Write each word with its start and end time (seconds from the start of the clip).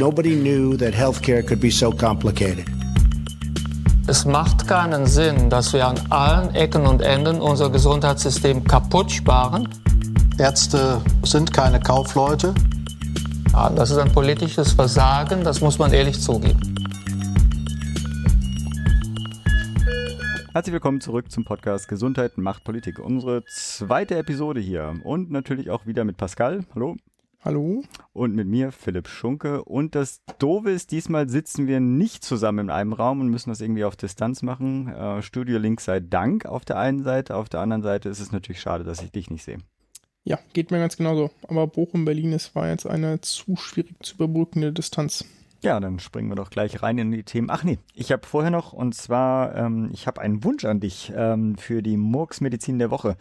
Nobody 0.00 0.34
knew 0.34 0.78
that 0.78 0.94
healthcare 0.94 1.46
could 1.46 1.60
be 1.60 1.70
so 1.70 1.90
complicated. 1.92 2.64
Es 4.06 4.24
macht 4.24 4.66
keinen 4.66 5.04
Sinn, 5.04 5.50
dass 5.50 5.74
wir 5.74 5.86
an 5.86 6.00
allen 6.08 6.54
Ecken 6.54 6.86
und 6.86 7.02
Enden 7.02 7.38
unser 7.38 7.68
Gesundheitssystem 7.68 8.64
kaputt 8.64 9.12
sparen. 9.12 9.68
Ärzte 10.38 11.02
sind 11.22 11.52
keine 11.52 11.80
Kaufleute. 11.80 12.54
Ja, 13.52 13.68
das 13.68 13.90
ist 13.90 13.98
ein 13.98 14.10
politisches 14.10 14.72
Versagen, 14.72 15.44
das 15.44 15.60
muss 15.60 15.78
man 15.78 15.92
ehrlich 15.92 16.18
zugeben. 16.18 16.60
Herzlich 20.54 20.72
willkommen 20.72 21.02
zurück 21.02 21.30
zum 21.30 21.44
Podcast 21.44 21.88
Gesundheit 21.88 22.38
macht 22.38 22.64
Politik. 22.64 22.98
Unsere 23.00 23.44
zweite 23.44 24.16
Episode 24.16 24.60
hier 24.60 24.94
und 25.04 25.30
natürlich 25.30 25.68
auch 25.68 25.84
wieder 25.84 26.04
mit 26.06 26.16
Pascal. 26.16 26.64
Hallo. 26.74 26.96
Hallo. 27.42 27.82
Und 28.12 28.34
mit 28.34 28.48
mir, 28.48 28.70
Philipp 28.70 29.08
Schunke. 29.08 29.64
Und 29.64 29.94
das 29.94 30.20
Doofe 30.38 30.70
ist, 30.72 30.90
diesmal 30.90 31.26
sitzen 31.30 31.66
wir 31.66 31.80
nicht 31.80 32.22
zusammen 32.22 32.66
in 32.66 32.70
einem 32.70 32.92
Raum 32.92 33.22
und 33.22 33.28
müssen 33.28 33.48
das 33.48 33.62
irgendwie 33.62 33.84
auf 33.84 33.96
Distanz 33.96 34.42
machen. 34.42 34.88
Äh, 34.88 35.22
Studio 35.22 35.58
Link 35.58 35.80
sei 35.80 36.00
Dank 36.00 36.44
auf 36.44 36.66
der 36.66 36.78
einen 36.78 37.02
Seite, 37.02 37.36
auf 37.36 37.48
der 37.48 37.60
anderen 37.60 37.82
Seite 37.82 38.10
ist 38.10 38.20
es 38.20 38.30
natürlich 38.30 38.60
schade, 38.60 38.84
dass 38.84 39.00
ich 39.00 39.10
dich 39.10 39.30
nicht 39.30 39.42
sehe. 39.42 39.56
Ja, 40.22 40.38
geht 40.52 40.70
mir 40.70 40.80
ganz 40.80 40.98
genauso. 40.98 41.30
Aber 41.48 41.66
Bochum-Berlin, 41.66 42.34
es 42.34 42.54
war 42.54 42.68
jetzt 42.68 42.86
eine 42.86 43.22
zu 43.22 43.56
schwierig 43.56 43.94
zu 44.02 44.16
überbrückende 44.16 44.74
Distanz. 44.74 45.24
Ja, 45.62 45.80
dann 45.80 45.98
springen 45.98 46.30
wir 46.30 46.36
doch 46.36 46.50
gleich 46.50 46.82
rein 46.82 46.98
in 46.98 47.10
die 47.10 47.22
Themen. 47.22 47.48
Ach 47.50 47.64
nee, 47.64 47.78
ich 47.94 48.12
habe 48.12 48.26
vorher 48.26 48.50
noch, 48.50 48.74
und 48.74 48.94
zwar, 48.94 49.54
ähm, 49.54 49.90
ich 49.92 50.06
habe 50.06 50.20
einen 50.20 50.42
Wunsch 50.42 50.64
an 50.64 50.80
dich 50.80 51.12
ähm, 51.14 51.56
für 51.56 51.82
die 51.82 51.96
Murks-Medizin 51.96 52.78
der 52.78 52.90
Woche. 52.90 53.16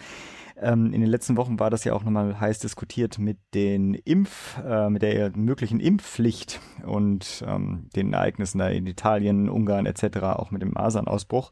Ähm, 0.61 0.93
in 0.93 1.01
den 1.01 1.09
letzten 1.09 1.37
Wochen 1.37 1.59
war 1.59 1.69
das 1.69 1.83
ja 1.83 1.93
auch 1.93 2.03
nochmal 2.03 2.39
heiß 2.39 2.59
diskutiert 2.59 3.17
mit 3.17 3.37
den 3.53 3.93
Impf, 3.93 4.57
äh, 4.65 4.89
mit 4.89 5.01
der 5.01 5.35
möglichen 5.35 5.79
Impfpflicht 5.79 6.59
und 6.85 7.43
ähm, 7.47 7.89
den 7.95 8.13
Ereignissen 8.13 8.59
da 8.59 8.67
in 8.67 8.85
Italien, 8.85 9.49
Ungarn 9.49 9.85
etc., 9.85 10.17
auch 10.23 10.51
mit 10.51 10.61
dem 10.61 10.71
Masernausbruch 10.71 11.51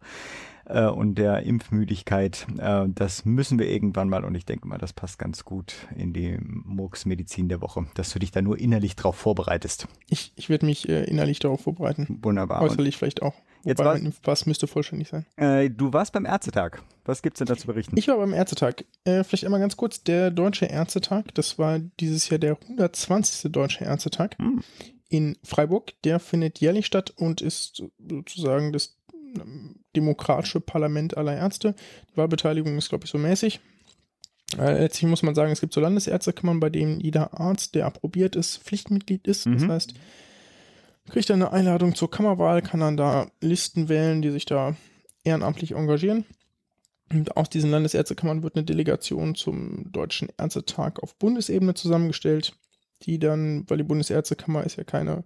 äh, 0.68 0.86
und 0.86 1.16
der 1.16 1.44
Impfmüdigkeit. 1.44 2.48
Äh, 2.58 2.86
das 2.88 3.26
müssen 3.26 3.60
wir 3.60 3.70
irgendwann 3.70 4.10
mal 4.10 4.24
und 4.24 4.36
ich 4.36 4.46
denke 4.46 4.68
mal, 4.68 4.78
das 4.78 4.94
passt 4.94 5.20
ganz 5.20 5.46
gut 5.46 5.74
in 5.96 6.14
die 6.14 6.38
Murks-Medizin 6.40 7.50
der 7.50 7.62
Woche, 7.62 7.88
dass 7.96 8.12
du 8.12 8.20
dich 8.20 8.32
da 8.32 8.42
nur 8.42 8.60
innerlich 8.60 8.96
drauf 8.96 9.16
vorbereitest. 9.16 9.88
Ich, 10.10 10.34
ich 10.36 10.50
werde 10.50 10.66
mich 10.66 10.88
äh, 10.90 11.04
innerlich 11.06 11.40
darauf 11.40 11.62
vorbereiten. 11.62 12.20
Wunderbar. 12.22 12.62
Äußerlich 12.62 12.98
vielleicht 12.98 13.22
auch. 13.22 13.34
Jetzt 13.64 13.80
war, 13.80 13.94
mein 13.94 14.06
Impfpass 14.06 14.46
müsste 14.46 14.68
vollständig 14.68 15.10
sein. 15.10 15.26
Äh, 15.36 15.70
du 15.70 15.92
warst 15.92 16.14
beim 16.14 16.26
Ärztetag. 16.26 16.82
Was 17.06 17.22
gibt's 17.22 17.40
denn 17.40 17.48
da 17.48 17.58
zu 17.58 17.68
berichten? 17.68 17.98
Ich 17.98 18.08
war 18.08 18.18
beim 18.18 18.34
Ärztetag. 18.34 18.86
Äh, 19.04 19.24
vielleicht 19.24 19.46
einmal 19.46 19.60
ganz 19.60 19.76
kurz, 19.78 20.04
der 20.04 20.32
Deutsche 20.32 20.66
Ärztetag, 20.66 21.34
das 21.34 21.58
war 21.58 21.80
dieses 21.80 22.30
Jahr 22.30 22.40
der 22.40 22.58
120. 22.62 23.52
Deutsche 23.52 23.84
Ärztetag 23.84 24.38
hm. 24.38 24.64
in 25.10 25.38
Freiburg. 25.44 25.94
Der 26.04 26.20
findet 26.20 26.60
jährlich 26.60 26.86
statt 26.86 27.14
und 27.16 27.42
ist 27.42 27.84
sozusagen 27.98 28.72
das 28.72 28.97
demokratische 29.96 30.60
Parlament 30.60 31.18
aller 31.18 31.36
Ärzte. 31.36 31.76
Die 32.12 32.18
Wahlbeteiligung 32.18 32.78
ist, 32.78 32.90
glaube 32.90 33.06
ich, 33.06 33.12
so 33.12 33.18
mäßig. 33.18 33.60
Äh, 34.58 34.80
letztlich 34.80 35.10
muss 35.10 35.24
man 35.24 35.36
sagen, 35.36 35.52
es 35.52 35.60
gibt 35.60 35.74
so 35.74 35.82
Landesärztekammern, 35.82 36.60
bei 36.60 36.70
denen 36.70 37.00
jeder 37.00 37.40
Arzt, 37.40 37.76
der 37.76 37.86
approbiert 37.86 38.36
ist, 38.36 38.58
Pflichtmitglied 38.64 39.28
ist. 39.28 39.46
Mhm. 39.46 39.60
Das 39.60 39.68
heißt, 39.68 39.94
kriegt 41.10 41.30
er 41.30 41.36
eine 41.36 41.52
Einladung 41.52 41.96
zur 41.96 42.10
Kammerwahl, 42.10 42.62
kann 42.62 42.80
dann 42.80 42.98
da 42.98 43.28
Listen 43.42 43.90
wählen, 43.90 44.22
die 44.22 44.32
sich 44.32 44.46
da 44.46 44.76
ehrenamtlich 45.24 45.74
engagieren. 45.74 46.26
Und 47.12 47.38
aus 47.38 47.50
diesen 47.50 47.72
Landesärztekammern 47.72 48.44
wird 48.44 48.56
eine 48.56 48.66
Delegation 48.66 49.36
zum 49.36 49.92
Deutschen 49.92 50.30
Ärztetag 50.38 51.02
auf 51.02 51.16
Bundesebene 51.16 51.74
zusammengestellt, 51.74 52.54
die 53.04 53.20
dann, 53.20 53.64
weil 53.70 53.78
die 53.78 53.84
Bundesärztekammer 53.84 54.66
ist 54.66 54.76
ja 54.78 54.84
keine 54.84 55.24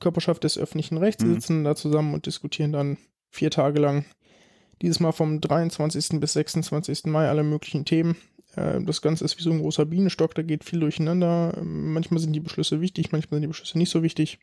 Körperschaft 0.00 0.42
des 0.44 0.58
öffentlichen 0.58 0.96
Rechts, 0.96 1.22
mhm. 1.22 1.34
sitzen 1.34 1.64
da 1.64 1.76
zusammen 1.76 2.14
und 2.14 2.26
diskutieren 2.26 2.72
dann 2.72 2.98
vier 3.30 3.50
Tage 3.50 3.80
lang, 3.80 4.04
dieses 4.82 5.00
Mal 5.00 5.12
vom 5.12 5.40
23. 5.40 6.20
bis 6.20 6.32
26. 6.34 7.04
Mai 7.06 7.28
alle 7.28 7.42
möglichen 7.42 7.84
Themen. 7.84 8.16
Äh, 8.56 8.82
das 8.82 9.02
Ganze 9.02 9.24
ist 9.24 9.38
wie 9.38 9.42
so 9.42 9.50
ein 9.50 9.60
großer 9.60 9.86
Bienenstock, 9.86 10.34
da 10.34 10.42
geht 10.42 10.64
viel 10.64 10.80
durcheinander. 10.80 11.58
Manchmal 11.62 12.20
sind 12.20 12.32
die 12.32 12.40
Beschlüsse 12.40 12.80
wichtig, 12.80 13.12
manchmal 13.12 13.36
sind 13.36 13.42
die 13.42 13.48
Beschlüsse 13.48 13.78
nicht 13.78 13.90
so 13.90 14.02
wichtig. 14.02 14.38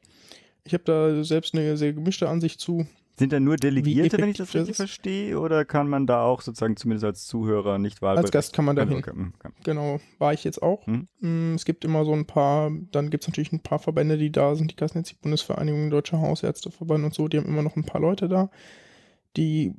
Ich 0.63 0.73
habe 0.73 0.83
da 0.83 1.23
selbst 1.23 1.53
eine 1.53 1.77
sehr 1.77 1.93
gemischte 1.93 2.27
Ansicht 2.27 2.59
zu. 2.59 2.87
Sind 3.19 3.33
da 3.33 3.39
nur 3.39 3.57
Delegierte, 3.57 4.19
wenn 4.19 4.29
ich 4.29 4.37
das 4.37 4.53
richtig 4.53 4.75
verstehe, 4.75 5.39
oder 5.39 5.65
kann 5.65 5.89
man 5.89 6.05
da 6.05 6.21
auch 6.21 6.41
sozusagen 6.41 6.77
zumindest 6.77 7.03
als 7.03 7.25
Zuhörer 7.25 7.79
nicht 7.79 8.03
wahlberechtigt? 8.03 8.35
Als 8.35 8.45
Gast 8.45 8.55
kann 8.55 8.65
man 8.65 8.75
da 8.75 8.85
hin. 8.85 8.97
Okay. 8.97 9.11
Hm. 9.11 9.33
Genau, 9.63 9.99
war 10.19 10.33
ich 10.33 10.43
jetzt 10.43 10.61
auch. 10.61 10.85
Hm. 10.85 11.55
Es 11.55 11.65
gibt 11.65 11.83
immer 11.83 12.05
so 12.05 12.13
ein 12.13 12.27
paar, 12.27 12.71
dann 12.91 13.09
gibt 13.09 13.23
es 13.23 13.27
natürlich 13.27 13.51
ein 13.51 13.63
paar 13.63 13.79
Verbände, 13.79 14.19
die 14.19 14.31
da 14.31 14.53
sind, 14.55 14.69
die 14.69 14.75
Kassenetz, 14.75 15.09
die 15.09 15.15
Bundesvereinigung 15.15 15.89
Deutscher 15.89 16.21
Hausärzteverband 16.21 17.05
und 17.05 17.13
so, 17.15 17.27
die 17.27 17.37
haben 17.37 17.47
immer 17.47 17.63
noch 17.63 17.75
ein 17.75 17.85
paar 17.85 18.01
Leute 18.01 18.27
da, 18.27 18.51
die 19.35 19.73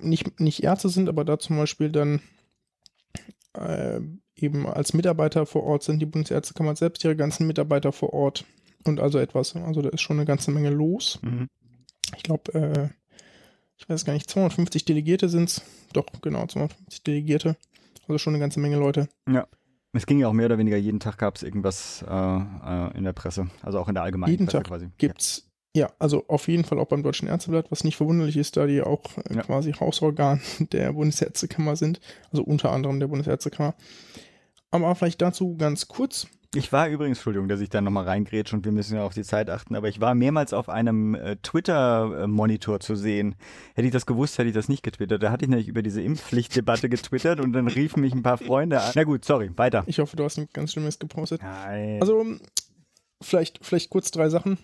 nicht, 0.00 0.38
nicht 0.38 0.62
Ärzte 0.62 0.88
sind, 0.88 1.08
aber 1.08 1.24
da 1.24 1.40
zum 1.40 1.56
Beispiel 1.56 1.90
dann 1.90 2.20
äh, 3.54 4.00
eben 4.36 4.66
als 4.68 4.94
Mitarbeiter 4.94 5.46
vor 5.46 5.64
Ort 5.64 5.82
sind. 5.82 6.00
Die 6.00 6.06
Bundesärztekammer 6.06 6.76
selbst 6.76 7.02
ihre 7.04 7.16
ganzen 7.16 7.46
Mitarbeiter 7.48 7.90
vor 7.90 8.12
Ort 8.12 8.44
und 8.84 9.00
also 9.00 9.18
etwas. 9.18 9.56
Also 9.56 9.82
da 9.82 9.88
ist 9.88 10.00
schon 10.00 10.18
eine 10.18 10.26
ganze 10.26 10.52
Menge 10.52 10.70
los. 10.70 11.18
Mhm. 11.22 11.48
Ich 12.16 12.22
glaube, 12.22 12.54
äh, 12.54 12.88
ich 13.76 13.88
weiß 13.88 14.04
gar 14.04 14.12
nicht, 14.12 14.30
250 14.30 14.84
Delegierte 14.84 15.28
sind 15.28 15.50
es. 15.50 15.62
Doch, 15.92 16.06
genau, 16.22 16.46
250 16.46 17.02
Delegierte. 17.02 17.56
Also 18.08 18.18
schon 18.18 18.34
eine 18.34 18.40
ganze 18.40 18.60
Menge 18.60 18.76
Leute. 18.76 19.08
Ja. 19.28 19.46
Es 19.96 20.06
ging 20.06 20.18
ja 20.18 20.26
auch 20.26 20.32
mehr 20.32 20.46
oder 20.46 20.58
weniger, 20.58 20.76
jeden 20.76 20.98
Tag 20.98 21.18
gab 21.18 21.36
es 21.36 21.44
irgendwas 21.44 22.04
äh, 22.08 22.12
äh, 22.12 22.96
in 22.98 23.04
der 23.04 23.12
Presse, 23.12 23.48
also 23.62 23.78
auch 23.78 23.88
in 23.88 23.94
der 23.94 24.02
allgemeinen 24.02 24.32
jeden 24.32 24.46
Presse 24.46 24.56
Tag 24.58 24.66
quasi. 24.66 24.88
Gibt's, 24.98 25.48
ja. 25.72 25.86
ja. 25.86 25.92
also 26.00 26.24
auf 26.26 26.48
jeden 26.48 26.64
Fall 26.64 26.80
auch 26.80 26.88
beim 26.88 27.04
Deutschen 27.04 27.28
Ärzteblatt, 27.28 27.70
was 27.70 27.84
nicht 27.84 27.96
verwunderlich 27.96 28.36
ist, 28.36 28.56
da 28.56 28.66
die 28.66 28.82
auch 28.82 29.04
äh, 29.18 29.36
ja. 29.36 29.42
quasi 29.42 29.72
Hausorgan 29.72 30.40
der 30.72 30.92
Bundesärztekammer 30.94 31.76
sind, 31.76 32.00
also 32.32 32.42
unter 32.42 32.72
anderem 32.72 32.98
der 32.98 33.06
Bundesärztekammer. 33.06 33.74
Aber 34.72 34.94
vielleicht 34.96 35.22
dazu 35.22 35.56
ganz 35.56 35.86
kurz. 35.86 36.26
Ich 36.54 36.72
war 36.72 36.88
übrigens, 36.88 37.18
Entschuldigung, 37.18 37.48
dass 37.48 37.60
ich 37.60 37.68
da 37.68 37.80
nochmal 37.80 38.04
reingrätsche 38.04 38.56
und 38.56 38.64
wir 38.64 38.72
müssen 38.72 38.96
ja 38.96 39.04
auf 39.04 39.14
die 39.14 39.22
Zeit 39.22 39.50
achten, 39.50 39.74
aber 39.74 39.88
ich 39.88 40.00
war 40.00 40.14
mehrmals 40.14 40.52
auf 40.52 40.68
einem 40.68 41.14
äh, 41.14 41.36
Twitter-Monitor 41.36 42.80
zu 42.80 42.94
sehen. 42.94 43.34
Hätte 43.74 43.86
ich 43.86 43.92
das 43.92 44.06
gewusst, 44.06 44.38
hätte 44.38 44.48
ich 44.48 44.54
das 44.54 44.68
nicht 44.68 44.82
getwittert. 44.82 45.22
Da 45.22 45.30
hatte 45.30 45.44
ich 45.44 45.48
nämlich 45.48 45.68
über 45.68 45.82
diese 45.82 46.02
Impfpflichtdebatte 46.02 46.88
getwittert 46.88 47.40
und 47.40 47.52
dann 47.52 47.68
riefen 47.68 48.00
mich 48.00 48.12
ein 48.12 48.22
paar 48.22 48.38
Freunde 48.38 48.80
an. 48.80 48.92
Na 48.94 49.04
gut, 49.04 49.24
sorry, 49.24 49.50
weiter. 49.56 49.84
Ich 49.86 49.98
hoffe, 49.98 50.16
du 50.16 50.24
hast 50.24 50.38
ein 50.38 50.48
ganz 50.52 50.72
Schlimmes 50.72 50.98
gepostet. 50.98 51.42
Nein. 51.42 51.98
Also, 52.00 52.24
vielleicht, 53.20 53.64
vielleicht 53.64 53.90
kurz 53.90 54.10
drei 54.10 54.28
Sachen 54.28 54.58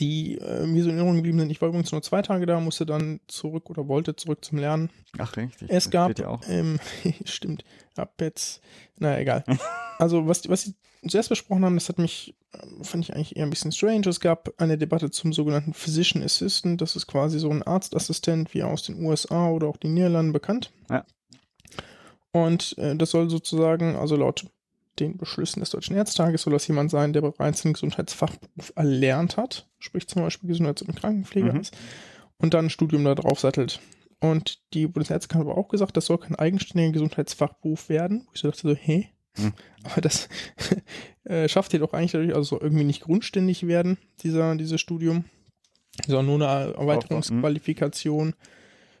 die 0.00 0.38
äh, 0.38 0.66
mir 0.66 0.82
so 0.82 0.88
in 0.88 0.96
Erinnerung 0.96 1.16
geblieben 1.16 1.38
sind. 1.38 1.50
Ich 1.50 1.60
war 1.60 1.68
übrigens 1.68 1.92
nur 1.92 2.02
zwei 2.02 2.22
Tage 2.22 2.46
da, 2.46 2.60
musste 2.60 2.86
dann 2.86 3.20
zurück 3.28 3.70
oder 3.70 3.88
wollte 3.88 4.16
zurück 4.16 4.44
zum 4.44 4.58
Lernen. 4.58 4.90
Ach, 5.18 5.36
richtig. 5.36 5.70
Es 5.70 5.90
gab, 5.90 6.18
ja 6.18 6.38
ähm, 6.48 6.78
stimmt, 7.24 7.64
ab 7.98 8.14
jetzt, 8.20 8.60
naja, 8.98 9.18
egal. 9.18 9.44
also, 9.98 10.26
was, 10.26 10.48
was 10.48 10.62
sie 10.62 10.74
zuerst 11.08 11.28
besprochen 11.28 11.64
haben, 11.64 11.76
das 11.76 11.88
hat 11.88 11.98
mich, 11.98 12.34
ähm, 12.54 12.82
fand 12.82 13.04
ich 13.04 13.14
eigentlich 13.14 13.36
eher 13.36 13.44
ein 13.44 13.50
bisschen 13.50 13.72
strange. 13.72 14.08
Es 14.08 14.20
gab 14.20 14.52
eine 14.58 14.78
Debatte 14.78 15.10
zum 15.10 15.32
sogenannten 15.32 15.74
Physician 15.74 16.22
Assistant. 16.22 16.80
Das 16.80 16.96
ist 16.96 17.06
quasi 17.06 17.38
so 17.38 17.50
ein 17.50 17.62
Arztassistent, 17.62 18.54
wie 18.54 18.62
aus 18.62 18.82
den 18.82 19.04
USA 19.04 19.50
oder 19.50 19.68
auch 19.68 19.76
den 19.76 19.94
Niederlanden 19.94 20.32
bekannt. 20.32 20.72
Ja. 20.90 21.04
Und 22.32 22.76
äh, 22.78 22.96
das 22.96 23.10
soll 23.10 23.30
sozusagen, 23.30 23.96
also 23.96 24.16
laut 24.16 24.46
den 24.98 25.16
Beschlüssen 25.16 25.60
des 25.60 25.70
Deutschen 25.70 25.96
Ärztages 25.96 26.42
soll 26.42 26.52
das 26.52 26.66
jemand 26.66 26.90
sein, 26.90 27.12
der 27.12 27.20
bereits 27.20 27.64
einen 27.64 27.74
Gesundheitsfachberuf 27.74 28.72
erlernt 28.76 29.36
hat, 29.36 29.66
sprich 29.78 30.08
zum 30.08 30.22
Beispiel 30.22 30.48
Gesundheits- 30.48 30.82
und 30.82 30.96
Krankenpfleger 30.96 31.52
mhm. 31.52 31.60
ist, 31.60 31.76
und 32.38 32.54
dann 32.54 32.66
ein 32.66 32.70
Studium 32.70 33.04
da 33.04 33.14
drauf 33.14 33.40
sattelt. 33.40 33.80
Und 34.20 34.60
die 34.72 34.86
Bundesärzte 34.86 35.34
haben 35.34 35.42
aber 35.42 35.58
auch 35.58 35.68
gesagt, 35.68 35.96
das 35.96 36.06
soll 36.06 36.18
kein 36.18 36.36
eigenständiger 36.36 36.92
Gesundheitsfachberuf 36.92 37.88
werden. 37.88 38.26
Ich 38.32 38.42
dachte 38.42 38.68
so, 38.68 38.74
hä? 38.74 39.10
Mhm. 39.36 39.52
Aber 39.84 40.00
das 40.00 40.28
äh, 41.24 41.48
schafft 41.48 41.74
ihr 41.74 41.80
doch 41.80 41.92
eigentlich 41.92 42.12
dadurch, 42.12 42.34
also 42.34 42.60
irgendwie 42.60 42.84
nicht 42.84 43.02
grundständig 43.02 43.66
werden, 43.66 43.98
dieser, 44.22 44.56
dieses 44.56 44.80
Studium, 44.80 45.24
sondern 46.06 46.26
nur 46.26 46.48
eine 46.48 46.74
Erweiterungsqualifikation. 46.74 48.28
Mhm 48.28 48.34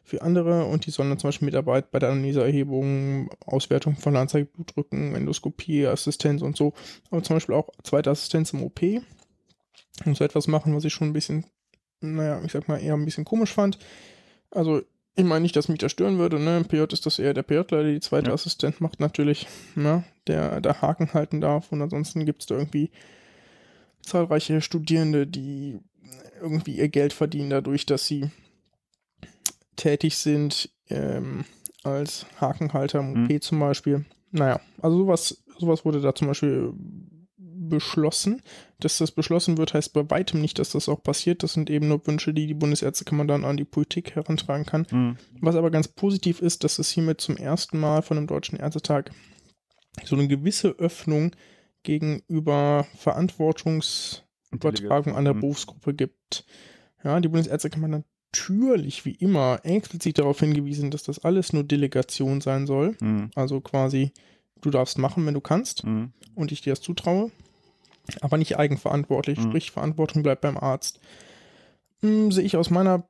für 0.06 0.22
andere 0.22 0.66
und 0.66 0.86
die 0.86 0.92
sollen 0.92 1.08
dann 1.08 1.18
zum 1.18 1.28
Beispiel 1.28 1.46
Mitarbeit 1.46 1.90
bei 1.90 1.98
der 1.98 2.10
Analyseerhebung, 2.10 3.28
Auswertung 3.44 3.96
von 3.96 4.14
Anzeigeblutdrücken, 4.14 5.16
Endoskopie, 5.16 5.84
Assistenz 5.84 6.42
und 6.42 6.56
so, 6.56 6.74
aber 7.10 7.24
zum 7.24 7.36
Beispiel 7.36 7.56
auch 7.56 7.70
zweite 7.82 8.10
Assistenz 8.10 8.52
im 8.52 8.62
OP 8.62 8.80
und 10.04 10.16
so 10.16 10.22
etwas 10.22 10.46
machen, 10.46 10.76
was 10.76 10.84
ich 10.84 10.92
schon 10.92 11.08
ein 11.08 11.12
bisschen, 11.12 11.44
naja, 12.00 12.40
ich 12.44 12.52
sag 12.52 12.68
mal, 12.68 12.78
eher 12.78 12.94
ein 12.94 13.04
bisschen 13.04 13.24
komisch 13.24 13.52
fand. 13.52 13.78
Also 14.52 14.82
ich 15.16 15.24
meine 15.24 15.40
nicht, 15.40 15.56
dass 15.56 15.68
mich 15.68 15.78
das 15.78 15.92
stören 15.92 16.18
würde, 16.18 16.38
ne? 16.38 16.58
Im 16.58 16.66
PJ 16.66 16.92
ist 16.92 17.06
das 17.06 17.18
eher 17.18 17.32
der 17.32 17.42
PJler, 17.42 17.82
der 17.82 17.92
die 17.92 18.00
zweite 18.00 18.28
ja. 18.28 18.34
Assistent 18.34 18.80
macht, 18.82 19.00
natürlich, 19.00 19.46
ne? 19.74 20.04
Der, 20.26 20.60
der 20.60 20.82
Haken 20.82 21.14
halten 21.14 21.40
darf. 21.40 21.72
Und 21.72 21.80
ansonsten 21.80 22.26
gibt 22.26 22.42
es 22.42 22.46
da 22.46 22.56
irgendwie 22.56 22.90
zahlreiche 24.02 24.60
Studierende, 24.60 25.26
die 25.26 25.80
irgendwie 26.40 26.76
ihr 26.76 26.88
Geld 26.88 27.14
verdienen 27.14 27.50
dadurch, 27.50 27.86
dass 27.86 28.06
sie 28.06 28.30
tätig 29.76 30.16
sind, 30.18 30.70
ähm, 30.90 31.44
als 31.82 32.26
Hakenhalter 32.40 32.98
im 33.00 33.24
OP 33.24 33.30
mhm. 33.30 33.40
zum 33.40 33.58
Beispiel. 33.58 34.04
Naja, 34.32 34.60
also 34.82 34.98
sowas, 34.98 35.42
sowas 35.58 35.84
wurde 35.84 36.00
da 36.00 36.14
zum 36.14 36.28
Beispiel 36.28 36.72
beschlossen. 37.68 38.42
Dass 38.80 38.98
das 38.98 39.10
beschlossen 39.10 39.58
wird, 39.58 39.74
heißt 39.74 39.92
bei 39.92 40.08
weitem 40.10 40.40
nicht, 40.40 40.58
dass 40.58 40.70
das 40.70 40.88
auch 40.88 41.02
passiert. 41.02 41.42
Das 41.42 41.52
sind 41.54 41.70
eben 41.70 41.88
nur 41.88 42.06
Wünsche, 42.06 42.32
die 42.34 42.46
die 42.46 42.54
Bundesärztekammer 42.54 43.24
dann 43.26 43.44
an 43.44 43.56
die 43.56 43.64
Politik 43.64 44.14
herantragen 44.14 44.66
kann. 44.66 44.86
Mhm. 44.90 45.16
Was 45.40 45.56
aber 45.56 45.70
ganz 45.70 45.88
positiv 45.88 46.40
ist, 46.42 46.64
dass 46.64 46.78
es 46.78 46.90
hiermit 46.90 47.20
zum 47.20 47.36
ersten 47.36 47.78
Mal 47.78 48.02
von 48.02 48.16
dem 48.16 48.26
Deutschen 48.26 48.58
Ärztetag 48.58 49.10
so 50.04 50.16
eine 50.16 50.28
gewisse 50.28 50.70
Öffnung 50.78 51.32
gegenüber 51.82 52.86
Verantwortungsübertragung 52.96 55.14
an 55.16 55.24
der 55.24 55.34
Mhm. 55.34 55.40
Berufsgruppe 55.40 55.94
gibt. 55.94 56.44
Ja, 57.04 57.20
die 57.20 57.28
Bundesärztekammer 57.28 57.88
natürlich 57.88 59.04
wie 59.04 59.12
immer 59.14 59.60
explizit 59.62 60.18
darauf 60.18 60.40
hingewiesen, 60.40 60.90
dass 60.90 61.04
das 61.04 61.18
alles 61.20 61.52
nur 61.52 61.64
Delegation 61.64 62.40
sein 62.40 62.66
soll. 62.66 62.96
Mhm. 63.00 63.30
Also 63.34 63.60
quasi, 63.60 64.12
du 64.60 64.70
darfst 64.70 64.98
machen, 64.98 65.24
wenn 65.26 65.34
du 65.34 65.40
kannst 65.40 65.84
Mhm. 65.84 66.12
und 66.34 66.52
ich 66.52 66.62
dir 66.62 66.72
das 66.72 66.80
zutraue, 66.80 67.30
aber 68.20 68.36
nicht 68.38 68.58
eigenverantwortlich, 68.58 69.38
Mhm. 69.38 69.42
sprich 69.42 69.70
Verantwortung 69.70 70.22
bleibt 70.22 70.42
beim 70.42 70.56
Arzt. 70.56 71.00
Hm, 72.00 72.30
sehe 72.32 72.44
ich 72.44 72.56
aus 72.56 72.70
meiner 72.70 73.08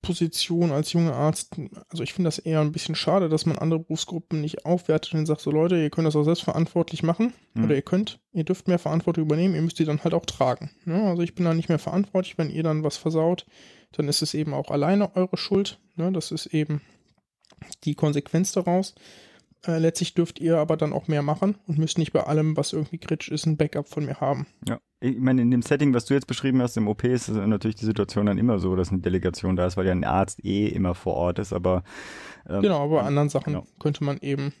Position 0.00 0.70
als 0.70 0.92
junger 0.92 1.14
Arzt, 1.14 1.56
also 1.88 2.04
ich 2.04 2.12
finde 2.14 2.28
das 2.28 2.38
eher 2.38 2.60
ein 2.60 2.70
bisschen 2.70 2.94
schade, 2.94 3.28
dass 3.28 3.46
man 3.46 3.58
andere 3.58 3.80
Berufsgruppen 3.80 4.40
nicht 4.40 4.64
aufwertet 4.64 5.12
und 5.14 5.26
sagt 5.26 5.40
so 5.40 5.50
Leute, 5.50 5.76
ihr 5.76 5.90
könnt 5.90 6.06
das 6.06 6.14
auch 6.14 6.22
selbstverantwortlich 6.22 7.02
machen 7.02 7.32
Mhm. 7.54 7.64
oder 7.64 7.74
ihr 7.74 7.82
könnt, 7.82 8.20
ihr 8.32 8.44
dürft 8.44 8.68
mehr 8.68 8.78
Verantwortung 8.78 9.24
übernehmen, 9.24 9.56
ihr 9.56 9.62
müsst 9.62 9.80
die 9.80 9.84
dann 9.84 10.04
halt 10.04 10.14
auch 10.14 10.24
tragen. 10.24 10.70
Ja, 10.86 11.08
also 11.10 11.22
ich 11.22 11.34
bin 11.34 11.44
dann 11.44 11.56
nicht 11.56 11.68
mehr 11.68 11.80
verantwortlich, 11.80 12.38
wenn 12.38 12.48
ihr 12.48 12.62
dann 12.62 12.84
was 12.84 12.96
versaut, 12.96 13.44
dann 13.92 14.08
ist 14.08 14.22
es 14.22 14.34
eben 14.34 14.54
auch 14.54 14.70
alleine 14.70 15.16
eure 15.16 15.36
Schuld. 15.36 15.80
Ne? 15.96 16.12
Das 16.12 16.30
ist 16.30 16.46
eben 16.46 16.80
die 17.82 17.96
Konsequenz 17.96 18.52
daraus. 18.52 18.94
Äh, 19.66 19.78
letztlich 19.78 20.14
dürft 20.14 20.38
ihr 20.38 20.58
aber 20.58 20.76
dann 20.76 20.92
auch 20.92 21.08
mehr 21.08 21.22
machen 21.22 21.56
und 21.66 21.78
müsst 21.78 21.98
nicht 21.98 22.12
bei 22.12 22.22
allem, 22.22 22.56
was 22.56 22.72
irgendwie 22.72 22.98
kritisch 22.98 23.30
ist, 23.30 23.46
ein 23.46 23.56
Backup 23.56 23.88
von 23.88 24.04
mir 24.04 24.20
haben. 24.20 24.46
Ja, 24.68 24.78
ich 25.00 25.18
meine, 25.18 25.42
in 25.42 25.50
dem 25.50 25.62
Setting, 25.62 25.92
was 25.94 26.04
du 26.04 26.14
jetzt 26.14 26.26
beschrieben 26.26 26.62
hast, 26.62 26.76
im 26.76 26.86
OP 26.86 27.02
ist 27.04 27.28
natürlich 27.28 27.76
die 27.76 27.84
Situation 27.84 28.26
dann 28.26 28.38
immer 28.38 28.58
so, 28.60 28.76
dass 28.76 28.90
eine 28.90 29.00
Delegation 29.00 29.56
da 29.56 29.66
ist, 29.66 29.76
weil 29.76 29.86
ja 29.86 29.92
ein 29.92 30.04
Arzt 30.04 30.44
eh 30.44 30.68
immer 30.68 30.94
vor 30.94 31.14
Ort 31.14 31.40
ist, 31.40 31.52
aber 31.52 31.82
ähm, 32.48 32.62
Genau, 32.62 32.84
aber 32.84 33.00
bei 33.00 33.06
anderen 33.06 33.28
Sachen 33.28 33.54
genau. 33.54 33.66
könnte 33.80 34.04
man 34.04 34.18
eben, 34.18 34.52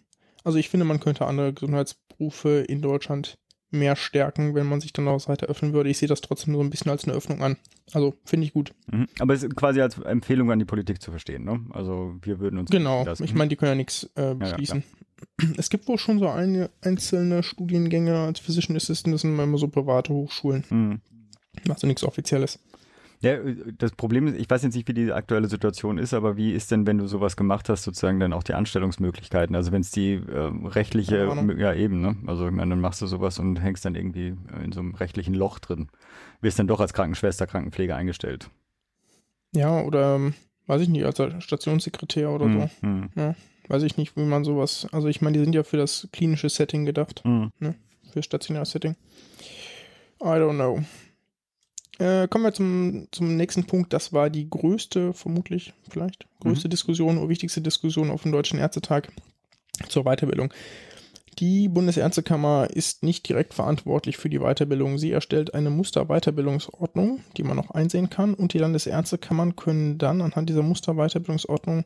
also 0.42 0.58
ich 0.58 0.68
finde, 0.68 0.84
man 0.84 1.00
könnte 1.00 1.26
andere 1.26 1.52
Gesundheitsberufe 1.52 2.60
in 2.60 2.82
Deutschland 2.82 3.38
mehr 3.70 3.96
stärken, 3.96 4.54
wenn 4.54 4.66
man 4.66 4.80
sich 4.80 4.92
dann 4.92 5.08
auch 5.08 5.28
weiter 5.28 5.46
öffnen 5.46 5.72
würde. 5.72 5.90
Ich 5.90 5.98
sehe 5.98 6.08
das 6.08 6.20
trotzdem 6.20 6.54
so 6.54 6.60
ein 6.60 6.70
bisschen 6.70 6.90
als 6.90 7.04
eine 7.04 7.14
Öffnung 7.14 7.42
an. 7.42 7.56
Also 7.92 8.14
finde 8.24 8.46
ich 8.46 8.52
gut. 8.52 8.72
Mhm. 8.90 9.08
Aber 9.18 9.34
es 9.34 9.42
ist 9.42 9.56
quasi 9.56 9.80
als 9.80 9.98
Empfehlung 9.98 10.50
an 10.50 10.58
die 10.58 10.64
Politik 10.64 11.02
zu 11.02 11.10
verstehen, 11.10 11.44
ne? 11.44 11.60
Also 11.70 12.16
wir 12.22 12.38
würden 12.38 12.58
uns 12.58 12.70
Genau, 12.70 13.04
das, 13.04 13.20
ich 13.20 13.34
meine, 13.34 13.48
die 13.48 13.56
können 13.56 13.72
ja 13.72 13.76
nichts 13.76 14.08
äh, 14.14 14.34
beschließen. 14.34 14.82
es 15.56 15.70
gibt 15.70 15.88
wohl 15.88 15.98
schon 15.98 16.18
so 16.18 16.28
eine, 16.28 16.70
einzelne 16.82 17.42
Studiengänge 17.42 18.16
als 18.16 18.40
Physician 18.40 18.76
Assistant, 18.76 19.14
das 19.14 19.22
sind 19.22 19.38
immer 19.38 19.58
so 19.58 19.68
private 19.68 20.12
Hochschulen. 20.12 20.64
Mhm. 20.70 21.00
Also 21.68 21.86
nichts 21.86 22.04
Offizielles. 22.04 22.58
Ja, 23.20 23.36
das 23.76 23.90
Problem 23.92 24.28
ist, 24.28 24.36
ich 24.36 24.48
weiß 24.48 24.62
jetzt 24.62 24.76
nicht, 24.76 24.86
wie 24.86 24.94
die 24.94 25.12
aktuelle 25.12 25.48
Situation 25.48 25.98
ist, 25.98 26.14
aber 26.14 26.36
wie 26.36 26.52
ist 26.52 26.70
denn, 26.70 26.86
wenn 26.86 26.98
du 26.98 27.08
sowas 27.08 27.36
gemacht 27.36 27.68
hast, 27.68 27.82
sozusagen 27.82 28.20
dann 28.20 28.32
auch 28.32 28.44
die 28.44 28.54
Anstellungsmöglichkeiten? 28.54 29.56
Also 29.56 29.72
wenn 29.72 29.80
es 29.80 29.90
die 29.90 30.12
ähm, 30.12 30.66
rechtliche, 30.66 31.28
Ahnung. 31.28 31.58
ja 31.58 31.74
eben, 31.74 32.00
ne? 32.00 32.16
Also 32.26 32.46
ich 32.46 32.52
meine, 32.52 32.70
dann 32.70 32.80
machst 32.80 33.02
du 33.02 33.06
sowas 33.06 33.40
und 33.40 33.56
hängst 33.60 33.84
dann 33.84 33.96
irgendwie 33.96 34.36
äh, 34.56 34.64
in 34.64 34.70
so 34.70 34.78
einem 34.78 34.94
rechtlichen 34.94 35.34
Loch 35.34 35.58
drin. 35.58 35.88
Wirst 36.40 36.60
dann 36.60 36.68
doch 36.68 36.78
als 36.78 36.92
Krankenschwester, 36.92 37.48
Krankenpfleger 37.48 37.96
eingestellt. 37.96 38.50
Ja, 39.52 39.80
oder 39.80 40.14
ähm, 40.14 40.34
weiß 40.68 40.82
ich 40.82 40.88
nicht, 40.88 41.04
als 41.04 41.20
Stationssekretär 41.42 42.30
oder 42.30 42.44
so. 42.44 42.86
Mhm. 42.86 43.10
Mhm. 43.14 43.34
Weiß 43.66 43.82
ich 43.82 43.96
nicht, 43.96 44.16
wie 44.16 44.24
man 44.24 44.44
sowas. 44.44 44.86
Also 44.92 45.08
ich 45.08 45.20
meine, 45.22 45.36
die 45.36 45.44
sind 45.44 45.54
ja 45.54 45.64
für 45.64 45.76
das 45.76 46.08
klinische 46.12 46.48
Setting 46.48 46.84
gedacht. 46.84 47.22
Mhm. 47.24 47.50
für 48.12 48.22
stationäres 48.22 48.70
Setting. 48.70 48.94
I 50.22 50.38
don't 50.38 50.54
know. 50.54 50.82
Äh, 51.98 52.28
kommen 52.28 52.44
wir 52.44 52.52
zum, 52.52 53.08
zum 53.10 53.36
nächsten 53.36 53.64
Punkt. 53.64 53.92
Das 53.92 54.12
war 54.12 54.30
die 54.30 54.48
größte, 54.48 55.12
vermutlich, 55.12 55.72
vielleicht, 55.90 56.26
größte 56.40 56.68
Diskussion 56.68 57.18
oder 57.18 57.28
wichtigste 57.28 57.60
Diskussion 57.60 58.10
auf 58.10 58.22
dem 58.22 58.32
Deutschen 58.32 58.58
Ärztetag 58.58 59.08
zur 59.88 60.04
Weiterbildung. 60.04 60.52
Die 61.38 61.68
Bundesärztekammer 61.68 62.68
ist 62.72 63.04
nicht 63.04 63.28
direkt 63.28 63.54
verantwortlich 63.54 64.16
für 64.16 64.28
die 64.28 64.40
Weiterbildung. 64.40 64.98
Sie 64.98 65.12
erstellt 65.12 65.54
eine 65.54 65.70
Musterweiterbildungsordnung, 65.70 67.20
die 67.36 67.44
man 67.44 67.60
auch 67.60 67.70
einsehen 67.70 68.10
kann, 68.10 68.34
und 68.34 68.54
die 68.54 68.58
Landesärztekammern 68.58 69.54
können 69.54 69.98
dann 69.98 70.20
anhand 70.20 70.48
dieser 70.48 70.62
Musterweiterbildungsordnung 70.62 71.84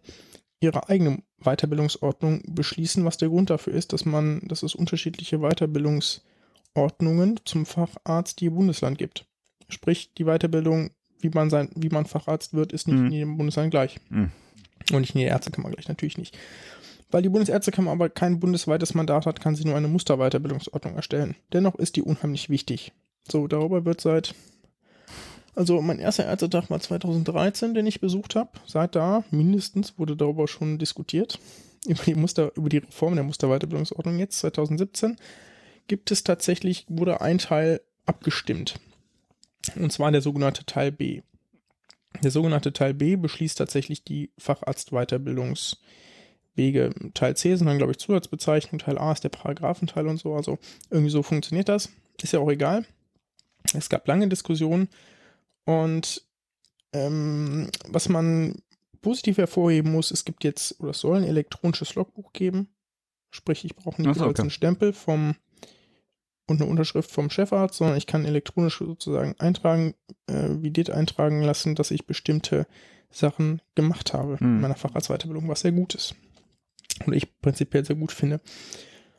ihre 0.60 0.88
eigene 0.88 1.22
Weiterbildungsordnung 1.38 2.42
beschließen, 2.46 3.04
was 3.04 3.18
der 3.18 3.28
Grund 3.28 3.50
dafür 3.50 3.74
ist, 3.74 3.92
dass 3.92 4.06
man, 4.06 4.40
dass 4.46 4.62
es 4.62 4.74
unterschiedliche 4.74 5.40
Weiterbildungsordnungen 5.40 7.40
zum 7.44 7.66
Facharzt 7.66 8.40
je 8.40 8.48
Bundesland 8.48 8.96
gibt. 8.96 9.26
Sprich, 9.72 10.12
die 10.16 10.24
Weiterbildung, 10.24 10.90
wie 11.20 11.30
man 11.30 11.50
sein, 11.50 11.70
wie 11.74 11.88
man 11.88 12.06
Facharzt 12.06 12.54
wird, 12.54 12.72
ist 12.72 12.86
nicht 12.88 12.98
Mhm. 12.98 13.06
in 13.06 13.12
jedem 13.12 13.36
Bundesland 13.36 13.70
gleich. 13.70 13.98
Mhm. 14.10 14.30
Und 14.92 15.00
nicht 15.00 15.14
in 15.14 15.20
jeder 15.20 15.32
Ärztekammer 15.32 15.70
gleich, 15.70 15.88
natürlich 15.88 16.18
nicht. 16.18 16.36
Weil 17.10 17.22
die 17.22 17.28
Bundesärztekammer 17.28 17.90
aber 17.90 18.08
kein 18.08 18.40
bundesweites 18.40 18.94
Mandat 18.94 19.26
hat, 19.26 19.40
kann 19.40 19.54
sie 19.54 19.64
nur 19.64 19.76
eine 19.76 19.86
Musterweiterbildungsordnung 19.88 20.96
erstellen. 20.96 21.36
Dennoch 21.52 21.74
ist 21.74 21.96
die 21.96 22.02
unheimlich 22.02 22.48
wichtig. 22.48 22.92
So, 23.30 23.46
darüber 23.46 23.84
wird 23.84 24.00
seit, 24.00 24.34
also 25.54 25.80
mein 25.82 25.98
erster 25.98 26.24
Ärztetag 26.24 26.70
war 26.70 26.80
2013, 26.80 27.74
den 27.74 27.86
ich 27.86 28.00
besucht 28.00 28.34
habe. 28.34 28.50
Seit 28.66 28.94
da 28.96 29.24
mindestens 29.30 29.98
wurde 29.98 30.16
darüber 30.16 30.48
schon 30.48 30.78
diskutiert. 30.78 31.38
Über 31.86 32.02
die 32.02 32.14
Muster, 32.14 32.50
über 32.56 32.68
die 32.68 32.78
Reform 32.78 33.14
der 33.14 33.24
Musterweiterbildungsordnung 33.24 34.18
jetzt, 34.18 34.38
2017, 34.38 35.16
gibt 35.88 36.10
es 36.10 36.24
tatsächlich, 36.24 36.86
wurde 36.88 37.20
ein 37.20 37.38
Teil 37.38 37.80
abgestimmt. 38.06 38.76
Und 39.76 39.92
zwar 39.92 40.10
der 40.12 40.22
sogenannte 40.22 40.66
Teil 40.66 40.92
B. 40.92 41.22
Der 42.22 42.30
sogenannte 42.30 42.72
Teil 42.72 42.94
B 42.94 43.16
beschließt 43.16 43.58
tatsächlich 43.58 44.04
die 44.04 44.30
Facharztweiterbildungswege. 44.38 46.90
Teil 47.14 47.36
C 47.36 47.56
sind 47.56 47.66
dann, 47.66 47.78
glaube 47.78 47.92
ich, 47.92 47.98
Zusatzbezeichnungen, 47.98 48.80
Teil 48.80 48.98
A 48.98 49.12
ist 49.12 49.24
der 49.24 49.30
Paragraphenteil 49.30 50.06
und 50.06 50.18
so. 50.18 50.34
Also 50.34 50.58
irgendwie 50.90 51.10
so 51.10 51.22
funktioniert 51.22 51.68
das. 51.68 51.90
Ist 52.22 52.32
ja 52.32 52.40
auch 52.40 52.50
egal. 52.50 52.84
Es 53.74 53.88
gab 53.88 54.06
lange 54.06 54.28
Diskussionen 54.28 54.88
und 55.64 56.24
ähm, 56.92 57.70
was 57.88 58.08
man 58.08 58.62
positiv 59.00 59.38
hervorheben 59.38 59.92
muss, 59.92 60.10
es 60.10 60.24
gibt 60.24 60.44
jetzt, 60.44 60.78
oder 60.80 60.90
es 60.90 61.00
soll 61.00 61.18
ein 61.18 61.24
elektronisches 61.24 61.94
Logbuch 61.94 62.32
geben. 62.32 62.68
Sprich, 63.30 63.64
ich 63.64 63.74
brauche 63.74 64.00
nicht 64.00 64.14
so, 64.14 64.26
okay. 64.26 64.42
einen 64.42 64.50
Stempel 64.50 64.92
vom 64.92 65.36
und 66.46 66.60
eine 66.60 66.70
Unterschrift 66.70 67.10
vom 67.10 67.30
Chefarzt, 67.30 67.76
sondern 67.78 67.96
ich 67.96 68.06
kann 68.06 68.24
elektronisch 68.24 68.78
sozusagen 68.78 69.34
eintragen, 69.38 69.94
äh, 70.26 70.48
vidiert 70.60 70.90
eintragen 70.90 71.42
lassen, 71.42 71.74
dass 71.74 71.90
ich 71.90 72.06
bestimmte 72.06 72.66
Sachen 73.10 73.60
gemacht 73.74 74.12
habe 74.12 74.38
Hm. 74.38 74.56
in 74.56 74.60
meiner 74.60 74.74
Facharztweiterbildung, 74.74 75.48
was 75.48 75.60
sehr 75.60 75.72
gut 75.72 75.94
ist. 75.94 76.14
Und 77.06 77.12
ich 77.14 77.40
prinzipiell 77.40 77.84
sehr 77.84 77.96
gut 77.96 78.12
finde. 78.12 78.40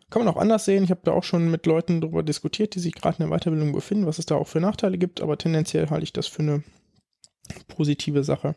Kann 0.09 0.23
man 0.23 0.33
auch 0.33 0.39
anders 0.39 0.65
sehen. 0.65 0.83
Ich 0.83 0.91
habe 0.91 1.01
da 1.03 1.11
auch 1.11 1.23
schon 1.23 1.49
mit 1.49 1.65
Leuten 1.65 2.01
darüber 2.01 2.21
diskutiert, 2.21 2.75
die 2.75 2.79
sich 2.79 2.93
gerade 2.93 3.23
in 3.23 3.29
der 3.29 3.35
Weiterbildung 3.35 3.71
befinden, 3.71 4.05
was 4.05 4.19
es 4.19 4.27
da 4.27 4.35
auch 4.35 4.47
für 4.47 4.59
Nachteile 4.59 4.97
gibt, 4.97 5.21
aber 5.21 5.37
tendenziell 5.37 5.89
halte 5.89 6.03
ich 6.03 6.13
das 6.13 6.27
für 6.27 6.43
eine 6.43 6.63
positive 7.67 8.23
Sache. 8.23 8.55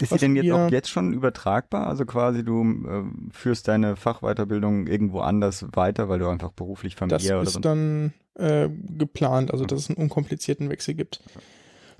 Ist 0.00 0.10
sie 0.10 0.18
denn 0.18 0.34
jetzt 0.36 0.50
auch 0.50 0.70
jetzt 0.70 0.90
schon 0.90 1.12
übertragbar? 1.12 1.86
Also 1.86 2.04
quasi 2.04 2.44
du 2.44 2.62
ähm, 2.62 3.28
führst 3.32 3.68
deine 3.68 3.94
Fachweiterbildung 3.96 4.86
irgendwo 4.88 5.20
anders 5.20 5.64
weiter, 5.72 6.08
weil 6.08 6.18
du 6.18 6.28
einfach 6.28 6.50
beruflich, 6.52 6.94
Das 6.94 6.98
familiär 6.98 7.36
oder 7.38 7.46
ist 7.46 7.52
so. 7.54 7.60
dann 7.60 8.12
äh, 8.34 8.68
geplant, 8.98 9.52
also 9.52 9.62
Mhm. 9.64 9.68
dass 9.68 9.78
es 9.80 9.90
einen 9.90 9.98
unkomplizierten 9.98 10.68
Wechsel 10.68 10.94
gibt. 10.94 11.22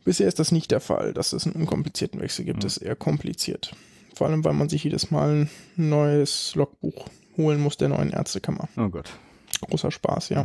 Bisher 0.05 0.27
ist 0.29 0.39
das 0.41 0.51
nicht 0.53 0.71
der 0.73 0.81
Fall, 0.81 1.15
dass 1.15 1.33
es 1.33 1.47
einen 1.47 1.55
unkomplizierten 1.55 2.21
Wechsel 2.21 2.45
gibt. 2.45 2.59
Mhm. 2.59 2.63
Das 2.63 2.77
ist 2.79 2.83
eher 2.83 2.97
kompliziert. 2.97 3.75
Vor 4.15 4.27
allem, 4.27 4.45
weil 4.45 4.53
man 4.55 4.69
sich 4.69 4.83
jedes 4.85 5.11
Mal 5.11 5.31
ein 5.43 5.51
neues 5.77 6.55
Logbuch 6.57 7.07
holen 7.37 7.61
muss 7.61 7.77
der 7.77 7.89
neuen 7.89 8.11
Ärztekammer. 8.11 8.69
Oh 8.77 8.89
Gott. 8.89 9.11
Großer 9.69 9.91
Spaß, 9.91 10.29
ja. 10.31 10.45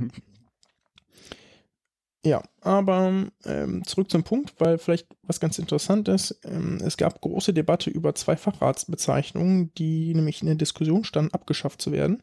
Ja, 2.29 2.43
aber 2.61 3.25
ähm, 3.43 3.83
zurück 3.85 4.11
zum 4.11 4.23
Punkt, 4.23 4.53
weil 4.59 4.77
vielleicht 4.77 5.07
was 5.23 5.39
ganz 5.39 5.57
interessant 5.57 6.07
ist. 6.09 6.39
Ähm, 6.43 6.77
es 6.85 6.95
gab 6.95 7.21
große 7.21 7.55
Debatte 7.55 7.89
über 7.89 8.13
zwei 8.13 8.37
Facharztbezeichnungen, 8.37 9.73
die 9.73 10.13
nämlich 10.13 10.41
in 10.41 10.45
der 10.45 10.55
Diskussion 10.55 11.03
standen, 11.03 11.33
abgeschafft 11.33 11.81
zu 11.81 11.91
werden. 11.91 12.21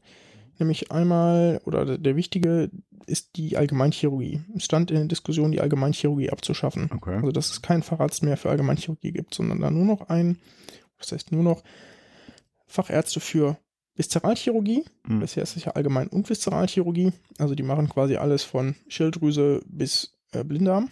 Nämlich 0.60 0.92
einmal, 0.92 1.60
oder 1.64 1.98
der, 1.98 2.14
wichtige 2.14 2.70
ist 3.06 3.34
die 3.34 3.56
Allgemeinchirurgie. 3.56 4.42
Es 4.54 4.64
stand 4.64 4.92
in 4.92 4.98
der 4.98 5.06
Diskussion, 5.06 5.50
die 5.50 5.60
Allgemeinchirurgie 5.60 6.30
abzuschaffen. 6.30 6.88
Okay. 6.94 7.16
Also, 7.16 7.32
dass 7.32 7.50
es 7.50 7.60
keinen 7.60 7.82
Facharzt 7.82 8.22
mehr 8.22 8.36
für 8.36 8.50
Allgemeinchirurgie 8.50 9.10
gibt, 9.10 9.34
sondern 9.34 9.60
da 9.60 9.72
nur 9.72 9.84
noch 9.84 10.08
ein, 10.08 10.38
was 10.98 11.10
heißt 11.10 11.32
nur 11.32 11.42
noch 11.42 11.64
Fachärzte 12.68 13.18
für 13.18 13.58
Viszeralchirurgie. 13.96 14.84
Mhm. 15.06 15.20
Bisher 15.20 15.42
ist 15.42 15.56
es 15.56 15.64
ja 15.64 15.72
Allgemein- 15.72 16.08
und 16.08 16.28
Viszeralchirurgie. 16.28 17.12
Also 17.38 17.54
die 17.54 17.62
machen 17.62 17.88
quasi 17.88 18.16
alles 18.16 18.42
von 18.42 18.76
Schilddrüse 18.88 19.62
bis 19.66 20.16
äh, 20.32 20.44
Blinddarm. 20.44 20.90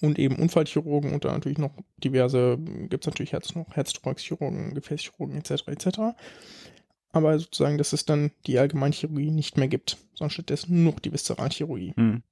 Und 0.00 0.18
eben 0.18 0.36
Unfallchirurgen 0.36 1.12
und 1.12 1.24
dann 1.24 1.32
natürlich 1.32 1.58
noch 1.58 1.72
diverse, 1.96 2.58
gibt 2.58 3.04
es 3.04 3.06
natürlich 3.06 3.32
Herz 3.32 3.54
noch 3.54 3.74
Herzdruckchirurgen, 3.74 4.74
Gefäßchirurgen 4.74 5.36
etc. 5.36 5.66
etc. 5.68 5.88
aber 7.10 7.38
sozusagen, 7.38 7.78
dass 7.78 7.94
es 7.94 8.04
dann 8.04 8.32
die 8.46 8.58
Allgemeinchirurgie 8.58 9.30
nicht 9.30 9.56
mehr 9.56 9.68
gibt, 9.68 9.96
sondern 10.14 10.30
stattdessen 10.30 10.84
nur 10.84 10.92
noch 10.92 11.00
die 11.00 11.12
Viszeralchirurgie. 11.12 11.94
Mhm. 11.96 12.22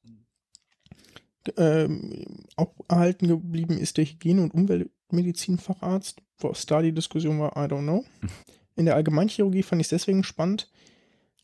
Ähm, 1.57 2.27
auch 2.57 2.75
erhalten 2.89 3.29
geblieben 3.29 3.79
ist 3.79 3.97
der 3.97 4.05
Hygiene- 4.05 4.43
und 4.43 4.53
Umweltmedizinfacharzt. 4.53 6.21
Was 6.41 6.67
da 6.67 6.83
die 6.83 6.93
Diskussion 6.93 7.41
war, 7.41 7.57
I 7.57 7.71
don't 7.71 7.83
know. 7.83 8.05
In 8.81 8.87
der 8.87 8.95
Allgemeinchirurgie 8.95 9.63
fand 9.63 9.83
ich 9.83 9.89
es 9.89 9.91
deswegen 9.91 10.25
spannend, 10.25 10.71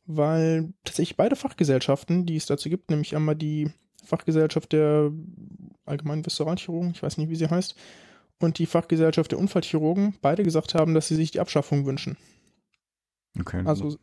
weil 0.06 0.72
tatsächlich 0.84 1.18
beide 1.18 1.36
Fachgesellschaften, 1.36 2.24
die 2.24 2.36
es 2.36 2.46
dazu 2.46 2.70
gibt, 2.70 2.88
nämlich 2.88 3.14
einmal 3.14 3.36
die 3.36 3.70
Fachgesellschaft 4.02 4.72
der 4.72 5.12
allgemeinen 5.84 6.24
Viszeralchirurgen, 6.24 6.92
ich 6.92 7.02
weiß 7.02 7.18
nicht, 7.18 7.28
wie 7.28 7.36
sie 7.36 7.50
heißt, 7.50 7.74
und 8.40 8.58
die 8.58 8.64
Fachgesellschaft 8.64 9.32
der 9.32 9.38
Unfallchirurgen, 9.38 10.14
beide 10.22 10.44
gesagt 10.44 10.74
haben, 10.74 10.94
dass 10.94 11.08
sie 11.08 11.14
sich 11.14 11.30
die 11.30 11.40
Abschaffung 11.40 11.84
wünschen. 11.84 12.16
Okay. 13.38 13.60
Also 13.66 13.98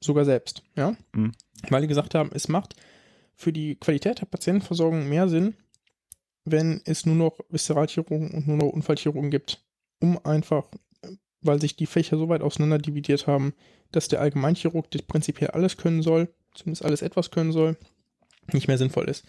sogar 0.00 0.24
selbst, 0.24 0.64
ja. 0.74 0.96
Mhm. 1.12 1.30
Weil 1.68 1.82
die 1.82 1.88
gesagt 1.88 2.16
haben, 2.16 2.30
es 2.34 2.48
macht 2.48 2.74
für 3.36 3.52
die 3.52 3.76
Qualität 3.76 4.20
der 4.20 4.26
Patientenversorgung 4.26 5.08
mehr 5.08 5.28
Sinn, 5.28 5.54
wenn 6.44 6.80
es 6.84 7.06
nur 7.06 7.14
noch 7.14 7.38
Viszeralchirurgen 7.48 8.32
und 8.32 8.48
nur 8.48 8.56
noch 8.56 8.72
Unfallchirurgen 8.72 9.30
gibt. 9.30 9.64
Um 10.00 10.18
einfach, 10.26 10.64
weil 11.42 11.60
sich 11.60 11.76
die 11.76 11.86
Fächer 11.86 12.16
so 12.16 12.28
weit 12.28 12.42
auseinander 12.42 12.78
dividiert 12.78 13.26
haben, 13.26 13.54
dass 13.90 14.08
der 14.08 14.20
Allgemeinchirurg, 14.20 14.90
der 14.90 15.00
prinzipiell 15.02 15.50
alles 15.50 15.76
können 15.76 16.02
soll, 16.02 16.28
zumindest 16.54 16.84
alles 16.84 17.02
etwas 17.02 17.30
können 17.30 17.52
soll, 17.52 17.76
nicht 18.52 18.68
mehr 18.68 18.78
sinnvoll 18.78 19.08
ist. 19.08 19.24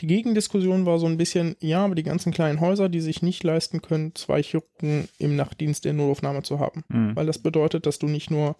Die 0.00 0.06
Gegendiskussion 0.06 0.86
war 0.86 0.98
so 0.98 1.06
ein 1.06 1.18
bisschen, 1.18 1.56
ja, 1.60 1.84
aber 1.84 1.94
die 1.94 2.02
ganzen 2.02 2.32
kleinen 2.32 2.60
Häuser, 2.60 2.88
die 2.88 3.00
sich 3.00 3.22
nicht 3.22 3.44
leisten 3.44 3.82
können, 3.82 4.14
zwei 4.14 4.42
Chirurgen 4.42 5.08
im 5.18 5.36
Nachtdienst 5.36 5.84
der 5.84 5.92
Notaufnahme 5.92 6.42
zu 6.42 6.58
haben. 6.58 6.82
Mhm. 6.88 7.14
Weil 7.14 7.26
das 7.26 7.38
bedeutet, 7.38 7.86
dass 7.86 7.98
du 7.98 8.06
nicht 8.06 8.30
nur 8.30 8.56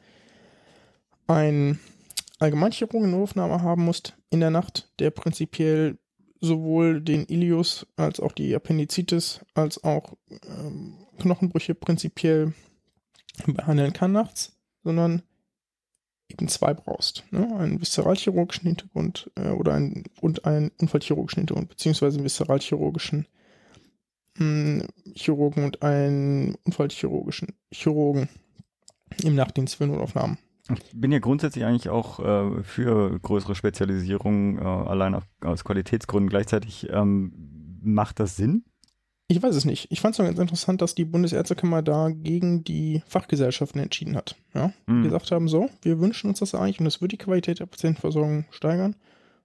einen 1.27 1.81
Allgemeinchirurgen 2.39 3.05
in 3.05 3.11
Notaufnahme 3.13 3.63
haben 3.63 3.85
musst 3.85 4.15
in 4.31 4.41
der 4.41 4.51
Nacht, 4.51 4.91
der 4.99 5.11
prinzipiell 5.11 5.97
sowohl 6.41 7.01
den 7.01 7.25
Ilius 7.27 7.87
als 7.97 8.19
auch 8.19 8.33
die 8.33 8.55
Appendizitis 8.55 9.41
als 9.55 9.83
auch 9.85 10.15
ähm, 10.31 10.99
Knochenbrüche 11.19 11.75
prinzipiell 11.75 12.53
behandeln 13.47 13.93
kann 13.93 14.13
nachts, 14.13 14.57
sondern 14.83 15.23
eben 16.29 16.49
zwei 16.49 16.75
brauchst. 16.75 17.25
Ne? 17.31 17.55
Einen 17.57 17.81
viszeralchirurgischen 17.81 18.67
Hintergrund 18.67 19.31
äh, 19.37 19.51
oder 19.51 19.75
ein, 19.75 20.05
und 20.21 20.45
einen 20.45 20.71
unfallchirurgischen 20.81 21.41
Hintergrund, 21.41 21.69
beziehungsweise 21.69 22.17
einen 22.17 22.25
viszeralchirurgischen 22.25 23.27
mh, 24.39 24.87
Chirurgen 25.15 25.65
und 25.65 25.83
einen 25.83 26.57
unfallchirurgischen 26.65 27.55
Chirurgen 27.71 28.29
im 29.23 29.35
Nachtdienst 29.35 29.77
für 29.77 29.87
Notaufnahmen. 29.87 30.39
Ich 30.71 31.01
bin 31.01 31.13
ja 31.13 31.19
grundsätzlich 31.19 31.65
eigentlich 31.65 31.89
auch 31.89 32.21
äh, 32.21 32.63
für 32.63 33.19
größere 33.21 33.55
Spezialisierung, 33.55 34.59
äh, 34.59 34.63
allein 34.63 35.15
auf, 35.15 35.25
aus 35.41 35.65
Qualitätsgründen. 35.65 36.31
Gleichzeitig 36.31 36.89
ähm, 36.91 37.79
macht 37.83 38.21
das 38.21 38.37
Sinn? 38.37 38.65
Ich 39.33 39.43
weiß 39.43 39.55
es 39.55 39.65
nicht. 39.65 39.87
Ich 39.91 40.03
fand 40.03 40.19
es 40.19 40.23
ganz 40.23 40.39
interessant, 40.39 40.83
dass 40.83 40.95
die 40.95 41.07
Bundesärztekammer 41.07 41.81
da 41.81 42.11
gegen 42.11 42.65
die 42.65 43.03
Fachgesellschaften 43.07 43.81
entschieden 43.81 44.15
hat. 44.15 44.37
Ja? 44.53 44.75
Die 44.87 44.93
Mhm. 44.93 45.03
gesagt 45.05 45.31
haben, 45.31 45.49
so, 45.49 45.71
wir 45.81 46.01
wünschen 46.01 46.29
uns 46.29 46.41
das 46.41 46.55
eigentlich 46.55 46.81
und 46.81 46.85
das 46.85 47.01
wird 47.01 47.13
die 47.13 47.17
Qualität 47.17 47.59
der 47.59 47.65
Patientenversorgung 47.67 48.45
steigern. 48.51 48.95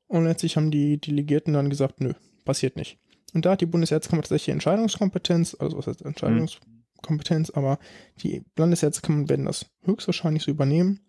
Und 0.07 0.25
letztlich 0.25 0.57
haben 0.57 0.71
die 0.71 0.99
Delegierten 0.99 1.53
dann 1.53 1.69
gesagt, 1.69 2.01
nö, 2.01 2.11
passiert 2.43 2.75
nicht. 2.75 2.97
Und 3.33 3.45
da 3.45 3.51
hat 3.51 3.61
die 3.61 3.65
Bundesärztekammer 3.65 4.23
tatsächlich 4.23 4.49
Entscheidungskompetenz, 4.53 5.55
also 5.57 5.77
was 5.77 5.87
heißt 5.87 6.01
Entscheidungskompetenz, 6.01 7.49
aber 7.51 7.79
die 8.21 8.43
Landesärztekammern 8.57 9.29
werden 9.29 9.45
das 9.45 9.67
höchstwahrscheinlich 9.83 10.43
so 10.43 10.51
übernehmen. 10.51 10.99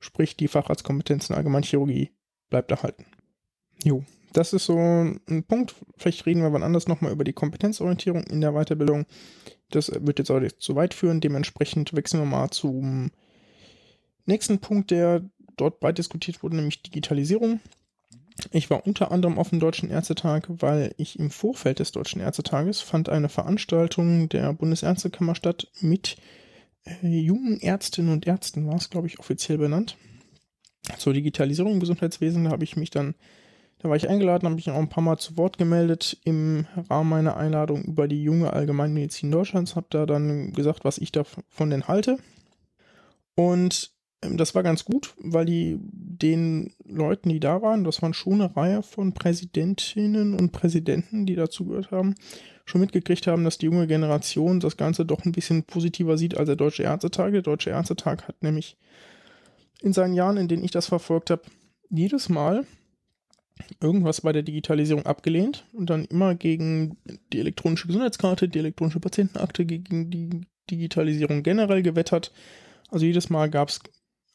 Sprich, 0.00 0.36
die 0.36 0.48
Facharztkompetenz 0.48 1.30
in 1.30 1.36
Allgemeinchirurgie 1.36 2.10
bleibt 2.50 2.72
erhalten. 2.72 3.06
Jo, 3.84 4.02
das 4.34 4.52
ist 4.52 4.66
so 4.66 4.76
ein 4.76 5.44
Punkt. 5.48 5.74
Vielleicht 5.96 6.26
reden 6.26 6.42
wir 6.42 6.52
wann 6.52 6.62
anders 6.62 6.86
nochmal 6.88 7.12
über 7.12 7.24
die 7.24 7.32
Kompetenzorientierung 7.32 8.24
in 8.24 8.40
der 8.40 8.52
Weiterbildung. 8.52 9.06
Das 9.70 9.90
wird 9.90 10.18
jetzt 10.18 10.30
nicht 10.30 10.60
zu 10.60 10.76
weit 10.76 10.92
führen. 10.92 11.20
Dementsprechend 11.20 11.94
wechseln 11.94 12.20
wir 12.20 12.26
mal 12.26 12.50
zum 12.50 13.10
nächsten 14.26 14.58
Punkt, 14.58 14.90
der 14.90 15.22
dort 15.56 15.80
breit 15.80 15.98
diskutiert 15.98 16.42
wurde, 16.42 16.56
nämlich 16.56 16.82
Digitalisierung. 16.82 17.60
Ich 18.50 18.68
war 18.68 18.86
unter 18.86 19.12
anderem 19.12 19.38
auf 19.38 19.50
dem 19.50 19.60
Deutschen 19.60 19.90
Ärztetag, 19.90 20.46
weil 20.48 20.92
ich 20.96 21.18
im 21.18 21.30
Vorfeld 21.30 21.78
des 21.78 21.92
Deutschen 21.92 22.20
Ärztetages 22.20 22.80
fand 22.80 23.08
eine 23.08 23.28
Veranstaltung 23.28 24.28
der 24.28 24.52
Bundesärztekammer 24.52 25.36
statt 25.36 25.68
mit 25.80 26.16
äh, 26.84 27.06
jungen 27.06 27.60
Ärztinnen 27.60 28.12
und 28.12 28.26
Ärzten, 28.26 28.66
war 28.66 28.74
es, 28.74 28.90
glaube 28.90 29.06
ich, 29.06 29.20
offiziell 29.20 29.58
benannt. 29.58 29.96
Zur 30.98 31.14
Digitalisierung 31.14 31.74
im 31.74 31.80
Gesundheitswesen, 31.80 32.44
da 32.44 32.50
habe 32.50 32.64
ich 32.64 32.76
mich 32.76 32.90
dann, 32.90 33.14
da 33.84 33.90
war 33.90 33.96
ich 33.98 34.08
eingeladen, 34.08 34.46
habe 34.46 34.54
mich 34.54 34.70
auch 34.70 34.78
ein 34.78 34.88
paar 34.88 35.04
Mal 35.04 35.18
zu 35.18 35.36
Wort 35.36 35.58
gemeldet 35.58 36.18
im 36.24 36.64
Rahmen 36.88 37.10
meiner 37.10 37.36
Einladung 37.36 37.84
über 37.84 38.08
die 38.08 38.22
junge 38.22 38.50
Allgemeinmedizin 38.50 39.30
Deutschlands, 39.30 39.76
habe 39.76 39.88
da 39.90 40.06
dann 40.06 40.54
gesagt, 40.54 40.86
was 40.86 40.96
ich 40.96 41.12
davon 41.12 41.68
denn 41.68 41.86
halte. 41.86 42.16
Und 43.34 43.92
ähm, 44.22 44.38
das 44.38 44.54
war 44.54 44.62
ganz 44.62 44.86
gut, 44.86 45.12
weil 45.18 45.44
die 45.44 45.78
den 45.82 46.72
Leuten, 46.86 47.28
die 47.28 47.40
da 47.40 47.60
waren, 47.60 47.84
das 47.84 48.00
waren 48.00 48.14
schon 48.14 48.40
eine 48.40 48.56
Reihe 48.56 48.82
von 48.82 49.12
Präsidentinnen 49.12 50.32
und 50.32 50.52
Präsidenten, 50.52 51.26
die 51.26 51.34
dazu 51.34 51.66
gehört 51.66 51.90
haben, 51.90 52.14
schon 52.64 52.80
mitgekriegt 52.80 53.26
haben, 53.26 53.44
dass 53.44 53.58
die 53.58 53.66
junge 53.66 53.86
Generation 53.86 54.60
das 54.60 54.78
Ganze 54.78 55.04
doch 55.04 55.26
ein 55.26 55.32
bisschen 55.32 55.64
positiver 55.64 56.16
sieht 56.16 56.38
als 56.38 56.46
der 56.46 56.56
Deutsche 56.56 56.84
Ärztetag. 56.84 57.32
Der 57.32 57.42
Deutsche 57.42 57.68
Ärztetag 57.68 58.28
hat 58.28 58.42
nämlich 58.42 58.78
in 59.82 59.92
seinen 59.92 60.14
Jahren, 60.14 60.38
in 60.38 60.48
denen 60.48 60.64
ich 60.64 60.70
das 60.70 60.86
verfolgt 60.86 61.28
habe, 61.28 61.42
jedes 61.90 62.30
Mal 62.30 62.64
irgendwas 63.80 64.22
bei 64.22 64.32
der 64.32 64.42
Digitalisierung 64.42 65.06
abgelehnt 65.06 65.66
und 65.72 65.90
dann 65.90 66.04
immer 66.06 66.34
gegen 66.34 66.96
die 67.32 67.40
elektronische 67.40 67.86
Gesundheitskarte, 67.86 68.48
die 68.48 68.58
elektronische 68.58 69.00
Patientenakte, 69.00 69.64
gegen 69.64 70.10
die 70.10 70.46
Digitalisierung 70.70 71.42
generell 71.42 71.82
gewettert. 71.82 72.32
Also 72.90 73.06
jedes 73.06 73.30
Mal 73.30 73.50
gab 73.50 73.68
es 73.68 73.80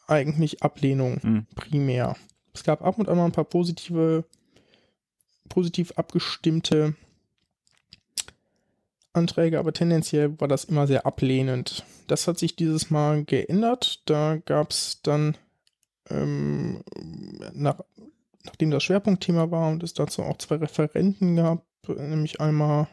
eigentlich 0.07 0.63
Ablehnung 0.63 1.19
Mhm. 1.21 1.47
primär. 1.55 2.15
Es 2.53 2.63
gab 2.63 2.81
ab 2.83 2.97
und 2.97 3.09
an 3.09 3.17
mal 3.17 3.25
ein 3.25 3.31
paar 3.31 3.45
positive, 3.45 4.25
positiv 5.49 5.91
abgestimmte 5.93 6.95
Anträge, 9.13 9.59
aber 9.59 9.73
tendenziell 9.73 10.39
war 10.39 10.47
das 10.47 10.65
immer 10.65 10.87
sehr 10.87 11.05
ablehnend. 11.05 11.83
Das 12.07 12.27
hat 12.27 12.37
sich 12.39 12.55
dieses 12.55 12.89
Mal 12.89 13.23
geändert. 13.25 14.01
Da 14.05 14.37
gab 14.37 14.71
es 14.71 15.01
dann, 15.03 15.35
ähm, 16.09 16.83
nach, 17.53 17.81
nachdem 18.45 18.71
das 18.71 18.83
Schwerpunktthema 18.83 19.51
war 19.51 19.69
und 19.69 19.83
es 19.83 19.93
dazu 19.93 20.23
auch 20.23 20.37
zwei 20.37 20.55
Referenten 20.55 21.35
gab, 21.35 21.65
nämlich 21.87 22.39
einmal 22.39 22.87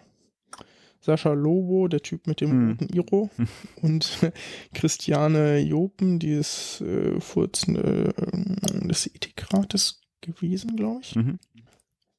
Sascha 1.00 1.32
Lobo, 1.32 1.86
der 1.88 2.02
Typ 2.02 2.26
mit 2.26 2.40
dem 2.40 2.50
Hm. 2.50 2.70
roten 2.70 2.88
Iro, 2.88 3.30
und 3.82 4.18
Christiane 4.74 5.58
Jopen, 5.58 6.18
die 6.18 6.32
ist 6.32 6.80
äh, 6.80 7.20
Vorsitzende 7.20 8.12
äh, 8.16 8.88
des 8.88 9.06
Ethikrates 9.06 10.00
gewesen, 10.20 10.76
glaube 10.76 11.00
ich. 11.02 11.14
Mhm. 11.14 11.38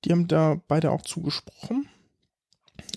Die 0.06 0.12
haben 0.12 0.28
da 0.28 0.62
beide 0.68 0.92
auch 0.92 1.02
zugesprochen. 1.02 1.90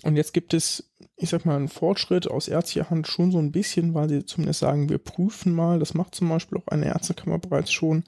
Und 0.03 0.15
jetzt 0.15 0.33
gibt 0.33 0.53
es, 0.53 0.91
ich 1.17 1.29
sag 1.29 1.45
mal, 1.45 1.57
einen 1.57 1.67
Fortschritt 1.67 2.29
aus 2.29 2.47
ärztlicher 2.47 2.89
Hand 2.89 3.07
schon 3.07 3.31
so 3.31 3.39
ein 3.39 3.51
bisschen, 3.51 3.93
weil 3.93 4.07
sie 4.09 4.25
zumindest 4.25 4.61
sagen, 4.61 4.89
wir 4.89 4.97
prüfen 4.97 5.53
mal, 5.53 5.79
das 5.79 5.93
macht 5.93 6.15
zum 6.15 6.29
Beispiel 6.29 6.59
auch 6.59 6.67
eine 6.67 6.85
Ärztekammer 6.85 7.39
bereits 7.39 7.71
schon, 7.71 8.03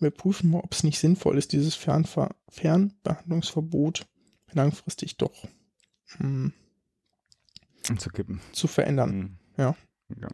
wir 0.00 0.10
prüfen 0.10 0.50
mal, 0.50 0.60
ob 0.60 0.72
es 0.72 0.82
nicht 0.84 0.98
sinnvoll 0.98 1.38
ist, 1.38 1.52
dieses 1.52 1.74
Fernver 1.74 2.34
Fernbehandlungsverbot 2.48 4.06
langfristig 4.52 5.16
doch 5.16 5.32
hm, 6.18 6.52
Zu 7.98 8.10
kippen. 8.10 8.40
zu 8.52 8.66
verändern. 8.66 9.16
Mhm. 9.16 9.30
Ja. 9.56 9.76
Ja. 10.20 10.28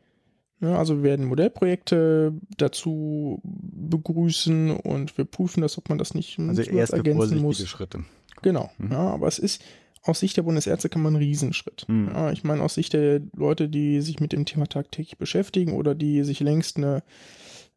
Ja, 0.60 0.78
also 0.78 0.98
wir 0.98 1.02
werden 1.02 1.26
Modellprojekte 1.26 2.34
dazu 2.56 3.40
begrüßen 3.42 4.70
und 4.70 5.18
wir 5.18 5.24
prüfen 5.24 5.60
das, 5.60 5.76
ob 5.76 5.88
man 5.88 5.98
das 5.98 6.14
nicht 6.14 6.38
Also 6.38 6.62
erste 6.62 6.96
ergänzen 6.98 7.38
muss. 7.38 7.66
Schritte. 7.66 8.04
Genau, 8.42 8.70
Mhm. 8.78 8.92
ja, 8.92 8.98
aber 9.10 9.26
es 9.26 9.38
ist 9.40 9.62
aus 10.04 10.20
Sicht 10.20 10.36
der 10.36 10.42
Bundesärztekammer 10.42 11.10
ein 11.10 11.16
Riesenschritt. 11.16 11.84
Mhm. 11.88 12.08
Ja, 12.12 12.30
ich 12.30 12.44
meine, 12.44 12.62
aus 12.62 12.74
Sicht 12.74 12.92
der 12.92 13.20
Leute, 13.34 13.68
die 13.68 14.00
sich 14.02 14.20
mit 14.20 14.32
dem 14.32 14.44
Thema 14.46 14.66
tagtäglich 14.68 15.18
beschäftigen 15.18 15.72
oder 15.72 15.94
die 15.96 16.22
sich 16.22 16.38
längst 16.40 16.76
eine 16.76 17.02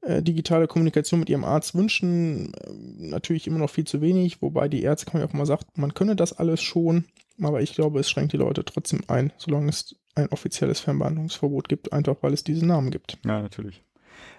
äh, 0.01 0.21
digitale 0.21 0.67
Kommunikation 0.67 1.19
mit 1.19 1.29
ihrem 1.29 1.43
Arzt 1.43 1.75
wünschen, 1.75 2.53
äh, 2.53 2.69
natürlich 2.97 3.47
immer 3.47 3.59
noch 3.59 3.69
viel 3.69 3.85
zu 3.85 4.01
wenig, 4.01 4.41
wobei 4.41 4.67
die 4.67 4.83
Ärztekammer 4.83 5.25
auch 5.25 5.33
mal 5.33 5.45
sagt, 5.45 5.77
man 5.77 5.93
könne 5.93 6.15
das 6.15 6.33
alles 6.33 6.61
schon, 6.61 7.05
aber 7.41 7.61
ich 7.61 7.73
glaube, 7.73 7.99
es 7.99 8.09
schränkt 8.09 8.33
die 8.33 8.37
Leute 8.37 8.63
trotzdem 8.65 9.01
ein, 9.07 9.33
solange 9.37 9.69
es 9.69 9.95
ein 10.15 10.29
offizielles 10.29 10.79
Fernbehandlungsverbot 10.79 11.67
gibt, 11.67 11.91
einfach 11.91 12.15
weil 12.21 12.33
es 12.33 12.43
diesen 12.43 12.67
Namen 12.67 12.91
gibt. 12.91 13.17
Ja, 13.25 13.41
natürlich. 13.41 13.83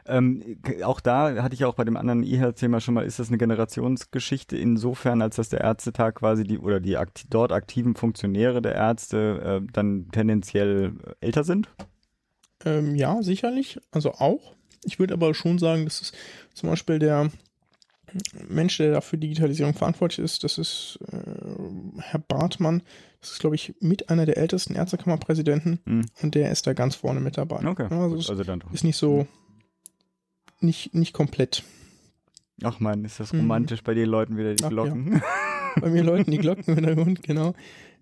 Ähm, 0.07 0.59
auch 0.85 1.01
da 1.01 1.43
hatte 1.43 1.55
ich 1.55 1.61
ja 1.61 1.67
auch 1.67 1.75
bei 1.75 1.85
dem 1.85 1.97
anderen 1.97 2.23
E-Health-Thema 2.23 2.81
schon 2.81 2.95
mal, 2.95 3.05
ist 3.05 3.19
das 3.19 3.29
eine 3.29 3.39
Generationsgeschichte 3.39 4.57
insofern, 4.57 5.21
als 5.21 5.37
dass 5.37 5.49
der 5.49 5.63
Ärztetag 5.63 6.15
quasi 6.15 6.45
die 6.45 6.59
oder 6.59 6.81
die 6.81 6.97
akti 6.97 7.27
dort 7.29 7.53
aktiven 7.53 7.95
Funktionäre 7.97 8.63
der 8.63 8.75
Ärzte 8.75 9.61
äh, 9.63 9.67
dann 9.73 10.09
tendenziell 10.13 10.95
älter 11.21 11.45
sind? 11.45 11.69
Ähm, 12.65 12.95
ja, 12.95 13.23
sicherlich, 13.23 13.81
also 13.91 14.13
auch. 14.13 14.55
Ich 14.85 14.99
würde 14.99 15.15
aber 15.15 15.35
schon 15.35 15.59
sagen, 15.59 15.85
dass 15.85 16.01
es 16.01 16.13
zum 16.55 16.69
Beispiel 16.71 16.99
der 16.99 17.31
Mensch, 18.49 18.77
der 18.79 18.93
dafür 18.93 19.19
Digitalisierung 19.19 19.75
verantwortlich 19.75 20.21
ist, 20.25 20.45
das 20.45 20.59
ist 20.59 20.99
äh, 21.13 22.01
Herr 22.01 22.21
Bartmann. 22.21 22.83
Das 23.21 23.33
ist, 23.33 23.41
glaube 23.41 23.57
ich, 23.57 23.75
mit 23.81 24.09
einer 24.11 24.27
der 24.27 24.37
ältesten 24.37 24.75
Ärztekammerpräsidenten 24.75 25.81
Hm. 25.85 26.07
und 26.23 26.35
der 26.35 26.51
ist 26.53 26.67
da 26.67 26.73
ganz 26.73 26.95
vorne 26.95 27.21
mit 27.21 27.37
dabei. 27.37 27.67
Okay. 27.67 27.89
Also 27.91 28.15
gut, 28.17 28.31
also 28.31 28.45
dann 28.45 28.61
doch. 28.61 28.73
ist 28.73 28.85
nicht 28.85 28.97
so, 28.97 29.27
nicht, 30.61 30.95
nicht 30.95 31.13
komplett. 31.13 31.65
Ach 32.63 32.81
man, 32.81 33.05
ist 33.05 33.21
das 33.21 33.33
Mhm. 33.33 33.41
romantisch 33.41 33.83
bei 33.83 33.95
den 33.95 34.09
Leuten 34.09 34.37
wieder 34.37 34.55
die 34.55 34.63
Ach 34.65 34.71
ja. 34.71 34.71
Glocken. 34.71 35.23
Bei 35.81 35.91
mir 35.91 36.03
läuten 36.03 36.31
die 36.31 36.39
Glocken 36.39 36.65
im 36.69 36.75
Hintergrund, 36.77 37.23
genau. 37.23 37.55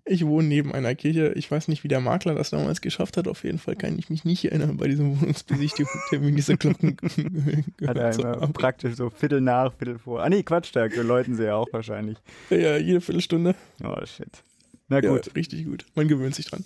Ich 0.07 0.23
wohne 0.25 0.47
neben 0.47 0.71
einer 0.71 0.93
Kirche. 0.93 1.33
Ich 1.35 1.49
weiß 1.49 1.67
nicht, 1.67 1.83
wie 1.83 1.87
der 1.87 1.99
Makler 1.99 2.35
das 2.35 2.51
damals 2.51 2.79
geschafft 2.81 3.17
hat. 3.17 3.27
Auf 3.27 3.43
jeden 3.43 3.57
Fall 3.57 3.75
kann 3.75 3.97
ich 3.97 4.11
mich 4.11 4.23
nicht 4.23 4.45
erinnern, 4.45 4.77
bei 4.77 4.87
diesem 4.87 5.19
Wohnungsbesichtigungstermin 5.19 6.35
diese 6.35 6.57
Glocken 6.57 6.95
Hat 7.87 7.97
er 7.97 8.11
gehört 8.11 8.13
zu 8.13 8.21
immer 8.21 8.41
haben. 8.41 8.53
praktisch 8.53 8.95
so 8.95 9.09
Viertel 9.09 9.41
nach, 9.41 9.73
Viertel 9.73 9.97
vor. 9.97 10.23
Ah 10.23 10.29
nee, 10.29 10.43
Quatsch, 10.43 10.69
da 10.73 10.85
läuten 10.85 11.35
sie 11.35 11.45
ja 11.45 11.55
auch 11.55 11.67
wahrscheinlich. 11.71 12.17
Ja, 12.51 12.77
jede 12.77 13.01
Viertelstunde. 13.01 13.55
Oh 13.83 13.95
shit. 14.05 14.43
Na 14.89 15.01
Ja, 15.01 15.09
gut, 15.09 15.35
richtig 15.35 15.65
gut. 15.65 15.85
Man 15.95 16.07
gewöhnt 16.07 16.35
sich 16.35 16.45
dran. 16.45 16.63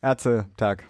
Ärztetag. 0.00 0.84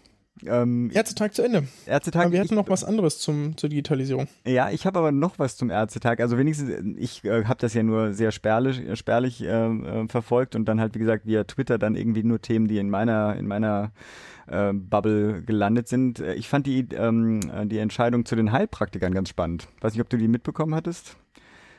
Ähm, 0.46 0.90
Ärztetag 0.92 1.34
zu 1.34 1.42
Ende. 1.42 1.64
Ärztetag. 1.86 2.22
Aber 2.22 2.32
wir 2.32 2.40
hatten 2.40 2.54
ich, 2.54 2.56
noch 2.56 2.68
was 2.68 2.84
anderes 2.84 3.18
zum, 3.18 3.56
zur 3.56 3.68
Digitalisierung. 3.70 4.28
Ja, 4.46 4.70
ich 4.70 4.86
habe 4.86 4.98
aber 4.98 5.12
noch 5.12 5.38
was 5.38 5.56
zum 5.56 5.70
Ärztetag. 5.70 6.20
Also 6.20 6.38
wenigstens, 6.38 6.70
ich 6.98 7.24
äh, 7.24 7.44
habe 7.44 7.58
das 7.60 7.74
ja 7.74 7.82
nur 7.82 8.12
sehr 8.12 8.32
spärlich, 8.32 8.98
spärlich 8.98 9.42
äh, 9.42 9.46
äh, 9.46 10.08
verfolgt 10.08 10.54
und 10.56 10.66
dann 10.66 10.80
halt, 10.80 10.94
wie 10.94 11.00
gesagt, 11.00 11.26
via 11.26 11.44
Twitter 11.44 11.78
dann 11.78 11.94
irgendwie 11.96 12.22
nur 12.22 12.40
Themen, 12.40 12.68
die 12.68 12.78
in 12.78 12.90
meiner, 12.90 13.36
in 13.36 13.46
meiner 13.46 13.92
äh, 14.46 14.72
Bubble 14.72 15.42
gelandet 15.42 15.88
sind. 15.88 16.20
Äh, 16.20 16.34
Ich 16.34 16.48
fand 16.48 16.66
die, 16.66 16.86
ähm, 16.94 17.40
äh, 17.54 17.66
die 17.66 17.78
Entscheidung 17.78 18.24
zu 18.24 18.36
den 18.36 18.52
Heilpraktikern 18.52 19.14
ganz 19.14 19.28
spannend. 19.28 19.68
Weiß 19.80 19.92
nicht, 19.92 20.02
ob 20.02 20.08
du 20.08 20.16
die 20.16 20.28
mitbekommen 20.28 20.74
hattest. 20.74 21.16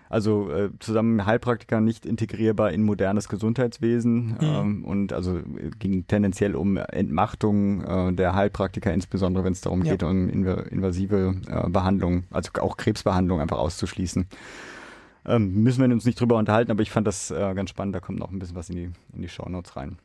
Also 0.10 0.52
äh, 0.52 0.70
zusammen 0.80 1.26
Heilpraktiker 1.26 1.82
nicht 1.82 2.06
integrierbar 2.06 2.72
in 2.72 2.84
modernes 2.84 3.28
Gesundheitswesen 3.28 4.38
ähm, 4.40 4.86
und 4.86 5.14
also 5.14 5.38
äh, 5.38 5.72
ging 5.80 6.06
tendenziell 6.08 6.56
um 6.56 6.78
Entmachtung 6.78 7.82
äh, 7.84 8.14
der 8.14 8.36
Heilpraktiker, 8.36 8.94
insbesondere 8.94 9.44
wenn 9.44 9.54
es 9.54 9.62
darum 9.62 9.84
Ja. 9.84 9.92
geht, 9.94 10.04
um 10.04 10.30
inv 10.30 10.68
invasive 10.70 11.36
äh, 11.48 11.70
Behandlung, 11.70 12.24
also 12.32 12.52
auch 12.62 12.78
Krebsbehandlung 12.78 13.42
einfach 13.42 13.58
auszuschließen. 13.58 14.28
Ähm, 15.28 15.64
müssen 15.64 15.84
wir 15.84 15.92
uns 15.92 16.06
nicht 16.06 16.20
drüber 16.20 16.38
unterhalten, 16.38 16.70
aber 16.70 16.84
ich 16.84 16.92
fand 16.92 17.08
das 17.08 17.32
äh, 17.32 17.54
ganz 17.56 17.72
spannend, 17.72 17.96
da 17.96 18.00
kommt 18.00 18.20
noch 18.20 18.32
ein 18.32 18.38
bisschen 18.38 18.56
was 18.56 18.70
in 18.70 18.76
die, 18.76 18.92
in 19.14 19.22
die 19.24 19.30
Shownotes 19.30 19.76
rein. 19.76 19.98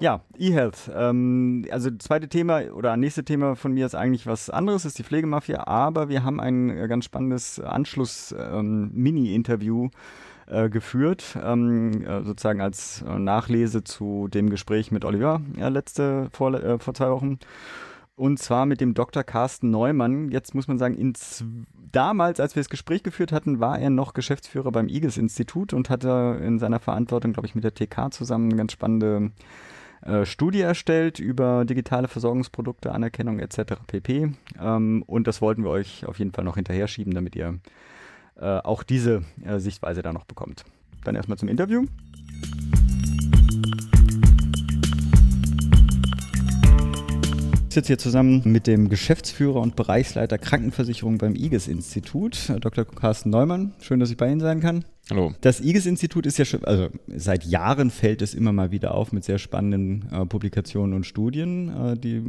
Ja, 0.00 0.22
E-Health. 0.38 0.90
Ähm, 0.94 1.66
also 1.70 1.90
zweite 1.98 2.28
Thema 2.28 2.62
oder 2.72 2.96
nächste 2.96 3.22
Thema 3.22 3.54
von 3.54 3.74
mir 3.74 3.84
ist 3.84 3.94
eigentlich 3.94 4.26
was 4.26 4.48
anderes, 4.48 4.86
ist 4.86 4.98
die 4.98 5.04
Pflegemafia, 5.04 5.66
aber 5.66 6.08
wir 6.08 6.24
haben 6.24 6.40
ein 6.40 6.70
äh, 6.70 6.88
ganz 6.88 7.04
spannendes 7.04 7.60
Anschluss-Mini-Interview 7.60 9.90
äh, 10.46 10.70
geführt, 10.70 11.38
ähm, 11.44 12.02
äh, 12.02 12.22
sozusagen 12.22 12.62
als 12.62 13.02
äh, 13.02 13.18
Nachlese 13.18 13.84
zu 13.84 14.28
dem 14.28 14.48
Gespräch 14.48 14.90
mit 14.90 15.04
Oliver 15.04 15.42
ja, 15.58 15.68
letzte, 15.68 16.30
vor, 16.32 16.54
äh, 16.54 16.78
vor 16.78 16.94
zwei 16.94 17.10
Wochen. 17.10 17.38
Und 18.16 18.38
zwar 18.38 18.64
mit 18.64 18.80
dem 18.80 18.94
Dr. 18.94 19.22
Carsten 19.22 19.70
Neumann. 19.70 20.30
Jetzt 20.30 20.54
muss 20.54 20.66
man 20.66 20.78
sagen, 20.78 20.94
ins, 20.94 21.44
damals, 21.92 22.40
als 22.40 22.56
wir 22.56 22.60
das 22.60 22.70
Gespräch 22.70 23.02
geführt 23.02 23.32
hatten, 23.32 23.60
war 23.60 23.78
er 23.78 23.90
noch 23.90 24.14
Geschäftsführer 24.14 24.72
beim 24.72 24.88
IGES-Institut 24.88 25.74
und 25.74 25.90
hatte 25.90 26.40
in 26.42 26.58
seiner 26.58 26.80
Verantwortung, 26.80 27.34
glaube 27.34 27.46
ich, 27.46 27.54
mit 27.54 27.64
der 27.64 27.74
TK 27.74 28.10
zusammen 28.12 28.46
eine 28.46 28.56
ganz 28.56 28.72
spannende 28.72 29.30
äh, 30.02 30.24
Studie 30.24 30.60
erstellt 30.60 31.18
über 31.18 31.64
digitale 31.64 32.08
Versorgungsprodukte, 32.08 32.92
Anerkennung 32.92 33.38
etc. 33.38 33.74
pp. 33.86 34.32
Ähm, 34.60 35.02
und 35.06 35.26
das 35.26 35.42
wollten 35.42 35.62
wir 35.62 35.70
euch 35.70 36.06
auf 36.06 36.18
jeden 36.18 36.32
Fall 36.32 36.44
noch 36.44 36.56
hinterher 36.56 36.88
schieben, 36.88 37.14
damit 37.14 37.36
ihr 37.36 37.58
äh, 38.36 38.44
auch 38.44 38.82
diese 38.82 39.22
äh, 39.44 39.58
Sichtweise 39.58 40.02
da 40.02 40.12
noch 40.12 40.24
bekommt. 40.24 40.64
Dann 41.04 41.14
erstmal 41.14 41.38
zum 41.38 41.48
Interview. 41.48 41.84
Ich 47.68 47.74
sitze 47.74 47.86
hier 47.86 47.98
zusammen 47.98 48.42
mit 48.44 48.66
dem 48.66 48.88
Geschäftsführer 48.88 49.60
und 49.60 49.76
Bereichsleiter 49.76 50.38
Krankenversicherung 50.38 51.18
beim 51.18 51.36
IGES-Institut, 51.36 52.52
Dr. 52.60 52.84
Carsten 52.84 53.30
Neumann. 53.30 53.74
Schön, 53.80 54.00
dass 54.00 54.10
ich 54.10 54.16
bei 54.16 54.28
Ihnen 54.28 54.40
sein 54.40 54.58
kann. 54.58 54.84
Hallo. 55.10 55.32
Das 55.40 55.60
IGES-Institut 55.60 56.24
ist 56.24 56.38
ja 56.38 56.44
schon, 56.44 56.64
also 56.64 56.88
seit 57.08 57.44
Jahren 57.44 57.90
fällt 57.90 58.22
es 58.22 58.32
immer 58.32 58.52
mal 58.52 58.70
wieder 58.70 58.94
auf 58.94 59.10
mit 59.10 59.24
sehr 59.24 59.38
spannenden 59.38 60.08
äh, 60.12 60.24
Publikationen 60.24 60.94
und 60.94 61.04
Studien, 61.04 61.68
äh, 61.68 61.96
die 61.96 62.22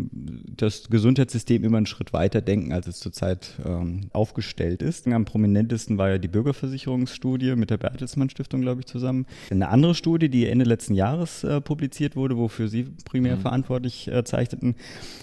das 0.58 0.90
Gesundheitssystem 0.90 1.64
immer 1.64 1.78
einen 1.78 1.86
Schritt 1.86 2.12
weiter 2.12 2.42
denken, 2.42 2.74
als 2.74 2.88
es 2.88 3.00
zurzeit 3.00 3.60
ähm, 3.64 4.10
aufgestellt 4.14 4.82
ist. 4.82 5.08
Am 5.08 5.26
prominentesten 5.26 6.00
war 6.00 6.10
ja 6.10 6.18
die 6.18 6.28
Bürgerversicherungsstudie 6.28 7.56
mit 7.56 7.70
der 7.70 7.78
Bertelsmann 7.78 8.32
Stiftung, 8.32 8.62
glaube 8.62 8.82
ich, 8.82 8.88
zusammen. 8.88 9.28
Eine 9.52 9.70
andere 9.70 9.94
Studie, 9.94 10.30
die 10.30 10.48
Ende 10.48 10.66
letzten 10.66 10.96
Jahres 10.96 11.44
äh, 11.44 11.62
publiziert 11.62 12.16
wurde, 12.16 12.36
wofür 12.36 12.68
Sie 12.68 12.88
primär 13.06 13.38
verantwortlich 13.38 14.08
äh, 14.08 14.24
zeichneten, 14.24 14.76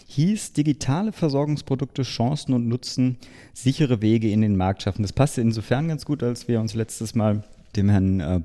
hieß 0.07 0.53
digitale 0.53 1.11
Versorgungsprodukte, 1.11 2.03
Chancen 2.03 2.55
und 2.55 2.68
Nutzen, 2.68 3.18
sichere 3.53 4.01
Wege 4.01 4.31
in 4.31 4.42
den 4.42 4.57
Markt 4.57 4.83
schaffen. 4.83 5.03
Das 5.03 5.12
passte 5.12 5.40
insofern 5.40 5.88
ganz 5.88 6.05
gut, 6.05 6.23
als 6.23 6.47
wir 6.47 6.61
uns 6.61 6.75
letztes 6.75 7.16
Mal 7.16 7.42
dem 7.76 7.88
Herrn 7.88 8.20
äh, 8.20 8.40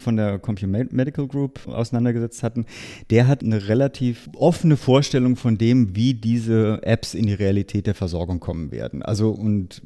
von 0.00 0.16
der 0.16 0.38
Compute 0.38 0.66
Medical 0.66 1.26
Group 1.26 1.66
auseinandergesetzt 1.66 2.42
hatten, 2.42 2.66
der 3.10 3.26
hat 3.26 3.42
eine 3.42 3.68
relativ 3.68 4.28
offene 4.36 4.76
Vorstellung 4.76 5.36
von 5.36 5.58
dem, 5.58 5.96
wie 5.96 6.14
diese 6.14 6.80
Apps 6.82 7.14
in 7.14 7.26
die 7.26 7.34
Realität 7.34 7.86
der 7.86 7.94
Versorgung 7.94 8.40
kommen 8.40 8.70
werden. 8.70 9.02
Also 9.02 9.30
und 9.30 9.82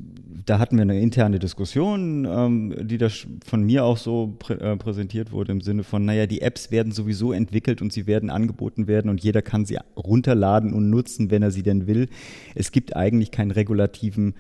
da 0.47 0.59
hatten 0.59 0.77
wir 0.77 0.83
eine 0.83 1.01
interne 1.01 1.39
Diskussion, 1.39 2.27
ähm, 2.29 2.75
die 2.83 2.99
da 2.99 3.09
von 3.45 3.63
mir 3.63 3.85
auch 3.85 3.97
so 3.97 4.37
äh, 4.49 4.77
präsentiert 4.77 5.33
wurde 5.33 5.53
im 5.53 5.61
Sinne 5.61 5.85
von, 5.85 6.05
naja, 6.05 6.27
die 6.27 6.41
Apps 6.41 6.71
werden 6.71 6.93
sowieso 6.93 7.33
entwickelt 7.33 7.83
und 7.83 7.93
sie 7.93 8.07
werden 8.07 8.31
angeboten 8.31 8.87
werden 8.87 9.11
und 9.11 9.23
jeder 9.23 9.43
kann 9.43 9.65
sie 9.65 9.79
runterladen 9.97 10.73
und 10.73 10.91
nutzen, 10.91 11.31
wenn 11.31 11.43
er 11.43 11.51
sie 11.51 11.63
denn 11.63 11.87
will. 11.87 12.09
Es 12.55 12.73
gibt 12.73 12.97
eigentlich 12.97 13.31
keinen 13.31 13.51
regulativen 13.51 14.35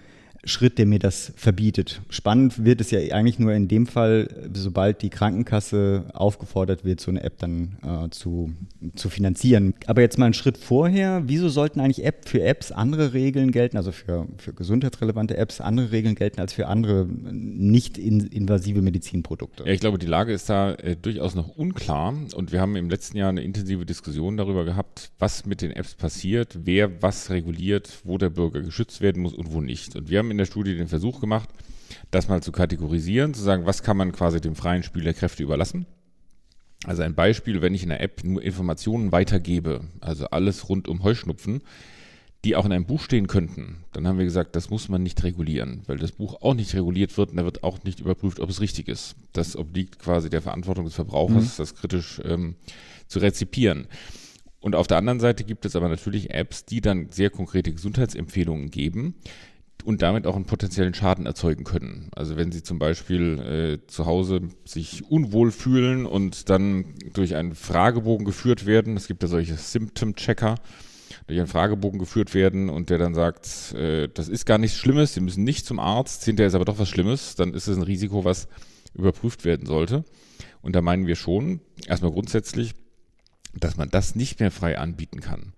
Schritt, 0.44 0.79
der 0.79 0.87
mir 0.87 0.98
das 0.98 1.33
verbietet. 1.37 2.00
Spannend 2.09 2.64
wird 2.64 2.81
es 2.81 2.90
ja 2.90 3.00
eigentlich 3.14 3.38
nur 3.38 3.53
in 3.53 3.68
dem 3.68 3.87
Fall, 3.87 4.29
sobald 4.55 5.03
die 5.03 5.11
Krankenkasse 5.11 6.07
aufgefordert 6.14 6.85
wird, 6.85 7.00
so 7.00 7.11
eine 7.11 7.22
App 7.22 7.38
dann 7.38 7.76
äh, 7.83 8.09
zu, 8.11 8.53
zu 8.94 9.11
finanzieren. 9.11 9.74
Aber 9.87 10.00
jetzt 10.00 10.18
mal 10.18 10.26
einen 10.26 10.35
Schritt 10.35 10.57
vorher, 10.57 11.22
wieso 11.26 11.48
sollten 11.48 11.81
eigentlich 11.81 12.05
App 12.05 12.26
für 12.26 12.42
Apps 12.42 12.72
andere 12.72 13.12
Regeln 13.12 13.53
gelten, 13.53 13.76
also 13.76 13.92
für, 13.92 14.26
für 14.38 14.55
gesundheitsrelevante 14.55 15.37
Apps 15.37 15.61
andere 15.61 15.92
Regeln 15.92 16.14
gelten 16.14 16.40
als 16.40 16.55
für 16.55 16.68
andere 16.68 17.07
nicht 17.07 17.98
in, 17.98 18.20
invasive 18.20 18.81
Medizinprodukte? 18.81 19.64
Ja, 19.64 19.72
ich 19.72 19.81
glaube, 19.81 19.98
die 19.98 20.07
Lage 20.07 20.33
ist 20.33 20.48
da 20.48 20.72
äh, 20.74 20.96
durchaus 20.96 21.35
noch 21.35 21.48
unklar 21.48 22.14
und 22.35 22.53
wir 22.53 22.61
haben 22.61 22.76
im 22.76 22.88
letzten 22.88 23.18
Jahr 23.18 23.29
eine 23.29 23.42
intensive 23.42 23.85
Diskussion 23.85 24.38
darüber 24.38 24.64
gehabt, 24.64 25.11
was 25.18 25.44
mit 25.44 25.61
den 25.61 25.72
Apps 25.72 25.94
passiert, 25.94 26.61
wer 26.64 27.03
was 27.03 27.29
reguliert, 27.29 28.00
wo 28.05 28.16
der 28.16 28.31
Bürger 28.31 28.62
geschützt 28.62 29.03
werden 29.03 29.22
muss 29.22 29.35
und 29.35 29.53
wo 29.53 29.61
nicht. 29.61 29.96
Und 29.96 30.09
wir 30.09 30.18
haben 30.18 30.29
in 30.30 30.38
der 30.38 30.46
Studie 30.46 30.76
den 30.76 30.88
Versuch 30.88 31.20
gemacht, 31.20 31.48
das 32.10 32.28
mal 32.28 32.42
zu 32.42 32.52
kategorisieren, 32.52 33.34
zu 33.34 33.42
sagen, 33.42 33.66
was 33.66 33.82
kann 33.82 33.96
man 33.96 34.12
quasi 34.12 34.40
dem 34.40 34.54
freien 34.54 34.82
Spiel 34.82 35.04
der 35.04 35.14
Kräfte 35.14 35.42
überlassen. 35.42 35.86
Also 36.84 37.02
ein 37.02 37.14
Beispiel, 37.14 37.60
wenn 37.60 37.74
ich 37.74 37.82
in 37.82 37.90
der 37.90 38.00
App 38.00 38.24
nur 38.24 38.42
Informationen 38.42 39.12
weitergebe, 39.12 39.82
also 40.00 40.26
alles 40.26 40.68
rund 40.68 40.88
um 40.88 41.02
Heuschnupfen, 41.02 41.62
die 42.44 42.56
auch 42.56 42.64
in 42.64 42.72
einem 42.72 42.86
Buch 42.86 43.02
stehen 43.02 43.26
könnten, 43.26 43.84
dann 43.92 44.08
haben 44.08 44.16
wir 44.16 44.24
gesagt, 44.24 44.56
das 44.56 44.70
muss 44.70 44.88
man 44.88 45.02
nicht 45.02 45.22
regulieren, 45.22 45.82
weil 45.86 45.98
das 45.98 46.12
Buch 46.12 46.40
auch 46.40 46.54
nicht 46.54 46.74
reguliert 46.74 47.18
wird 47.18 47.30
und 47.30 47.36
da 47.36 47.44
wird 47.44 47.62
auch 47.64 47.84
nicht 47.84 48.00
überprüft, 48.00 48.40
ob 48.40 48.48
es 48.48 48.62
richtig 48.62 48.88
ist. 48.88 49.14
Das 49.34 49.56
obliegt 49.56 49.98
quasi 49.98 50.30
der 50.30 50.40
Verantwortung 50.40 50.86
des 50.86 50.94
Verbrauchers, 50.94 51.56
das 51.56 51.74
kritisch 51.74 52.20
ähm, 52.24 52.54
zu 53.08 53.18
rezipieren. 53.18 53.88
Und 54.60 54.74
auf 54.74 54.86
der 54.86 54.96
anderen 54.96 55.20
Seite 55.20 55.44
gibt 55.44 55.66
es 55.66 55.76
aber 55.76 55.88
natürlich 55.88 56.30
Apps, 56.30 56.64
die 56.64 56.80
dann 56.80 57.10
sehr 57.10 57.28
konkrete 57.28 57.72
Gesundheitsempfehlungen 57.72 58.70
geben 58.70 59.14
und 59.84 60.02
damit 60.02 60.26
auch 60.26 60.36
einen 60.36 60.46
potenziellen 60.46 60.94
Schaden 60.94 61.26
erzeugen 61.26 61.64
können. 61.64 62.08
Also 62.14 62.36
wenn 62.36 62.52
Sie 62.52 62.62
zum 62.62 62.78
Beispiel 62.78 63.80
äh, 63.84 63.86
zu 63.86 64.06
Hause 64.06 64.42
sich 64.64 65.10
unwohl 65.10 65.50
fühlen 65.50 66.06
und 66.06 66.48
dann 66.50 66.94
durch 67.12 67.36
einen 67.36 67.54
Fragebogen 67.54 68.24
geführt 68.24 68.66
werden, 68.66 68.96
es 68.96 69.06
gibt 69.06 69.22
ja 69.22 69.28
solche 69.28 69.54
Symptom-Checker, 69.54 70.56
durch 71.26 71.38
einen 71.38 71.48
Fragebogen 71.48 71.98
geführt 71.98 72.34
werden 72.34 72.70
und 72.70 72.90
der 72.90 72.98
dann 72.98 73.14
sagt, 73.14 73.72
äh, 73.74 74.08
das 74.08 74.28
ist 74.28 74.46
gar 74.46 74.58
nichts 74.58 74.76
Schlimmes, 74.76 75.14
Sie 75.14 75.20
müssen 75.20 75.44
nicht 75.44 75.66
zum 75.66 75.78
Arzt, 75.78 76.24
hinterher 76.24 76.48
ist 76.48 76.54
aber 76.54 76.64
doch 76.64 76.78
was 76.78 76.88
Schlimmes, 76.88 77.34
dann 77.34 77.54
ist 77.54 77.68
es 77.68 77.76
ein 77.76 77.82
Risiko, 77.82 78.24
was 78.24 78.48
überprüft 78.94 79.44
werden 79.44 79.66
sollte. 79.66 80.04
Und 80.62 80.76
da 80.76 80.82
meinen 80.82 81.06
wir 81.06 81.16
schon, 81.16 81.60
erstmal 81.86 82.12
grundsätzlich, 82.12 82.74
dass 83.52 83.76
man 83.76 83.90
das 83.90 84.14
nicht 84.14 84.40
mehr 84.40 84.50
frei 84.50 84.78
anbieten 84.78 85.20
kann. 85.20 85.52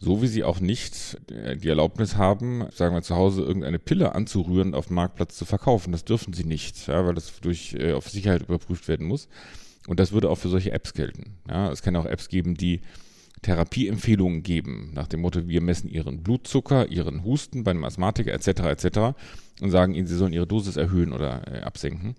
So 0.00 0.22
wie 0.22 0.28
sie 0.28 0.44
auch 0.44 0.60
nicht 0.60 1.18
äh, 1.30 1.56
die 1.56 1.68
Erlaubnis 1.68 2.16
haben, 2.16 2.66
sagen 2.72 2.94
wir 2.94 3.02
zu 3.02 3.16
Hause 3.16 3.42
irgendeine 3.42 3.78
Pille 3.78 4.14
anzurühren, 4.14 4.74
auf 4.74 4.86
dem 4.86 4.96
Marktplatz 4.96 5.36
zu 5.36 5.44
verkaufen. 5.44 5.92
Das 5.92 6.04
dürfen 6.04 6.32
sie 6.32 6.44
nicht, 6.44 6.86
ja, 6.86 7.04
weil 7.04 7.14
das 7.14 7.40
durch 7.40 7.74
äh, 7.74 7.92
auf 7.92 8.08
Sicherheit 8.08 8.42
überprüft 8.42 8.86
werden 8.86 9.06
muss. 9.06 9.28
Und 9.88 9.98
das 9.98 10.12
würde 10.12 10.30
auch 10.30 10.36
für 10.36 10.48
solche 10.48 10.72
Apps 10.72 10.92
gelten. 10.92 11.38
Ja, 11.48 11.72
es 11.72 11.82
kann 11.82 11.96
auch 11.96 12.06
Apps 12.06 12.28
geben, 12.28 12.54
die 12.54 12.82
Therapieempfehlungen 13.42 14.42
geben, 14.42 14.90
nach 14.94 15.06
dem 15.06 15.20
Motto, 15.20 15.48
wir 15.48 15.60
messen 15.60 15.88
ihren 15.88 16.22
Blutzucker, 16.22 16.88
ihren 16.88 17.24
Husten 17.24 17.64
bei 17.64 17.70
einem 17.70 17.84
Asthmatiker 17.84 18.32
etc. 18.32 18.48
etc. 18.84 18.98
und 19.60 19.70
sagen 19.70 19.94
ihnen, 19.94 20.06
sie 20.06 20.16
sollen 20.16 20.32
ihre 20.32 20.46
Dosis 20.46 20.76
erhöhen 20.76 21.12
oder 21.12 21.42
äh, 21.46 21.60
absenken. 21.60 22.16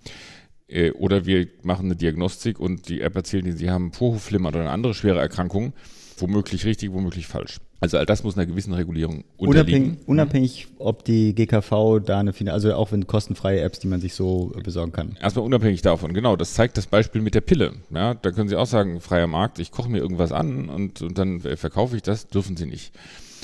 Äh, 0.69 0.91
oder 0.91 1.25
wir 1.25 1.47
machen 1.63 1.85
eine 1.85 1.95
Diagnostik 1.95 2.59
und 2.59 2.89
die 2.89 3.01
App 3.01 3.15
erzählt 3.15 3.45
ihnen, 3.45 3.57
sie 3.57 3.69
haben 3.69 3.91
Vorhofflimmern 3.91 4.53
oder 4.53 4.61
eine 4.61 4.71
andere 4.71 4.93
schwere 4.93 5.19
Erkrankung, 5.19 5.73
womöglich 6.17 6.65
richtig, 6.65 6.93
womöglich 6.93 7.27
falsch. 7.27 7.59
Also 7.81 7.97
all 7.97 8.05
das 8.05 8.23
muss 8.23 8.35
einer 8.37 8.45
gewissen 8.45 8.73
Regulierung 8.73 9.23
unterliegen. 9.37 9.99
Unabhängig, 10.05 10.07
unabhängig 10.07 10.67
ob 10.79 11.05
die 11.05 11.33
GKV 11.33 12.01
da 12.05 12.19
eine, 12.19 12.33
also 12.51 12.73
auch 12.73 12.91
wenn 12.91 13.07
kostenfreie 13.07 13.61
Apps, 13.61 13.79
die 13.79 13.87
man 13.87 14.01
sich 14.01 14.13
so 14.13 14.51
besorgen 14.63 14.91
kann. 14.91 15.17
Erstmal 15.21 15.45
unabhängig 15.45 15.81
davon, 15.81 16.13
genau. 16.13 16.35
Das 16.35 16.53
zeigt 16.53 16.77
das 16.77 16.87
Beispiel 16.87 17.21
mit 17.21 17.35
der 17.35 17.41
Pille. 17.41 17.75
Ja, 17.93 18.15
da 18.15 18.31
können 18.31 18.49
Sie 18.49 18.57
auch 18.57 18.65
sagen, 18.65 18.99
freier 18.99 19.27
Markt, 19.27 19.59
ich 19.59 19.71
koche 19.71 19.89
mir 19.89 19.99
irgendwas 19.99 20.33
an 20.33 20.69
und, 20.69 21.01
und 21.01 21.17
dann 21.17 21.39
verkaufe 21.39 21.95
ich 21.95 22.01
das, 22.01 22.27
dürfen 22.27 22.57
Sie 22.57 22.65
nicht. 22.65 22.93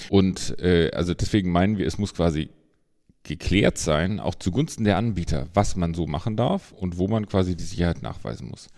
Und 0.10 0.60
äh, 0.60 0.92
also 0.92 1.14
deswegen 1.14 1.52
meinen 1.52 1.78
wir, 1.78 1.88
es 1.88 1.98
muss 1.98 2.14
quasi 2.14 2.50
geklärt 3.26 3.78
sein, 3.78 4.20
auch 4.20 4.36
zugunsten 4.36 4.86
der 4.86 4.98
Anbieter, 4.98 5.48
was 5.54 5.76
man 5.76 5.94
so 5.94 6.08
machen 6.08 6.38
darf 6.38 6.72
und 6.72 6.98
wo 6.98 7.08
man 7.08 7.28
quasi 7.28 7.56
die 7.56 7.64
Sicherheit 7.64 8.02
nachweisen 8.02 8.48
muss. 8.50 8.70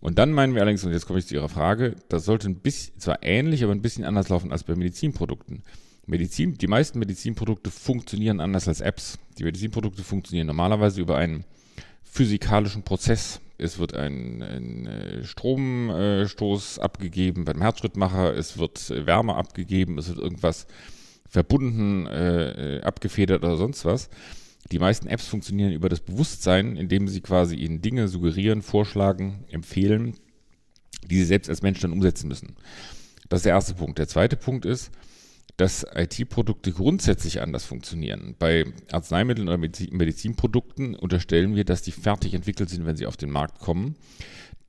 Und 0.00 0.18
dann 0.18 0.32
meinen 0.32 0.54
wir 0.54 0.62
allerdings, 0.62 0.82
und 0.84 0.92
jetzt 0.92 1.06
komme 1.06 1.20
ich 1.20 1.26
zu 1.26 1.34
Ihrer 1.34 1.48
Frage, 1.48 1.94
das 2.08 2.24
sollte 2.24 2.48
ein 2.48 2.56
bisschen, 2.56 2.98
zwar 2.98 3.22
ähnlich, 3.22 3.62
aber 3.62 3.72
ein 3.72 3.82
bisschen 3.82 4.04
anders 4.04 4.28
laufen 4.28 4.50
als 4.50 4.64
bei 4.64 4.74
Medizinprodukten. 4.74 5.62
Medizin, 6.06 6.54
die 6.54 6.66
meisten 6.66 6.98
Medizinprodukte 6.98 7.70
funktionieren 7.70 8.40
anders 8.40 8.66
als 8.66 8.80
Apps. 8.80 9.20
Die 9.38 9.44
Medizinprodukte 9.44 10.02
funktionieren 10.02 10.48
normalerweise 10.48 11.00
über 11.00 11.16
einen 11.16 11.44
physikalischen 12.02 12.82
Prozess. 12.82 13.40
Es 13.58 13.78
wird 13.78 13.94
ein, 13.94 14.42
ein 14.42 14.86
äh, 14.86 15.24
Stromstoß 15.24 16.80
abgegeben 16.80 17.44
beim 17.44 17.60
Herzschrittmacher, 17.60 18.34
es 18.36 18.58
wird 18.58 18.90
Wärme 18.90 19.36
abgegeben, 19.36 19.98
es 19.98 20.08
wird 20.08 20.18
irgendwas 20.18 20.66
verbunden, 21.32 22.06
äh, 22.06 22.80
abgefedert 22.84 23.42
oder 23.42 23.56
sonst 23.56 23.84
was. 23.86 24.10
Die 24.70 24.78
meisten 24.78 25.08
Apps 25.08 25.26
funktionieren 25.26 25.72
über 25.72 25.88
das 25.88 26.00
Bewusstsein, 26.00 26.76
indem 26.76 27.08
sie 27.08 27.22
quasi 27.22 27.56
ihnen 27.56 27.80
Dinge 27.80 28.06
suggerieren, 28.08 28.60
vorschlagen, 28.62 29.44
empfehlen, 29.50 30.14
die 31.10 31.16
sie 31.16 31.24
selbst 31.24 31.48
als 31.48 31.62
Mensch 31.62 31.80
dann 31.80 31.92
umsetzen 31.92 32.28
müssen. 32.28 32.54
Das 33.28 33.40
ist 33.40 33.46
der 33.46 33.54
erste 33.54 33.74
Punkt. 33.74 33.98
Der 33.98 34.08
zweite 34.08 34.36
Punkt 34.36 34.66
ist, 34.66 34.90
dass 35.56 35.86
IT-Produkte 35.94 36.70
grundsätzlich 36.72 37.40
anders 37.40 37.64
funktionieren. 37.64 38.36
Bei 38.38 38.66
Arzneimitteln 38.90 39.48
oder 39.48 39.58
Medizinprodukten 39.58 40.94
unterstellen 40.94 41.54
wir, 41.54 41.64
dass 41.64 41.82
die 41.82 41.92
fertig 41.92 42.34
entwickelt 42.34 42.68
sind, 42.68 42.84
wenn 42.84 42.96
sie 42.96 43.06
auf 43.06 43.16
den 43.16 43.30
Markt 43.30 43.58
kommen. 43.58 43.96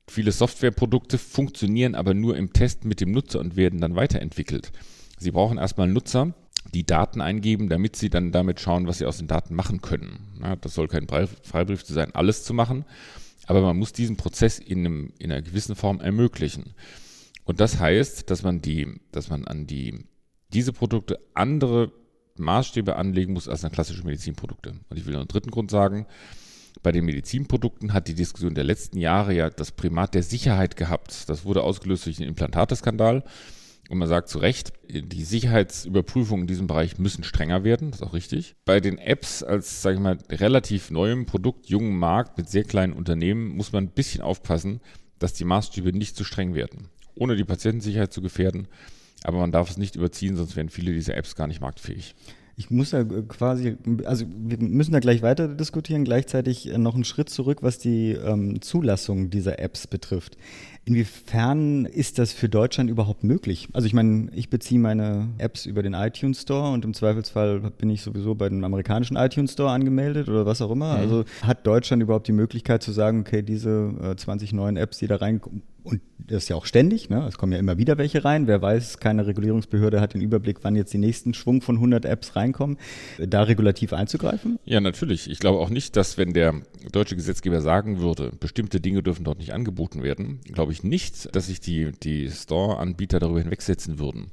Viele 0.07 0.31
Softwareprodukte 0.31 1.17
funktionieren 1.17 1.95
aber 1.95 2.13
nur 2.13 2.37
im 2.37 2.53
Test 2.53 2.85
mit 2.85 3.01
dem 3.01 3.11
Nutzer 3.11 3.39
und 3.39 3.57
werden 3.57 3.81
dann 3.81 3.95
weiterentwickelt. 3.95 4.71
Sie 5.17 5.31
brauchen 5.31 5.57
erstmal 5.57 5.87
Nutzer, 5.87 6.33
die 6.73 6.85
Daten 6.85 7.21
eingeben, 7.21 7.69
damit 7.69 7.95
sie 7.95 8.09
dann 8.09 8.31
damit 8.31 8.59
schauen, 8.59 8.87
was 8.87 8.97
sie 8.97 9.05
aus 9.05 9.17
den 9.17 9.27
Daten 9.27 9.55
machen 9.55 9.81
können. 9.81 10.39
Ja, 10.41 10.55
das 10.55 10.73
soll 10.73 10.87
kein 10.87 11.07
Freibrief 11.07 11.83
sein, 11.85 12.15
alles 12.15 12.43
zu 12.43 12.53
machen, 12.53 12.85
aber 13.45 13.61
man 13.61 13.77
muss 13.77 13.93
diesen 13.93 14.17
Prozess 14.17 14.59
in, 14.59 14.79
einem, 14.79 15.13
in 15.19 15.31
einer 15.31 15.41
gewissen 15.41 15.75
Form 15.75 15.99
ermöglichen. 15.99 16.73
Und 17.43 17.59
das 17.59 17.79
heißt, 17.79 18.29
dass 18.29 18.43
man 18.43 18.61
die, 18.61 19.01
dass 19.11 19.29
man 19.29 19.45
an 19.45 19.67
die, 19.67 20.05
diese 20.53 20.73
Produkte 20.73 21.19
andere 21.33 21.91
Maßstäbe 22.37 22.95
anlegen 22.95 23.33
muss 23.33 23.47
als 23.47 23.65
an 23.65 23.71
klassische 23.71 24.03
Medizinprodukte. 24.03 24.73
Und 24.89 24.97
ich 24.97 25.05
will 25.05 25.13
noch 25.13 25.19
einen 25.19 25.27
dritten 25.27 25.51
Grund 25.51 25.69
sagen. 25.69 26.07
Bei 26.81 26.91
den 26.91 27.05
Medizinprodukten 27.05 27.93
hat 27.93 28.07
die 28.07 28.15
Diskussion 28.15 28.55
der 28.55 28.63
letzten 28.63 28.97
Jahre 28.97 29.33
ja 29.33 29.49
das 29.49 29.71
Primat 29.71 30.15
der 30.15 30.23
Sicherheit 30.23 30.75
gehabt. 30.75 31.29
Das 31.29 31.45
wurde 31.45 31.63
ausgelöst 31.63 32.05
durch 32.05 32.17
den 32.17 32.27
Implantateskandal. 32.27 33.23
Und 33.89 33.97
man 33.97 34.07
sagt 34.07 34.29
zu 34.29 34.39
Recht, 34.39 34.71
die 34.89 35.23
Sicherheitsüberprüfungen 35.23 36.43
in 36.43 36.47
diesem 36.47 36.67
Bereich 36.67 36.97
müssen 36.99 37.23
strenger 37.23 37.63
werden, 37.63 37.91
das 37.91 37.99
ist 37.99 38.07
auch 38.07 38.13
richtig. 38.13 38.55
Bei 38.65 38.79
den 38.79 38.97
Apps 38.97 39.43
als, 39.43 39.81
sage 39.81 39.95
ich 39.95 40.01
mal, 40.01 40.17
relativ 40.29 40.89
neuem 40.89 41.25
Produkt, 41.25 41.67
jungen 41.67 41.97
Markt 41.97 42.37
mit 42.37 42.49
sehr 42.49 42.63
kleinen 42.63 42.93
Unternehmen 42.93 43.49
muss 43.49 43.73
man 43.73 43.85
ein 43.85 43.91
bisschen 43.91 44.21
aufpassen, 44.21 44.79
dass 45.19 45.33
die 45.33 45.45
Maßstäbe 45.45 45.91
nicht 45.91 46.15
zu 46.15 46.23
streng 46.23 46.55
werden, 46.55 46.89
ohne 47.15 47.35
die 47.35 47.43
Patientensicherheit 47.43 48.13
zu 48.13 48.21
gefährden. 48.21 48.67
Aber 49.23 49.39
man 49.39 49.51
darf 49.51 49.69
es 49.69 49.77
nicht 49.77 49.95
überziehen, 49.95 50.35
sonst 50.35 50.55
werden 50.55 50.69
viele 50.69 50.93
dieser 50.93 51.15
Apps 51.15 51.35
gar 51.35 51.47
nicht 51.47 51.61
marktfähig. 51.61 52.15
Ich 52.55 52.69
muss 52.69 52.91
da 52.91 53.03
quasi, 53.03 53.77
also 54.05 54.25
wir 54.29 54.59
müssen 54.59 54.91
da 54.91 54.99
gleich 54.99 55.23
weiter 55.23 55.47
diskutieren, 55.47 56.03
gleichzeitig 56.03 56.65
noch 56.77 56.93
einen 56.93 57.03
Schritt 57.03 57.29
zurück, 57.29 57.63
was 57.63 57.79
die 57.79 58.11
ähm, 58.11 58.61
Zulassung 58.61 59.31
dieser 59.31 59.57
Apps 59.59 59.87
betrifft. 59.87 60.37
Inwiefern 60.85 61.85
ist 61.85 62.19
das 62.19 62.33
für 62.33 62.49
Deutschland 62.49 62.89
überhaupt 62.89 63.23
möglich? 63.23 63.69
Also 63.71 63.87
ich 63.87 63.93
meine, 63.93 64.29
ich 64.33 64.49
beziehe 64.49 64.81
meine 64.81 65.29
Apps 65.37 65.65
über 65.65 65.81
den 65.81 65.93
iTunes 65.93 66.41
Store 66.41 66.73
und 66.73 66.83
im 66.83 66.93
Zweifelsfall 66.93 67.59
bin 67.77 67.89
ich 67.89 68.01
sowieso 68.01 68.35
bei 68.35 68.49
dem 68.49 68.61
amerikanischen 68.63 69.15
iTunes 69.15 69.53
Store 69.53 69.71
angemeldet 69.71 70.27
oder 70.27 70.45
was 70.45 70.61
auch 70.61 70.71
immer. 70.71 70.95
Mhm. 70.95 70.99
Also 70.99 71.25
hat 71.41 71.65
Deutschland 71.65 72.03
überhaupt 72.03 72.27
die 72.27 72.33
Möglichkeit 72.33 72.83
zu 72.83 72.91
sagen, 72.91 73.21
okay, 73.21 73.41
diese 73.43 73.93
äh, 74.01 74.15
20 74.15 74.51
neuen 74.51 74.75
Apps, 74.75 74.97
die 74.97 75.07
da 75.07 75.15
reinkommen, 75.15 75.61
und 75.83 76.01
das 76.17 76.43
ist 76.43 76.49
ja 76.49 76.55
auch 76.55 76.65
ständig, 76.65 77.09
ne? 77.09 77.25
es 77.27 77.37
kommen 77.37 77.51
ja 77.51 77.59
immer 77.59 77.77
wieder 77.77 77.97
welche 77.97 78.23
rein. 78.23 78.47
Wer 78.47 78.61
weiß, 78.61 78.99
keine 78.99 79.27
Regulierungsbehörde 79.27 79.99
hat 79.99 80.13
den 80.13 80.21
Überblick, 80.21 80.59
wann 80.61 80.75
jetzt 80.75 80.93
die 80.93 80.97
nächsten 80.97 81.33
Schwung 81.33 81.61
von 81.61 81.75
100 81.75 82.05
Apps 82.05 82.35
reinkommen, 82.35 82.77
da 83.19 83.43
regulativ 83.43 83.91
einzugreifen? 83.91 84.59
Ja, 84.63 84.79
natürlich. 84.79 85.29
Ich 85.29 85.39
glaube 85.39 85.59
auch 85.59 85.69
nicht, 85.69 85.97
dass 85.97 86.17
wenn 86.17 86.33
der 86.33 86.61
deutsche 86.91 87.15
Gesetzgeber 87.15 87.61
sagen 87.61 87.99
würde, 87.99 88.31
bestimmte 88.39 88.79
Dinge 88.79 89.03
dürfen 89.03 89.25
dort 89.25 89.39
nicht 89.39 89.53
angeboten 89.53 90.03
werden, 90.03 90.39
glaube 90.45 90.71
ich 90.71 90.83
nicht, 90.83 91.35
dass 91.35 91.47
sich 91.47 91.59
die, 91.59 91.91
die 91.91 92.29
Store-Anbieter 92.29 93.19
darüber 93.19 93.39
hinwegsetzen 93.39 93.99
würden. 93.99 94.27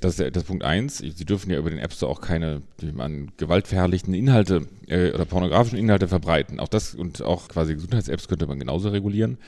Das 0.00 0.18
ist 0.18 0.36
das 0.36 0.44
Punkt 0.44 0.64
eins. 0.64 0.98
Sie 0.98 1.24
dürfen 1.24 1.50
ja 1.52 1.58
über 1.58 1.70
den 1.70 1.78
App 1.78 1.92
Store 1.92 2.10
auch 2.10 2.20
keine 2.20 2.62
man, 2.92 3.30
gewaltverherrlichten 3.36 4.14
Inhalte 4.14 4.66
äh, 4.88 5.12
oder 5.12 5.24
pornografischen 5.24 5.78
Inhalte 5.78 6.08
verbreiten. 6.08 6.58
Auch 6.58 6.68
das 6.68 6.94
und 6.94 7.22
auch 7.22 7.46
quasi 7.46 7.74
Gesundheits-Apps 7.74 8.26
könnte 8.26 8.48
man 8.48 8.58
genauso 8.58 8.88
regulieren. 8.88 9.38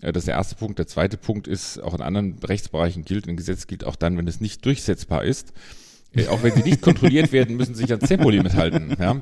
Äh, 0.00 0.12
das 0.12 0.22
ist 0.22 0.28
der 0.28 0.36
erste 0.36 0.56
Punkt. 0.56 0.78
Der 0.78 0.86
zweite 0.86 1.16
Punkt 1.16 1.48
ist, 1.48 1.78
auch 1.78 1.94
in 1.94 2.02
anderen 2.02 2.38
Rechtsbereichen 2.42 3.04
gilt, 3.04 3.28
ein 3.28 3.36
Gesetz 3.36 3.66
gilt 3.66 3.84
auch 3.84 3.96
dann, 3.96 4.16
wenn 4.18 4.26
es 4.28 4.40
nicht 4.40 4.64
durchsetzbar 4.64 5.24
ist. 5.24 5.52
Äh, 6.14 6.28
auch 6.28 6.42
wenn 6.42 6.54
sie 6.54 6.62
nicht 6.62 6.82
kontrolliert 6.82 7.32
werden, 7.32 7.56
müssen 7.56 7.74
sie 7.74 7.82
sich 7.82 7.92
ans 7.92 8.08
Tempolimit 8.08 8.54
halten. 8.54 8.96
Ja? 8.98 9.20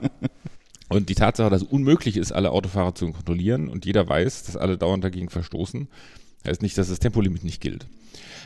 Und 0.88 1.08
die 1.08 1.14
Tatsache, 1.14 1.50
dass 1.50 1.62
es 1.62 1.68
unmöglich 1.68 2.16
ist, 2.16 2.32
alle 2.32 2.50
Autofahrer 2.50 2.94
zu 2.94 3.10
kontrollieren 3.10 3.68
und 3.68 3.86
jeder 3.86 4.08
weiß, 4.08 4.44
dass 4.44 4.56
alle 4.56 4.78
dauernd 4.78 5.02
dagegen 5.02 5.30
verstoßen, 5.30 5.88
heißt 6.46 6.62
nicht, 6.62 6.76
dass 6.76 6.88
das 6.88 6.98
Tempolimit 6.98 7.42
nicht 7.42 7.60
gilt. 7.60 7.86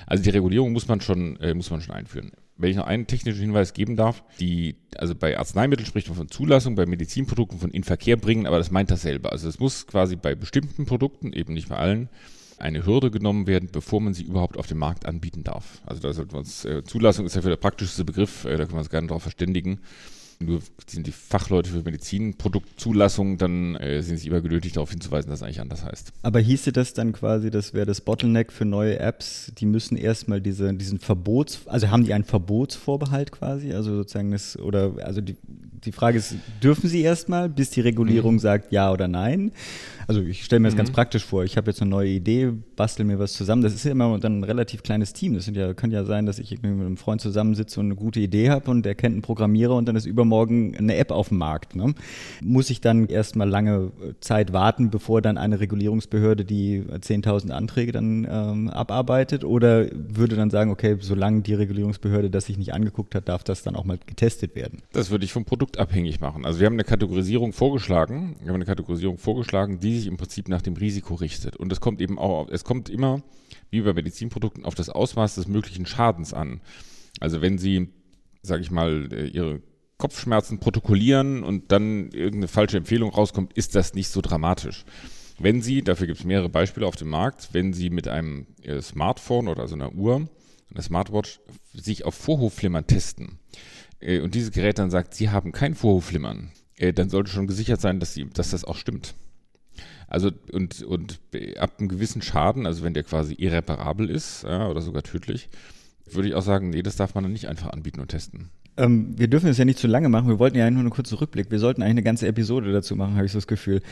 Also 0.07 0.23
die 0.23 0.31
Regulierung 0.31 0.73
muss 0.73 0.89
man 0.89 1.01
schon, 1.01 1.37
äh, 1.41 1.53
muss 1.53 1.71
man 1.71 1.83
schon 1.83 1.95
einführen. 1.95 2.33
Wenn 2.59 2.71
ich 2.71 2.77
noch 2.77 2.87
einen 2.87 3.07
technischen 3.07 3.41
Hinweis 3.41 3.73
geben 3.73 3.97
darf, 3.97 4.25
die, 4.41 4.77
also 4.97 5.15
bei 5.15 5.39
Arzneimitteln 5.39 5.87
spricht 5.87 6.09
man 6.09 6.17
von 6.17 6.29
Zulassung, 6.29 6.75
bei 6.75 6.87
Medizinprodukten 6.87 7.61
von 7.61 7.71
in 7.71 7.85
Verkehr 7.85 8.17
bringen, 8.17 8.47
aber 8.47 8.59
das 8.59 8.73
meint 8.73 8.91
dasselbe. 8.91 9.31
Also 9.31 9.49
es 9.49 9.61
muss 9.61 9.87
quasi 9.87 10.17
bei 10.17 10.35
bestimmten 10.35 10.85
Produkten, 10.85 11.33
eben 11.33 11.55
nicht 11.55 11.69
bei 11.69 11.77
allen, 11.77 12.09
eine 12.59 12.85
Hürde 12.85 13.13
genommen 13.13 13.47
werden, 13.47 13.69
bevor 13.71 14.01
man 14.01 14.13
sie 14.13 14.25
überhaupt 14.25 14.59
auf 14.59 14.67
dem 14.67 14.79
Markt 14.79 15.07
anbieten 15.07 15.45
darf. 15.45 15.81
Also 15.87 16.03
da 16.03 16.13
sollten 16.13 16.33
wir 16.33 16.39
uns, 16.39 16.65
äh, 16.65 16.83
Zulassung 16.83 17.27
ist 17.27 17.37
ja 17.37 17.43
für 17.43 17.49
der 17.49 17.57
praktischste 17.57 18.05
Begriff, 18.05 18.45
äh, 18.45 18.57
da 18.57 18.65
können 18.65 18.73
wir 18.73 18.79
uns 18.81 18.91
gerne 18.91 19.07
darauf 19.07 19.23
verständigen 19.23 19.79
nur 20.41 20.61
sind 20.87 21.07
die 21.07 21.13
Fachleute 21.13 21.71
für 21.71 21.83
Medizinproduktzulassung, 21.83 23.39
dann 23.39 23.75
äh, 23.77 24.03
sind 24.03 24.19
sie 24.19 24.29
immer 24.29 24.41
genötigt, 24.41 24.77
darauf 24.77 24.91
hinzuweisen, 24.91 25.31
dass 25.31 25.41
es 25.41 25.43
eigentlich 25.43 25.61
anders 25.61 25.85
heißt. 25.85 26.13
Aber 26.23 26.41
hieße 26.41 26.73
das 26.73 26.95
dann 26.95 27.13
quasi, 27.13 27.51
das 27.51 27.75
wäre 27.75 27.87
das 27.87 28.01
Bottleneck 28.01 28.53
für 28.53 28.65
neue 28.65 28.99
Apps, 28.99 29.53
die 29.59 29.67
müssen 29.67 29.97
erstmal 29.97 30.41
diese, 30.41 30.73
diesen 30.75 31.01
Verbots, 31.01 31.67
also 31.67 31.91
haben 31.91 32.05
die 32.05 32.15
einen 32.15 32.25
Verbotsvorbehalt 32.25 33.33
quasi? 33.33 33.73
Also 33.73 33.97
sozusagen 33.97 34.31
das, 34.31 34.59
oder 34.59 34.95
also 35.03 35.21
die, 35.21 35.37
die 35.85 35.93
Frage 35.93 36.19
ist, 36.19 36.35
dürfen 36.63 36.89
sie 36.89 37.03
erstmal, 37.03 37.49
bis 37.49 37.71
die 37.71 37.81
Regulierung 37.81 38.35
mhm. 38.35 38.39
sagt 38.39 38.73
ja 38.73 38.93
oder 38.93 39.09
nein? 39.09 39.53
Also 40.09 40.23
ich 40.23 40.43
stelle 40.43 40.61
mir 40.61 40.69
das 40.69 40.75
mhm. 40.75 40.79
ganz 40.79 40.91
praktisch 40.91 41.23
vor. 41.23 41.45
Ich 41.45 41.59
habe 41.59 41.71
jetzt 41.71 41.83
eine 41.83 41.91
neue 41.91 42.09
Idee, 42.09 42.51
bastel 42.77 43.05
mir 43.05 43.19
was 43.19 43.35
zusammen. 43.35 43.61
Das 43.61 43.75
ist 43.75 43.85
ja 43.85 43.91
immer 43.93 44.19
dann 44.19 44.41
ein 44.41 44.45
relativ 44.45 44.83
kleines 44.83 45.13
Team. 45.13 45.35
Das 45.35 45.47
ja, 45.53 45.75
kann 45.75 45.91
ja 45.91 46.05
sein, 46.05 46.25
dass 46.25 46.39
ich 46.39 46.51
mit 46.51 46.65
einem 46.65 46.97
Freund 46.97 47.21
zusammensitze 47.21 47.79
und 47.79 47.87
eine 47.87 47.95
gute 47.95 48.19
Idee 48.19 48.49
habe 48.49 48.71
und 48.71 48.85
der 48.85 48.95
kennt 48.95 49.13
einen 49.13 49.23
Programmierer 49.23 49.75
und 49.75 49.87
dann 49.87 49.97
ist 49.97 50.07
übermorgen 50.07 50.75
eine 50.79 50.97
App 50.97 51.11
auf 51.11 51.29
dem 51.29 51.37
Markt. 51.37 51.77
Ne? 51.77 51.95
Muss 52.41 52.71
ich 52.71 52.81
dann 52.81 53.07
erstmal 53.07 53.51
lange 53.51 53.93
Zeit 54.21 54.55
warten, 54.55 54.89
bevor 54.89 55.21
dann 55.21 55.37
eine 55.37 55.61
Regulierungsbehörde 55.61 56.47
die 56.47 56.85
10.000 56.89 57.51
Anträge 57.51 57.93
dann 57.93 58.27
ähm, 58.31 58.71
abarbeitet? 58.71 59.45
Oder 59.45 59.89
würde 59.93 60.37
dann 60.37 60.49
sagen, 60.49 60.71
okay, 60.71 60.97
solange 61.01 61.43
die 61.43 61.53
Regulierungsbehörde 61.53 62.31
das 62.31 62.47
sich 62.47 62.57
nicht 62.57 62.73
angeguckt 62.73 63.15
hat, 63.15 63.29
darf 63.29 63.45
das 63.45 63.63
dann 63.63 63.77
auch 63.77 63.85
mal 63.85 63.99
getestet 64.07 64.57
werden? 64.57 64.81
Das 64.95 65.11
würde 65.11 65.27
ich 65.27 65.35
vom 65.35 65.45
Produkt 65.45 65.68
abhängig 65.77 66.21
machen. 66.21 66.47
Also 66.47 66.61
wir 66.61 66.67
haben 66.67 66.75
eine 66.75 66.85
Kategorisierung 66.85 67.53
vorgeschlagen, 67.53 68.37
wir 68.41 68.49
haben 68.49 68.55
eine 68.55 68.65
Kategorisierung 68.65 69.19
vorgeschlagen, 69.19 69.81
die 69.81 69.99
sich 69.99 70.07
im 70.07 70.17
Prinzip 70.17 70.49
nach 70.49 70.63
dem 70.63 70.75
Risiko 70.75 71.15
richtet. 71.15 71.57
Und 71.57 71.73
es 71.73 71.81
kommt 71.81 72.01
eben 72.01 72.19
auch, 72.19 72.49
es 72.49 72.65
kommt 72.65 72.89
immer, 72.89 73.23
wie 73.71 73.83
bei 73.83 73.93
Medizinprodukten, 73.93 74.65
auf 74.65 74.75
das 74.75 74.89
Ausmaß 74.89 75.35
des 75.35 75.49
möglichen 75.49 75.85
Schadens 75.85 76.33
an. 76.33 76.61
Also 77.21 77.43
wenn 77.43 77.59
Sie, 77.59 77.89
sage 78.43 78.63
ich 78.63 78.71
mal, 78.71 79.09
äh, 79.13 79.27
Ihre 79.27 79.61
Kopfschmerzen 79.99 80.61
protokollieren 80.61 81.43
und 81.43 81.73
dann 81.73 82.11
irgendeine 82.13 82.49
falsche 82.49 82.77
Empfehlung 82.77 83.11
rauskommt, 83.11 83.53
ist 83.55 83.75
das 83.75 83.95
nicht 83.95 84.09
so 84.09 84.21
dramatisch. 84.21 84.85
Wenn 85.41 85.61
Sie, 85.61 85.83
dafür 85.83 86.07
gibt 86.07 86.21
es 86.21 86.25
mehrere 86.25 86.49
Beispiele 86.49 86.87
auf 86.87 86.97
dem 86.97 87.09
Markt, 87.09 87.51
wenn 87.53 87.73
Sie 87.73 87.91
mit 87.91 88.09
einem 88.09 88.47
äh, 88.63 88.81
Smartphone 88.81 89.49
oder 89.49 89.69
so 89.69 89.75
einer 89.75 89.93
Uhr 89.93 90.29
eine 90.71 90.83
Smartwatch, 90.83 91.41
sich 91.73 92.05
auf 92.05 92.15
Vorhofflimmern 92.15 92.87
testen 92.87 93.39
äh, 94.01 94.21
und 94.21 94.35
dieses 94.35 94.53
Gerät 94.53 94.79
dann 94.79 94.91
sagt, 94.91 95.15
sie 95.15 95.31
haben 95.31 95.53
kein 95.53 95.75
Vorhofflimmern, 95.75 96.51
äh, 96.77 96.93
dann 96.93 97.11
sollte 97.11 97.31
schon 97.31 97.47
gesichert 97.47 97.81
sein, 97.81 98.01
dass, 98.01 98.15
sie, 98.15 98.29
dass 98.29 98.51
das 98.51 98.65
auch 98.65 98.77
stimmt. 98.77 99.15
Also 100.07 100.31
und, 100.53 100.83
und 100.83 101.21
ab 101.59 101.75
einem 101.79 101.89
gewissen 101.89 102.23
Schaden, 102.23 102.67
also 102.67 102.83
wenn 102.83 102.95
der 102.95 103.03
quasi 103.03 103.35
irreparabel 103.35 104.09
ist 104.09 104.43
ja, 104.45 104.67
oder 104.69 104.81
sogar 104.81 105.03
tödlich, 105.03 105.51
würde 106.07 106.29
ich 106.29 106.35
auch 106.35 106.43
sagen, 106.43 106.71
nee, 106.71 106.83
das 106.83 106.97
darf 106.97 107.15
man 107.15 107.25
dann 107.25 107.33
nicht 107.33 107.49
einfach 107.49 107.71
anbieten 107.71 108.01
und 108.01 108.09
testen. 108.09 108.49
Ähm, 108.79 109.19
wir 109.19 109.27
dürfen 109.27 109.49
es 109.49 109.59
ja 109.59 109.65
nicht 109.65 109.79
zu 109.79 109.89
lange 109.89 110.09
machen. 110.09 110.29
Wir 110.29 110.39
wollten 110.39 110.57
ja 110.57 110.71
nur 110.71 110.81
einen 110.81 110.91
kurzen 110.91 111.19
Rückblick. 111.19 111.51
Wir 111.51 111.59
sollten 111.59 111.83
eigentlich 111.83 111.91
eine 111.91 112.03
ganze 112.05 112.29
Episode 112.29 112.73
dazu 112.73 112.95
machen, 112.95 113.17
habe 113.17 113.27
ich 113.27 113.33
so 113.33 113.39
das 113.39 113.49
Gefühl. 113.49 113.83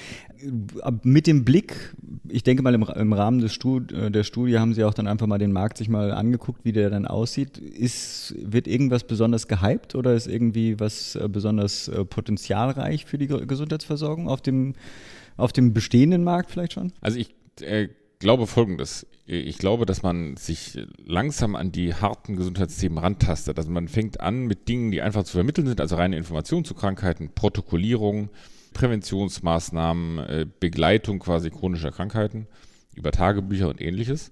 Mit 1.02 1.26
dem 1.26 1.44
Blick, 1.44 1.94
ich 2.28 2.44
denke 2.44 2.62
mal 2.62 2.74
im, 2.74 2.82
im 2.82 3.12
Rahmen 3.12 3.40
des 3.40 3.52
Stud 3.52 3.92
äh, 3.92 4.10
der 4.10 4.22
Studie 4.22 4.58
haben 4.58 4.74
Sie 4.74 4.84
auch 4.84 4.94
dann 4.94 5.08
einfach 5.08 5.26
mal 5.26 5.38
den 5.38 5.52
Markt 5.52 5.78
sich 5.78 5.88
mal 5.88 6.12
angeguckt, 6.12 6.64
wie 6.64 6.72
der 6.72 6.88
dann 6.88 7.06
aussieht. 7.06 7.58
Ist, 7.58 8.34
wird 8.38 8.68
irgendwas 8.68 9.04
besonders 9.04 9.48
gehypt 9.48 9.96
oder 9.96 10.14
ist 10.14 10.28
irgendwie 10.28 10.78
was 10.78 11.16
äh, 11.16 11.28
besonders 11.28 11.88
äh, 11.88 12.04
potenzialreich 12.04 13.04
für 13.04 13.18
die 13.18 13.26
Gesundheitsversorgung 13.26 14.28
auf 14.28 14.40
dem, 14.40 14.74
auf 15.36 15.52
dem 15.52 15.72
bestehenden 15.72 16.22
Markt 16.22 16.50
vielleicht 16.52 16.74
schon? 16.74 16.92
Also 17.00 17.18
ich 17.18 17.34
äh, 17.60 17.88
glaube 18.18 18.46
Folgendes 18.46 19.06
ich 19.28 19.58
glaube, 19.58 19.86
dass 19.86 20.02
man 20.02 20.36
sich 20.36 20.78
langsam 21.04 21.56
an 21.56 21.72
die 21.72 21.94
harten 21.94 22.36
Gesundheitsthemen 22.36 22.98
rantastet. 22.98 23.58
Also 23.58 23.70
man 23.70 23.88
fängt 23.88 24.20
an 24.20 24.46
mit 24.46 24.68
Dingen, 24.68 24.92
die 24.92 25.02
einfach 25.02 25.24
zu 25.24 25.32
vermitteln 25.32 25.66
sind, 25.66 25.80
also 25.80 25.96
reine 25.96 26.16
Informationen 26.16 26.64
zu 26.64 26.74
Krankheiten, 26.74 27.30
Protokollierung, 27.34 28.30
Präventionsmaßnahmen, 28.72 30.18
äh, 30.18 30.46
Begleitung 30.60 31.18
quasi 31.18 31.50
chronischer 31.50 31.90
Krankheiten 31.90 32.46
über 32.94 33.10
Tagebücher 33.10 33.68
und 33.68 33.80
ähnliches. 33.80 34.30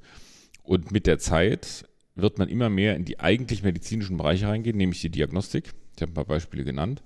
Und 0.63 0.93
mit 0.93 1.09
der 1.09 1.19
Zeit 1.19 1.87
wird 2.15 2.39
man 2.39 2.49
immer 2.49 2.71
mehr 2.71 2.95
in 2.95 3.05
die 3.05 3.19
eigentlich 3.19 3.65
medizinischen 3.65 4.17
Bereiche 4.17 4.47
reingehen, 4.47 4.77
nämlich 4.77 5.01
die 5.01 5.11
Diagnostik. 5.11 5.73
Ich 5.97 6.03
habe 6.03 6.13
ein 6.13 6.15
paar 6.15 6.25
Beispiele 6.25 6.63
genannt. 6.63 7.03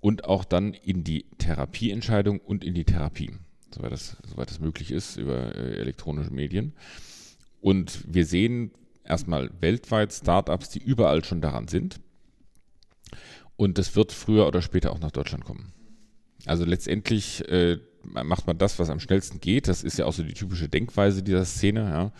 Und 0.00 0.24
auch 0.24 0.44
dann 0.44 0.72
in 0.72 1.04
die 1.04 1.26
Therapieentscheidung 1.36 2.40
und 2.40 2.64
in 2.64 2.72
die 2.72 2.84
Therapie, 2.84 3.32
soweit 3.74 3.92
das, 3.92 4.16
soweit 4.28 4.50
das 4.50 4.60
möglich 4.60 4.90
ist, 4.90 5.16
über 5.16 5.54
äh, 5.54 5.76
elektronische 5.76 6.32
Medien. 6.32 6.72
Und 7.60 8.04
wir 8.06 8.24
sehen 8.24 8.70
erstmal 9.04 9.50
weltweit 9.60 10.12
Startups, 10.12 10.70
die 10.70 10.82
überall 10.82 11.24
schon 11.24 11.40
daran 11.40 11.68
sind. 11.68 12.00
Und 13.56 13.76
das 13.76 13.94
wird 13.96 14.12
früher 14.12 14.46
oder 14.46 14.62
später 14.62 14.92
auch 14.92 15.00
nach 15.00 15.10
Deutschland 15.10 15.44
kommen. 15.44 15.72
Also 16.46 16.64
letztendlich 16.64 17.46
äh, 17.48 17.78
macht 18.02 18.46
man 18.46 18.56
das, 18.56 18.78
was 18.78 18.88
am 18.88 19.00
schnellsten 19.00 19.40
geht. 19.40 19.68
Das 19.68 19.82
ist 19.82 19.98
ja 19.98 20.06
auch 20.06 20.12
so 20.12 20.22
die 20.22 20.32
typische 20.32 20.68
Denkweise 20.68 21.22
dieser 21.22 21.44
Szene. 21.44 21.80
Ja. 21.80 22.12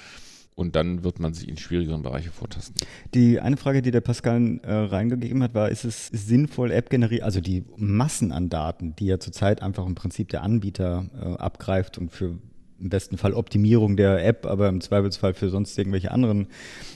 Und 0.60 0.76
dann 0.76 1.04
wird 1.04 1.20
man 1.20 1.32
sich 1.32 1.48
in 1.48 1.56
schwierigeren 1.56 2.02
Bereiche 2.02 2.30
vortasten. 2.30 2.74
Die 3.14 3.40
eine 3.40 3.56
Frage, 3.56 3.80
die 3.80 3.90
der 3.90 4.02
Pascal 4.02 4.60
äh, 4.62 4.70
reingegeben 4.70 5.42
hat, 5.42 5.54
war, 5.54 5.70
ist 5.70 5.84
es 5.84 6.08
sinnvoll, 6.08 6.70
App 6.70 6.90
generiert, 6.90 7.22
also 7.22 7.40
die 7.40 7.64
Massen 7.76 8.30
an 8.30 8.50
Daten, 8.50 8.94
die 8.94 9.06
ja 9.06 9.18
zurzeit 9.18 9.62
einfach 9.62 9.86
im 9.86 9.94
Prinzip 9.94 10.28
der 10.28 10.42
Anbieter 10.42 11.06
äh, 11.18 11.40
abgreift 11.40 11.96
und 11.96 12.12
für 12.12 12.38
im 12.78 12.90
besten 12.90 13.16
Fall 13.16 13.32
Optimierung 13.32 13.96
der 13.96 14.22
App, 14.22 14.44
aber 14.44 14.68
im 14.68 14.82
Zweifelsfall 14.82 15.32
für 15.32 15.48
sonst 15.48 15.78
irgendwelche 15.78 16.10
anderen 16.10 16.48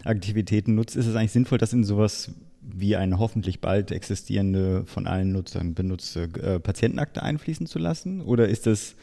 Aktivitäten 0.05 0.75
nutzt, 0.75 0.95
ist 0.95 1.07
es 1.07 1.17
eigentlich 1.17 1.33
sinnvoll, 1.33 1.57
das 1.57 1.73
in 1.73 1.85
sowas 1.85 2.33
wie 2.61 2.97
eine 2.97 3.19
hoffentlich 3.19 3.63
bald 3.63 3.93
existierende, 3.93 4.85
von 4.85 5.07
allen 5.07 5.33
Nutzern 5.33 5.73
benutzte 5.73 6.25
äh, 6.41 6.61
Patientenakte 6.61 7.23
einfließen 7.23 7.67
zu 7.67 7.79
lassen? 7.79 8.21
Oder 8.21 8.47
ist 8.49 8.67
das, 8.67 8.95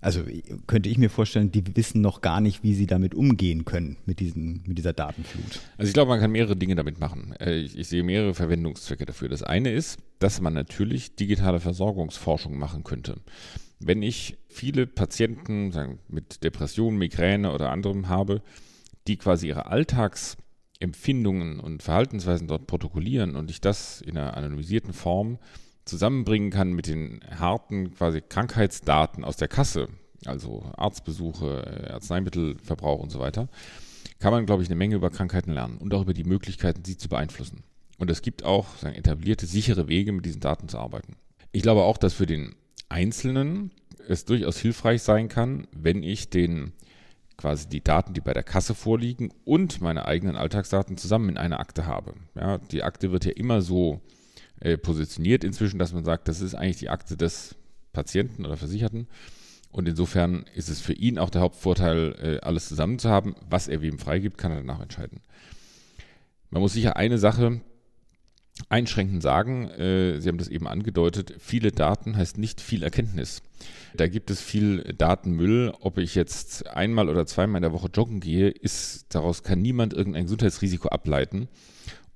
also 0.00 0.22
könnte 0.66 0.88
ich 0.88 0.98
mir 0.98 1.10
vorstellen, 1.10 1.50
die 1.50 1.76
wissen 1.76 2.00
noch 2.00 2.20
gar 2.20 2.40
nicht, 2.40 2.62
wie 2.62 2.74
sie 2.74 2.86
damit 2.86 3.14
umgehen 3.14 3.64
können, 3.64 3.96
mit, 4.04 4.20
diesen, 4.20 4.62
mit 4.66 4.78
dieser 4.78 4.92
Datenflut? 4.92 5.60
Also 5.78 5.88
ich 5.88 5.94
glaube, 5.94 6.10
man 6.10 6.20
kann 6.20 6.30
mehrere 6.30 6.56
Dinge 6.56 6.74
damit 6.74 7.00
machen. 7.00 7.34
Äh, 7.40 7.56
ich, 7.56 7.78
ich 7.78 7.88
sehe 7.88 8.02
mehrere 8.02 8.34
Verwendungszwecke 8.34 9.06
dafür. 9.06 9.28
Das 9.28 9.42
eine 9.42 9.72
ist, 9.72 9.98
dass 10.18 10.40
man 10.40 10.52
natürlich 10.52 11.16
digitale 11.16 11.60
Versorgungsforschung 11.60 12.58
machen 12.58 12.84
könnte. 12.84 13.16
Wenn 13.78 14.02
ich 14.02 14.36
viele 14.48 14.86
Patienten 14.86 15.72
sagen, 15.72 15.98
mit 16.08 16.44
Depressionen, 16.44 16.98
Migräne 16.98 17.52
oder 17.52 17.70
anderem 17.70 18.08
habe, 18.08 18.42
die 19.06 19.16
quasi 19.16 19.48
ihre 19.48 19.66
Alltagsempfindungen 19.66 21.60
und 21.60 21.82
Verhaltensweisen 21.82 22.48
dort 22.48 22.66
protokollieren 22.66 23.34
und 23.36 23.50
ich 23.50 23.60
das 23.60 24.00
in 24.02 24.16
einer 24.16 24.36
anonymisierten 24.36 24.92
Form 24.92 25.38
zusammenbringen 25.86 26.50
kann 26.50 26.72
mit 26.72 26.88
den 26.88 27.20
harten 27.38 27.94
quasi 27.94 28.20
Krankheitsdaten 28.20 29.24
aus 29.24 29.36
der 29.36 29.48
Kasse, 29.48 29.88
also 30.26 30.70
Arztbesuche, 30.76 31.90
Arzneimittelverbrauch 31.90 33.00
und 33.00 33.10
so 33.10 33.20
weiter, 33.20 33.48
kann 34.18 34.32
man, 34.32 34.46
glaube 34.46 34.62
ich, 34.62 34.68
eine 34.68 34.76
Menge 34.76 34.96
über 34.96 35.10
Krankheiten 35.10 35.52
lernen 35.52 35.78
und 35.78 35.94
auch 35.94 36.02
über 36.02 36.14
die 36.14 36.24
Möglichkeiten, 36.24 36.84
sie 36.84 36.96
zu 36.96 37.08
beeinflussen. 37.08 37.62
Und 37.98 38.10
es 38.10 38.20
gibt 38.20 38.44
auch 38.44 38.76
sagen, 38.76 38.94
etablierte, 38.94 39.46
sichere 39.46 39.88
Wege, 39.88 40.12
mit 40.12 40.26
diesen 40.26 40.40
Daten 40.40 40.68
zu 40.68 40.78
arbeiten. 40.78 41.16
Ich 41.52 41.62
glaube 41.62 41.84
auch, 41.84 41.96
dass 41.96 42.14
für 42.14 42.26
den 42.26 42.54
Einzelnen 42.88 43.70
es 44.08 44.24
durchaus 44.24 44.58
hilfreich 44.58 45.02
sein 45.02 45.28
kann, 45.28 45.66
wenn 45.72 46.02
ich 46.02 46.30
den 46.30 46.72
quasi 47.36 47.68
die 47.68 47.82
Daten, 47.82 48.14
die 48.14 48.20
bei 48.20 48.32
der 48.32 48.42
Kasse 48.42 48.74
vorliegen 48.74 49.30
und 49.44 49.80
meine 49.80 50.06
eigenen 50.06 50.36
Alltagsdaten 50.36 50.96
zusammen 50.96 51.30
in 51.30 51.36
einer 51.36 51.60
Akte 51.60 51.86
habe. 51.86 52.14
Ja, 52.34 52.58
die 52.58 52.82
Akte 52.82 53.12
wird 53.12 53.24
ja 53.24 53.32
immer 53.32 53.60
so 53.60 54.00
äh, 54.60 54.76
positioniert 54.76 55.44
inzwischen, 55.44 55.78
dass 55.78 55.92
man 55.92 56.04
sagt, 56.04 56.28
das 56.28 56.40
ist 56.40 56.54
eigentlich 56.54 56.78
die 56.78 56.88
Akte 56.88 57.16
des 57.16 57.56
Patienten 57.92 58.44
oder 58.44 58.56
Versicherten. 58.56 59.08
Und 59.70 59.88
insofern 59.88 60.46
ist 60.54 60.68
es 60.68 60.80
für 60.80 60.94
ihn 60.94 61.18
auch 61.18 61.30
der 61.30 61.42
Hauptvorteil, 61.42 62.14
äh, 62.20 62.44
alles 62.44 62.68
zusammen 62.68 62.98
zu 62.98 63.10
haben. 63.10 63.34
Was 63.48 63.68
er 63.68 63.82
wem 63.82 63.98
freigibt, 63.98 64.38
kann 64.38 64.52
er 64.52 64.58
danach 64.58 64.80
entscheiden. 64.80 65.20
Man 66.50 66.62
muss 66.62 66.72
sicher 66.72 66.96
eine 66.96 67.18
Sache 67.18 67.60
einschränkend 68.68 69.22
sagen, 69.22 69.68
äh, 69.68 70.20
Sie 70.20 70.28
haben 70.28 70.38
das 70.38 70.48
eben 70.48 70.66
angedeutet, 70.66 71.34
viele 71.38 71.72
Daten 71.72 72.16
heißt 72.16 72.38
nicht 72.38 72.60
viel 72.60 72.82
Erkenntnis. 72.82 73.42
Da 73.94 74.08
gibt 74.08 74.30
es 74.30 74.40
viel 74.40 74.94
Datenmüll. 74.96 75.72
Ob 75.80 75.98
ich 75.98 76.14
jetzt 76.14 76.66
einmal 76.66 77.08
oder 77.08 77.26
zweimal 77.26 77.58
in 77.58 77.62
der 77.62 77.72
Woche 77.72 77.90
joggen 77.92 78.20
gehe, 78.20 78.48
ist, 78.48 79.06
daraus 79.10 79.42
kann 79.42 79.62
niemand 79.62 79.94
irgendein 79.94 80.24
Gesundheitsrisiko 80.24 80.88
ableiten. 80.88 81.48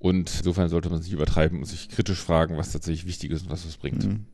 Und 0.01 0.31
insofern 0.39 0.67
sollte 0.69 0.89
man 0.89 1.01
sich 1.01 1.13
übertreiben 1.13 1.59
und 1.59 1.65
sich 1.65 1.87
kritisch 1.87 2.19
fragen, 2.19 2.57
was 2.57 2.71
tatsächlich 2.71 3.05
wichtig 3.05 3.29
ist 3.31 3.43
und 3.43 3.51
was 3.51 3.65
es 3.65 3.77
bringt. 3.77 4.03
Mhm. 4.03 4.25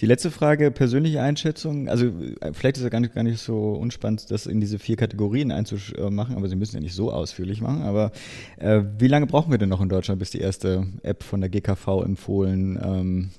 Die 0.00 0.06
letzte 0.06 0.30
Frage, 0.30 0.70
persönliche 0.70 1.22
Einschätzung. 1.22 1.88
Also 1.88 2.06
äh, 2.40 2.52
vielleicht 2.52 2.78
ist 2.78 2.84
es 2.84 2.90
gar 2.90 3.00
nicht, 3.00 3.14
gar 3.14 3.22
nicht 3.22 3.40
so 3.40 3.74
unspannend, 3.74 4.30
das 4.30 4.46
in 4.46 4.60
diese 4.60 4.78
vier 4.78 4.96
Kategorien 4.96 5.52
einzumachen, 5.52 6.36
aber 6.36 6.48
Sie 6.48 6.56
müssen 6.56 6.76
ja 6.76 6.80
nicht 6.80 6.94
so 6.94 7.12
ausführlich 7.12 7.60
machen. 7.60 7.82
Aber 7.82 8.10
äh, 8.56 8.82
wie 8.98 9.08
lange 9.08 9.26
brauchen 9.26 9.52
wir 9.52 9.58
denn 9.58 9.68
noch 9.68 9.80
in 9.80 9.88
Deutschland, 9.88 10.18
bis 10.18 10.30
die 10.30 10.40
erste 10.40 10.86
App 11.02 11.22
von 11.22 11.40
der 11.40 11.50
GKV 11.50 12.02
empfohlen 12.02 12.78
ähm, 12.82 13.30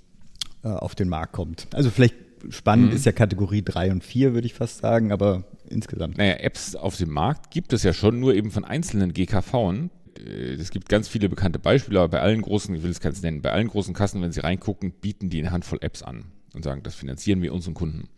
äh, 0.64 0.70
auf 0.70 0.96
den 0.96 1.10
Markt 1.10 1.34
kommt? 1.34 1.68
Also 1.74 1.90
vielleicht 1.90 2.16
spannend 2.50 2.92
mhm. 2.92 2.96
ist 2.96 3.06
ja 3.06 3.12
Kategorie 3.12 3.64
3 3.64 3.92
und 3.92 4.04
4, 4.04 4.34
würde 4.34 4.46
ich 4.46 4.54
fast 4.54 4.78
sagen, 4.78 5.12
aber 5.12 5.44
insgesamt. 5.68 6.18
Naja, 6.18 6.36
Apps 6.36 6.76
auf 6.76 6.96
dem 6.96 7.10
Markt 7.10 7.52
gibt 7.52 7.74
es 7.74 7.84
ja 7.84 7.92
schon 7.92 8.20
nur 8.20 8.34
eben 8.34 8.52
von 8.52 8.64
einzelnen 8.64 9.14
GKVen. 9.14 9.90
Äh, 10.20 10.54
es 10.54 10.72
gibt 10.72 10.90
ganz 10.90 11.08
viele 11.08 11.30
bekannte 11.30 11.60
Beispiele, 11.60 12.00
aber 12.00 12.10
bei 12.10 12.22
allen 12.22 12.42
großen, 12.42 12.74
ich 12.76 12.84
will 12.84 12.92
es 12.92 13.00
keins 13.00 13.22
nennen, 13.22 13.42
bei 13.42 13.52
allen 13.52 13.68
großen 13.68 13.94
Kassen, 13.94 14.22
wenn 14.22 14.32
Sie 14.32 14.42
reingucken, 14.42 14.92
bieten 14.92 15.30
die 15.30 15.40
eine 15.40 15.52
Handvoll 15.52 15.80
Apps 15.82 16.02
an 16.02 16.26
und 16.54 16.64
sagen, 16.64 16.84
das 16.84 16.96
finanzieren 16.96 17.42
wir 17.42 17.54
unseren 17.54 17.74
Kunden. 17.74 18.10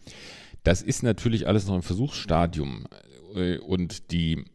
Das 0.64 0.82
ist 0.82 1.04
natürlich 1.04 1.48
alles 1.48 1.68
noch 1.68 1.76
im 1.76 1.84
Versuchsstadium 1.84 2.86
äh, 3.36 3.58
und 3.58 4.12
die, 4.12 4.46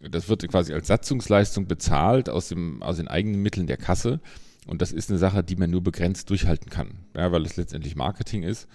das 0.00 0.28
wird 0.28 0.46
quasi 0.48 0.72
als 0.72 0.86
Satzungsleistung 0.86 1.66
bezahlt 1.66 2.28
aus, 2.28 2.48
dem, 2.48 2.82
aus 2.82 2.96
den 2.96 3.08
eigenen 3.08 3.42
Mitteln 3.42 3.66
der 3.66 3.76
Kasse 3.76 4.20
und 4.66 4.82
das 4.82 4.92
ist 4.92 5.10
eine 5.10 5.18
Sache, 5.18 5.44
die 5.44 5.56
man 5.56 5.70
nur 5.70 5.82
begrenzt 5.82 6.30
durchhalten 6.30 6.70
kann, 6.70 7.04
ja, 7.16 7.30
weil 7.32 7.44
es 7.44 7.56
letztendlich 7.56 7.96
Marketing 7.96 8.42
ist 8.42 8.68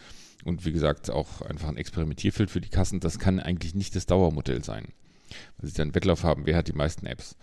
und 0.44 0.66
wie 0.66 0.72
gesagt 0.72 1.10
auch 1.10 1.42
einfach 1.42 1.70
ein 1.70 1.78
Experimentierfeld 1.78 2.50
für 2.50 2.62
die 2.62 2.70
Kassen. 2.70 3.00
Das 3.00 3.20
kann 3.20 3.40
eigentlich 3.40 3.76
nicht 3.76 3.96
das 3.96 4.06
Dauermodell 4.06 4.64
sein, 4.64 4.88
weil 5.58 5.70
sie 5.70 5.76
dann 5.76 5.96
Wettlauf 5.96 6.24
haben, 6.24 6.46
wer 6.46 6.58
hat 6.58 6.68
die 6.68 6.74
meisten 6.74 7.06
Apps 7.06 7.38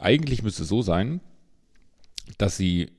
eigentlich 0.00 0.42
müsste 0.42 0.62
es 0.62 0.68
so 0.68 0.82
sein, 0.82 1.20
dass 2.38 2.56
sie 2.56 2.90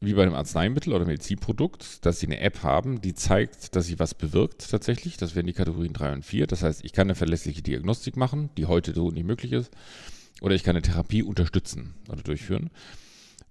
wie 0.00 0.14
bei 0.14 0.22
einem 0.22 0.34
Arzneimittel 0.34 0.94
oder 0.94 1.04
Medizinprodukt, 1.04 2.06
dass 2.06 2.20
sie 2.20 2.26
eine 2.26 2.40
App 2.40 2.62
haben, 2.62 3.02
die 3.02 3.14
zeigt, 3.14 3.76
dass 3.76 3.86
sie 3.86 3.98
was 3.98 4.14
bewirkt 4.14 4.70
tatsächlich. 4.70 5.18
Das 5.18 5.34
wären 5.34 5.46
die 5.46 5.52
Kategorien 5.52 5.92
3 5.92 6.12
und 6.14 6.24
4. 6.24 6.46
Das 6.46 6.62
heißt, 6.62 6.84
ich 6.84 6.92
kann 6.94 7.06
eine 7.06 7.14
verlässliche 7.14 7.60
Diagnostik 7.60 8.16
machen, 8.16 8.48
die 8.56 8.64
heute 8.64 8.94
so 8.94 9.10
nicht 9.10 9.26
möglich 9.26 9.52
ist. 9.52 9.70
Oder 10.40 10.54
ich 10.54 10.62
kann 10.62 10.74
eine 10.74 10.82
Therapie 10.82 11.22
unterstützen 11.22 11.94
oder 12.08 12.22
durchführen. 12.22 12.70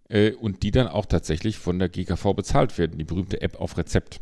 Äh, 0.08 0.32
und 0.32 0.63
die 0.63 0.71
dann 0.71 0.88
auch 0.88 1.06
tatsächlich 1.06 1.58
von 1.58 1.78
der 1.78 1.89
GKV 1.89 2.34
bezahlt 2.34 2.80
werden, 2.80 2.97
die 2.97 3.04
berühmte 3.04 3.41
App 3.41 3.60
auf 3.60 3.78
Rezept. 3.78 4.19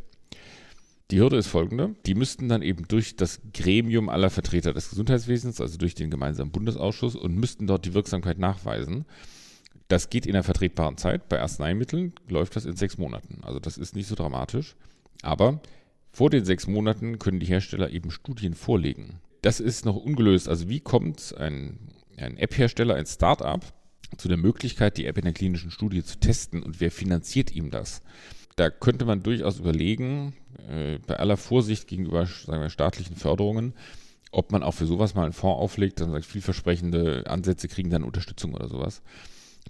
Die 1.12 1.20
Hürde 1.20 1.38
ist 1.38 1.48
folgende. 1.48 1.96
Die 2.06 2.16
müssten 2.16 2.50
dann 2.50 2.62
eben 2.62 2.88
durch 2.88 3.16
das 3.16 3.40
Gremium 3.54 4.10
aller 4.10 4.30
Vertreter 4.30 4.74
des 4.74 4.90
Gesundheitswesens, 4.90 5.62
also 5.62 5.78
durch 5.78 5.96
den 5.96 6.10
gemeinsamen 6.10 6.52
Bundesausschuss, 6.52 7.16
und 7.16 7.36
müssten 7.36 7.68
dort 7.68 7.86
die 7.86 7.94
Wirksamkeit 7.94 8.40
nachweisen. 8.40 9.06
Das 9.88 10.10
geht 10.10 10.26
in 10.26 10.36
einer 10.36 10.44
vertretbaren 10.44 10.98
Zeit. 10.98 11.30
Bei 11.30 11.40
Arzneimitteln 11.40 12.14
läuft 12.28 12.58
das 12.58 12.66
in 12.66 12.76
sechs 12.76 12.98
Monaten. 12.98 13.40
Also 13.44 13.60
das 13.60 13.78
ist 13.78 13.96
nicht 13.96 14.08
so 14.08 14.16
dramatisch. 14.16 14.76
Aber 15.22 15.62
vor 16.12 16.30
den 16.30 16.44
sechs 16.44 16.68
Monaten 16.68 17.20
können 17.20 17.40
die 17.40 17.46
Hersteller 17.46 17.90
eben 17.92 18.12
Studien 18.12 18.54
vorlegen. 18.54 19.22
Das 19.42 19.62
ist 19.62 19.86
noch 19.86 19.96
ungelöst. 19.96 20.50
Also 20.50 20.68
wie 20.68 20.82
kommt 20.82 21.34
ein 21.38 21.78
ein 22.18 22.38
App-Hersteller, 22.38 22.96
ein 22.96 23.06
Start-up, 23.06 23.74
zu 24.18 24.28
der 24.28 24.38
Möglichkeit, 24.38 24.98
die 24.98 25.06
App 25.06 25.18
in 25.18 25.26
der 25.26 25.34
klinischen 25.34 25.70
Studie 25.70 26.04
zu 26.04 26.18
testen 26.18 26.64
und 26.64 26.80
wer 26.80 26.92
finanziert 26.92 27.54
ihm 27.54 27.72
das? 27.72 28.02
Da 28.58 28.72
könnte 28.72 29.06
man 29.06 29.22
durchaus 29.22 29.60
überlegen, 29.60 30.34
äh, 30.68 30.98
bei 31.06 31.18
aller 31.18 31.38
Vorsicht 31.38 31.88
gegenüber 31.88 32.26
sagen 32.26 32.62
wir, 32.62 32.70
staatlichen 32.70 33.16
Förderungen, 33.16 33.74
ob 34.32 34.52
man 34.52 34.64
auch 34.64 34.74
für 34.74 34.88
sowas 34.88 35.14
mal 35.14 35.24
einen 35.24 35.34
Fonds 35.34 35.62
auflegt, 35.62 36.02
dann 36.02 36.12
sagt 36.12 36.26
vielversprechende 36.26 37.26
Ansätze 37.28 37.68
kriegen 37.68 37.92
dann 37.92 38.04
Unterstützung 38.04 38.56
oder 38.56 38.68
sowas. 38.68 39.04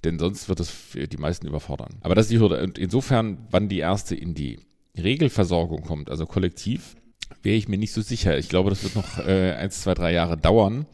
Denn 0.05 0.17
sonst 0.19 0.47
wird 0.47 0.61
es 0.61 0.73
die 0.93 1.17
meisten 1.17 1.47
überfordern. 1.47 1.97
Aber 2.01 2.15
das 2.15 2.27
ist 2.27 2.31
die 2.31 2.39
Hürde. 2.39 2.63
Und 2.63 2.77
insofern, 2.77 3.39
wann 3.51 3.67
die 3.67 3.79
erste 3.79 4.15
in 4.15 4.33
die 4.33 4.59
Regelversorgung 4.97 5.83
kommt, 5.83 6.09
also 6.09 6.25
kollektiv, 6.25 6.95
wäre 7.43 7.57
ich 7.57 7.67
mir 7.67 7.77
nicht 7.77 7.91
so 7.91 8.01
sicher. 8.01 8.37
Ich 8.37 8.47
glaube, 8.47 8.69
das 8.69 8.83
wird 8.83 8.95
noch 8.95 9.19
äh, 9.19 9.51
eins, 9.51 9.81
zwei, 9.81 9.95
drei 9.95 10.13
Jahre 10.13 10.37
dauern. 10.37 10.85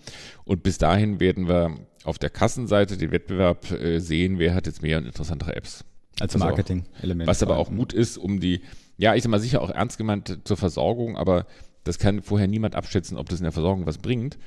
Und 0.46 0.64
bis 0.64 0.80
dahin 0.80 1.20
werden 1.20 1.48
wir 1.48 1.78
auf 2.06 2.18
der 2.18 2.32
Kassenseite 2.32 2.98
den 2.98 3.12
Wettbewerb 3.12 3.70
äh, 3.72 4.00
sehen, 4.00 4.40
wer 4.40 4.56
hat 4.56 4.66
jetzt 4.66 4.82
mehr 4.82 4.98
und 4.98 5.06
interessantere 5.06 5.56
Apps. 5.56 5.86
Als 6.20 6.38
Marketing-Element. 6.38 7.28
Was 7.28 7.42
aber 7.42 7.58
auch 7.58 7.70
gut 7.70 7.94
ist, 7.94 8.18
um 8.18 8.40
die, 8.40 8.62
ja, 8.98 9.16
ich 9.16 9.24
sag 9.24 9.30
mal 9.30 9.40
sicher 9.40 9.62
auch 9.62 9.70
ernst 9.70 9.98
gemeint 9.98 10.40
zur 10.44 10.58
Versorgung, 10.58 11.18
aber 11.18 11.46
das 11.84 12.00
kann 12.00 12.22
vorher 12.22 12.48
niemand 12.48 12.76
abschätzen, 12.76 13.18
ob 13.18 13.30
das 13.30 13.40
in 13.40 13.44
der 13.44 13.52
Versorgung 13.52 13.86
was 13.86 13.98
bringt. 13.98 14.38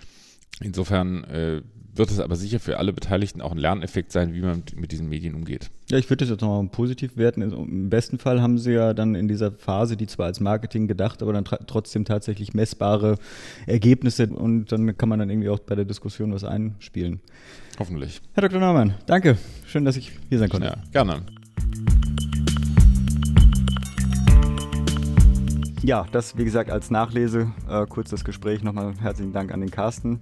Insofern 0.60 1.24
äh, 1.24 1.62
wird 1.96 2.10
es 2.10 2.20
aber 2.20 2.36
sicher 2.36 2.60
für 2.60 2.78
alle 2.78 2.92
Beteiligten 2.92 3.40
auch 3.40 3.52
ein 3.52 3.58
Lerneffekt 3.58 4.12
sein, 4.12 4.34
wie 4.34 4.40
man 4.40 4.62
mit 4.74 4.92
diesen 4.92 5.08
Medien 5.08 5.34
umgeht. 5.34 5.70
Ja, 5.90 5.98
ich 5.98 6.08
würde 6.10 6.24
das 6.24 6.30
jetzt 6.30 6.40
nochmal 6.40 6.68
positiv 6.68 7.16
werten. 7.16 7.42
Also 7.42 7.56
Im 7.56 7.90
besten 7.90 8.18
Fall 8.18 8.42
haben 8.42 8.58
sie 8.58 8.72
ja 8.72 8.94
dann 8.94 9.14
in 9.14 9.28
dieser 9.28 9.52
Phase, 9.52 9.96
die 9.96 10.06
zwar 10.06 10.26
als 10.26 10.40
Marketing 10.40 10.88
gedacht, 10.88 11.22
aber 11.22 11.32
dann 11.32 11.44
trotzdem 11.44 12.04
tatsächlich 12.04 12.54
messbare 12.54 13.16
Ergebnisse 13.66 14.26
und 14.28 14.72
dann 14.72 14.96
kann 14.96 15.08
man 15.08 15.18
dann 15.18 15.30
irgendwie 15.30 15.48
auch 15.48 15.58
bei 15.58 15.74
der 15.74 15.84
Diskussion 15.84 16.32
was 16.32 16.44
einspielen. 16.44 17.20
Hoffentlich. 17.78 18.20
Herr 18.34 18.42
Dr. 18.42 18.60
Naumann, 18.60 18.94
danke. 19.06 19.36
Schön, 19.66 19.84
dass 19.84 19.96
ich 19.96 20.12
hier 20.28 20.38
sein 20.38 20.48
konnte. 20.48 20.68
Ja, 20.68 20.76
gerne. 20.92 21.22
Ja, 25.86 26.04
das 26.10 26.36
wie 26.36 26.44
gesagt 26.44 26.68
als 26.68 26.90
Nachlese. 26.90 27.52
Äh, 27.68 27.86
kurz 27.86 28.10
das 28.10 28.24
Gespräch. 28.24 28.60
Nochmal 28.64 28.94
herzlichen 29.00 29.32
Dank 29.32 29.54
an 29.54 29.60
den 29.60 29.70
Carsten 29.70 30.18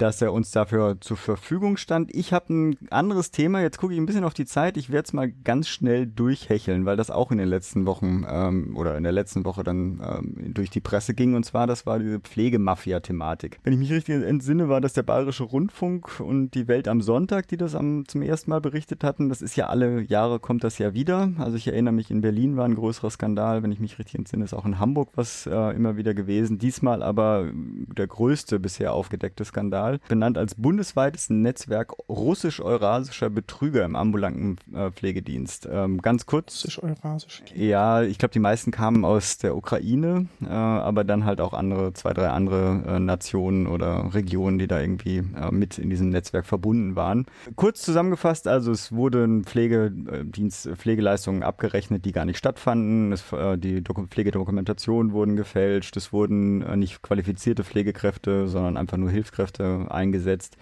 dass 0.00 0.22
er 0.22 0.32
uns 0.32 0.50
dafür 0.50 0.96
zur 1.00 1.18
Verfügung 1.18 1.76
stand. 1.76 2.14
Ich 2.14 2.32
habe 2.32 2.52
ein 2.52 2.78
anderes 2.90 3.30
Thema. 3.30 3.60
Jetzt 3.60 3.78
gucke 3.78 3.92
ich 3.92 4.00
ein 4.00 4.06
bisschen 4.06 4.24
auf 4.24 4.32
die 4.32 4.46
Zeit. 4.46 4.78
Ich 4.78 4.90
werde 4.90 5.06
es 5.06 5.12
mal 5.12 5.30
ganz 5.30 5.68
schnell 5.68 6.06
durchhecheln, 6.06 6.86
weil 6.86 6.96
das 6.96 7.10
auch 7.10 7.30
in 7.30 7.38
den 7.38 7.48
letzten 7.48 7.84
Wochen 7.84 8.24
ähm, 8.28 8.76
oder 8.76 8.96
in 8.96 9.02
der 9.02 9.12
letzten 9.12 9.44
Woche 9.44 9.62
dann 9.62 10.00
ähm, 10.02 10.54
durch 10.54 10.70
die 10.70 10.80
Presse 10.80 11.12
ging. 11.12 11.34
Und 11.34 11.44
zwar, 11.44 11.66
das 11.66 11.84
war 11.84 11.98
diese 11.98 12.18
Pflegemafia-Thematik. 12.18 13.58
Wenn 13.62 13.74
ich 13.74 13.78
mich 13.78 13.92
richtig 13.92 14.24
entsinne, 14.24 14.70
war 14.70 14.80
das 14.80 14.94
der 14.94 15.02
Bayerische 15.02 15.44
Rundfunk 15.44 16.18
und 16.20 16.52
die 16.52 16.66
Welt 16.66 16.88
am 16.88 17.02
Sonntag, 17.02 17.48
die 17.48 17.58
das 17.58 17.74
am, 17.74 18.08
zum 18.08 18.22
ersten 18.22 18.50
Mal 18.50 18.62
berichtet 18.62 19.04
hatten. 19.04 19.28
Das 19.28 19.42
ist 19.42 19.56
ja 19.56 19.66
alle 19.66 20.00
Jahre 20.00 20.40
kommt 20.40 20.64
das 20.64 20.78
ja 20.78 20.94
wieder. 20.94 21.30
Also 21.36 21.58
ich 21.58 21.66
erinnere 21.66 21.92
mich, 21.92 22.10
in 22.10 22.22
Berlin 22.22 22.56
war 22.56 22.64
ein 22.64 22.74
größerer 22.74 23.10
Skandal. 23.10 23.62
Wenn 23.62 23.72
ich 23.72 23.80
mich 23.80 23.98
richtig 23.98 24.14
entsinne, 24.14 24.44
ist 24.44 24.54
auch 24.54 24.64
in 24.64 24.78
Hamburg 24.78 25.10
was 25.14 25.46
äh, 25.46 25.76
immer 25.76 25.98
wieder 25.98 26.14
gewesen. 26.14 26.58
Diesmal 26.58 27.02
aber 27.02 27.48
der 27.52 28.06
größte 28.06 28.58
bisher 28.58 28.94
aufgedeckte 28.94 29.44
Skandal. 29.44 29.89
Skandal, 29.90 30.00
benannt 30.08 30.38
als 30.38 30.54
bundesweites 30.54 31.30
Netzwerk 31.30 31.92
russisch-eurasischer 32.08 33.30
Betrüger 33.30 33.84
im 33.84 33.96
ambulanten 33.96 34.56
äh, 34.74 34.90
Pflegedienst. 34.90 35.68
Ähm, 35.70 36.00
ganz 36.00 36.26
kurz. 36.26 36.64
Russisch-eurasisch. 36.64 37.42
Ja, 37.54 38.02
ich 38.02 38.18
glaube, 38.18 38.32
die 38.32 38.38
meisten 38.38 38.70
kamen 38.70 39.04
aus 39.04 39.38
der 39.38 39.56
Ukraine, 39.56 40.26
äh, 40.42 40.48
aber 40.48 41.04
dann 41.04 41.24
halt 41.24 41.40
auch 41.40 41.52
andere, 41.52 41.92
zwei, 41.94 42.12
drei 42.12 42.28
andere 42.28 42.82
äh, 42.86 42.98
Nationen 42.98 43.66
oder 43.66 44.12
Regionen, 44.14 44.58
die 44.58 44.66
da 44.66 44.80
irgendwie 44.80 45.18
äh, 45.18 45.50
mit 45.50 45.78
in 45.78 45.90
diesem 45.90 46.10
Netzwerk 46.10 46.46
verbunden 46.46 46.96
waren. 46.96 47.26
Kurz 47.56 47.82
zusammengefasst, 47.82 48.46
also 48.46 48.72
es 48.72 48.92
wurden 48.92 49.44
Pflegedienst, 49.44 50.68
Pflegeleistungen 50.76 51.42
abgerechnet, 51.42 52.04
die 52.04 52.12
gar 52.12 52.24
nicht 52.24 52.38
stattfanden. 52.38 53.12
Es, 53.12 53.32
äh, 53.32 53.56
die 53.58 53.82
Doku 53.82 54.06
Pflegedokumentation 54.06 55.12
wurden 55.12 55.36
gefälscht. 55.36 55.96
Es 55.96 56.12
wurden 56.12 56.62
äh, 56.62 56.76
nicht 56.76 57.02
qualifizierte 57.02 57.64
Pflegekräfte, 57.64 58.48
sondern 58.48 58.76
einfach 58.76 58.96
nur 58.96 59.10
Hilfskräfte 59.10 59.79
eingesetzt. 59.88 60.56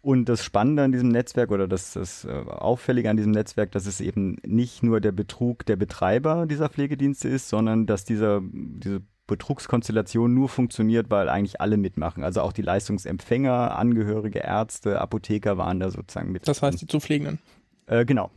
Und 0.00 0.28
das 0.28 0.44
Spannende 0.44 0.82
an 0.82 0.92
diesem 0.92 1.08
Netzwerk 1.10 1.50
oder 1.52 1.68
das, 1.68 1.92
das 1.92 2.24
äh, 2.24 2.30
Auffällige 2.30 3.08
an 3.08 3.16
diesem 3.16 3.32
Netzwerk, 3.32 3.70
dass 3.72 3.86
es 3.86 4.00
eben 4.00 4.36
nicht 4.44 4.82
nur 4.82 5.00
der 5.00 5.12
Betrug 5.12 5.64
der 5.66 5.76
Betreiber 5.76 6.46
dieser 6.46 6.68
Pflegedienste 6.68 7.28
ist, 7.28 7.48
sondern 7.48 7.86
dass 7.86 8.04
dieser, 8.04 8.40
diese 8.42 9.02
Betrugskonstellation 9.28 10.34
nur 10.34 10.48
funktioniert, 10.48 11.10
weil 11.10 11.28
eigentlich 11.28 11.60
alle 11.60 11.76
mitmachen. 11.76 12.24
Also 12.24 12.42
auch 12.42 12.52
die 12.52 12.62
Leistungsempfänger, 12.62 13.78
Angehörige, 13.78 14.40
Ärzte, 14.40 15.00
Apotheker 15.00 15.56
waren 15.56 15.78
da 15.78 15.90
sozusagen 15.90 16.32
mit. 16.32 16.48
Das 16.48 16.62
heißt, 16.62 16.82
die 16.82 16.86
zu 16.86 16.98
Pflegenden. 16.98 17.38
Äh, 17.86 18.04
genau. 18.04 18.30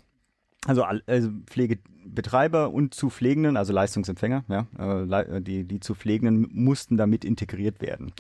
Also, 0.68 0.84
also 0.84 1.30
Pflegebetreiber 1.46 2.72
und 2.72 2.94
zu 2.94 3.10
Pflegenden, 3.10 3.58
also 3.58 3.74
Leistungsempfänger, 3.74 4.46
ja, 4.48 5.12
äh, 5.22 5.42
die, 5.42 5.64
die 5.64 5.80
zu 5.80 5.96
Pflegenden 5.96 6.48
mussten 6.52 6.98
damit 6.98 7.26
integriert 7.26 7.82
werden. 7.82 8.12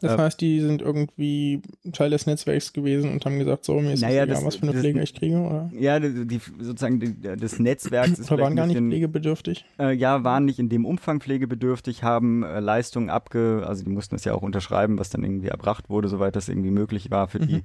Das 0.00 0.12
äh, 0.12 0.18
heißt, 0.18 0.40
die 0.40 0.60
sind 0.60 0.82
irgendwie 0.82 1.60
Teil 1.92 2.10
des 2.10 2.26
Netzwerks 2.26 2.72
gewesen 2.72 3.12
und 3.12 3.24
haben 3.24 3.38
gesagt, 3.38 3.64
so, 3.64 3.78
mir 3.80 3.92
ist 3.92 4.00
naja, 4.00 4.24
egal, 4.24 4.28
das, 4.28 4.44
was 4.44 4.56
für 4.56 4.62
eine 4.62 4.72
das, 4.72 4.80
Pflege 4.80 5.02
ich 5.02 5.14
kriege, 5.14 5.38
oder? 5.38 5.70
Ja, 5.78 6.00
die, 6.00 6.26
die 6.26 6.40
sozusagen 6.60 7.00
die, 7.00 7.14
das 7.20 7.58
Netzwerk 7.58 8.08
ist 8.08 8.30
waren 8.30 8.56
gar 8.56 8.66
nicht 8.66 8.74
bisschen, 8.74 8.90
pflegebedürftig? 8.90 9.64
Äh, 9.78 9.92
ja, 9.94 10.24
waren 10.24 10.44
nicht 10.44 10.58
in 10.58 10.68
dem 10.68 10.84
Umfang 10.84 11.20
pflegebedürftig, 11.20 12.02
haben 12.02 12.42
äh, 12.42 12.60
Leistungen 12.60 13.10
abge, 13.10 13.64
also 13.66 13.84
die 13.84 13.90
mussten 13.90 14.14
das 14.14 14.24
ja 14.24 14.34
auch 14.34 14.42
unterschreiben, 14.42 14.98
was 14.98 15.10
dann 15.10 15.22
irgendwie 15.22 15.48
erbracht 15.48 15.90
wurde, 15.90 16.08
soweit 16.08 16.36
das 16.36 16.48
irgendwie 16.48 16.70
möglich 16.70 17.10
war 17.10 17.28
für 17.28 17.40
mhm. 17.40 17.48
die, 17.48 17.62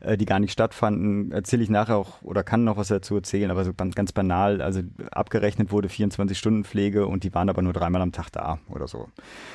äh, 0.00 0.16
die 0.16 0.26
gar 0.26 0.40
nicht 0.40 0.52
stattfanden. 0.52 1.32
Erzähle 1.32 1.62
ich 1.62 1.70
nachher 1.70 1.96
auch 1.96 2.22
oder 2.22 2.42
kann 2.42 2.64
noch 2.64 2.76
was 2.76 2.88
dazu 2.88 3.16
erzählen, 3.16 3.50
aber 3.50 3.64
so 3.64 3.72
ganz, 3.72 4.12
banal, 4.12 4.60
also 4.62 4.80
abgerechnet 5.10 5.70
wurde 5.70 5.88
24 5.88 6.36
Stunden 6.36 6.64
Pflege 6.64 7.06
und 7.06 7.24
die 7.24 7.34
waren 7.34 7.48
aber 7.48 7.62
nur 7.62 7.72
dreimal 7.72 8.02
am 8.02 8.12
Tag 8.12 8.30
da 8.30 8.58
oder 8.68 8.88
so. 8.88 9.08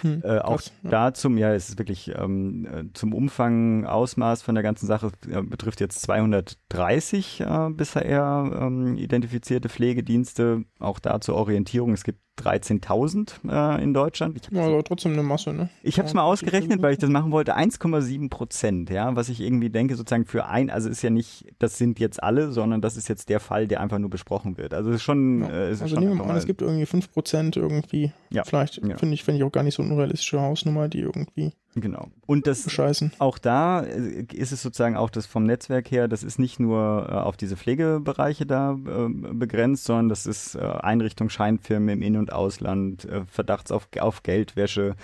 Mhm, 0.04 0.24
auch 0.24 0.58
krass, 0.58 0.72
ja. 0.84 0.90
da 0.90 1.14
zum, 1.14 1.38
ja, 1.38 1.54
es 1.54 1.70
ist 1.70 1.78
wirklich 1.78 2.12
ähm, 2.24 2.66
äh, 2.66 2.84
zum 2.94 3.14
Umfang, 3.14 3.86
Ausmaß 3.86 4.42
von 4.42 4.56
der 4.56 4.64
ganzen 4.64 4.88
Sache 4.88 5.12
äh, 5.30 5.42
betrifft 5.42 5.80
jetzt 5.80 6.02
230 6.02 7.42
äh, 7.42 7.70
bisher 7.70 8.52
ähm, 8.60 8.98
identifizierte 8.98 9.70
Pflegedienste. 9.70 10.66
Auch 10.80 11.00
da 11.00 11.22
zur 11.22 11.36
Orientierung, 11.36 11.94
es 11.94 12.04
gibt 12.04 12.20
13.000 12.40 13.78
äh, 13.78 13.84
in 13.84 13.94
Deutschland. 13.94 14.36
Ich 14.36 14.50
ja, 14.52 14.66
aber 14.66 14.84
trotzdem 14.84 15.14
eine 15.14 15.24
Masse, 15.24 15.54
ne? 15.54 15.70
Ich 15.84 16.00
habe 16.00 16.08
es 16.08 16.14
mal 16.14 16.24
ausgerechnet, 16.24 16.82
weil 16.82 16.94
ich 16.94 17.00
das 17.00 17.10
machen 17.10 17.32
wollte. 17.32 17.56
1,7 17.56 18.30
Prozent, 18.30 18.90
ja, 18.90 19.16
was 19.16 19.30
ich 19.30 19.40
irgendwie 19.40 19.70
denke, 19.70 19.96
sozusagen 19.96 20.26
für 20.26 20.48
ein, 20.48 20.70
also 20.70 20.90
ist 20.90 21.04
ja 21.04 21.12
nicht, 21.12 21.46
das 21.60 21.78
sind 21.78 22.00
jetzt 22.00 22.22
alle, 22.24 22.52
sondern 22.52 22.82
das 22.82 22.98
ist 22.98 23.08
jetzt 23.08 23.30
der 23.30 23.40
Fall, 23.40 23.68
der 23.68 23.82
einfach 23.82 24.00
nur 24.00 24.10
besprochen 24.10 24.58
wird. 24.58 24.74
Also 24.74 24.92
ist 24.92 25.04
schon. 25.04 25.42
Ja. 25.42 25.50
Äh, 25.50 25.72
ist 25.72 25.82
also 25.82 25.96
schon 25.96 26.04
nehmen 26.04 26.18
wir 26.18 26.26
mal 26.26 26.32
an, 26.32 26.38
es 26.38 26.48
gibt 26.48 26.62
irgendwie 26.62 26.86
5 26.86 27.12
Prozent 27.12 27.56
irgendwie. 27.56 28.12
Ja. 28.32 28.44
Vielleicht 28.44 28.78
ja. 28.84 28.98
finde 28.98 29.14
ich, 29.14 29.24
finde 29.24 29.38
ich 29.38 29.44
auch 29.44 29.52
gar 29.52 29.64
nicht 29.64 29.76
so 29.76 29.84
eine 29.84 29.94
unrealistische 29.94 30.42
Hausnummer, 30.42 30.88
die 30.88 31.00
irgendwie. 31.00 31.54
Genau. 31.76 32.10
Und 32.28 32.46
das 32.46 32.64
Bescheißen. 32.64 33.14
auch 33.20 33.38
da 33.40 33.82
äh, 33.82 34.26
ist 34.32 34.52
es 34.52 34.62
sozusagen 34.62 34.96
auch 34.96 35.10
das 35.10 35.26
vom 35.26 35.44
Netzwerk 35.44 35.90
her, 35.90 36.08
das 36.08 36.24
ist 36.24 36.38
nicht 36.38 36.60
nur 36.60 37.08
äh, 37.10 37.14
auf 37.14 37.36
diese 37.36 37.58
Pflegebereiche 37.58 38.46
da 38.46 38.74
äh, 38.74 39.34
begrenzt, 39.34 39.86
sondern 39.86 40.10
das 40.10 40.26
ist 40.26 40.56
äh, 40.56 40.60
Einrichtung, 40.60 41.30
Scheinfirmen 41.30 41.90
im 41.90 42.02
In- 42.02 42.23
und 42.24 42.34
Ausland, 42.34 43.06
äh, 43.06 43.26
Verdachts 43.26 43.72
auf, 43.72 43.88
auf 44.00 44.24
Geldwäsche, 44.24 44.96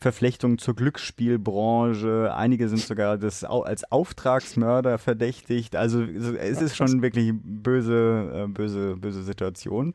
Verflechtungen 0.00 0.58
zur 0.58 0.74
Glücksspielbranche. 0.74 2.34
Einige 2.34 2.68
sind 2.68 2.80
sogar 2.80 3.16
das 3.16 3.44
als 3.44 3.90
Auftragsmörder 3.90 4.98
verdächtigt. 4.98 5.76
Also 5.76 6.02
es 6.02 6.60
ist 6.60 6.76
schon 6.76 7.00
wirklich 7.00 7.32
böse, 7.34 8.44
äh, 8.44 8.46
böse, 8.48 8.96
böse 8.96 9.22
Situation. 9.22 9.94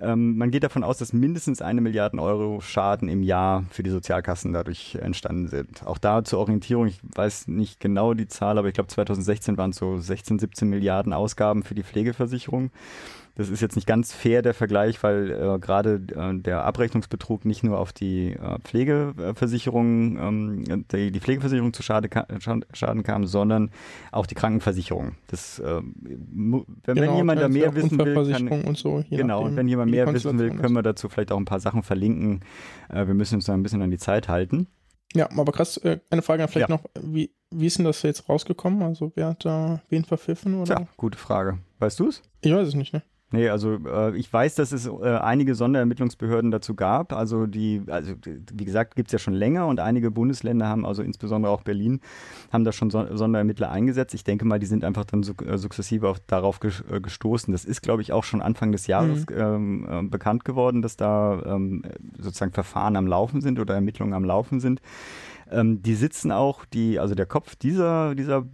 Ähm, 0.00 0.36
man 0.36 0.50
geht 0.50 0.62
davon 0.62 0.84
aus, 0.84 0.98
dass 0.98 1.12
mindestens 1.12 1.60
eine 1.60 1.80
Milliarde 1.80 2.18
Euro 2.18 2.60
Schaden 2.60 3.08
im 3.08 3.22
Jahr 3.22 3.64
für 3.70 3.82
die 3.82 3.90
Sozialkassen 3.90 4.52
dadurch 4.52 4.96
entstanden 4.96 5.48
sind. 5.48 5.84
Auch 5.86 5.98
da 5.98 6.24
zur 6.24 6.38
Orientierung, 6.38 6.86
ich 6.86 7.00
weiß 7.02 7.48
nicht 7.48 7.80
genau 7.80 8.14
die 8.14 8.28
Zahl, 8.28 8.58
aber 8.58 8.68
ich 8.68 8.74
glaube 8.74 8.88
2016 8.88 9.58
waren 9.58 9.70
es 9.70 9.76
so 9.76 9.98
16, 9.98 10.38
17 10.38 10.68
Milliarden 10.68 11.12
Ausgaben 11.12 11.62
für 11.64 11.74
die 11.74 11.82
Pflegeversicherung. 11.82 12.70
Das 13.38 13.50
ist 13.50 13.60
jetzt 13.60 13.76
nicht 13.76 13.86
ganz 13.86 14.12
fair, 14.12 14.42
der 14.42 14.52
Vergleich, 14.52 15.00
weil 15.04 15.30
äh, 15.30 15.58
gerade 15.60 16.02
äh, 16.12 16.42
der 16.42 16.64
Abrechnungsbetrug 16.64 17.44
nicht 17.44 17.62
nur 17.62 17.78
auf 17.78 17.92
die 17.92 18.32
äh, 18.32 18.58
Pflegeversicherung, 18.64 20.18
ähm, 20.18 20.84
die, 20.90 21.12
die, 21.12 21.20
Pflegeversicherung 21.20 21.72
zu 21.72 21.84
Schade 21.84 22.08
ka 22.08 22.26
Schaden 22.72 23.04
kam, 23.04 23.28
sondern 23.28 23.70
auch 24.10 24.26
die 24.26 24.34
Krankenversicherung. 24.34 25.12
Das, 25.28 25.60
äh, 25.60 25.80
wenn, 26.02 26.64
genau, 26.82 27.00
wenn 27.00 27.16
jemand 27.16 27.40
da 27.40 27.48
mehr 27.48 27.76
wissen 27.76 27.96
will, 27.96 28.48
kann, 28.48 28.64
und 28.64 28.76
so, 28.76 29.04
genau, 29.08 29.42
nachdem, 29.42 29.56
wenn 29.56 29.68
jemand 29.68 29.92
mehr 29.92 30.12
wissen 30.12 30.36
will, 30.36 30.50
können 30.56 30.74
wir 30.74 30.82
dazu 30.82 31.08
vielleicht 31.08 31.30
auch 31.30 31.38
ein 31.38 31.44
paar 31.44 31.60
Sachen 31.60 31.84
verlinken. 31.84 32.40
Äh, 32.88 33.06
wir 33.06 33.14
müssen 33.14 33.36
uns 33.36 33.44
da 33.44 33.54
ein 33.54 33.62
bisschen 33.62 33.82
an 33.82 33.92
die 33.92 33.98
Zeit 33.98 34.28
halten. 34.28 34.66
Ja, 35.14 35.30
aber 35.30 35.52
krass, 35.52 35.76
äh, 35.76 36.00
eine 36.10 36.22
Frage 36.22 36.48
vielleicht 36.48 36.70
ja. 36.70 36.74
noch, 36.74 36.82
wie, 37.00 37.30
wie 37.52 37.66
ist 37.66 37.78
denn 37.78 37.84
das 37.84 38.02
jetzt 38.02 38.28
rausgekommen? 38.28 38.82
Also 38.82 39.12
wer 39.14 39.28
hat 39.28 39.44
da 39.44 39.80
wen 39.90 40.04
verpfiffen? 40.04 40.60
Oder? 40.60 40.80
Ja, 40.80 40.86
gute 40.96 41.16
Frage. 41.16 41.58
Weißt 41.78 42.00
du 42.00 42.08
es? 42.08 42.20
Ich 42.40 42.52
weiß 42.52 42.66
es 42.66 42.74
nicht, 42.74 42.92
ne? 42.92 43.02
Nee, 43.30 43.50
also 43.50 43.74
äh, 43.86 44.16
ich 44.16 44.32
weiß, 44.32 44.54
dass 44.54 44.72
es 44.72 44.86
äh, 44.86 45.06
einige 45.06 45.54
Sonderermittlungsbehörden 45.54 46.50
dazu 46.50 46.74
gab. 46.74 47.12
Also 47.12 47.46
die, 47.46 47.82
also 47.86 48.14
wie 48.24 48.64
gesagt, 48.64 48.96
gibt's 48.96 49.12
ja 49.12 49.18
schon 49.18 49.34
länger 49.34 49.66
und 49.66 49.80
einige 49.80 50.10
Bundesländer 50.10 50.66
haben, 50.66 50.86
also 50.86 51.02
insbesondere 51.02 51.52
auch 51.52 51.60
Berlin, 51.60 52.00
haben 52.50 52.64
da 52.64 52.72
schon 52.72 52.88
so 52.88 53.04
Sonderermittler 53.14 53.70
eingesetzt. 53.70 54.14
Ich 54.14 54.24
denke 54.24 54.46
mal, 54.46 54.58
die 54.58 54.66
sind 54.66 54.82
einfach 54.82 55.04
dann 55.04 55.22
su 55.22 55.34
äh, 55.44 55.58
sukzessive 55.58 56.08
auf, 56.08 56.20
darauf 56.26 56.58
äh, 56.62 57.00
gestoßen. 57.00 57.52
Das 57.52 57.66
ist, 57.66 57.82
glaube 57.82 58.00
ich, 58.00 58.12
auch 58.12 58.24
schon 58.24 58.40
Anfang 58.40 58.72
des 58.72 58.86
Jahres 58.86 59.26
mhm. 59.28 59.36
ähm, 59.36 59.88
äh, 59.90 60.02
bekannt 60.04 60.46
geworden, 60.46 60.80
dass 60.80 60.96
da 60.96 61.42
ähm, 61.44 61.82
sozusagen 62.18 62.52
Verfahren 62.52 62.96
am 62.96 63.06
Laufen 63.06 63.42
sind 63.42 63.60
oder 63.60 63.74
Ermittlungen 63.74 64.14
am 64.14 64.24
Laufen 64.24 64.58
sind. 64.58 64.80
Ähm, 65.50 65.82
die 65.82 65.94
sitzen 65.94 66.32
auch, 66.32 66.64
die, 66.64 66.98
also 66.98 67.14
der 67.14 67.26
Kopf 67.26 67.56
dieser, 67.56 68.14
dieser 68.14 68.44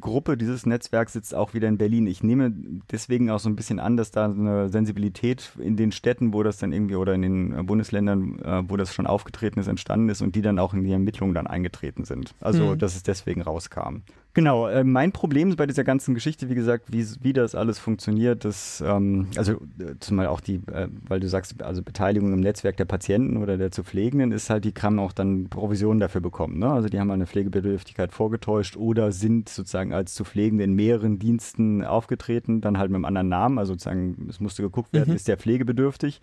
Gruppe, 0.00 0.36
dieses 0.36 0.66
Netzwerks 0.66 1.12
sitzt 1.12 1.34
auch 1.34 1.54
wieder 1.54 1.68
in 1.68 1.78
Berlin. 1.78 2.06
Ich 2.06 2.22
nehme 2.22 2.52
deswegen 2.90 3.30
auch 3.30 3.40
so 3.40 3.48
ein 3.48 3.56
bisschen 3.56 3.80
an, 3.80 3.96
dass 3.96 4.10
da 4.10 4.26
eine 4.26 4.68
Sensibilität 4.68 5.52
in 5.58 5.76
den 5.76 5.92
Städten, 5.92 6.32
wo 6.32 6.42
das 6.42 6.58
dann 6.58 6.72
irgendwie 6.72 6.96
oder 6.96 7.14
in 7.14 7.22
den 7.22 7.66
Bundesländern, 7.66 8.38
äh, 8.40 8.62
wo 8.68 8.76
das 8.76 8.94
schon 8.94 9.06
aufgetreten 9.06 9.60
ist, 9.60 9.68
entstanden 9.68 10.08
ist 10.08 10.22
und 10.22 10.34
die 10.34 10.42
dann 10.42 10.58
auch 10.58 10.74
in 10.74 10.84
die 10.84 10.92
Ermittlungen 10.92 11.34
dann 11.34 11.46
eingetreten 11.46 12.04
sind. 12.04 12.34
Also, 12.40 12.74
mhm. 12.74 12.78
dass 12.78 12.96
es 12.96 13.02
deswegen 13.02 13.42
rauskam. 13.42 14.02
Genau, 14.32 14.68
äh, 14.68 14.84
mein 14.84 15.10
Problem 15.10 15.56
bei 15.56 15.66
dieser 15.66 15.82
ganzen 15.82 16.14
Geschichte, 16.14 16.48
wie 16.48 16.54
gesagt, 16.54 16.92
wie, 16.92 17.04
wie 17.20 17.32
das 17.32 17.56
alles 17.56 17.80
funktioniert, 17.80 18.44
das, 18.44 18.82
ähm, 18.86 19.26
also 19.36 19.54
äh, 19.54 19.96
zumal 19.98 20.28
auch 20.28 20.40
die, 20.40 20.60
äh, 20.72 20.86
weil 21.08 21.18
du 21.18 21.28
sagst, 21.28 21.60
also 21.64 21.82
Beteiligung 21.82 22.32
im 22.32 22.38
Netzwerk 22.38 22.76
der 22.76 22.84
Patienten 22.84 23.38
oder 23.38 23.56
der 23.56 23.72
zu 23.72 23.82
Pflegenden 23.82 24.30
ist 24.30 24.48
halt, 24.48 24.64
die 24.64 24.72
kann 24.72 25.00
auch 25.00 25.12
dann 25.12 25.48
Provisionen 25.48 25.98
dafür 25.98 26.19
bekommen. 26.20 26.58
Ne? 26.58 26.70
Also 26.70 26.88
die 26.88 27.00
haben 27.00 27.10
eine 27.10 27.26
Pflegebedürftigkeit 27.26 28.12
vorgetäuscht 28.12 28.76
oder 28.76 29.10
sind 29.10 29.48
sozusagen 29.48 29.92
als 29.92 30.14
zu 30.14 30.24
Pflegende 30.24 30.62
in 30.64 30.74
mehreren 30.74 31.18
Diensten 31.18 31.84
aufgetreten, 31.84 32.60
dann 32.60 32.78
halt 32.78 32.90
mit 32.90 32.96
einem 32.96 33.04
anderen 33.04 33.28
Namen, 33.28 33.58
also 33.58 33.72
sozusagen, 33.72 34.28
es 34.28 34.40
musste 34.40 34.62
geguckt 34.62 34.92
werden, 34.92 35.10
mhm. 35.10 35.16
ist 35.16 35.26
der 35.26 35.36
pflegebedürftig? 35.36 36.20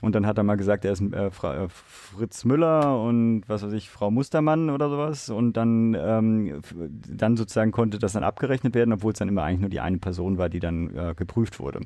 Und 0.00 0.14
dann 0.14 0.26
hat 0.26 0.38
er 0.38 0.44
mal 0.44 0.56
gesagt, 0.56 0.84
er 0.84 0.92
ist 0.92 1.02
äh, 1.02 1.26
äh, 1.26 1.68
Fritz 1.68 2.44
Müller 2.44 3.02
und 3.02 3.42
was 3.46 3.62
weiß 3.62 3.72
ich, 3.74 3.90
Frau 3.90 4.10
Mustermann 4.10 4.70
oder 4.70 4.88
sowas 4.88 5.28
und 5.28 5.56
dann, 5.56 5.94
ähm, 5.98 6.62
dann 7.08 7.36
so 7.36 7.42
sozusagen 7.42 7.72
konnte 7.72 7.98
das 7.98 8.12
dann 8.12 8.24
abgerechnet 8.24 8.74
werden, 8.74 8.92
obwohl 8.92 9.12
es 9.12 9.18
dann 9.18 9.28
immer 9.28 9.42
eigentlich 9.42 9.60
nur 9.60 9.70
die 9.70 9.80
eine 9.80 9.98
Person 9.98 10.38
war, 10.38 10.48
die 10.48 10.60
dann 10.60 10.96
äh, 10.96 11.14
geprüft 11.14 11.60
wurde. 11.60 11.80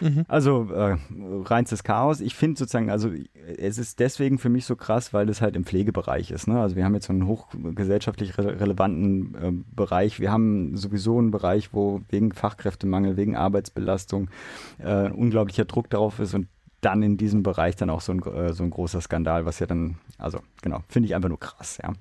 Mhm. 0.00 0.24
Also 0.28 0.68
äh, 0.72 0.96
reinstes 1.44 1.84
Chaos. 1.84 2.20
Ich 2.20 2.34
finde 2.34 2.58
sozusagen, 2.58 2.90
also 2.90 3.10
es 3.56 3.78
ist 3.78 4.00
deswegen 4.00 4.38
für 4.38 4.48
mich 4.48 4.64
so 4.64 4.76
krass, 4.76 5.12
weil 5.12 5.28
es 5.28 5.40
halt 5.40 5.56
im 5.56 5.64
Pflegebereich 5.64 6.30
ist. 6.30 6.46
Ne? 6.46 6.60
Also 6.60 6.76
wir 6.76 6.84
haben 6.84 6.94
jetzt 6.94 7.06
so 7.06 7.12
einen 7.12 7.26
hochgesellschaftlich 7.26 8.38
re 8.38 8.60
relevanten 8.60 9.34
äh, 9.34 9.52
Bereich. 9.74 10.20
Wir 10.20 10.30
haben 10.30 10.76
sowieso 10.76 11.18
einen 11.18 11.30
Bereich, 11.30 11.72
wo 11.72 12.00
wegen 12.08 12.32
Fachkräftemangel, 12.32 13.16
wegen 13.16 13.36
Arbeitsbelastung 13.36 14.30
äh, 14.78 15.10
unglaublicher 15.10 15.64
Druck 15.64 15.90
darauf 15.90 16.18
ist 16.18 16.34
und 16.34 16.48
dann 16.80 17.02
in 17.02 17.16
diesem 17.16 17.42
Bereich 17.42 17.76
dann 17.76 17.90
auch 17.90 18.00
so 18.00 18.12
ein, 18.12 18.22
äh, 18.22 18.52
so 18.52 18.62
ein 18.62 18.70
großer 18.70 19.00
Skandal, 19.00 19.46
was 19.46 19.58
ja 19.58 19.66
dann, 19.66 19.96
also 20.16 20.40
genau, 20.62 20.82
finde 20.88 21.08
ich 21.08 21.14
einfach 21.14 21.28
nur 21.28 21.40
krass, 21.40 21.78
ja. 21.82 21.92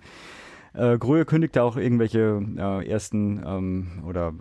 Äh, 0.74 1.00
Gröhe 1.00 1.26
kündigte 1.26 1.64
auch 1.64 1.76
irgendwelche 1.76 2.39
äh, 2.56 2.88
ersten 2.88 3.41
ähm, 3.43 4.04
oder 4.06 4.34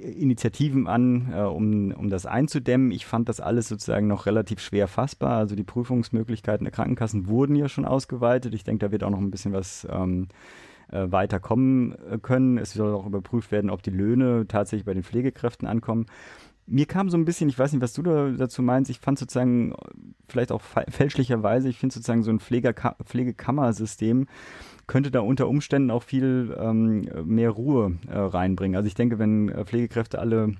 Initiativen 0.00 0.86
an, 0.86 1.32
äh, 1.32 1.40
um, 1.42 1.92
um 1.92 2.10
das 2.10 2.26
einzudämmen. 2.26 2.90
Ich 2.90 3.06
fand 3.06 3.28
das 3.28 3.40
alles 3.40 3.68
sozusagen 3.68 4.06
noch 4.06 4.26
relativ 4.26 4.60
schwer 4.60 4.88
fassbar. 4.88 5.36
Also 5.36 5.54
die 5.54 5.64
Prüfungsmöglichkeiten 5.64 6.64
der 6.64 6.72
Krankenkassen 6.72 7.28
wurden 7.28 7.56
ja 7.56 7.68
schon 7.68 7.84
ausgeweitet. 7.84 8.54
Ich 8.54 8.64
denke, 8.64 8.86
da 8.86 8.92
wird 8.92 9.04
auch 9.04 9.10
noch 9.10 9.20
ein 9.20 9.30
bisschen 9.30 9.52
was 9.52 9.86
ähm, 9.90 10.28
äh, 10.90 11.10
weiterkommen 11.10 11.94
äh, 12.10 12.18
können. 12.18 12.58
Es 12.58 12.72
soll 12.72 12.94
auch 12.94 13.06
überprüft 13.06 13.52
werden, 13.52 13.70
ob 13.70 13.82
die 13.82 13.90
Löhne 13.90 14.46
tatsächlich 14.48 14.84
bei 14.84 14.94
den 14.94 15.02
Pflegekräften 15.02 15.66
ankommen. 15.68 16.06
Mir 16.66 16.86
kam 16.86 17.10
so 17.10 17.16
ein 17.16 17.24
bisschen, 17.24 17.48
ich 17.48 17.58
weiß 17.58 17.72
nicht, 17.72 17.82
was 17.82 17.92
du 17.92 18.02
da 18.02 18.30
dazu 18.30 18.62
meinst, 18.62 18.90
ich 18.90 19.00
fand 19.00 19.18
sozusagen, 19.18 19.74
vielleicht 20.28 20.52
auch 20.52 20.62
fälschlicherweise, 20.88 21.68
ich 21.68 21.78
finde 21.78 21.92
sozusagen 21.94 22.22
so 22.22 22.30
ein 22.30 22.38
Pflegekammersystem, 22.38 24.28
könnte 24.92 25.10
da 25.10 25.20
unter 25.20 25.48
Umständen 25.48 25.90
auch 25.90 26.02
viel 26.02 26.54
ähm, 26.60 27.08
mehr 27.24 27.48
Ruhe 27.48 27.96
äh, 28.10 28.18
reinbringen. 28.18 28.76
Also 28.76 28.88
ich 28.88 28.94
denke, 28.94 29.18
wenn 29.18 29.48
äh, 29.48 29.64
Pflegekräfte 29.64 30.18
alle 30.18 30.52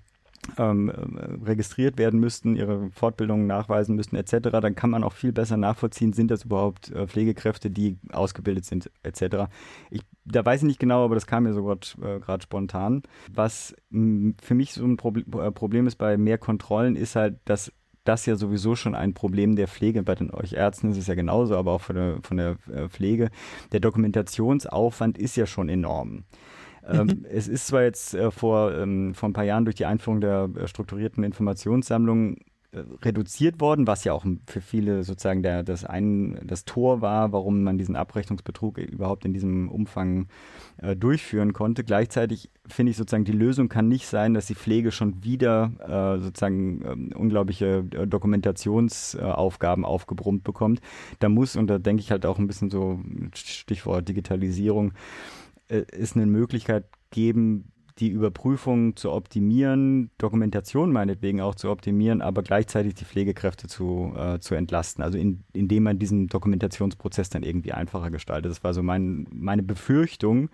ähm, 0.57 0.89
äh, 0.89 1.45
registriert 1.45 1.99
werden 1.99 2.19
müssten, 2.19 2.57
ihre 2.57 2.89
Fortbildungen 2.93 3.47
nachweisen 3.47 3.95
müssten 3.95 4.17
etc., 4.17 4.49
dann 4.51 4.75
kann 4.75 4.89
man 4.89 5.05
auch 5.05 5.13
viel 5.13 5.33
besser 5.33 5.59
nachvollziehen, 5.59 6.15
sind 6.15 6.31
das 6.31 6.47
überhaupt 6.47 6.91
äh, 6.93 7.07
Pflegekräfte, 7.07 7.71
die 7.71 7.99
ausgebildet 8.11 8.65
sind 8.65 8.91
etc. 9.03 9.51
Ich, 9.91 10.01
da 10.25 10.43
weiß 10.43 10.63
ich 10.63 10.67
nicht 10.67 10.81
genau, 10.81 11.05
aber 11.05 11.15
das 11.15 11.27
kam 11.27 11.43
mir 11.43 11.53
so 11.53 11.63
gerade 11.63 11.87
äh, 12.27 12.43
spontan. 12.43 13.03
Was 13.31 13.77
für 13.91 14.55
mich 14.55 14.73
so 14.73 14.87
ein 14.87 14.97
Proble 14.97 15.25
äh, 15.43 15.51
Problem 15.51 15.87
ist 15.87 15.97
bei 15.97 16.17
mehr 16.17 16.39
Kontrollen, 16.39 16.97
ist 16.97 17.17
halt, 17.17 17.37
dass 17.45 17.71
das 18.05 18.27
ja 18.27 18.37
sowieso 18.37 18.75
schon 18.75 18.95
ein 18.95 19.15
Problem 19.15 19.57
der 19.57 19.69
Pflege. 19.69 20.03
Bei 20.03 20.15
den 20.15 20.33
euch 20.33 20.53
Ärzten 20.55 20.91
ist 20.91 20.99
es 20.99 21.07
ja 21.07 21.15
genauso, 21.15 21.57
aber 21.57 21.73
auch 21.73 21.81
von 21.81 21.97
der, 21.97 22.19
von 22.23 22.37
der 22.37 22.57
äh, 22.73 22.89
Pflege. 22.89 23.31
Der 23.73 23.81
Dokumentationsaufwand 23.81 25.19
ist 25.19 25.37
ja 25.37 25.47
schon 25.47 25.69
enorm. 25.69 26.25
Ähm, 26.85 27.07
mhm. 27.07 27.27
es 27.31 27.47
ist 27.47 27.69
zwar 27.69 27.83
jetzt 27.83 28.15
äh, 28.15 28.31
vor, 28.31 28.75
ähm, 28.75 29.15
vor 29.15 29.29
ein 29.29 29.33
paar 29.33 29.45
Jahren 29.45 29.65
durch 29.65 29.77
die 29.77 29.87
Einführung 29.87 30.21
der 30.21 30.49
äh, 30.57 30.67
strukturierten 30.67 31.23
Informationssammlung 31.23 32.39
reduziert 32.75 33.61
worden, 33.61 33.87
was 33.87 34.05
ja 34.05 34.15
auch 34.15 34.25
für 34.47 34.63
viele 34.63 35.05
sozusagen 35.05 35.43
der, 35.43 35.63
das, 35.63 35.85
ein, 35.85 36.41
das 36.43 36.65
Tor 36.65 37.03
war, 37.03 37.31
warum 37.33 37.63
man 37.63 37.77
diesen 37.77 37.97
Abrechnungsbetrug 37.97 38.79
überhaupt 38.79 39.27
in 39.27 39.35
diesem 39.35 39.69
Umfang 39.69 40.29
äh, 40.79 40.97
durchführen 40.97 41.53
konnte. 41.53 41.85
Gleichzeitig 41.85 42.51
finde 42.67 42.91
ich 42.91 42.97
sozusagen, 42.97 43.27
die 43.27 43.33
Lösung 43.33 43.69
kann 43.69 43.89
nicht 43.89 44.07
sein, 44.07 44.33
dass 44.33 44.47
die 44.47 44.55
Pflege 44.55 44.91
schon 44.91 45.23
wieder 45.23 46.17
äh, 46.17 46.21
sozusagen 46.23 47.11
äh, 47.11 47.15
unglaubliche 47.15 47.85
äh, 47.91 48.07
Dokumentationsaufgaben 48.07 49.85
aufgebrummt 49.85 50.43
bekommt. 50.43 50.81
Da 51.19 51.29
muss, 51.29 51.57
und 51.57 51.67
da 51.67 51.79
denke 51.79 52.01
ich 52.01 52.11
halt 52.11 52.25
auch 52.25 52.39
ein 52.39 52.47
bisschen 52.47 52.71
so, 52.71 53.01
Stichwort 53.35 54.09
Digitalisierung, 54.09 54.95
äh, 55.69 55.83
ist 55.93 56.17
eine 56.17 56.25
Möglichkeit 56.25 56.87
geben, 57.11 57.72
die 57.99 58.09
Überprüfung 58.09 58.97
zu 58.97 59.13
optimieren, 59.13 60.11
Dokumentation 60.19 60.93
meinetwegen 60.93 61.41
auch 61.41 61.55
zu 61.55 61.71
optimieren, 61.71 62.23
aber 62.23 62.43
gleichzeitig 62.43 62.95
die 62.95 63.05
Pflegekräfte 63.05 63.69
zu, 63.69 64.15
äh, 64.17 64.39
zu 64.41 64.55
entlasten. 64.55 65.05
Also 65.05 65.19
in, 65.19 65.45
indem 65.53 65.85
man 65.85 65.99
diesen 65.99 66.29
Dokumentationsprozess 66.29 67.29
dann 67.31 67.43
irgendwie 67.43 67.73
einfacher 67.73 68.11
gestaltet. 68.11 68.51
Das 68.51 68.65
war 68.65 68.75
so 68.75 68.83
mein, 68.83 69.27
meine 69.33 69.63
Befürchtung, 69.63 70.49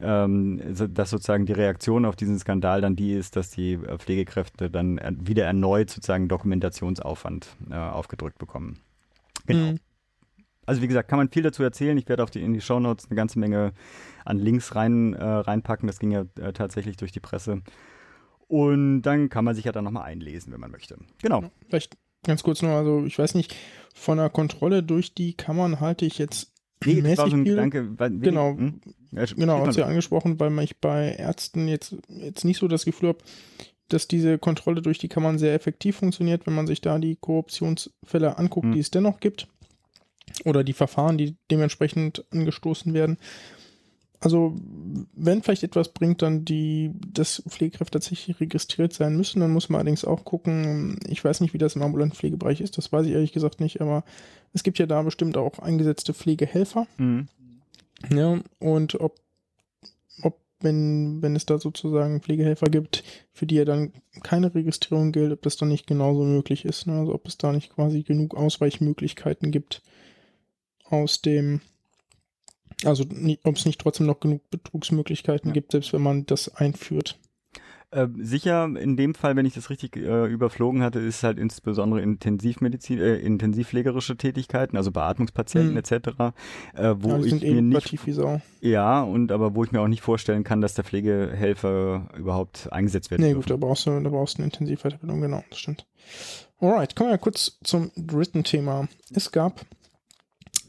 ähm, 0.00 0.60
dass 0.94 1.10
sozusagen 1.10 1.46
die 1.46 1.52
Reaktion 1.52 2.04
auf 2.04 2.16
diesen 2.16 2.38
Skandal 2.38 2.80
dann 2.80 2.96
die 2.96 3.12
ist, 3.12 3.36
dass 3.36 3.50
die 3.50 3.72
äh, 3.72 3.98
Pflegekräfte 3.98 4.70
dann 4.70 5.00
wieder 5.20 5.44
erneut 5.44 5.90
sozusagen 5.90 6.28
Dokumentationsaufwand 6.28 7.48
äh, 7.70 7.74
aufgedrückt 7.74 8.38
bekommen. 8.38 8.78
Genau. 9.46 9.72
Mhm 9.72 9.78
also 10.68 10.82
wie 10.82 10.86
gesagt, 10.86 11.08
kann 11.08 11.18
man 11.18 11.30
viel 11.30 11.42
dazu 11.42 11.62
erzählen. 11.62 11.96
Ich 11.96 12.08
werde 12.10 12.22
auf 12.22 12.30
die, 12.30 12.42
in 12.42 12.52
die 12.52 12.60
Shownotes 12.60 13.06
eine 13.06 13.16
ganze 13.16 13.38
Menge 13.38 13.72
an 14.28 14.38
Links 14.38 14.74
rein, 14.74 15.14
äh, 15.14 15.24
reinpacken. 15.24 15.86
Das 15.86 15.98
ging 15.98 16.10
ja 16.10 16.26
äh, 16.40 16.52
tatsächlich 16.52 16.96
durch 16.96 17.12
die 17.12 17.20
Presse. 17.20 17.62
Und 18.46 19.02
dann 19.02 19.28
kann 19.28 19.44
man 19.44 19.54
sich 19.54 19.64
ja 19.64 19.72
dann 19.72 19.84
nochmal 19.84 20.04
einlesen, 20.04 20.52
wenn 20.52 20.60
man 20.60 20.70
möchte. 20.70 20.98
Genau. 21.22 21.50
Vielleicht 21.68 21.96
ganz 22.24 22.42
kurz 22.42 22.62
nur, 22.62 22.72
also 22.72 23.04
ich 23.04 23.18
weiß 23.18 23.34
nicht, 23.34 23.54
von 23.94 24.18
der 24.18 24.30
Kontrolle 24.30 24.82
durch 24.82 25.14
die 25.14 25.34
Kammern 25.34 25.80
halte 25.80 26.04
ich 26.04 26.18
jetzt 26.18 26.52
nee, 26.84 27.00
mäßig 27.00 27.18
war 27.18 27.30
so 27.30 27.36
ein 27.36 27.44
viel. 27.44 27.54
Gedanke, 27.54 27.98
weil, 27.98 28.18
genau, 28.18 28.56
hm? 28.56 28.80
ja, 29.12 29.24
genau, 29.24 29.64
hat 29.64 29.74
sie 29.74 29.80
ja 29.80 29.86
angesprochen, 29.86 30.38
weil 30.40 30.56
ich 30.60 30.78
bei 30.78 31.12
Ärzten 31.12 31.68
jetzt, 31.68 31.96
jetzt 32.08 32.44
nicht 32.44 32.58
so 32.58 32.68
das 32.68 32.84
Gefühl 32.84 33.10
habe, 33.10 33.18
dass 33.88 34.08
diese 34.08 34.38
Kontrolle 34.38 34.82
durch 34.82 34.98
die 34.98 35.08
Kammern 35.08 35.38
sehr 35.38 35.54
effektiv 35.54 35.96
funktioniert, 35.96 36.46
wenn 36.46 36.54
man 36.54 36.66
sich 36.66 36.82
da 36.82 36.98
die 36.98 37.16
Korruptionsfälle 37.16 38.36
anguckt, 38.36 38.66
hm. 38.66 38.72
die 38.72 38.80
es 38.80 38.90
dennoch 38.90 39.20
gibt 39.20 39.48
oder 40.44 40.64
die 40.64 40.74
Verfahren, 40.74 41.16
die 41.16 41.36
dementsprechend 41.50 42.24
angestoßen 42.30 42.92
werden. 42.92 43.16
Also, 44.20 44.56
wenn 45.14 45.42
vielleicht 45.42 45.62
etwas 45.62 45.90
bringt, 45.90 46.22
dann 46.22 46.44
die, 46.44 46.90
dass 47.12 47.42
Pflegekräfte 47.48 48.00
tatsächlich 48.00 48.40
registriert 48.40 48.92
sein 48.92 49.16
müssen, 49.16 49.38
dann 49.38 49.52
muss 49.52 49.68
man 49.68 49.80
allerdings 49.80 50.04
auch 50.04 50.24
gucken, 50.24 50.98
ich 51.06 51.24
weiß 51.24 51.40
nicht, 51.40 51.54
wie 51.54 51.58
das 51.58 51.76
im 51.76 51.82
ambulanten 51.82 52.16
Pflegebereich 52.16 52.60
ist, 52.60 52.78
das 52.78 52.92
weiß 52.92 53.06
ich 53.06 53.12
ehrlich 53.12 53.32
gesagt 53.32 53.60
nicht, 53.60 53.80
aber 53.80 54.02
es 54.52 54.64
gibt 54.64 54.78
ja 54.80 54.86
da 54.86 55.02
bestimmt 55.02 55.36
auch 55.36 55.60
eingesetzte 55.60 56.14
Pflegehelfer. 56.14 56.88
Mhm. 56.96 57.28
Ja, 58.10 58.40
und 58.58 59.00
ob, 59.00 59.20
ob, 60.22 60.40
wenn, 60.60 61.22
wenn 61.22 61.36
es 61.36 61.46
da 61.46 61.58
sozusagen 61.58 62.20
Pflegehelfer 62.20 62.66
gibt, 62.66 63.04
für 63.32 63.46
die 63.46 63.56
ja 63.56 63.64
dann 63.64 63.92
keine 64.24 64.52
Registrierung 64.52 65.12
gilt, 65.12 65.32
ob 65.32 65.42
das 65.42 65.56
dann 65.56 65.68
nicht 65.68 65.86
genauso 65.86 66.24
möglich 66.24 66.64
ist, 66.64 66.88
ne? 66.88 66.94
also 66.98 67.14
ob 67.14 67.28
es 67.28 67.38
da 67.38 67.52
nicht 67.52 67.74
quasi 67.74 68.02
genug 68.02 68.34
Ausweichmöglichkeiten 68.36 69.52
gibt 69.52 69.82
aus 70.84 71.20
dem, 71.20 71.60
also 72.84 73.04
ob 73.44 73.56
es 73.56 73.66
nicht 73.66 73.80
trotzdem 73.80 74.06
noch 74.06 74.20
genug 74.20 74.48
Betrugsmöglichkeiten 74.50 75.50
ja. 75.50 75.54
gibt, 75.54 75.72
selbst 75.72 75.92
wenn 75.92 76.02
man 76.02 76.26
das 76.26 76.48
einführt. 76.54 77.18
Äh, 77.90 78.06
sicher, 78.18 78.64
in 78.64 78.98
dem 78.98 79.14
Fall, 79.14 79.34
wenn 79.34 79.46
ich 79.46 79.54
das 79.54 79.70
richtig 79.70 79.96
äh, 79.96 80.26
überflogen 80.26 80.82
hatte, 80.82 80.98
ist 80.98 81.22
halt 81.22 81.38
insbesondere 81.38 82.02
Intensivmedizin, 82.02 82.98
äh, 82.98 83.16
intensivpflegerische 83.16 84.18
Tätigkeiten, 84.18 84.76
also 84.76 84.90
Beatmungspatienten 84.90 85.70
Hm. 85.70 85.78
etc., 85.78 85.94
äh, 86.74 86.94
wo 86.98 87.08
ja, 87.12 87.18
die 87.18 87.28
ich 87.28 87.42
mir 87.42 87.62
nicht 87.62 87.98
ja 88.60 89.00
und 89.02 89.32
aber 89.32 89.54
wo 89.54 89.64
ich 89.64 89.72
mir 89.72 89.80
auch 89.80 89.88
nicht 89.88 90.02
vorstellen 90.02 90.44
kann, 90.44 90.60
dass 90.60 90.74
der 90.74 90.84
Pflegehelfer 90.84 92.10
überhaupt 92.14 92.70
eingesetzt 92.70 93.10
werden 93.10 93.22
Nee, 93.22 93.32
dürfen. 93.32 93.48
gut, 93.48 93.50
da 93.52 93.56
brauchst 93.56 93.86
du, 93.86 93.98
da 94.00 94.10
brauchst 94.10 94.36
du 94.36 94.42
eine 94.42 94.52
Intensivweiterbildung, 94.52 95.22
genau, 95.22 95.42
das 95.48 95.58
stimmt. 95.58 95.86
Alright, 96.60 96.94
kommen 96.94 97.08
wir 97.08 97.18
kurz 97.18 97.58
zum 97.64 97.90
dritten 97.96 98.44
Thema. 98.44 98.88
Es 99.14 99.32
gab, 99.32 99.64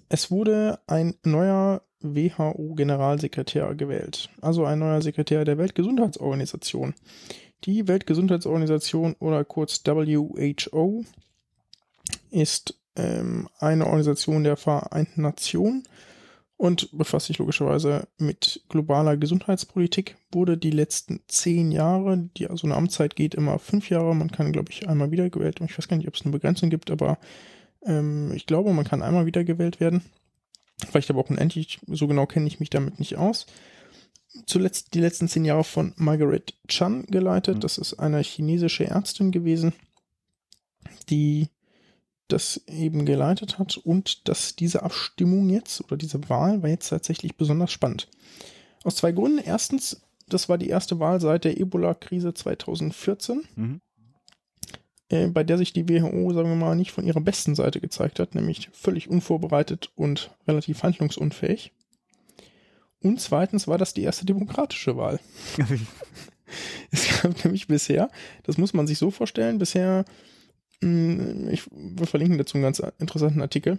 es 0.08 0.32
wurde 0.32 0.80
ein 0.88 1.16
neuer 1.26 1.82
WHO-Generalsekretär 2.02 3.76
gewählt, 3.76 4.30
also 4.42 4.66
ein 4.66 4.80
neuer 4.80 5.02
Sekretär 5.02 5.46
der 5.46 5.58
Weltgesundheitsorganisation. 5.58 6.94
Die 7.66 7.88
Weltgesundheitsorganisation 7.88 9.16
oder 9.20 9.44
kurz 9.44 9.82
WHO 9.86 11.04
ist 12.32 12.80
ähm, 12.96 13.50
eine 13.60 13.86
Organisation 13.86 14.44
der 14.44 14.56
Vereinten 14.56 15.22
Nationen 15.22 15.84
und 16.60 16.90
befasst 16.98 17.28
sich 17.28 17.38
logischerweise 17.38 18.08
mit 18.18 18.64
globaler 18.68 19.16
Gesundheitspolitik, 19.16 20.18
wurde 20.32 20.58
die 20.58 20.72
letzten 20.72 21.22
zehn 21.28 21.72
Jahre, 21.72 22.30
die 22.38 22.48
also 22.48 22.68
eine 22.68 22.76
Amtszeit 22.76 23.16
geht 23.16 23.34
immer 23.34 23.60
fünf 23.60 23.90
Jahre, 23.90 24.14
man 24.14 24.32
kann, 24.32 24.52
glaube 24.52 24.72
ich, 24.72 24.90
einmal 24.90 25.12
wiedergewählt, 25.12 25.62
ich 25.62 25.78
weiß 25.78 25.88
gar 25.88 25.96
nicht, 25.96 26.08
ob 26.08 26.16
es 26.16 26.24
eine 26.24 26.32
Begrenzung 26.32 26.70
gibt, 26.70 26.92
aber 26.92 27.18
ähm, 27.86 28.34
ich 28.34 28.46
glaube, 28.46 28.74
man 28.74 28.86
kann 28.86 29.02
einmal 29.02 29.26
wiedergewählt 29.26 29.80
werden. 29.80 30.04
Vielleicht 30.88 31.10
aber 31.10 31.20
auch 31.20 31.30
unendlich, 31.30 31.80
so 31.88 32.08
genau 32.08 32.26
kenne 32.26 32.48
ich 32.48 32.60
mich 32.60 32.70
damit 32.70 33.00
nicht 33.00 33.18
aus. 33.18 33.46
Zuletzt 34.46 34.94
die 34.94 35.00
letzten 35.00 35.28
zehn 35.28 35.44
Jahre 35.46 35.64
von 35.64 35.94
Margaret 35.98 36.54
Chan 36.68 37.06
geleitet. 37.08 37.58
Mhm. 37.58 37.60
Das 37.62 37.78
ist 37.78 37.96
eine 37.96 38.22
chinesische 38.22 38.86
Ärztin 38.86 39.32
gewesen, 39.32 39.74
die 41.10 41.50
das 42.28 42.62
eben 42.68 43.06
geleitet 43.06 43.58
hat 43.58 43.78
und 43.78 44.28
dass 44.30 44.56
diese 44.56 44.84
Abstimmung 44.84 45.50
jetzt 45.50 45.84
oder 45.84 45.98
diese 45.98 46.30
Wahl 46.30 46.62
war 46.62 46.70
jetzt 46.70 46.90
tatsächlich 46.90 47.36
besonders 47.36 47.72
spannend. 47.72 48.08
Aus 48.84 48.98
zwei 48.98 49.12
Gründen. 49.12 49.40
Erstens, 49.40 50.02
das 50.28 50.48
war 50.48 50.60
die 50.60 50.70
erste 50.70 51.00
Wahl 51.00 51.20
seit 51.20 51.44
der 51.44 51.60
Ebola-Krise 51.60 52.34
2014, 52.34 53.44
Mhm. 53.56 53.82
Äh, 55.10 55.28
bei 55.28 55.44
der 55.44 55.58
sich 55.58 55.74
die 55.74 55.90
WHO, 55.90 56.34
sagen 56.34 56.50
wir 56.50 56.56
mal, 56.56 56.76
nicht 56.76 56.92
von 56.92 57.06
ihrer 57.06 57.22
besten 57.22 57.56
Seite 57.56 57.80
gezeigt 57.82 58.20
hat, 58.20 58.36
nämlich 58.36 58.70
völlig 58.72 59.10
unvorbereitet 59.10 59.92
und 59.96 60.32
relativ 60.48 60.84
handlungsunfähig. 60.84 61.72
Und 63.02 63.20
zweitens 63.20 63.68
war 63.68 63.78
das 63.78 63.94
die 63.94 64.04
erste 64.04 64.26
demokratische 64.26 64.98
Wahl. 64.98 65.20
Es 66.92 67.22
gab 67.22 67.44
nämlich 67.44 67.68
bisher, 67.68 68.10
das 68.42 68.58
muss 68.58 68.74
man 68.74 68.88
sich 68.88 68.98
so 68.98 69.12
vorstellen, 69.12 69.60
bisher, 69.60 70.04
mh, 70.82 71.52
ich, 71.52 71.64
wir 71.72 72.08
verlinken 72.08 72.40
dazu 72.40 72.56
einen 72.56 72.64
ganz 72.64 72.82
interessanten 72.98 73.42
Artikel 73.42 73.78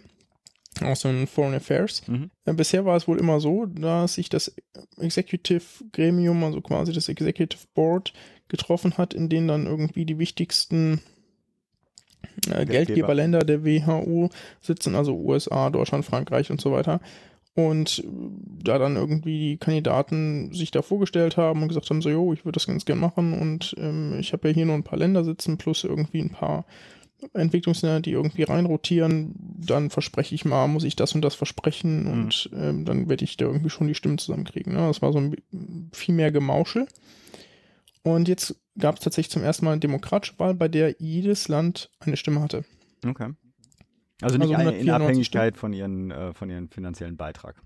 aus 0.81 1.01
den 1.01 1.27
Foreign 1.27 1.55
Affairs. 1.55 2.07
Mhm. 2.07 2.31
Äh, 2.45 2.55
Bisher 2.55 2.85
war 2.85 2.97
es 2.97 3.09
wohl 3.09 3.19
immer 3.19 3.41
so, 3.41 3.67
dass 3.67 4.15
sich 4.15 4.29
das 4.29 4.55
Executive 4.99 5.65
Gremium, 5.93 6.45
also 6.45 6.61
quasi 6.61 6.93
das 6.93 7.09
Executive 7.09 7.67
Board, 7.75 8.13
getroffen 8.49 8.97
hat, 8.99 9.15
in 9.15 9.29
denen 9.29 9.49
dann 9.49 9.67
irgendwie 9.67 10.05
die 10.05 10.19
wichtigsten 10.19 11.01
äh, 12.53 12.67
Geldgeberländer 12.67 13.41
der 13.41 13.65
WHO 13.65 14.31
sitzen, 14.61 14.95
also 14.95 15.17
USA, 15.17 15.71
Deutschland, 15.71 16.05
Frankreich 16.05 16.51
und 16.51 16.61
so 16.61 16.73
weiter. 16.73 17.01
Und 17.55 17.99
äh, 18.01 18.05
da 18.65 18.79
dann 18.79 18.97
irgendwie 18.97 19.39
die 19.39 19.57
Kandidaten 19.59 20.53
sich 20.55 20.71
da 20.71 20.83
vorgestellt 20.83 21.37
haben 21.37 21.63
und 21.63 21.69
gesagt 21.69 21.91
haben, 21.91 22.03
so, 22.03 22.09
jo, 22.11 22.33
ich 22.33 22.45
würde 22.45 22.57
das 22.57 22.67
ganz 22.67 22.85
gern 22.85 22.99
machen 22.99 23.35
und 23.35 23.75
ähm, 23.79 24.17
ich 24.19 24.33
habe 24.33 24.49
ja 24.49 24.55
hier 24.55 24.67
nur 24.67 24.77
ein 24.77 24.85
paar 24.85 24.99
Länder 24.99 25.25
sitzen 25.25 25.59
plus 25.59 25.85
irgendwie 25.85 26.21
ein 26.21 26.31
paar 26.31 26.65
Entwicklungsländer, 27.35 28.01
die 28.01 28.13
irgendwie 28.13 28.45
reinrotieren, 28.45 29.35
dann 29.37 29.91
verspreche 29.91 30.35
ich 30.35 30.45
mal, 30.45 30.69
muss 30.69 30.85
ich 30.85 30.97
das 30.97 31.15
und 31.15 31.23
das 31.23 31.35
versprechen 31.35 32.05
Mhm. 32.05 32.11
und 32.11 32.51
ähm, 32.55 32.85
dann 32.85 33.09
werde 33.09 33.25
ich 33.25 33.37
da 33.37 33.47
irgendwie 33.47 33.71
schon 33.71 33.89
die 33.89 33.95
Stimmen 33.95 34.19
zusammenkriegen. 34.19 34.73
Ne? 34.73 34.87
Das 34.87 35.03
war 35.03 35.13
so 35.13 35.19
ein 35.19 35.37
viel 35.93 36.15
mehr 36.15 36.33
Gemauschel. 36.33 36.87
Und 38.03 38.29
jetzt 38.29 38.55
gab 38.79 38.97
es 38.97 39.03
tatsächlich 39.03 39.31
zum 39.31 39.43
ersten 39.43 39.65
Mal 39.65 39.73
eine 39.73 39.81
demokratische 39.81 40.39
Wahl, 40.39 40.55
bei 40.55 40.69
der 40.69 40.97
jedes 40.99 41.49
Land 41.49 41.91
eine 42.01 42.17
Stimme 42.17 42.41
hatte. 42.41 42.65
Okay. 43.07 43.33
Also 44.23 44.37
nicht 44.39 44.55
Also 44.55 44.55
in 44.55 44.91
194 44.91 44.91
Abhängigkeit 44.93 45.57
von 45.57 45.73
ihren, 45.73 46.11
äh, 46.11 46.33
von 46.35 46.51
ihren 46.51 46.69
finanziellen 46.69 47.17
Beitrag. 47.17 47.57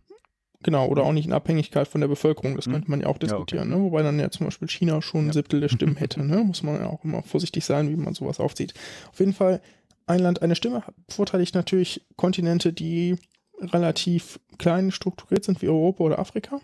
Genau, 0.63 0.87
oder 0.89 1.03
auch 1.03 1.13
nicht 1.13 1.27
in 1.27 1.33
Abhängigkeit 1.33 1.87
von 1.87 2.01
der 2.01 2.09
Bevölkerung, 2.09 2.57
das 2.57 2.67
Mhm. 2.67 2.73
könnte 2.73 2.91
man 2.91 3.01
ja 3.03 3.07
auch 3.09 3.19
diskutieren, 3.19 3.69
okay. 3.71 3.79
ne? 3.79 3.85
wobei 3.85 4.03
dann 4.03 4.19
ja 4.19 4.31
zum 4.31 4.47
Beispiel 4.47 4.69
China 4.69 5.03
schon 5.03 5.25
ein 5.25 5.27
Ja. 5.27 5.33
Siebtel 5.35 5.61
der 5.61 5.69
Stimmen 5.69 5.97
hätte, 5.99 6.25
ne? 6.25 6.39
muss 6.39 6.63
man 6.63 6.77
ja 6.81 6.87
auch 6.87 7.05
immer 7.05 7.23
vorsichtig 7.23 7.65
sein, 7.67 7.91
wie 7.91 7.97
man 7.97 8.15
sowas 8.15 8.41
aufzieht. 8.41 8.73
Auf 9.13 9.19
jeden 9.21 9.35
Fall 9.35 9.61
ein 10.07 10.21
Land, 10.21 10.41
eine 10.43 10.55
Stimme, 10.57 10.83
vorteilig 11.09 11.53
natürlich 11.55 12.07
Kontinente, 12.17 12.73
die 12.73 13.17
relativ 13.61 14.41
klein 14.59 14.91
strukturiert 14.91 15.45
sind, 15.45 15.61
wie 15.61 15.69
Europa 15.69 16.03
oder 16.05 16.19
Afrika. 16.19 16.61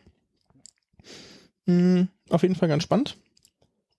Mm, 1.66 2.02
auf 2.30 2.42
jeden 2.42 2.54
Fall 2.54 2.68
ganz 2.68 2.82
spannend. 2.82 3.16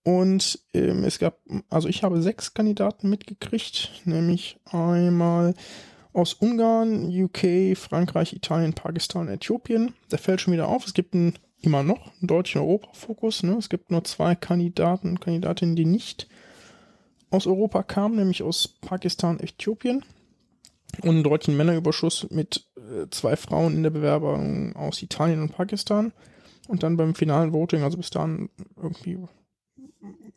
Und 0.03 0.59
ähm, 0.73 1.03
es 1.03 1.19
gab, 1.19 1.37
also 1.69 1.87
ich 1.87 2.03
habe 2.03 2.21
sechs 2.21 2.53
Kandidaten 2.53 3.09
mitgekriegt, 3.09 4.01
nämlich 4.05 4.57
einmal 4.65 5.53
aus 6.13 6.33
Ungarn, 6.33 7.07
UK, 7.07 7.77
Frankreich, 7.77 8.33
Italien, 8.33 8.73
Pakistan, 8.73 9.27
Äthiopien. 9.27 9.93
Da 10.09 10.17
fällt 10.17 10.41
schon 10.41 10.53
wieder 10.53 10.67
auf, 10.67 10.85
es 10.85 10.93
gibt 10.93 11.13
einen, 11.13 11.37
immer 11.61 11.83
noch 11.83 12.07
einen 12.19 12.27
deutschen 12.27 12.61
Europa-Fokus. 12.61 13.43
Ne? 13.43 13.55
Es 13.57 13.69
gibt 13.69 13.91
nur 13.91 14.03
zwei 14.03 14.35
Kandidaten 14.35 15.09
und 15.09 15.21
Kandidatinnen, 15.21 15.75
die 15.75 15.85
nicht 15.85 16.27
aus 17.29 17.47
Europa 17.47 17.83
kamen, 17.83 18.15
nämlich 18.15 18.43
aus 18.43 18.67
Pakistan, 18.81 19.39
Äthiopien. 19.39 20.03
Und 21.01 21.09
einen 21.09 21.23
deutschen 21.23 21.55
Männerüberschuss 21.55 22.27
mit 22.31 22.65
äh, 22.75 23.07
zwei 23.11 23.37
Frauen 23.37 23.75
in 23.75 23.83
der 23.83 23.91
Bewerbung 23.91 24.75
aus 24.75 25.01
Italien 25.01 25.41
und 25.41 25.53
Pakistan. 25.55 26.11
Und 26.67 26.83
dann 26.83 26.97
beim 26.97 27.15
finalen 27.15 27.53
Voting, 27.53 27.83
also 27.83 27.97
bis 27.97 28.09
dahin 28.09 28.49
irgendwie 28.75 29.17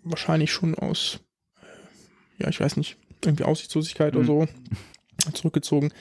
wahrscheinlich 0.04 0.52
schon 0.52 0.74
aus, 0.74 1.20
äh, 1.60 2.42
ja, 2.42 2.48
ich 2.48 2.60
weiß 2.60 2.76
nicht, 2.76 2.96
irgendwie 3.24 3.44
Aussichtslosigkeit 3.44 4.16
oder 4.16 4.24
so 4.24 4.48
zurückgezogen, 5.32 5.92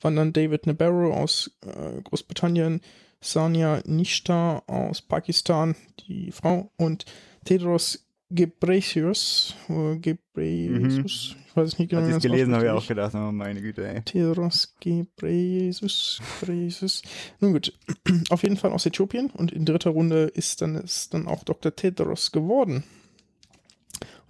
waren 0.00 0.16
dann 0.16 0.32
David 0.32 0.66
Nabarro 0.66 1.12
aus 1.12 1.50
äh, 1.66 2.00
Großbritannien, 2.02 2.80
Sania 3.20 3.82
Nishta 3.84 4.62
aus 4.66 5.02
Pakistan, 5.02 5.76
die 6.06 6.32
Frau, 6.32 6.70
und 6.76 7.04
Tedros 7.44 8.06
Ghebreyesus, 8.30 9.56
äh, 9.68 9.96
Ghebreyesus, 9.96 11.36
ich 11.48 11.56
weiß 11.56 11.68
es 11.68 11.78
nicht 11.78 11.90
genau, 11.90 12.02
Als 12.02 12.10
ich 12.10 12.16
es 12.16 12.22
gelesen 12.22 12.54
habe, 12.54 12.64
ich 12.64 12.70
auch 12.70 12.86
gedacht, 12.86 13.14
oh 13.14 13.32
meine 13.32 13.60
Güte, 13.60 13.86
ey. 13.86 14.02
Tedros 14.02 14.74
Ghebreyesus, 14.80 16.20
Ghebreyesus. 16.40 17.02
Nun 17.40 17.54
gut, 17.54 17.76
auf 18.30 18.44
jeden 18.44 18.56
Fall 18.56 18.70
aus 18.70 18.86
Äthiopien 18.86 19.30
und 19.30 19.50
in 19.50 19.64
dritter 19.64 19.90
Runde 19.90 20.24
ist 20.24 20.62
dann, 20.62 20.76
ist 20.76 21.12
dann 21.12 21.26
auch 21.26 21.42
Dr. 21.42 21.74
Tedros 21.74 22.30
geworden. 22.30 22.84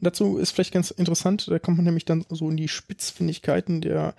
Dazu 0.00 0.38
ist 0.38 0.52
vielleicht 0.52 0.72
ganz 0.72 0.90
interessant, 0.90 1.48
da 1.48 1.58
kommt 1.58 1.76
man 1.76 1.84
nämlich 1.84 2.04
dann 2.04 2.24
so 2.30 2.48
in 2.48 2.56
die 2.56 2.68
Spitzfindigkeiten 2.68 3.80
der 3.80 4.14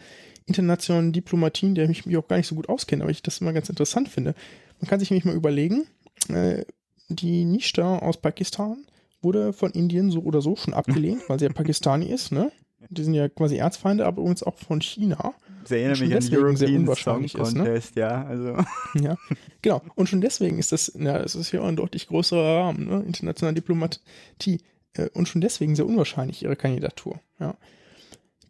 internationalen 0.46 1.12
Diplomatie, 1.12 1.68
in 1.68 1.76
der 1.76 1.90
ich 1.90 2.06
mich 2.06 2.18
auch 2.18 2.28
gar 2.28 2.38
nicht 2.38 2.48
so 2.48 2.56
gut 2.56 2.70
auskenne, 2.70 3.04
aber 3.04 3.12
ich 3.12 3.24
das 3.24 3.40
immer 3.40 3.54
ganz 3.54 3.70
interessant 3.70 4.10
finde. 4.10 4.36
Man 4.80 4.90
kann 4.90 5.00
sich 5.00 5.10
nämlich 5.10 5.26
mal 5.26 5.36
überlegen, 5.36 5.86
äh, 6.30 6.66
die 7.10 7.46
Nishta 7.46 8.00
aus 8.00 8.18
Pakistan 8.18 8.86
wurde 9.22 9.54
von 9.54 9.72
Indien 9.72 10.12
so 10.12 10.22
oder 10.22 10.42
so 10.42 10.56
schon 10.56 10.74
abgelehnt, 10.74 11.22
weil 11.28 11.40
sie 11.40 11.46
ja 11.46 11.54
Pakistani 11.54 12.06
ist, 12.06 12.32
ne? 12.32 12.52
Die 12.90 13.04
sind 13.04 13.14
ja 13.14 13.30
quasi 13.30 13.58
Erzfeinde, 13.58 14.06
aber 14.08 14.22
übrigens 14.22 14.42
auch 14.42 14.58
von 14.58 14.82
China. 14.82 15.36
Das 15.62 15.72
erinnert 15.72 15.98
Schon 15.98 16.08
mich 16.08 16.16
an 16.16 16.22
deswegen 16.22 16.58
sehr 16.58 16.68
European 16.68 16.68
Song 16.68 16.76
unwahrscheinlich 16.78 17.36
ist, 17.36 17.54
ne? 17.54 17.64
Contest, 17.64 17.96
ja. 17.96 18.26
Also, 18.26 18.58
Ja, 19.00 19.18
genau. 19.62 19.82
Und 19.94 20.10
schon 20.10 20.22
deswegen 20.22 20.58
ist 20.58 20.72
das, 20.72 20.92
ja, 21.00 21.20
das 21.20 21.36
ist 21.36 21.52
ja 21.52 21.62
ein 21.64 21.76
deutlich 21.76 22.08
größerer 22.08 22.62
Rahmen, 22.62 22.88
ne? 22.88 23.04
internationale 23.06 23.54
Diplomatie. 23.54 24.60
Äh, 24.94 25.10
Und 25.14 25.28
schon 25.28 25.42
deswegen 25.42 25.76
sehr 25.76 25.86
unwahrscheinlich 25.86 26.44
ihre 26.44 26.56
Kandidatur. 26.56 27.20
Ja. 27.39 27.56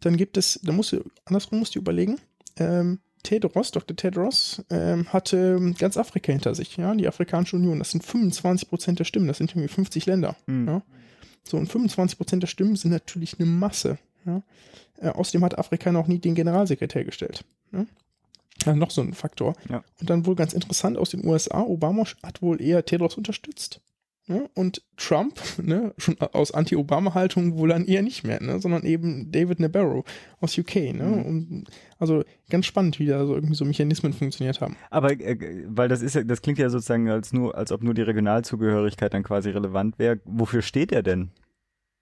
Dann 0.00 0.16
gibt 0.16 0.36
es, 0.36 0.60
da 0.62 0.72
musst 0.72 0.92
du, 0.92 1.04
andersrum 1.24 1.60
musst 1.60 1.74
du 1.74 1.78
überlegen, 1.78 2.18
ähm, 2.56 2.98
Tedros, 3.22 3.70
Dr. 3.70 3.96
Tedros, 3.96 4.64
ähm, 4.68 5.12
hatte 5.12 5.74
ganz 5.78 5.96
Afrika 5.96 6.32
hinter 6.32 6.54
sich, 6.54 6.76
ja, 6.76 6.92
die 6.94 7.06
Afrikanische 7.06 7.56
Union. 7.56 7.78
Das 7.78 7.92
sind 7.92 8.04
25 8.04 8.68
Prozent 8.68 8.98
der 8.98 9.04
Stimmen, 9.04 9.28
das 9.28 9.38
sind 9.38 9.52
irgendwie 9.52 9.68
50 9.68 10.06
Länder. 10.06 10.36
Mhm. 10.46 10.66
Ja. 10.66 10.82
So, 11.44 11.56
und 11.56 11.70
25 11.70 12.18
Prozent 12.18 12.42
der 12.42 12.48
Stimmen 12.48 12.76
sind 12.76 12.90
natürlich 12.90 13.38
eine 13.38 13.48
Masse. 13.48 13.98
Ja. 14.24 14.42
Äh, 15.00 15.08
außerdem 15.10 15.44
hat 15.44 15.58
Afrika 15.58 15.92
noch 15.92 16.08
nie 16.08 16.18
den 16.18 16.34
Generalsekretär 16.34 17.04
gestellt. 17.04 17.44
Ja. 17.72 17.86
Also 18.64 18.78
noch 18.78 18.90
so 18.90 19.00
ein 19.00 19.14
Faktor. 19.14 19.54
Ja. 19.68 19.82
Und 20.00 20.10
dann 20.10 20.26
wohl 20.26 20.36
ganz 20.36 20.52
interessant 20.52 20.98
aus 20.98 21.10
den 21.10 21.24
USA, 21.24 21.62
Obama 21.62 22.04
hat 22.22 22.42
wohl 22.42 22.60
eher 22.60 22.84
Tedros 22.84 23.16
unterstützt. 23.16 23.80
Ne? 24.26 24.48
Und 24.54 24.82
Trump, 24.96 25.40
ne, 25.62 25.94
schon 25.98 26.16
aus 26.20 26.52
Anti-Obama-Haltung 26.52 27.58
wohl 27.58 27.70
dann 27.70 27.84
eher 27.86 28.02
nicht 28.02 28.24
mehr, 28.24 28.40
ne, 28.40 28.60
sondern 28.60 28.84
eben 28.84 29.32
David 29.32 29.58
Nabarro 29.58 30.04
aus 30.40 30.56
UK. 30.56 30.76
Ne? 30.76 31.02
Mhm. 31.02 31.22
Und, 31.22 31.64
also 31.98 32.22
ganz 32.48 32.66
spannend, 32.66 32.98
wie 32.98 33.06
da 33.06 33.26
so 33.26 33.34
irgendwie 33.34 33.54
so 33.54 33.64
Mechanismen 33.64 34.12
funktioniert 34.12 34.60
haben. 34.60 34.76
Aber 34.90 35.12
äh, 35.12 35.64
weil 35.66 35.88
das 35.88 36.02
ist 36.02 36.14
ja, 36.14 36.22
das 36.22 36.40
klingt 36.42 36.58
ja 36.58 36.70
sozusagen 36.70 37.08
als 37.08 37.32
nur, 37.32 37.56
als 37.56 37.72
ob 37.72 37.82
nur 37.82 37.94
die 37.94 38.02
Regionalzugehörigkeit 38.02 39.12
dann 39.12 39.24
quasi 39.24 39.50
relevant 39.50 39.98
wäre. 39.98 40.20
Wofür 40.24 40.62
steht 40.62 40.92
er 40.92 41.02
denn? 41.02 41.30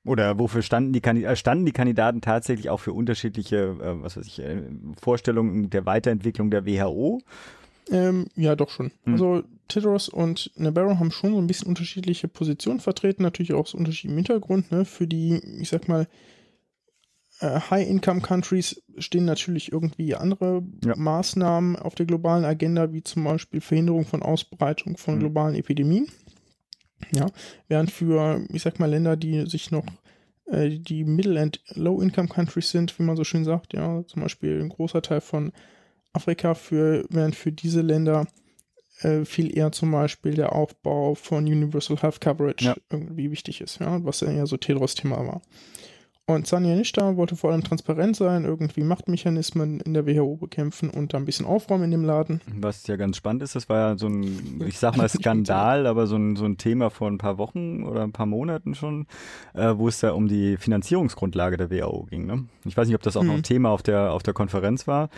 Oder 0.05 0.39
wofür 0.39 0.63
standen 0.63 0.93
die, 0.93 1.01
Kandi- 1.01 1.25
äh, 1.25 1.37
standen 1.37 1.67
die 1.67 1.73
Kandidaten 1.73 2.21
tatsächlich 2.21 2.71
auch 2.71 2.81
für 2.81 2.93
unterschiedliche, 2.93 3.77
äh, 3.81 4.03
was 4.03 4.17
weiß 4.17 4.27
ich, 4.27 4.41
äh, 4.41 4.63
Vorstellungen 5.01 5.71
der 5.71 5.85
Weiterentwicklung 5.87 6.51
der 6.51 6.67
WHO? 6.67 7.21
Ähm, 7.91 8.27
ja, 8.35 8.57
doch 8.57 8.71
schon. 8.71 8.93
Hm. 9.05 9.13
Also 9.13 9.43
Tedros 9.71 10.09
und 10.11 10.51
Nabarro 10.57 10.99
haben 10.99 11.11
schon 11.11 11.33
so 11.33 11.39
ein 11.39 11.47
bisschen 11.47 11.69
unterschiedliche 11.69 12.29
Positionen 12.29 12.81
vertreten, 12.81 13.23
natürlich 13.23 13.55
auch 13.55 13.61
aus 13.61 13.75
unterschiedlichem 13.75 14.17
Hintergrund. 14.17 14.71
Ne? 14.71 14.85
Für 14.85 15.07
die, 15.07 15.41
ich 15.61 15.71
sag 15.71 15.89
mal, 15.89 16.07
äh, 17.41 17.59
High-Income-Countries 17.71 18.83
stehen 18.99 19.25
natürlich 19.25 19.73
irgendwie 19.73 20.15
andere 20.15 20.63
Ja. 20.85 20.95
Maßnahmen 20.97 21.77
auf 21.77 21.95
der 21.95 22.07
globalen 22.07 22.45
Agenda, 22.45 22.93
wie 22.93 23.03
zum 23.03 23.25
Beispiel 23.25 23.61
Verhinderung 23.61 24.05
von 24.05 24.23
Ausbreitung 24.23 24.97
von 24.99 25.15
Hm. 25.15 25.21
globalen 25.21 25.55
Epidemien. 25.55 26.07
Ja, 27.13 27.27
während 27.69 27.91
für, 27.91 28.45
ich 28.53 28.63
sag 28.63 28.79
mal, 28.79 28.91
Länder, 28.91 29.17
die 29.17 29.47
sich 29.49 29.71
noch 29.71 29.87
äh, 30.47 30.69
die 30.69 31.05
Middle- 31.05 31.41
and 31.41 31.63
Low-Income-Countries 31.75 32.71
sind, 32.71 32.99
wie 32.99 33.05
man 33.05 33.17
so 33.17 33.25
schön 33.25 33.45
sagt, 33.45 33.73
ja, 33.73 34.05
zum 34.07 34.23
Beispiel 34.23 34.61
ein 34.61 34.69
großer 34.69 35.01
Teil 35.01 35.21
von 35.23 35.53
Afrika, 36.13 36.55
für, 36.55 37.07
während 37.09 37.37
für 37.37 37.53
diese 37.53 37.81
Länder 37.83 38.27
äh, 39.03 39.25
viel 39.25 39.57
eher 39.57 39.73
zum 39.73 39.91
Beispiel 39.93 40.35
der 40.35 40.55
Aufbau 40.55 41.15
von 41.15 41.45
Universal 41.45 41.97
Health 41.99 42.21
Coverage 42.21 42.65
Ja. 42.65 42.77
irgendwie 42.91 43.31
wichtig 43.31 43.61
ist, 43.61 43.81
ja, 43.81 44.05
was 44.05 44.21
ja 44.21 44.31
eher 44.31 44.47
so 44.47 44.57
Tedros 44.57 44.95
Thema 44.95 45.27
war. 45.27 45.43
Und 46.27 46.47
Sanja 46.47 46.77
Nishta 46.77 47.17
wollte 47.17 47.35
vor 47.35 47.51
allem 47.51 47.65
transparent 47.65 48.15
sein, 48.15 48.45
irgendwie 48.45 48.85
Machtmechanismen 48.85 49.81
in 49.81 49.95
der 49.95 50.07
WHO 50.07 50.37
bekämpfen 50.37 50.89
und 50.89 51.13
da 51.13 51.19
ein 51.19 51.25
bisschen 51.25 51.45
aufräumen 51.45 51.85
in 51.87 51.91
dem 51.91 52.05
Laden. 52.05 52.41
Was 52.55 52.87
ja 52.87 52.95
ganz 52.95 53.17
spannend 53.17 53.43
ist, 53.43 53.57
das 53.57 53.69
war 53.69 53.79
ja 53.91 53.99
so 53.99 54.07
ein, 54.07 54.63
ich 54.65 54.79
sag 54.79 54.97
mal 54.97 55.09
Skandal, 55.09 55.89
aber 55.89 56.07
so 56.07 56.15
ein, 56.15 56.37
so 56.37 56.45
ein 56.45 56.57
Thema 56.57 56.91
vor 56.91 57.09
ein 57.11 57.19
paar 57.19 57.37
Wochen 57.39 57.83
oder 57.83 58.03
ein 58.05 58.13
paar 58.13 58.27
Monaten 58.27 58.77
schon, 58.77 59.09
äh, 59.55 59.75
wo 59.77 59.89
es 59.89 59.99
da 59.99 60.13
um 60.13 60.29
die 60.29 60.57
Finanzierungsgrundlage 60.57 61.57
der 61.57 61.69
WHO 61.73 62.05
ging. 62.09 62.27
Ne? 62.27 62.45
Ich 62.65 62.77
weiß 62.77 62.87
nicht, 62.87 62.95
ob 62.95 63.03
das 63.03 63.17
auch 63.17 63.25
noch 63.25 63.33
ein 63.33 63.39
Mhm. 63.39 63.45
Thema 63.45 63.71
auf 63.71 63.83
der, 63.83 64.13
auf 64.13 64.23
der 64.23 64.35
Konferenz 64.35 64.87
war. 64.87 65.09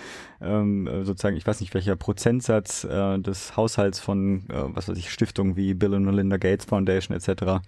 Ähm, 0.41 0.87
äh, 0.87 1.05
sozusagen, 1.05 1.37
ich 1.37 1.47
weiß 1.47 1.61
nicht, 1.61 1.75
welcher 1.75 1.95
Prozentsatz 1.95 2.85
äh, 2.85 3.19
des 3.19 3.55
Haushalts 3.57 4.01
von, 4.01 4.45
äh, 4.49 4.55
was 4.75 4.89
weiß 4.89 4.97
ich, 4.97 5.11
Stiftungen 5.11 5.57
wie 5.57 5.75
Bill 5.75 5.93
und 5.93 6.05
Melinda 6.05 6.39
Gates 6.39 6.65
Foundation 6.65 7.15
etc. 7.15 7.61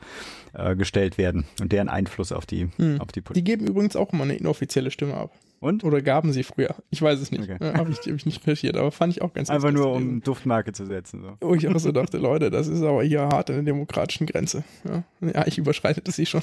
Äh, 0.54 0.76
gestellt 0.76 1.18
werden 1.18 1.44
und 1.60 1.72
deren 1.72 1.88
Einfluss 1.90 2.32
auf 2.32 2.46
die, 2.46 2.68
Mhm. 2.78 3.00
auf 3.00 3.12
die 3.12 3.20
Politik. 3.24 3.44
Die 3.44 3.50
geben 3.50 3.66
übrigens 3.66 3.96
auch 3.96 4.12
immer 4.12 4.24
eine 4.24 4.36
inoffizielle 4.36 4.90
Stimme 4.90 5.14
ab. 5.14 5.32
Und? 5.60 5.82
Oder 5.82 6.02
gaben 6.02 6.32
sie 6.32 6.42
früher? 6.42 6.74
Ich 6.90 7.00
weiß 7.00 7.18
es 7.20 7.30
nicht. 7.30 7.42
Okay. 7.42 7.56
Habe 7.74 7.90
ich, 7.90 7.96
hab 7.98 8.06
ich 8.06 8.26
nicht 8.26 8.42
recherchiert, 8.46 8.76
aber 8.76 8.92
fand 8.92 9.14
ich 9.14 9.22
auch 9.22 9.32
ganz 9.32 9.48
Einfach 9.48 9.70
nur, 9.72 9.92
um 9.92 10.20
Duftmarke 10.22 10.72
zu 10.72 10.84
setzen. 10.84 11.22
So. 11.22 11.36
Wo 11.40 11.54
ich 11.54 11.66
auch 11.66 11.78
so 11.78 11.90
dachte, 11.90 12.18
Leute, 12.18 12.50
das 12.50 12.66
ist 12.68 12.82
aber 12.82 13.02
hier 13.02 13.22
hart 13.22 13.48
an 13.48 13.56
der 13.56 13.64
demokratischen 13.64 14.26
Grenze. 14.26 14.62
Ja, 14.84 15.04
ja 15.20 15.46
ich 15.46 15.56
überschreite 15.56 16.02
das 16.02 16.16
sie 16.16 16.26
schon. 16.26 16.42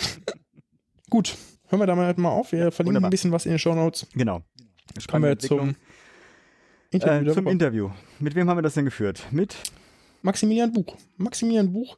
Gut, 1.11 1.37
hören 1.67 1.79
wir 1.79 1.85
damit 1.85 2.17
mal 2.17 2.29
auf. 2.29 2.51
Wir 2.51 2.71
verlinken 2.71 2.87
Wunderbar. 2.95 3.09
ein 3.09 3.11
bisschen 3.11 3.31
was 3.31 3.45
in 3.45 3.51
den 3.51 3.59
Shownotes. 3.59 4.07
Genau. 4.15 4.41
Kommen 5.07 5.25
wir 5.25 5.37
zum. 5.37 5.75
Interview 6.89 7.29
Äh, 7.29 7.33
zum. 7.33 7.47
Interview. 7.47 7.89
Mit 8.19 8.33
wem 8.35 8.49
haben 8.49 8.57
wir 8.57 8.63
das 8.63 8.73
denn 8.73 8.85
geführt? 8.85 9.23
Mit? 9.31 9.55
Maximilian 10.23 10.71
Buch. 10.73 10.95
Maximilian 11.17 11.71
Buch 11.71 11.97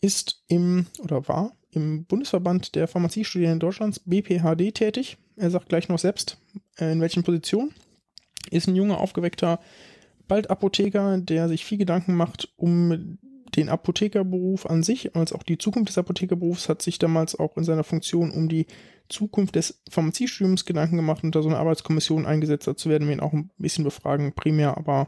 ist 0.00 0.42
im 0.48 0.86
oder 1.02 1.26
war 1.28 1.52
im 1.76 2.04
Bundesverband 2.04 2.74
der 2.74 2.88
Pharmaziestudierenden 2.88 3.60
Deutschlands 3.60 4.00
BPHD 4.00 4.74
tätig. 4.74 5.18
Er 5.36 5.50
sagt 5.50 5.68
gleich 5.68 5.88
noch 5.88 5.98
selbst, 5.98 6.38
äh, 6.78 6.90
in 6.90 7.00
welchen 7.00 7.22
Positionen. 7.22 7.72
Ist 8.50 8.66
ein 8.66 8.76
junger, 8.76 8.98
aufgeweckter, 8.98 9.60
bald 10.28 10.50
Apotheker, 10.50 11.18
der 11.18 11.48
sich 11.48 11.64
viel 11.64 11.78
Gedanken 11.78 12.14
macht 12.14 12.48
um 12.56 13.18
den 13.54 13.68
Apothekerberuf 13.68 14.66
an 14.66 14.82
sich, 14.82 15.16
als 15.16 15.32
auch 15.32 15.42
die 15.42 15.58
Zukunft 15.58 15.88
des 15.88 15.98
Apothekerberufs, 15.98 16.68
hat 16.68 16.82
sich 16.82 16.98
damals 16.98 17.38
auch 17.38 17.56
in 17.56 17.64
seiner 17.64 17.84
Funktion 17.84 18.30
um 18.30 18.48
die 18.48 18.66
Zukunft 19.08 19.54
des 19.54 19.82
Pharmaziestudiums 19.88 20.64
Gedanken 20.64 20.96
gemacht 20.96 21.24
und 21.24 21.34
da 21.34 21.42
so 21.42 21.48
eine 21.48 21.58
Arbeitskommission 21.58 22.26
eingesetzt. 22.26 22.66
Dazu 22.66 22.88
werden 22.88 23.08
wir 23.08 23.14
ihn 23.14 23.20
auch 23.20 23.32
ein 23.32 23.50
bisschen 23.56 23.84
befragen, 23.84 24.32
primär 24.34 24.76
aber 24.76 25.06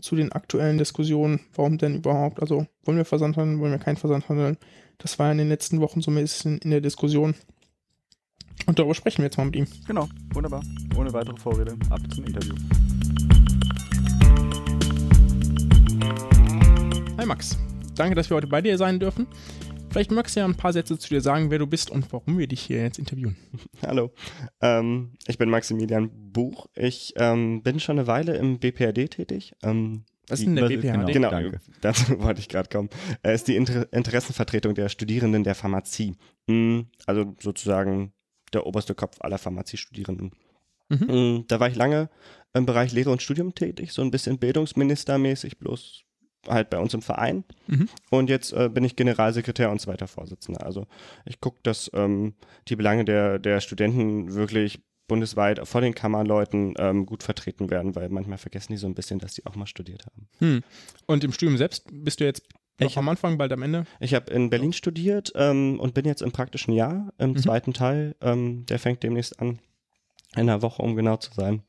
zu 0.00 0.14
den 0.14 0.32
aktuellen 0.32 0.78
Diskussionen, 0.78 1.40
warum 1.54 1.78
denn 1.78 1.96
überhaupt, 1.96 2.40
also 2.40 2.66
wollen 2.84 2.98
wir 2.98 3.04
Versand 3.04 3.36
handeln, 3.36 3.60
wollen 3.60 3.72
wir 3.72 3.78
keinen 3.78 3.96
Versand 3.96 4.28
handeln. 4.28 4.58
Das 4.98 5.18
war 5.18 5.26
ja 5.26 5.32
in 5.32 5.38
den 5.38 5.48
letzten 5.48 5.80
Wochen 5.80 6.00
so 6.00 6.10
ein 6.10 6.14
bisschen 6.14 6.58
in 6.58 6.70
der 6.70 6.80
Diskussion. 6.80 7.34
Und 8.66 8.78
darüber 8.78 8.94
sprechen 8.94 9.18
wir 9.18 9.26
jetzt 9.26 9.36
mal 9.36 9.44
mit 9.44 9.56
ihm. 9.56 9.66
Genau, 9.86 10.08
wunderbar. 10.32 10.62
Ohne 10.96 11.12
weitere 11.12 11.36
Vorrede, 11.36 11.76
ab 11.90 12.00
zum 12.14 12.24
Interview. 12.24 12.54
Hi 17.18 17.26
Max, 17.26 17.58
danke, 17.94 18.14
dass 18.14 18.30
wir 18.30 18.36
heute 18.36 18.46
bei 18.46 18.62
dir 18.62 18.78
sein 18.78 18.98
dürfen. 18.98 19.26
Vielleicht 19.90 20.10
magst 20.10 20.34
du 20.34 20.40
ja 20.40 20.46
ein 20.46 20.56
paar 20.56 20.72
Sätze 20.72 20.98
zu 20.98 21.08
dir 21.10 21.20
sagen, 21.20 21.50
wer 21.50 21.58
du 21.58 21.66
bist 21.66 21.90
und 21.90 22.10
warum 22.12 22.38
wir 22.38 22.46
dich 22.46 22.62
hier 22.62 22.82
jetzt 22.82 22.98
interviewen. 22.98 23.36
Hallo, 23.82 24.12
ähm, 24.62 25.12
ich 25.26 25.36
bin 25.36 25.50
Maximilian 25.50 26.10
Buch. 26.32 26.66
Ich 26.74 27.12
ähm, 27.16 27.62
bin 27.62 27.80
schon 27.80 27.98
eine 27.98 28.06
Weile 28.06 28.36
im 28.36 28.58
BPRD 28.58 29.10
tätig. 29.10 29.54
Ähm, 29.62 30.04
Was 30.28 30.40
ist 30.40 30.46
der 30.54 30.62
was- 30.64 30.68
BPHD? 30.68 31.12
Genau, 31.12 31.30
Danke. 31.30 31.60
dazu 31.80 32.18
wollte 32.20 32.40
ich 32.40 32.48
gerade 32.48 32.68
kommen. 32.68 32.90
Er 33.22 33.34
ist 33.34 33.46
die 33.48 33.56
Inter 33.56 33.92
Interessenvertretung 33.92 34.74
der 34.74 34.88
Studierenden 34.88 35.44
der 35.44 35.54
Pharmazie. 35.54 36.16
Mm, 36.46 36.80
Also 37.06 37.34
sozusagen 37.40 38.12
der 38.52 38.66
oberste 38.66 38.94
Kopf 38.94 39.16
aller 39.20 39.38
Pharmaziestudierenden. 39.38 40.32
Mhm. 40.88 41.06
Mm, 41.38 41.44
Da 41.48 41.58
war 41.60 41.68
ich 41.68 41.76
lange 41.76 42.08
im 42.54 42.64
Bereich 42.66 42.92
Lehre 42.92 43.10
und 43.10 43.20
Studium 43.22 43.54
tätig, 43.54 43.92
so 43.92 44.02
ein 44.02 44.10
bisschen 44.10 44.38
bildungsministermäßig, 44.38 45.58
bloß 45.58 46.02
halt 46.48 46.70
bei 46.70 46.78
uns 46.78 46.94
im 46.94 47.02
Verein. 47.02 47.44
Mhm. 47.66 47.88
Und 48.10 48.30
jetzt 48.30 48.52
äh, 48.52 48.68
bin 48.68 48.84
ich 48.84 48.94
Generalsekretär 48.96 49.70
und 49.70 49.80
zweiter 49.80 50.06
Vorsitzender. 50.06 50.64
Also 50.64 50.86
ich 51.24 51.40
gucke, 51.40 51.58
dass 51.64 51.90
ähm, 51.92 52.34
die 52.68 52.76
Belange 52.76 53.04
der, 53.04 53.38
der 53.40 53.60
Studenten 53.60 54.32
wirklich 54.34 54.80
bundesweit 55.08 55.66
vor 55.66 55.80
den 55.80 55.94
Kammerleuten 55.94 56.74
ähm, 56.78 57.06
gut 57.06 57.22
vertreten 57.22 57.70
werden, 57.70 57.94
weil 57.94 58.08
manchmal 58.08 58.38
vergessen 58.38 58.72
die 58.72 58.78
so 58.78 58.86
ein 58.86 58.94
bisschen, 58.94 59.18
dass 59.18 59.34
die 59.34 59.46
auch 59.46 59.54
mal 59.56 59.66
studiert 59.66 60.06
haben. 60.06 60.28
Hm. 60.38 60.62
Und 61.06 61.24
im 61.24 61.32
Studium 61.32 61.56
selbst 61.56 61.84
bist 61.92 62.20
du 62.20 62.24
jetzt 62.24 62.42
noch 62.78 62.88
Ich 62.90 62.98
am 62.98 63.08
Anfang, 63.08 63.38
bald 63.38 63.52
am 63.52 63.62
Ende? 63.62 63.86
Ich 64.00 64.14
habe 64.14 64.30
in 64.32 64.50
Berlin 64.50 64.72
studiert 64.72 65.32
ähm, 65.34 65.80
und 65.80 65.94
bin 65.94 66.04
jetzt 66.04 66.22
im 66.22 66.32
praktischen 66.32 66.74
Jahr, 66.74 67.12
im 67.18 67.30
Mhm. 67.30 67.36
zweiten 67.38 67.72
Teil. 67.72 68.14
Ähm, 68.20 68.66
der 68.66 68.78
fängt 68.78 69.02
demnächst 69.02 69.40
an, 69.40 69.60
in 70.34 70.42
einer 70.42 70.60
Woche, 70.62 70.82
um 70.82 70.94
genau 70.96 71.16
zu 71.16 71.32
sein. 71.32 71.62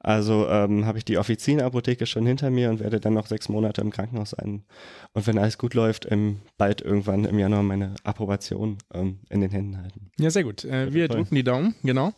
Also 0.00 0.46
ähm, 0.48 0.86
habe 0.86 0.96
ich 0.98 1.04
die 1.04 1.18
Offizienapotheke 1.18 2.06
schon 2.06 2.24
hinter 2.24 2.50
mir 2.50 2.70
und 2.70 2.78
werde 2.78 3.00
dann 3.00 3.14
noch 3.14 3.26
sechs 3.26 3.48
Monate 3.48 3.80
im 3.80 3.90
Krankenhaus 3.90 4.30
sein. 4.30 4.62
Und 5.12 5.26
wenn 5.26 5.36
alles 5.38 5.58
gut 5.58 5.74
läuft, 5.74 6.04
im, 6.04 6.38
bald 6.56 6.80
irgendwann 6.80 7.24
im 7.24 7.36
Januar 7.38 7.64
meine 7.64 7.96
Approbation 8.04 8.78
ähm, 8.94 9.18
in 9.28 9.40
den 9.40 9.50
Händen 9.50 9.76
halten. 9.76 10.12
Ja, 10.18 10.30
sehr 10.30 10.44
gut. 10.44 10.64
Äh, 10.64 10.94
wir 10.94 11.08
drücken 11.08 11.34
die 11.34 11.42
Daumen, 11.42 11.74
genau. 11.82 12.12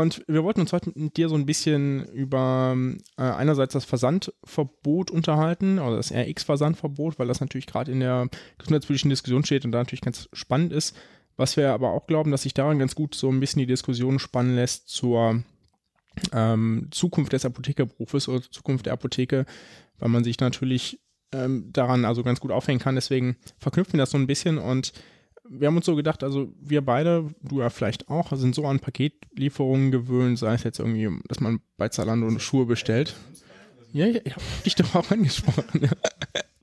Und 0.00 0.24
wir 0.28 0.44
wollten 0.44 0.60
uns 0.60 0.72
heute 0.72 0.92
mit 0.94 1.16
dir 1.16 1.28
so 1.28 1.34
ein 1.34 1.46
bisschen 1.46 2.06
über 2.06 2.76
äh, 3.16 3.22
einerseits 3.22 3.72
das 3.72 3.84
Versandverbot 3.84 5.10
unterhalten, 5.10 5.78
oder 5.78 5.96
das 5.96 6.12
RX-Versandverbot, 6.12 7.18
weil 7.18 7.28
das 7.28 7.40
natürlich 7.40 7.66
gerade 7.66 7.92
in 7.92 8.00
der 8.00 8.28
gesundheitspolitischen 8.58 9.10
Diskussion 9.10 9.44
steht 9.44 9.64
und 9.64 9.72
da 9.72 9.78
natürlich 9.78 10.02
ganz 10.02 10.28
spannend 10.32 10.72
ist. 10.72 10.96
Was 11.36 11.56
wir 11.56 11.72
aber 11.72 11.90
auch 11.90 12.06
glauben, 12.06 12.30
dass 12.30 12.42
sich 12.42 12.54
daran 12.54 12.78
ganz 12.78 12.94
gut 12.94 13.14
so 13.14 13.30
ein 13.30 13.40
bisschen 13.40 13.60
die 13.60 13.66
Diskussion 13.66 14.18
spannen 14.18 14.54
lässt 14.54 14.88
zur 14.88 15.42
ähm, 16.32 16.88
Zukunft 16.90 17.32
des 17.32 17.44
Apothekerberufes 17.44 18.28
oder 18.28 18.40
zur 18.40 18.52
Zukunft 18.52 18.86
der 18.86 18.94
Apotheke, 18.94 19.44
weil 19.98 20.08
man 20.08 20.24
sich 20.24 20.40
natürlich 20.40 21.00
ähm, 21.32 21.70
daran 21.72 22.04
also 22.04 22.22
ganz 22.22 22.40
gut 22.40 22.50
aufhängen 22.50 22.80
kann. 22.80 22.94
Deswegen 22.94 23.36
verknüpfen 23.58 23.94
wir 23.94 23.98
das 23.98 24.10
so 24.10 24.18
ein 24.18 24.26
bisschen 24.26 24.58
und 24.58 24.92
wir 25.50 25.68
haben 25.68 25.76
uns 25.76 25.86
so 25.86 25.96
gedacht, 25.96 26.22
also 26.22 26.52
wir 26.60 26.84
beide, 26.84 27.34
du 27.42 27.60
ja 27.60 27.70
vielleicht 27.70 28.08
auch, 28.08 28.36
sind 28.36 28.54
so 28.54 28.66
an 28.66 28.80
Paketlieferungen 28.80 29.90
gewöhnt, 29.90 30.38
sei 30.38 30.54
es 30.54 30.64
jetzt 30.64 30.78
irgendwie, 30.78 31.08
dass 31.28 31.40
man 31.40 31.60
bei 31.76 31.88
Zalando 31.88 32.38
Schuhe 32.38 32.66
bestellt. 32.66 33.14
Ja, 33.92 34.06
ja, 34.06 34.20
ich 34.24 34.32
habe 34.32 34.44
dich 34.64 34.74
doch 34.74 34.94
auch 34.94 35.10
angesprochen. 35.10 35.88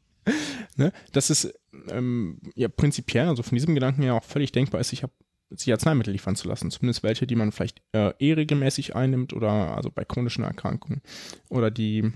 ne? 0.75 0.91
Das 1.11 1.29
ist 1.29 1.53
ähm, 1.89 2.39
ja 2.55 2.67
prinzipiell, 2.67 3.27
also 3.27 3.43
von 3.43 3.55
diesem 3.55 3.75
Gedanken 3.75 4.03
her 4.03 4.15
auch 4.15 4.23
völlig 4.23 4.51
denkbar 4.51 4.81
ist, 4.81 4.93
ich 4.93 5.03
habe 5.03 5.13
sich 5.49 5.71
Arzneimittel 5.71 6.13
liefern 6.13 6.35
zu 6.35 6.47
lassen. 6.47 6.71
Zumindest 6.71 7.03
welche, 7.03 7.27
die 7.27 7.35
man 7.35 7.51
vielleicht 7.51 7.81
äh, 7.93 8.13
eh 8.19 8.33
regelmäßig 8.33 8.95
einnimmt 8.95 9.33
oder 9.33 9.75
also 9.75 9.91
bei 9.91 10.03
chronischen 10.03 10.43
Erkrankungen 10.43 11.01
oder 11.49 11.71
die 11.71 12.11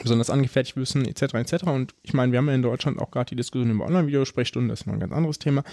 besonders 0.00 0.30
angefertigt 0.30 0.76
müssen, 0.76 1.04
etc. 1.04 1.34
etc. 1.34 1.64
Und 1.64 1.94
ich 2.02 2.14
meine, 2.14 2.32
wir 2.32 2.38
haben 2.38 2.48
ja 2.48 2.54
in 2.54 2.62
Deutschland 2.62 2.98
auch 2.98 3.10
gerade 3.10 3.30
die 3.30 3.36
Diskussion 3.36 3.70
über 3.70 3.86
Online-Videosprechstunden, 3.86 4.68
das 4.68 4.80
ist 4.80 4.86
noch 4.86 4.94
ein 4.94 5.00
ganz 5.00 5.12
anderes 5.12 5.38
Thema. 5.38 5.64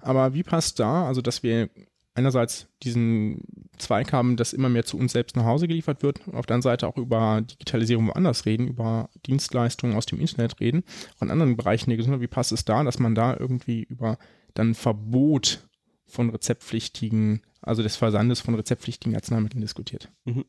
Aber 0.00 0.34
wie 0.34 0.42
passt 0.42 0.80
da, 0.80 1.06
also 1.06 1.20
dass 1.20 1.42
wir 1.42 1.70
einerseits 2.18 2.66
diesen 2.82 3.42
Zweig 3.78 4.12
haben, 4.12 4.36
dass 4.36 4.52
immer 4.52 4.68
mehr 4.68 4.84
zu 4.84 4.98
uns 4.98 5.12
selbst 5.12 5.36
nach 5.36 5.44
Hause 5.44 5.68
geliefert 5.68 6.02
wird, 6.02 6.18
auf 6.32 6.46
der 6.46 6.56
anderen 6.56 6.62
Seite 6.62 6.88
auch 6.88 6.96
über 6.96 7.40
Digitalisierung 7.42 8.08
woanders 8.08 8.44
reden, 8.44 8.66
über 8.66 9.08
Dienstleistungen 9.26 9.96
aus 9.96 10.06
dem 10.06 10.20
Internet 10.20 10.58
reden, 10.58 10.82
auch 11.16 11.22
in 11.22 11.30
anderen 11.30 11.56
Bereichen 11.56 11.90
der 11.90 11.96
Gesundheit, 11.96 12.20
wie 12.20 12.26
passt 12.26 12.50
es 12.50 12.64
da, 12.64 12.82
dass 12.82 12.98
man 12.98 13.14
da 13.14 13.36
irgendwie 13.38 13.84
über 13.84 14.18
dann 14.54 14.74
Verbot 14.74 15.68
von 16.06 16.30
rezeptpflichtigen, 16.30 17.42
also 17.62 17.82
des 17.82 17.94
Versandes 17.94 18.40
von 18.40 18.56
rezeptpflichtigen 18.56 19.14
Arzneimitteln 19.14 19.60
diskutiert. 19.60 20.10
Mhm. 20.24 20.44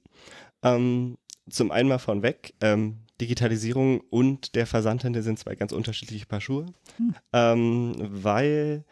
Ähm, 0.64 1.18
zum 1.50 1.72
einen 1.72 1.90
mal 1.90 2.00
von 2.00 2.24
weg, 2.24 2.56
ähm, 2.62 3.02
Digitalisierung 3.22 4.02
und 4.10 4.56
der 4.56 4.66
Versandhandel 4.66 5.22
sind 5.24 5.40
zwei 5.40 5.56
ganz 5.56 5.72
unterschiedliche 5.72 6.26
Paar 6.26 6.42
Schuhe, 6.42 6.68
hm. 6.98 7.16
ähm, 7.34 7.96
weil 8.00 8.86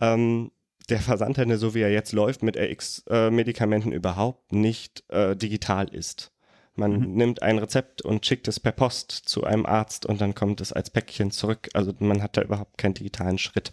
ähm, 0.00 0.50
der 0.88 1.00
Versandhandel, 1.00 1.56
so 1.58 1.74
wie 1.74 1.80
er 1.80 1.90
jetzt 1.90 2.12
läuft, 2.12 2.42
mit 2.42 2.56
RX-Medikamenten 2.56 3.92
äh, 3.92 3.96
überhaupt 3.96 4.52
nicht 4.52 5.04
äh, 5.08 5.34
digital 5.34 5.88
ist. 5.88 6.30
Man 6.76 6.98
mhm. 6.98 7.14
nimmt 7.14 7.42
ein 7.42 7.58
Rezept 7.58 8.02
und 8.02 8.26
schickt 8.26 8.48
es 8.48 8.58
per 8.58 8.72
Post 8.72 9.12
zu 9.12 9.44
einem 9.44 9.64
Arzt 9.64 10.06
und 10.06 10.20
dann 10.20 10.34
kommt 10.34 10.60
es 10.60 10.72
als 10.72 10.90
Päckchen 10.90 11.30
zurück. 11.30 11.68
Also 11.72 11.94
man 12.00 12.20
hat 12.20 12.36
da 12.36 12.42
überhaupt 12.42 12.78
keinen 12.78 12.94
digitalen 12.94 13.38
Schritt. 13.38 13.72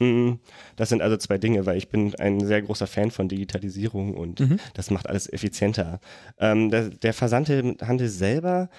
Mhm. 0.00 0.40
Das 0.74 0.88
sind 0.88 1.02
also 1.02 1.16
zwei 1.16 1.38
Dinge, 1.38 1.66
weil 1.66 1.78
ich 1.78 1.88
bin 1.88 2.14
ein 2.16 2.44
sehr 2.44 2.60
großer 2.62 2.88
Fan 2.88 3.12
von 3.12 3.28
Digitalisierung 3.28 4.14
und 4.14 4.40
mhm. 4.40 4.58
das 4.74 4.90
macht 4.90 5.08
alles 5.08 5.32
effizienter. 5.32 6.00
Ähm, 6.38 6.70
der, 6.70 6.90
der 6.90 7.14
Versandhandel 7.14 8.08
selber 8.08 8.70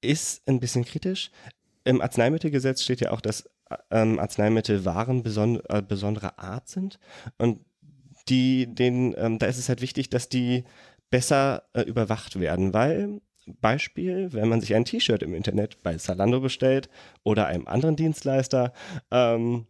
ist 0.00 0.46
ein 0.48 0.60
bisschen 0.60 0.84
kritisch. 0.84 1.30
Im 1.84 2.00
Arzneimittelgesetz 2.00 2.82
steht 2.82 3.00
ja 3.00 3.10
auch, 3.10 3.20
dass 3.20 3.48
ähm, 3.90 4.18
Arzneimittel 4.18 4.84
Waren 4.84 5.22
beson 5.22 5.60
äh, 5.68 5.82
besonderer 5.82 6.38
Art 6.38 6.68
sind. 6.68 6.98
Und 7.38 7.64
die, 8.28 8.72
den, 8.74 9.14
ähm, 9.16 9.38
da 9.38 9.46
ist 9.46 9.58
es 9.58 9.68
halt 9.68 9.80
wichtig, 9.80 10.10
dass 10.10 10.28
die 10.28 10.64
besser 11.10 11.64
äh, 11.72 11.82
überwacht 11.82 12.38
werden, 12.38 12.72
weil 12.72 13.20
Beispiel, 13.60 14.32
wenn 14.32 14.48
man 14.48 14.60
sich 14.60 14.74
ein 14.74 14.84
T-Shirt 14.84 15.22
im 15.22 15.34
Internet 15.34 15.82
bei 15.82 15.96
Zalando 15.96 16.40
bestellt 16.40 16.88
oder 17.24 17.46
einem 17.46 17.66
anderen 17.66 17.96
Dienstleister, 17.96 18.72
ähm, 19.10 19.66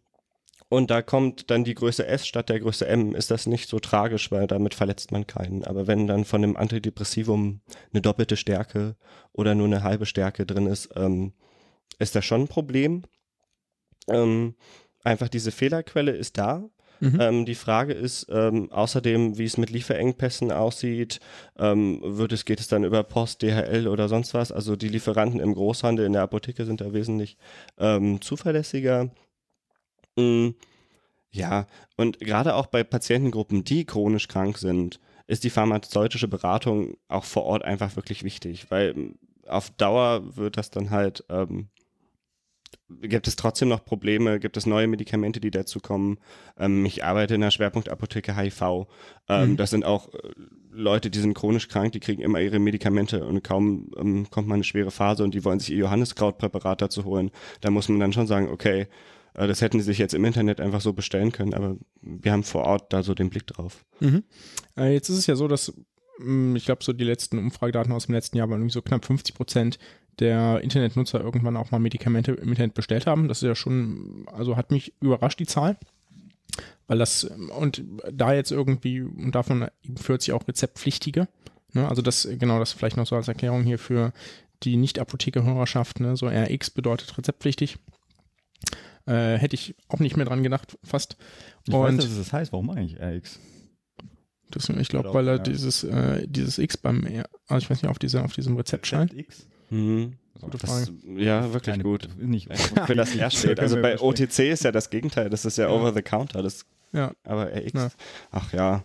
und 0.71 0.89
da 0.89 1.01
kommt 1.01 1.51
dann 1.51 1.65
die 1.65 1.73
Größe 1.73 2.07
S 2.07 2.25
statt 2.25 2.47
der 2.47 2.61
Größe 2.61 2.87
M, 2.87 3.13
ist 3.13 3.29
das 3.29 3.45
nicht 3.45 3.67
so 3.67 3.79
tragisch, 3.79 4.31
weil 4.31 4.47
damit 4.47 4.73
verletzt 4.73 5.11
man 5.11 5.27
keinen. 5.27 5.65
Aber 5.65 5.85
wenn 5.85 6.07
dann 6.07 6.23
von 6.23 6.41
dem 6.41 6.55
Antidepressivum 6.55 7.59
eine 7.91 8.01
doppelte 8.01 8.37
Stärke 8.37 8.95
oder 9.33 9.53
nur 9.53 9.65
eine 9.65 9.83
halbe 9.83 10.05
Stärke 10.05 10.45
drin 10.45 10.67
ist, 10.67 10.87
ähm, 10.95 11.33
ist 11.99 12.15
das 12.15 12.23
schon 12.23 12.43
ein 12.43 12.47
Problem. 12.47 13.03
Ähm, 14.07 14.55
einfach 15.03 15.27
diese 15.27 15.51
Fehlerquelle 15.51 16.13
ist 16.13 16.37
da. 16.37 16.69
Mhm. 17.01 17.17
Ähm, 17.19 17.45
die 17.45 17.55
Frage 17.55 17.91
ist 17.91 18.27
ähm, 18.29 18.71
außerdem, 18.71 19.37
wie 19.37 19.43
es 19.43 19.57
mit 19.57 19.71
Lieferengpässen 19.71 20.53
aussieht. 20.53 21.19
Ähm, 21.59 21.99
wird 22.01 22.31
es, 22.31 22.45
geht 22.45 22.61
es 22.61 22.69
dann 22.69 22.85
über 22.85 23.03
Post, 23.03 23.41
DHL 23.41 23.89
oder 23.89 24.07
sonst 24.07 24.33
was? 24.33 24.53
Also 24.53 24.77
die 24.77 24.87
Lieferanten 24.87 25.41
im 25.41 25.53
Großhandel, 25.53 26.05
in 26.05 26.13
der 26.13 26.21
Apotheke 26.21 26.63
sind 26.63 26.79
da 26.79 26.93
wesentlich 26.93 27.35
ähm, 27.77 28.21
zuverlässiger. 28.21 29.11
Mhm. 30.15 30.55
Ja, 31.31 31.67
und 31.95 32.19
gerade 32.19 32.55
auch 32.55 32.65
bei 32.67 32.83
Patientengruppen, 32.83 33.63
die 33.63 33.85
chronisch 33.85 34.27
krank 34.27 34.57
sind, 34.57 34.99
ist 35.27 35.45
die 35.45 35.49
pharmazeutische 35.49 36.27
Beratung 36.27 36.97
auch 37.07 37.23
vor 37.23 37.43
Ort 37.43 37.63
einfach 37.63 37.95
wirklich 37.95 38.23
wichtig, 38.23 38.69
weil 38.69 39.13
auf 39.47 39.69
Dauer 39.71 40.35
wird 40.35 40.57
das 40.57 40.71
dann 40.71 40.89
halt 40.89 41.23
ähm, 41.29 41.69
gibt 43.01 43.27
es 43.27 43.35
trotzdem 43.35 43.69
noch 43.69 43.85
Probleme, 43.85 44.39
gibt 44.39 44.57
es 44.57 44.65
neue 44.65 44.87
Medikamente, 44.87 45.39
die 45.39 45.51
dazu 45.51 45.79
kommen. 45.79 46.17
Ähm, 46.57 46.85
ich 46.85 47.03
arbeite 47.03 47.35
in 47.35 47.41
der 47.41 47.51
Schwerpunktapotheke 47.51 48.35
HIV. 48.35 48.87
Ähm, 49.29 49.51
mhm. 49.51 49.57
Das 49.57 49.69
sind 49.69 49.85
auch 49.85 50.13
äh, 50.13 50.19
Leute, 50.71 51.09
die 51.09 51.19
sind 51.19 51.33
chronisch 51.33 51.67
krank, 51.67 51.91
die 51.93 51.99
kriegen 51.99 52.21
immer 52.21 52.39
ihre 52.39 52.59
Medikamente 52.59 53.25
und 53.25 53.43
kaum 53.43 53.91
ähm, 53.97 54.27
kommt 54.29 54.47
mal 54.47 54.55
eine 54.55 54.63
schwere 54.63 54.91
Phase 54.91 55.23
und 55.23 55.33
die 55.33 55.43
wollen 55.43 55.59
sich 55.59 55.71
ihr 55.71 55.77
Johanniskrautpräparat 55.77 56.81
dazu 56.81 57.05
holen. 57.05 57.31
Da 57.61 57.71
muss 57.71 57.89
man 57.89 57.99
dann 57.99 58.13
schon 58.13 58.27
sagen, 58.27 58.49
okay, 58.49 58.87
das 59.33 59.61
hätten 59.61 59.79
sie 59.79 59.85
sich 59.85 59.97
jetzt 59.97 60.13
im 60.13 60.25
Internet 60.25 60.59
einfach 60.59 60.81
so 60.81 60.93
bestellen 60.93 61.31
können, 61.31 61.53
aber 61.53 61.77
wir 62.01 62.31
haben 62.31 62.43
vor 62.43 62.63
Ort 62.63 62.91
da 62.93 63.03
so 63.03 63.13
den 63.13 63.29
Blick 63.29 63.47
drauf. 63.47 63.85
Mhm. 63.99 64.23
Äh, 64.77 64.93
jetzt 64.93 65.09
ist 65.09 65.17
es 65.17 65.27
ja 65.27 65.35
so, 65.35 65.47
dass 65.47 65.73
mm, 66.19 66.55
ich 66.55 66.65
glaube, 66.65 66.83
so 66.83 66.93
die 66.93 67.03
letzten 67.03 67.37
Umfragedaten 67.37 67.93
aus 67.93 68.07
dem 68.07 68.15
letzten 68.15 68.37
Jahr 68.37 68.49
waren 68.49 68.59
irgendwie 68.59 68.73
so 68.73 68.81
knapp 68.81 69.05
50 69.05 69.35
Prozent 69.35 69.79
der 70.19 70.61
Internetnutzer 70.61 71.21
irgendwann 71.21 71.57
auch 71.57 71.71
mal 71.71 71.79
Medikamente 71.79 72.33
im 72.33 72.49
Internet 72.49 72.73
bestellt 72.73 73.07
haben. 73.07 73.27
Das 73.27 73.41
ist 73.41 73.47
ja 73.47 73.55
schon, 73.55 74.25
also 74.31 74.57
hat 74.57 74.71
mich 74.71 74.93
überrascht, 75.01 75.39
die 75.39 75.47
Zahl. 75.47 75.77
Weil 76.87 76.97
das, 76.97 77.23
und 77.23 77.83
da 78.11 78.33
jetzt 78.33 78.51
irgendwie, 78.51 79.01
und 79.01 79.33
davon 79.33 79.67
führt 79.95 80.21
sich 80.21 80.33
auch 80.33 80.47
Rezeptpflichtige. 80.47 81.29
Ne? 81.73 81.87
Also 81.87 82.01
das, 82.01 82.27
genau, 82.37 82.59
das 82.59 82.73
vielleicht 82.73 82.97
noch 82.97 83.07
so 83.07 83.15
als 83.15 83.29
Erklärung 83.29 83.63
hier 83.63 83.79
für 83.79 84.11
die 84.63 84.75
Nicht-Apotheker-Hörerschaft. 84.77 86.01
Ne? 86.01 86.17
So 86.17 86.27
RX 86.27 86.69
bedeutet 86.71 87.17
rezeptpflichtig. 87.17 87.77
Äh, 89.05 89.37
hätte 89.37 89.55
ich 89.55 89.75
auch 89.87 89.99
nicht 89.99 90.17
mehr 90.17 90.25
dran 90.25 90.43
gedacht, 90.43 90.77
fast. 90.83 91.17
Ich 91.67 91.73
und 91.73 91.81
weiß, 91.81 91.95
dass 91.97 92.05
es 92.05 92.17
das 92.17 92.33
heißt. 92.33 92.51
Warum 92.51 92.69
eigentlich 92.69 92.99
RX? 92.99 93.39
Das, 94.51 94.69
ich 94.69 94.89
glaube, 94.89 95.13
weil 95.13 95.27
er 95.27 95.35
ja. 95.35 95.43
dieses, 95.43 95.83
äh, 95.83 96.27
dieses 96.27 96.57
X 96.57 96.77
beim, 96.77 97.05
also 97.47 97.63
ich 97.63 97.69
weiß 97.69 97.81
nicht, 97.81 97.89
auf, 97.89 97.99
diese, 97.99 98.23
auf 98.23 98.33
diesem 98.33 98.57
Rezeptschein. 98.57 99.09
X? 99.15 99.47
Mhm. 99.69 100.17
Gute 100.39 100.57
Frage. 100.57 100.87
Das, 100.87 100.91
ja, 101.17 101.53
wirklich 101.53 101.73
Keine, 101.73 101.83
gut. 101.83 102.09
Nicht 102.17 102.49
Für 102.85 102.95
das 102.95 103.15
R 103.15 103.31
steht. 103.31 103.59
Also 103.59 103.81
bei 103.81 103.99
OTC 103.99 104.39
ist 104.39 104.63
ja 104.63 104.71
das 104.71 104.89
Gegenteil. 104.89 105.29
Das 105.29 105.45
ist 105.45 105.57
ja, 105.57 105.67
ja. 105.67 105.73
over 105.73 105.93
the 105.93 106.01
counter. 106.01 106.41
Das, 106.41 106.65
ja. 106.91 107.11
Aber 107.23 107.47
RX. 107.47 107.73
Ja. 107.73 107.89
Ach 108.31 108.53
ja. 108.53 108.83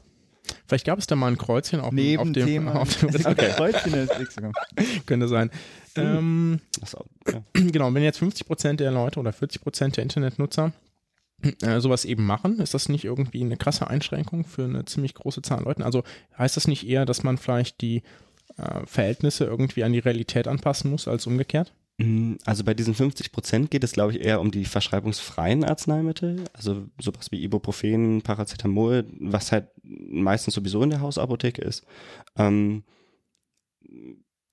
Vielleicht 0.66 0.86
gab 0.86 0.98
es 0.98 1.06
da 1.06 1.16
mal 1.16 1.28
ein 1.28 1.38
Kreuzchen 1.38 1.80
auf, 1.80 1.92
Neben 1.92 2.20
auf 2.20 2.32
dem, 2.32 2.46
Thema. 2.46 2.80
Auf 2.80 2.94
dem 2.98 3.08
okay. 3.26 3.52
Kreuzchen 3.56 3.94
ist 3.94 4.20
X. 4.20 4.36
Könnte 5.06 5.28
sein. 5.28 5.50
Ähm, 6.02 6.60
so, 6.84 7.04
ja. 7.32 7.42
Genau, 7.52 7.92
wenn 7.92 8.02
jetzt 8.02 8.20
50% 8.20 8.74
der 8.74 8.90
Leute 8.90 9.20
oder 9.20 9.30
40% 9.30 9.94
der 9.94 10.02
Internetnutzer 10.02 10.72
äh, 11.62 11.80
sowas 11.80 12.04
eben 12.04 12.24
machen, 12.24 12.58
ist 12.60 12.74
das 12.74 12.88
nicht 12.88 13.04
irgendwie 13.04 13.42
eine 13.42 13.56
krasse 13.56 13.88
Einschränkung 13.88 14.44
für 14.44 14.64
eine 14.64 14.84
ziemlich 14.84 15.14
große 15.14 15.42
Zahl 15.42 15.58
an 15.58 15.64
Leuten? 15.64 15.82
Also 15.82 16.02
heißt 16.38 16.56
das 16.56 16.68
nicht 16.68 16.86
eher, 16.86 17.04
dass 17.04 17.22
man 17.22 17.38
vielleicht 17.38 17.80
die 17.80 18.02
äh, 18.56 18.86
Verhältnisse 18.86 19.44
irgendwie 19.44 19.84
an 19.84 19.92
die 19.92 19.98
Realität 19.98 20.48
anpassen 20.48 20.90
muss, 20.90 21.08
als 21.08 21.26
umgekehrt? 21.26 21.72
Mm, 21.98 22.34
also 22.44 22.64
bei 22.64 22.74
diesen 22.74 22.94
50 22.94 23.32
Prozent 23.32 23.70
geht 23.70 23.84
es, 23.84 23.92
glaube 23.92 24.12
ich, 24.12 24.20
eher 24.20 24.40
um 24.40 24.50
die 24.50 24.64
verschreibungsfreien 24.64 25.64
Arzneimittel, 25.64 26.44
also 26.52 26.86
sowas 27.00 27.30
wie 27.30 27.42
Ibuprofen, 27.42 28.22
Paracetamol, 28.22 29.04
was 29.20 29.52
halt 29.52 29.68
meistens 29.82 30.54
sowieso 30.54 30.82
in 30.82 30.90
der 30.90 31.00
Hausapotheke 31.00 31.62
ist. 31.62 31.84
Ähm, 32.36 32.82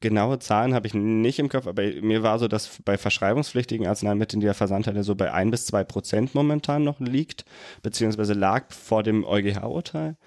genaue 0.03 0.37
Zahlen 0.37 0.75
habe 0.75 0.85
ich 0.85 0.93
nicht 0.93 1.39
im 1.39 1.49
Kopf, 1.49 1.65
aber 1.65 1.81
mir 2.01 2.21
war 2.21 2.37
so, 2.37 2.47
dass 2.47 2.77
bei 2.85 2.97
verschreibungspflichtigen 2.97 3.87
Arzneimitteln 3.87 4.41
der 4.41 4.53
Versandteile 4.53 5.03
so 5.03 5.15
bei 5.15 5.33
ein 5.33 5.49
bis 5.49 5.65
zwei 5.65 5.83
Prozent 5.83 6.35
momentan 6.35 6.83
noch 6.83 6.99
liegt, 6.99 7.45
beziehungsweise 7.81 8.33
lag 8.33 8.71
vor 8.71 9.01
dem 9.01 9.23
EuGH-Urteil. 9.23 10.17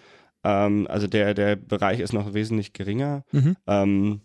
Ähm, 0.42 0.86
also 0.88 1.06
der, 1.06 1.34
der 1.34 1.56
Bereich 1.56 2.00
ist 2.00 2.14
noch 2.14 2.32
wesentlich 2.34 2.72
geringer. 2.72 3.22
Mhm. 3.32 3.56
Ähm, 3.66 4.20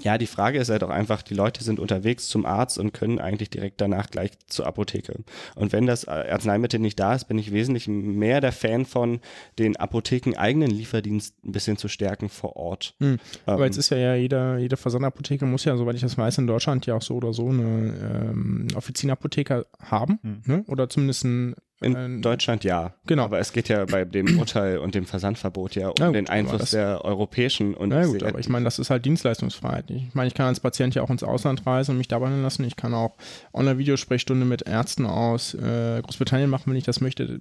ja, 0.00 0.18
die 0.18 0.26
Frage 0.26 0.58
ist 0.58 0.68
halt 0.70 0.82
auch 0.84 0.90
einfach, 0.90 1.22
die 1.22 1.34
Leute 1.34 1.64
sind 1.64 1.80
unterwegs 1.80 2.28
zum 2.28 2.46
Arzt 2.46 2.78
und 2.78 2.92
können 2.92 3.18
eigentlich 3.18 3.50
direkt 3.50 3.80
danach 3.80 4.10
gleich 4.10 4.32
zur 4.46 4.66
Apotheke. 4.66 5.24
Und 5.54 5.72
wenn 5.72 5.86
das 5.86 6.06
Arzneimittel 6.06 6.80
nicht 6.80 6.98
da 6.98 7.14
ist, 7.14 7.26
bin 7.26 7.38
ich 7.38 7.52
wesentlich 7.52 7.88
mehr 7.88 8.40
der 8.40 8.52
Fan 8.52 8.84
von, 8.84 9.20
den 9.58 9.76
Apotheken 9.76 10.36
eigenen 10.36 10.70
Lieferdienst 10.70 11.34
ein 11.44 11.52
bisschen 11.52 11.76
zu 11.76 11.88
stärken 11.88 12.28
vor 12.28 12.56
Ort. 12.56 12.94
Hm. 13.00 13.18
Aber 13.44 13.58
ähm, 13.58 13.64
jetzt 13.64 13.76
ist 13.76 13.90
ja, 13.90 13.98
ja 13.98 14.14
jeder, 14.14 14.58
jede 14.58 14.76
Versandapotheke 14.76 15.46
muss 15.46 15.64
ja, 15.64 15.76
soweit 15.76 15.96
ich 15.96 16.02
das 16.02 16.18
weiß, 16.18 16.38
in 16.38 16.46
Deutschland 16.46 16.86
ja 16.86 16.94
auch 16.94 17.02
so 17.02 17.14
oder 17.14 17.32
so 17.32 17.48
eine 17.48 18.30
ähm, 18.32 18.68
Offizinapotheke 18.74 19.66
haben. 19.80 20.18
Hm. 20.22 20.42
Ne? 20.44 20.64
Oder 20.66 20.88
zumindest 20.88 21.24
ein 21.24 21.54
in 21.80 21.94
ähm, 21.94 22.22
Deutschland 22.22 22.64
ja. 22.64 22.94
Genau. 23.06 23.24
Aber 23.24 23.38
es 23.38 23.52
geht 23.52 23.68
ja 23.68 23.84
bei 23.84 24.04
dem 24.04 24.38
Urteil 24.38 24.78
und 24.78 24.94
dem 24.94 25.04
Versandverbot 25.04 25.74
ja 25.74 25.88
um 25.88 25.94
gut, 25.94 26.14
den 26.14 26.28
Einfluss 26.28 26.70
der 26.70 27.04
europäischen 27.04 27.74
und 27.74 27.90
Na 27.90 28.06
gut, 28.06 28.22
aber 28.22 28.38
ich 28.38 28.48
meine, 28.48 28.64
das 28.64 28.78
ist 28.78 28.88
halt 28.88 29.04
Dienstleistungsfreiheit. 29.04 29.90
Ich 29.90 30.14
meine, 30.14 30.28
ich 30.28 30.34
kann 30.34 30.46
als 30.46 30.60
Patient 30.60 30.94
ja 30.94 31.02
auch 31.02 31.10
ins 31.10 31.22
Ausland 31.22 31.66
reisen 31.66 31.92
und 31.92 31.98
mich 31.98 32.08
da 32.08 32.18
behandeln 32.18 32.42
lassen. 32.42 32.64
Ich 32.64 32.76
kann 32.76 32.94
auch 32.94 33.16
Online-Videosprechstunde 33.52 34.46
mit 34.46 34.62
Ärzten 34.62 35.04
aus 35.04 35.54
äh, 35.54 36.00
Großbritannien 36.02 36.48
machen, 36.48 36.70
wenn 36.70 36.78
ich 36.78 36.84
das 36.84 37.00
möchte. 37.00 37.40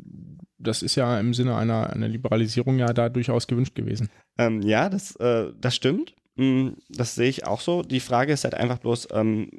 Das 0.58 0.82
ist 0.82 0.96
ja 0.96 1.20
im 1.20 1.34
Sinne 1.34 1.56
einer, 1.56 1.92
einer 1.92 2.08
Liberalisierung 2.08 2.78
ja 2.78 2.92
da 2.92 3.08
durchaus 3.10 3.48
gewünscht 3.48 3.76
gewesen. 3.76 4.10
Ähm, 4.38 4.62
ja, 4.62 4.90
das, 4.90 5.16
äh, 5.18 5.54
das 5.60 5.76
stimmt. 5.76 6.14
Mm, 6.36 6.70
das 6.90 7.16
sehe 7.16 7.30
ich 7.30 7.46
auch 7.46 7.62
so. 7.62 7.84
Die 7.84 8.02
Frage 8.02 8.34
ist 8.34 8.44
halt 8.44 8.56
einfach 8.56 8.80
bloß, 8.80 9.08
ähm, 9.14 9.50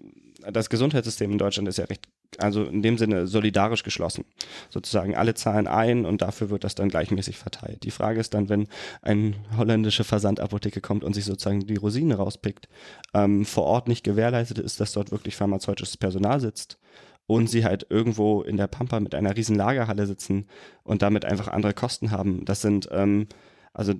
das 0.52 0.70
Gesundheitssystem 0.70 1.32
in 1.32 1.38
Deutschland 1.38 1.68
ist 1.68 1.78
ja 1.78 1.84
recht, 1.84 2.06
also 2.38 2.64
in 2.64 2.82
dem 2.82 2.98
Sinne 2.98 3.26
solidarisch 3.26 3.82
geschlossen. 3.82 4.24
Sozusagen 4.70 5.16
alle 5.16 5.34
zahlen 5.34 5.66
ein 5.66 6.04
und 6.04 6.22
dafür 6.22 6.50
wird 6.50 6.64
das 6.64 6.74
dann 6.74 6.88
gleichmäßig 6.88 7.38
verteilt. 7.38 7.82
Die 7.84 7.90
Frage 7.90 8.20
ist 8.20 8.34
dann, 8.34 8.48
wenn 8.48 8.68
eine 9.02 9.34
holländische 9.56 10.04
Versandapotheke 10.04 10.80
kommt 10.80 11.04
und 11.04 11.14
sich 11.14 11.24
sozusagen 11.24 11.66
die 11.66 11.76
Rosine 11.76 12.16
rauspickt, 12.16 12.68
ähm, 13.14 13.44
vor 13.44 13.64
Ort 13.64 13.88
nicht 13.88 14.04
gewährleistet 14.04 14.58
ist, 14.58 14.80
dass 14.80 14.92
dort 14.92 15.10
wirklich 15.10 15.36
pharmazeutisches 15.36 15.96
Personal 15.96 16.40
sitzt 16.40 16.78
und 17.26 17.50
sie 17.50 17.64
halt 17.64 17.86
irgendwo 17.90 18.42
in 18.42 18.56
der 18.56 18.68
Pampa 18.68 19.00
mit 19.00 19.14
einer 19.14 19.36
riesen 19.36 19.56
Lagerhalle 19.56 20.06
sitzen 20.06 20.46
und 20.84 21.02
damit 21.02 21.24
einfach 21.24 21.48
andere 21.48 21.74
Kosten 21.74 22.10
haben. 22.10 22.44
Das 22.44 22.62
sind, 22.62 22.88
ähm, 22.92 23.26
also 23.72 23.94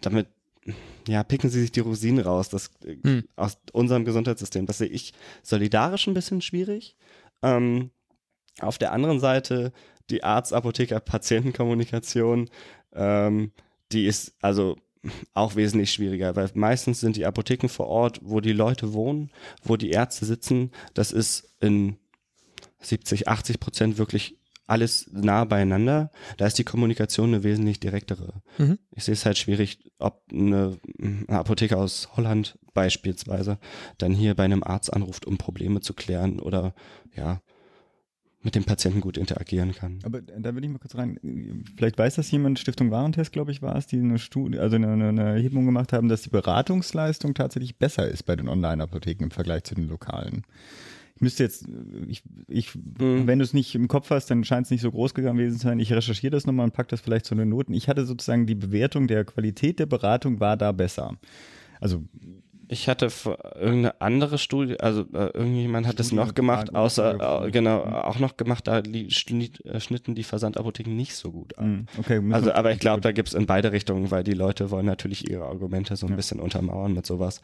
damit, 0.00 0.28
ja, 1.08 1.22
picken 1.22 1.50
sie 1.50 1.60
sich 1.60 1.72
die 1.72 1.80
Rosinen 1.80 2.24
raus, 2.24 2.48
das 2.48 2.70
hm. 2.84 3.24
aus 3.36 3.58
unserem 3.72 4.04
Gesundheitssystem. 4.04 4.66
Das 4.66 4.78
sehe 4.78 4.88
ich 4.88 5.12
solidarisch 5.42 6.06
ein 6.06 6.14
bisschen 6.14 6.40
schwierig. 6.40 6.96
Ähm, 7.42 7.90
auf 8.60 8.78
der 8.78 8.92
anderen 8.92 9.18
Seite 9.20 9.72
die 10.10 10.24
Arzt-Apotheker-Patientenkommunikation, 10.24 12.48
ähm, 12.94 13.52
die 13.92 14.06
ist 14.06 14.34
also 14.40 14.76
auch 15.34 15.56
wesentlich 15.56 15.92
schwieriger, 15.92 16.34
weil 16.36 16.48
meistens 16.54 17.00
sind 17.00 17.16
die 17.16 17.26
Apotheken 17.26 17.68
vor 17.68 17.88
Ort, 17.88 18.20
wo 18.22 18.40
die 18.40 18.52
Leute 18.52 18.94
wohnen, 18.94 19.30
wo 19.62 19.76
die 19.76 19.90
Ärzte 19.90 20.24
sitzen. 20.24 20.70
Das 20.94 21.12
ist 21.12 21.54
in 21.60 21.98
70, 22.80 23.28
80 23.28 23.60
Prozent 23.60 23.98
wirklich 23.98 24.38
alles 24.66 25.10
nah 25.12 25.44
beieinander. 25.44 26.10
Da 26.36 26.46
ist 26.46 26.58
die 26.58 26.64
Kommunikation 26.64 27.34
eine 27.34 27.44
wesentlich 27.44 27.80
direktere. 27.80 28.42
Mhm. 28.58 28.78
Ich 28.92 29.04
sehe 29.04 29.14
es 29.14 29.26
halt 29.26 29.38
schwierig, 29.38 29.90
ob 29.98 30.22
eine, 30.32 30.78
eine 30.98 31.38
Apotheke 31.38 31.76
aus 31.76 32.08
Holland 32.16 32.58
beispielsweise 32.72 33.58
dann 33.98 34.12
hier 34.12 34.34
bei 34.34 34.44
einem 34.44 34.62
Arzt 34.62 34.92
anruft, 34.92 35.26
um 35.26 35.38
Probleme 35.38 35.80
zu 35.80 35.94
klären 35.94 36.40
oder 36.40 36.74
ja, 37.14 37.40
mit 38.44 38.54
dem 38.54 38.64
Patienten 38.64 39.00
gut 39.00 39.16
interagieren 39.16 39.72
kann. 39.72 40.00
Aber 40.02 40.20
da 40.20 40.54
würde 40.54 40.66
ich 40.66 40.72
mal 40.72 40.78
kurz 40.78 40.94
rein. 40.94 41.18
Vielleicht 41.76 41.98
weiß 41.98 42.16
das 42.16 42.30
jemand, 42.30 42.58
Stiftung 42.58 42.90
Warentest, 42.90 43.32
glaube 43.32 43.50
ich, 43.50 43.62
war 43.62 43.74
es, 43.76 43.86
die 43.86 43.98
eine 43.98 44.18
Studie, 44.18 44.58
also 44.58 44.76
eine, 44.76 44.92
eine 44.92 45.22
Erhebung 45.22 45.64
gemacht 45.64 45.92
haben, 45.92 46.08
dass 46.08 46.22
die 46.22 46.30
Beratungsleistung 46.30 47.34
tatsächlich 47.34 47.78
besser 47.78 48.06
ist 48.06 48.24
bei 48.24 48.36
den 48.36 48.48
Online-Apotheken 48.48 49.24
im 49.24 49.30
Vergleich 49.30 49.64
zu 49.64 49.74
den 49.74 49.88
lokalen. 49.88 50.42
Ich 51.16 51.20
müsste 51.20 51.44
jetzt, 51.44 51.66
ich, 52.08 52.22
ich 52.48 52.74
mhm. 52.74 53.26
wenn 53.26 53.38
du 53.38 53.44
es 53.44 53.52
nicht 53.54 53.74
im 53.74 53.86
Kopf 53.86 54.10
hast, 54.10 54.26
dann 54.30 54.42
scheint 54.44 54.66
es 54.66 54.70
nicht 54.70 54.80
so 54.80 54.90
groß 54.90 55.14
gewesen 55.14 55.58
zu 55.58 55.66
sein. 55.66 55.78
Ich 55.78 55.92
recherchiere 55.92 56.32
das 56.32 56.46
nochmal 56.46 56.64
und 56.64 56.72
packe 56.72 56.88
das 56.88 57.00
vielleicht 57.00 57.26
zu 57.26 57.34
den 57.34 57.48
Noten. 57.48 57.72
Ich 57.72 57.88
hatte 57.88 58.04
sozusagen 58.04 58.46
die 58.46 58.56
Bewertung 58.56 59.06
der 59.06 59.24
Qualität 59.24 59.78
der 59.78 59.86
Beratung 59.86 60.40
war 60.40 60.56
da 60.56 60.72
besser. 60.72 61.16
Also 61.80 62.02
ich 62.74 62.88
hatte 62.88 63.08
irgendeine 63.54 64.00
andere 64.00 64.36
Studie, 64.36 64.78
also 64.80 65.02
äh, 65.14 65.30
irgendjemand 65.32 65.86
hat 65.86 66.00
das 66.00 66.10
noch 66.10 66.34
gemacht, 66.34 66.74
außer 66.74 67.46
äh, 67.46 67.50
genau 67.52 67.86
mhm. 67.86 67.94
auch 67.94 68.18
noch 68.18 68.36
gemacht, 68.36 68.66
da 68.66 68.82
die, 68.82 69.06
äh, 69.06 69.80
schnitten 69.80 70.14
die 70.14 70.24
Versandapotheken 70.24 70.94
nicht 70.94 71.14
so 71.14 71.30
gut 71.30 71.56
an. 71.56 71.70
Mhm. 71.70 71.86
Okay, 71.98 72.20
also, 72.32 72.52
aber 72.52 72.72
ich 72.72 72.80
glaube, 72.80 73.00
da 73.00 73.12
gibt 73.12 73.28
es 73.28 73.34
in 73.34 73.46
beide 73.46 73.70
Richtungen, 73.70 74.10
weil 74.10 74.24
die 74.24 74.32
Leute 74.32 74.70
wollen 74.70 74.86
natürlich 74.86 75.30
ihre 75.30 75.44
Argumente 75.44 75.96
so 75.96 76.06
ein 76.06 76.10
ja. 76.10 76.16
bisschen 76.16 76.40
untermauern 76.40 76.92
mit 76.92 77.06
sowas. 77.06 77.40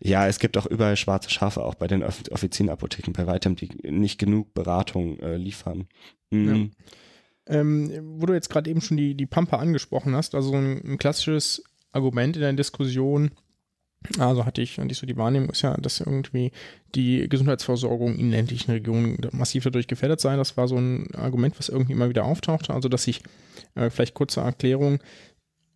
Ja, 0.00 0.26
es 0.26 0.38
gibt 0.38 0.56
auch 0.56 0.66
überall 0.66 0.96
schwarze 0.96 1.30
Schafe, 1.30 1.62
auch 1.62 1.74
bei 1.74 1.86
den 1.86 2.02
Off 2.02 2.22
Offizienapotheken 2.30 3.12
bei 3.12 3.26
weitem, 3.26 3.56
die 3.56 3.68
nicht 3.82 4.18
genug 4.18 4.54
Beratung 4.54 5.20
äh, 5.20 5.36
liefern. 5.36 5.88
Mhm. 6.30 6.70
Ja. 7.48 7.60
Ähm, 7.60 7.92
wo 8.18 8.26
du 8.26 8.32
jetzt 8.32 8.48
gerade 8.48 8.70
eben 8.70 8.80
schon 8.80 8.96
die, 8.96 9.14
die 9.14 9.26
Pampa 9.26 9.58
angesprochen 9.58 10.14
hast, 10.14 10.34
also 10.34 10.54
ein, 10.54 10.80
ein 10.84 10.98
klassisches 10.98 11.62
Argument 11.92 12.36
in 12.36 12.42
der 12.42 12.52
Diskussion, 12.54 13.32
also 14.18 14.46
hatte 14.46 14.62
ich, 14.62 14.78
hatte 14.78 14.90
ich 14.90 14.98
so 14.98 15.06
die 15.06 15.16
Wahrnehmung, 15.16 15.50
ist 15.50 15.62
ja, 15.62 15.76
dass 15.76 16.00
irgendwie 16.00 16.52
die 16.94 17.28
Gesundheitsversorgung 17.28 18.16
in 18.16 18.30
ländlichen 18.30 18.70
Regionen 18.70 19.18
massiv 19.32 19.64
dadurch 19.64 19.88
gefährdet 19.88 20.20
sei. 20.20 20.36
Das 20.36 20.56
war 20.56 20.68
so 20.68 20.76
ein 20.76 21.14
Argument, 21.14 21.58
was 21.58 21.68
irgendwie 21.68 21.92
immer 21.92 22.08
wieder 22.08 22.24
auftauchte. 22.24 22.72
Also, 22.72 22.88
dass 22.88 23.04
sich, 23.04 23.22
äh, 23.74 23.90
vielleicht 23.90 24.14
kurze 24.14 24.40
Erklärung, 24.40 25.00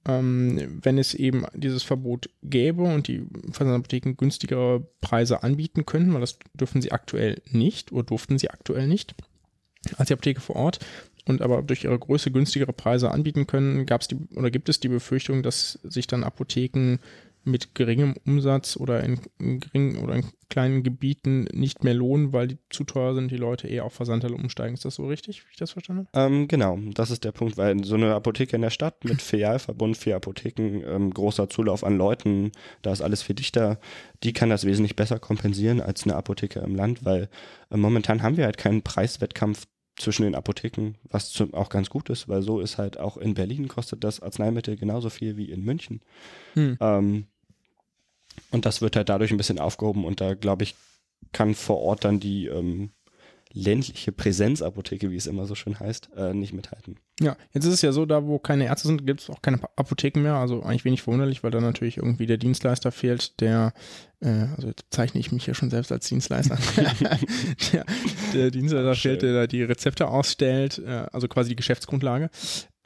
ähm, 0.07 0.81
wenn 0.83 0.99
es 0.99 1.14
eben 1.14 1.47
dieses 1.55 1.83
Verbot 1.83 2.29
gäbe 2.43 2.83
und 2.83 3.09
die 3.09 3.27
Versandapotheken 3.53 4.14
günstigere 4.16 4.87
Preise 5.01 5.43
anbieten 5.43 5.87
könnten, 5.87 6.12
weil 6.12 6.20
das 6.20 6.39
dürfen 6.55 6.83
sie 6.83 6.93
aktuell 6.93 7.41
nicht 7.51 7.93
oder 7.93 8.05
durften 8.05 8.39
sie 8.39 8.51
aktuell 8.51 8.87
nicht 8.87 9.14
als 9.97 10.09
die 10.09 10.14
Apotheke 10.14 10.41
vor 10.41 10.57
Ort 10.57 10.79
und 11.27 11.43
aber 11.43 11.62
durch 11.62 11.85
ihre 11.85 11.99
Größe 11.99 12.31
günstigere 12.31 12.72
Preise 12.72 13.11
anbieten 13.11 13.47
können, 13.47 13.87
gab 13.87 14.03
es 14.03 14.09
die 14.09 14.16
oder 14.35 14.51
gibt 14.51 14.68
es 14.68 14.81
die 14.81 14.89
Befürchtung, 14.89 15.43
dass 15.43 15.79
sich 15.83 16.07
dann 16.07 16.25
Apotheken 16.25 16.99
mit 17.45 17.75
geringem 17.75 18.15
Umsatz 18.27 18.77
oder 18.77 19.03
in, 19.05 19.21
in 19.39 19.61
geringen 19.61 19.99
oder 19.99 20.15
in 20.15 20.25
kleinen 20.49 20.83
Gebieten 20.83 21.45
nicht 21.53 21.85
mehr 21.85 21.95
lohnen, 21.95 22.33
weil 22.33 22.49
die 22.49 22.59
zu 22.71 22.85
teuer 22.85 23.15
sind, 23.15 23.31
die 23.31 23.37
Leute 23.37 23.69
eher 23.69 23.85
auf 23.85 23.93
Versandhandel 23.93 24.39
umsteigen. 24.39 24.75
Ist 24.75 24.85
das 24.85 24.97
so 24.97 25.07
richtig, 25.07 25.43
wie 25.43 25.51
ich 25.51 25.57
das 25.57 25.73
verstanden 25.73 26.07
habe? 26.13 26.35
Ähm, 26.35 26.49
genau, 26.49 26.79
das 26.95 27.11
ist 27.11 27.25
der 27.25 27.33
Punkt, 27.33 27.57
weil 27.57 27.83
so 27.85 27.97
eine 27.97 28.15
Apotheke 28.15 28.57
in 28.57 28.63
der 28.63 28.71
Stadt 28.71 29.05
mit 29.05 29.21
Filialverbund, 29.23 29.97
vier 29.97 30.17
Apotheken, 30.17 30.83
ähm, 30.87 31.13
großer 31.13 31.49
Zulauf 31.49 31.85
an 31.85 31.99
Leuten, 31.99 32.53
da 32.83 32.93
ist 32.93 33.03
alles 33.03 33.23
viel 33.23 33.37
dichter, 33.37 33.79
die 34.23 34.33
kann 34.33 34.51
das 34.51 34.65
wesentlich 34.65 34.97
besser 34.97 35.19
kompensieren 35.19 35.81
als 35.81 36.05
eine 36.05 36.17
Apotheke 36.17 36.61
im 36.61 36.75
Land, 36.75 37.05
weil 37.05 37.29
äh, 37.71 37.77
momentan 37.77 38.23
haben 38.23 38.37
wir 38.37 38.45
halt 38.45 38.59
keinen 38.59 38.83
Preiswettkampf 38.83 39.67
zwischen 39.97 40.25
den 40.25 40.35
Apotheken, 40.35 40.95
was 41.05 41.31
zum, 41.31 41.55
auch 41.55 41.69
ganz 41.69 41.89
gut 41.89 42.11
ist, 42.11 42.29
weil 42.29 42.43
so 42.43 42.61
ist 42.61 42.79
halt 42.79 42.99
auch 42.99 43.17
in 43.17 43.35
Berlin 43.35 43.69
kostet 43.69 44.03
das 44.03 44.21
Arzneimittel 44.21 44.77
genauso 44.77 45.11
viel 45.11 45.37
wie 45.37 45.51
in 45.51 45.63
München. 45.63 46.01
Hm. 46.55 46.77
Ähm, 46.81 47.27
und 48.55 48.65
das 48.65 48.81
wird 48.81 48.97
halt 48.97 49.09
dadurch 49.09 49.33
ein 49.33 49.37
bisschen 49.37 49.59
aufgehoben 49.59 50.05
und 50.05 50.21
da, 50.21 50.35
glaube 50.35 50.63
ich, 50.63 50.75
kann 51.33 51.55
vor 51.55 51.81
Ort 51.81 52.05
dann 52.05 52.21
die 52.21 52.47
ähm, 52.47 52.91
ländliche 53.53 54.13
Präsenzapotheke, 54.13 55.11
wie 55.11 55.17
es 55.17 55.27
immer 55.27 55.47
so 55.47 55.55
schön 55.55 55.79
heißt, 55.79 56.11
äh, 56.17 56.35
nicht 56.35 56.53
mithalten. 56.53 56.97
Ja, 57.21 57.37
jetzt 57.53 57.65
ist 57.65 57.75
es 57.75 57.83
ja 57.83 57.93
so, 57.93 58.05
da 58.05 58.27
wo 58.27 58.39
keine 58.41 58.67
Ärzte 58.67 58.89
sind, 58.89 59.07
gibt 59.07 59.21
es 59.21 59.31
auch 59.31 59.43
keine 59.43 59.61
Apotheken 59.77 60.21
mehr. 60.21 60.35
Also 60.35 60.63
eigentlich 60.63 60.85
wenig 60.85 61.03
verwunderlich, 61.03 61.45
weil 61.45 61.53
da 61.53 61.61
natürlich 61.61 61.97
irgendwie 61.97 62.27
der 62.27 62.37
Dienstleister 62.37 62.91
fehlt, 62.91 63.41
der, 63.41 63.73
äh, 64.21 64.47
also 64.57 64.69
jetzt 64.69 64.87
zeichne 64.91 65.21
ich 65.21 65.31
mich 65.31 65.47
ja 65.47 65.55
schon 65.55 65.71
selbst 65.71 65.93
als 65.93 66.09
Dienstleister, 66.09 66.59
der, 67.73 67.85
der 68.35 68.51
Dienstleister 68.51 68.95
fehlt, 68.97 69.23
der 69.23 69.33
da 69.33 69.47
die 69.47 69.63
Rezepte 69.63 70.09
ausstellt, 70.09 70.83
äh, 70.85 71.07
also 71.13 71.29
quasi 71.29 71.51
die 71.51 71.57
Geschäftsgrundlage. 71.57 72.31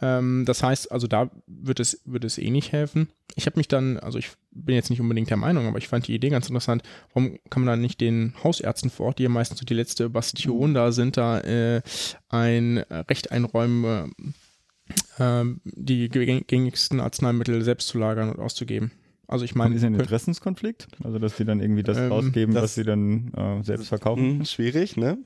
Ähm, 0.00 0.44
das 0.46 0.62
heißt, 0.62 0.92
also 0.92 1.06
da 1.06 1.30
wird 1.46 1.80
es, 1.80 2.00
wird 2.04 2.24
es 2.24 2.38
eh 2.38 2.50
nicht 2.50 2.72
helfen. 2.72 3.08
Ich 3.34 3.46
habe 3.46 3.58
mich 3.58 3.68
dann, 3.68 3.98
also 3.98 4.18
ich 4.18 4.30
bin 4.50 4.74
jetzt 4.74 4.90
nicht 4.90 5.00
unbedingt 5.00 5.30
der 5.30 5.36
Meinung, 5.36 5.66
aber 5.66 5.78
ich 5.78 5.88
fand 5.88 6.06
die 6.06 6.14
Idee 6.14 6.28
ganz 6.28 6.48
interessant. 6.48 6.82
Warum 7.12 7.38
kann 7.50 7.64
man 7.64 7.72
dann 7.72 7.80
nicht 7.80 8.00
den 8.00 8.34
Hausärzten 8.42 8.90
vor 8.90 9.06
Ort, 9.06 9.18
die 9.18 9.24
ja 9.24 9.28
meistens 9.28 9.58
so 9.58 9.64
die 9.64 9.74
letzte 9.74 10.08
Bastion 10.08 10.74
da 10.74 10.92
sind, 10.92 11.16
da 11.16 11.40
äh, 11.40 11.82
ein 12.28 12.78
Recht 12.78 13.32
einräumen, 13.32 14.12
äh, 15.18 15.44
die 15.64 16.08
gängigsten 16.08 17.00
Arzneimittel 17.00 17.62
selbst 17.62 17.88
zu 17.88 17.98
lagern 17.98 18.30
und 18.30 18.38
auszugeben? 18.38 18.92
Also 19.26 19.44
ich 19.44 19.54
meine, 19.54 19.74
ist 19.74 19.84
ein 19.84 19.94
Interessenskonflikt, 19.94 20.88
also 21.04 21.18
dass 21.18 21.36
die 21.36 21.44
dann 21.44 21.60
irgendwie 21.60 21.82
das 21.82 21.98
ähm, 21.98 22.10
ausgeben, 22.10 22.54
das, 22.54 22.62
was 22.62 22.74
sie 22.76 22.84
dann 22.84 23.30
äh, 23.34 23.62
selbst 23.62 23.88
verkaufen. 23.88 24.38
Mh, 24.38 24.44
schwierig, 24.46 24.96
ne? 24.96 25.18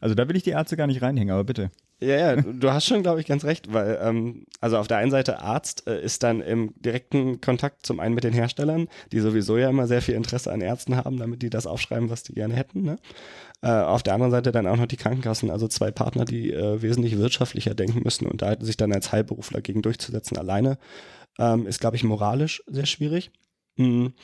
Also 0.00 0.14
da 0.14 0.28
will 0.28 0.36
ich 0.36 0.44
die 0.44 0.50
Ärzte 0.50 0.76
gar 0.76 0.86
nicht 0.86 1.02
reinhängen, 1.02 1.32
aber 1.32 1.42
bitte. 1.42 1.72
Ja, 2.00 2.34
ja, 2.34 2.36
du 2.36 2.72
hast 2.72 2.86
schon, 2.86 3.02
glaube 3.02 3.20
ich, 3.20 3.26
ganz 3.26 3.44
recht, 3.44 3.72
weil 3.72 3.98
ähm, 4.02 4.46
also 4.60 4.78
auf 4.78 4.88
der 4.88 4.98
einen 4.98 5.10
Seite 5.10 5.40
Arzt 5.40 5.86
äh, 5.86 6.02
ist 6.02 6.22
dann 6.22 6.40
im 6.40 6.74
direkten 6.76 7.40
Kontakt 7.40 7.86
zum 7.86 8.00
einen 8.00 8.14
mit 8.14 8.24
den 8.24 8.32
Herstellern, 8.32 8.88
die 9.12 9.20
sowieso 9.20 9.56
ja 9.56 9.70
immer 9.70 9.86
sehr 9.86 10.02
viel 10.02 10.14
Interesse 10.14 10.52
an 10.52 10.60
Ärzten 10.60 10.96
haben, 10.96 11.18
damit 11.18 11.42
die 11.42 11.50
das 11.50 11.66
aufschreiben, 11.66 12.10
was 12.10 12.22
die 12.22 12.34
gerne 12.34 12.54
hätten. 12.54 12.82
Ne? 12.82 12.96
Äh, 13.62 13.70
auf 13.70 14.02
der 14.02 14.14
anderen 14.14 14.32
Seite 14.32 14.52
dann 14.52 14.66
auch 14.66 14.76
noch 14.76 14.86
die 14.86 14.96
Krankenkassen, 14.96 15.50
also 15.50 15.68
zwei 15.68 15.90
Partner, 15.90 16.24
die 16.24 16.52
äh, 16.52 16.82
wesentlich 16.82 17.16
wirtschaftlicher 17.16 17.74
denken 17.74 18.02
müssen 18.04 18.26
und 18.26 18.42
da 18.42 18.56
sich 18.60 18.76
dann 18.76 18.92
als 18.92 19.12
Heilberufler 19.12 19.62
gegen 19.62 19.80
durchzusetzen 19.80 20.36
alleine, 20.36 20.78
ähm, 21.38 21.66
ist, 21.66 21.80
glaube 21.80 21.96
ich, 21.96 22.04
moralisch 22.04 22.62
sehr 22.66 22.86
schwierig. 22.86 23.30
Mhm. 23.76 24.14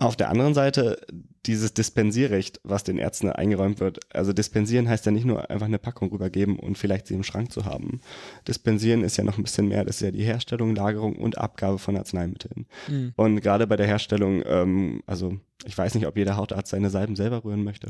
Auf 0.00 0.16
der 0.16 0.30
anderen 0.30 0.54
Seite 0.54 1.00
dieses 1.48 1.72
Dispensierrecht, 1.72 2.60
was 2.62 2.84
den 2.84 2.98
Ärzten 2.98 3.30
eingeräumt 3.30 3.80
wird. 3.80 4.00
Also 4.14 4.32
dispensieren 4.34 4.88
heißt 4.88 5.06
ja 5.06 5.12
nicht 5.12 5.24
nur 5.24 5.50
einfach 5.50 5.66
eine 5.66 5.78
Packung 5.78 6.10
rübergeben 6.10 6.58
und 6.58 6.76
vielleicht 6.76 7.06
sie 7.06 7.14
im 7.14 7.22
Schrank 7.24 7.50
zu 7.50 7.64
haben. 7.64 8.00
Dispensieren 8.46 9.02
ist 9.02 9.16
ja 9.16 9.24
noch 9.24 9.38
ein 9.38 9.42
bisschen 9.42 9.68
mehr. 9.68 9.84
Das 9.84 9.96
ist 9.96 10.02
ja 10.02 10.10
die 10.10 10.22
Herstellung, 10.22 10.74
Lagerung 10.74 11.16
und 11.16 11.38
Abgabe 11.38 11.78
von 11.78 11.96
Arzneimitteln. 11.96 12.66
Mhm. 12.86 13.14
Und 13.16 13.40
gerade 13.40 13.66
bei 13.66 13.76
der 13.76 13.86
Herstellung, 13.86 14.42
ähm, 14.46 15.02
also 15.06 15.38
ich 15.64 15.76
weiß 15.76 15.94
nicht, 15.96 16.06
ob 16.06 16.16
jeder 16.16 16.36
Hautarzt 16.36 16.70
seine 16.70 16.88
Salben 16.88 17.16
selber 17.16 17.44
rühren 17.44 17.64
möchte. 17.64 17.88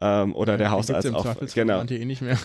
Ähm, 0.00 0.34
oder 0.34 0.52
ja, 0.52 0.58
der 0.58 0.70
Hausarzt 0.70 1.12
auch. 1.12 1.36
Genau. 1.54 1.82
Eh 1.82 2.04
nicht 2.04 2.22
mehr. 2.22 2.38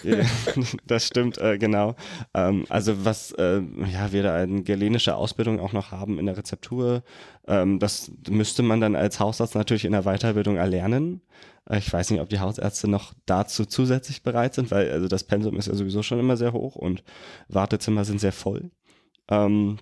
das 0.87 1.05
stimmt, 1.05 1.37
äh, 1.37 1.57
genau. 1.59 1.95
Ähm, 2.33 2.65
also 2.69 3.05
was 3.05 3.31
äh, 3.33 3.61
ja 3.91 4.11
wir 4.11 4.23
da 4.23 4.35
eine 4.35 4.63
gelenische 4.63 5.15
Ausbildung 5.15 5.59
auch 5.59 5.71
noch 5.71 5.91
haben 5.91 6.17
in 6.17 6.25
der 6.25 6.37
Rezeptur, 6.37 7.03
ähm, 7.47 7.77
das 7.79 8.11
müsste 8.27 8.63
man 8.63 8.81
dann 8.81 8.95
als 8.95 9.19
Hausarzt 9.19 9.53
natürlich 9.53 9.85
in 9.85 9.91
der 9.91 10.03
Weiterbildung 10.03 10.44
erlernen. 10.53 11.21
Äh, 11.69 11.79
ich 11.79 11.91
weiß 11.91 12.11
nicht, 12.11 12.21
ob 12.21 12.29
die 12.29 12.39
Hausärzte 12.39 12.87
noch 12.87 13.13
dazu 13.25 13.65
zusätzlich 13.65 14.23
bereit 14.23 14.53
sind, 14.53 14.71
weil 14.71 14.91
also 14.91 15.07
das 15.07 15.23
Pensum 15.23 15.57
ist 15.57 15.67
ja 15.67 15.75
sowieso 15.75 16.03
schon 16.03 16.19
immer 16.19 16.37
sehr 16.37 16.53
hoch 16.53 16.75
und 16.75 17.03
Wartezimmer 17.47 18.05
sind 18.05 18.19
sehr 18.19 18.31
voll. 18.31 18.71
Ähm, 19.29 19.79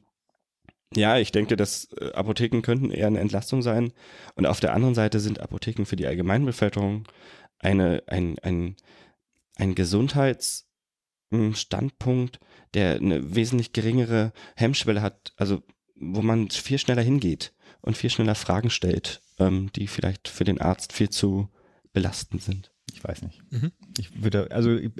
ja, 0.95 1.17
ich 1.17 1.31
denke, 1.31 1.57
dass 1.57 1.89
äh, 1.99 2.11
Apotheken 2.13 2.61
könnten 2.61 2.91
eher 2.91 3.07
eine 3.07 3.19
Entlastung 3.19 3.61
sein. 3.61 3.93
Und 4.35 4.45
auf 4.45 4.59
der 4.59 4.73
anderen 4.73 4.95
Seite 4.95 5.19
sind 5.19 5.39
Apotheken 5.39 5.85
für 5.85 5.95
die 5.95 6.07
Allgemeinbevölkerung 6.07 7.07
eine, 7.59 8.03
ein, 8.07 8.37
ein, 8.39 8.75
ein 9.55 9.75
Gesundheitsstandpunkt, 9.75 12.39
der 12.73 12.95
eine 12.95 13.35
wesentlich 13.35 13.73
geringere 13.73 14.33
Hemmschwelle 14.55 15.01
hat, 15.01 15.33
also 15.37 15.61
wo 15.95 16.21
man 16.21 16.49
viel 16.49 16.77
schneller 16.77 17.01
hingeht 17.01 17.53
und 17.83 17.97
viel 17.97 18.09
schneller 18.09 18.33
Fragen 18.33 18.71
stellt, 18.71 19.21
ähm, 19.37 19.71
die 19.75 19.87
vielleicht 19.87 20.27
für 20.27 20.45
den 20.45 20.59
Arzt 20.59 20.93
viel 20.93 21.09
zu 21.09 21.49
belastend 21.91 22.41
sind. 22.41 22.72
Ich 22.93 23.03
weiß 23.03 23.23
nicht. 23.23 23.41
Mhm. 23.49 23.71
Ich 23.97 24.23
würde, 24.23 24.51
also 24.51 24.71
äh, 24.71 24.91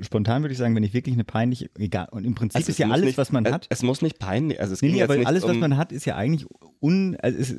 spontan 0.00 0.42
würde 0.42 0.52
ich 0.52 0.58
sagen, 0.58 0.76
wenn 0.76 0.82
ich 0.82 0.92
wirklich 0.92 1.14
eine 1.14 1.24
peinliche, 1.24 1.70
egal, 1.78 2.08
und 2.10 2.24
im 2.24 2.34
Prinzip 2.34 2.56
also 2.56 2.70
ist 2.70 2.78
ja 2.78 2.88
alles, 2.88 3.06
nicht, 3.06 3.18
was 3.18 3.32
man 3.32 3.46
es, 3.46 3.52
hat. 3.52 3.66
Es 3.70 3.82
muss 3.82 4.02
nicht 4.02 4.18
peinlich, 4.18 4.60
also 4.60 4.74
es 4.74 4.82
nee, 4.82 4.92
nee, 4.92 5.02
aber 5.02 5.14
alles, 5.26 5.44
um 5.44 5.50
was 5.50 5.56
man 5.56 5.76
hat, 5.76 5.90
ist 5.90 6.04
ja 6.04 6.16
eigentlich 6.16 6.46
un, 6.80 7.16
also 7.20 7.38
ist, 7.38 7.56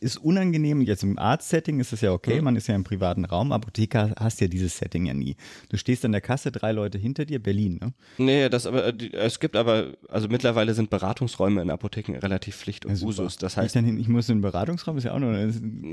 ist 0.00 0.16
unangenehm. 0.18 0.82
Jetzt 0.82 1.02
im 1.02 1.18
Arzt-Setting 1.18 1.80
ist 1.80 1.92
es 1.92 2.00
ja 2.00 2.12
okay, 2.12 2.38
mhm. 2.38 2.44
man 2.44 2.56
ist 2.56 2.66
ja 2.66 2.74
im 2.74 2.84
privaten 2.84 3.24
Raum. 3.24 3.52
Apotheker 3.52 4.12
hast 4.18 4.40
ja 4.40 4.48
dieses 4.48 4.76
Setting 4.76 5.06
ja 5.06 5.14
nie. 5.14 5.36
Du 5.68 5.76
stehst 5.76 6.04
an 6.04 6.12
der 6.12 6.20
Kasse, 6.20 6.50
drei 6.52 6.72
Leute 6.72 6.98
hinter 6.98 7.24
dir, 7.24 7.42
Berlin, 7.42 7.78
ne? 7.80 7.94
Nee, 8.18 8.48
das 8.48 8.66
aber, 8.66 8.86
äh, 8.86 9.10
es 9.12 9.40
gibt 9.40 9.56
aber, 9.56 9.94
also 10.08 10.28
mittlerweile 10.28 10.74
sind 10.74 10.90
Beratungsräume 10.90 11.62
in 11.62 11.70
Apotheken 11.70 12.18
relativ 12.18 12.56
Pflicht 12.56 12.84
und 12.84 13.00
ja, 13.00 13.06
Usus. 13.06 13.36
Das 13.36 13.56
heißt. 13.56 13.76
Ich, 13.76 13.82
dann, 13.82 13.98
ich 13.98 14.08
muss 14.08 14.28
in 14.28 14.38
den 14.38 14.42
Beratungsraum, 14.42 14.98
ist 14.98 15.04
ja 15.04 15.12
auch 15.12 15.18
noch, 15.18 15.32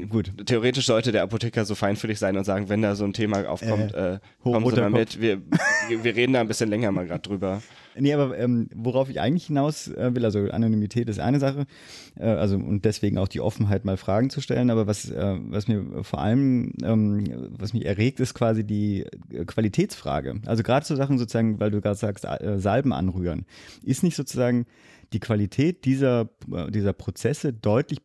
gut. 0.10 0.32
Theoretisch 0.46 0.86
sollte 0.86 1.12
der 1.12 1.24
Apotheker 1.24 1.66
so 1.66 1.76
feinfühlig 1.76 2.20
sein 2.20 2.38
und 2.38 2.44
sagen, 2.44 2.70
wenn 2.70 2.82
da 2.82 2.96
so 2.96 3.06
ein 3.06 3.14
Thema 3.14 3.35
aufkommt, 3.44 3.94
äh, 3.94 4.16
äh, 4.16 4.20
kommen 4.42 4.70
Sie 4.74 4.82
mal 4.82 4.90
mit. 4.90 5.20
Wir, 5.20 5.42
wir 5.90 6.16
reden 6.16 6.34
da 6.34 6.42
ein 6.42 6.48
bisschen 6.48 6.70
länger 6.70 6.92
mal 6.92 7.06
gerade 7.06 7.22
drüber. 7.22 7.62
Nee, 7.98 8.14
aber 8.14 8.38
ähm, 8.38 8.68
worauf 8.76 9.10
ich 9.10 9.22
eigentlich 9.22 9.46
hinaus 9.46 9.88
äh, 9.88 10.14
will, 10.14 10.26
also 10.26 10.50
Anonymität 10.50 11.08
ist 11.08 11.20
eine 11.20 11.40
Sache, 11.40 11.66
äh, 12.18 12.26
also 12.26 12.58
und 12.58 12.84
deswegen 12.84 13.18
auch 13.18 13.28
die 13.28 13.40
Offenheit, 13.40 13.86
mal 13.86 13.98
Fragen 13.98 14.30
zu 14.30 14.42
stellen. 14.42 14.70
Aber 14.70 14.86
was, 14.86 15.10
äh, 15.10 15.38
was 15.48 15.68
mir 15.68 16.04
vor 16.04 16.20
allem, 16.20 16.74
ähm, 16.84 17.50
was 17.58 17.74
mich 17.74 17.86
erregt, 17.86 18.20
ist 18.20 18.34
quasi 18.34 18.66
die 18.66 19.06
äh, 19.32 19.46
Qualitätsfrage. 19.46 20.42
Also 20.46 20.64
gerade 20.64 20.86
so 20.86 20.96
Sachen 20.96 21.18
sozusagen, 21.18 21.60
weil 21.60 21.72
du 21.72 21.82
gerade 21.82 21.96
sagst, 21.96 22.26
äh, 22.26 22.60
Salben 22.60 22.92
anrühren, 22.92 23.46
ist 23.82 24.04
nicht 24.04 24.16
sozusagen 24.16 24.66
die 25.14 25.20
Qualität 25.20 25.86
dieser, 25.86 26.30
äh, 26.52 26.70
dieser 26.72 26.94
Prozesse 26.94 27.54
deutlich 27.54 28.02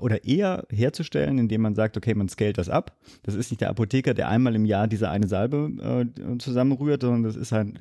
oder 0.00 0.24
eher 0.24 0.66
herzustellen, 0.70 1.38
indem 1.38 1.62
man 1.62 1.74
sagt, 1.74 1.96
okay, 1.96 2.14
man 2.14 2.28
scalt 2.28 2.58
das 2.58 2.68
ab. 2.68 2.96
Das 3.22 3.34
ist 3.34 3.50
nicht 3.50 3.60
der 3.60 3.70
Apotheker, 3.70 4.14
der 4.14 4.28
einmal 4.28 4.54
im 4.54 4.64
Jahr 4.64 4.88
diese 4.88 5.10
eine 5.10 5.28
Salbe 5.28 6.10
äh, 6.16 6.38
zusammenrührt, 6.38 7.02
sondern 7.02 7.22
das 7.22 7.36
ist 7.36 7.52
eine 7.52 7.74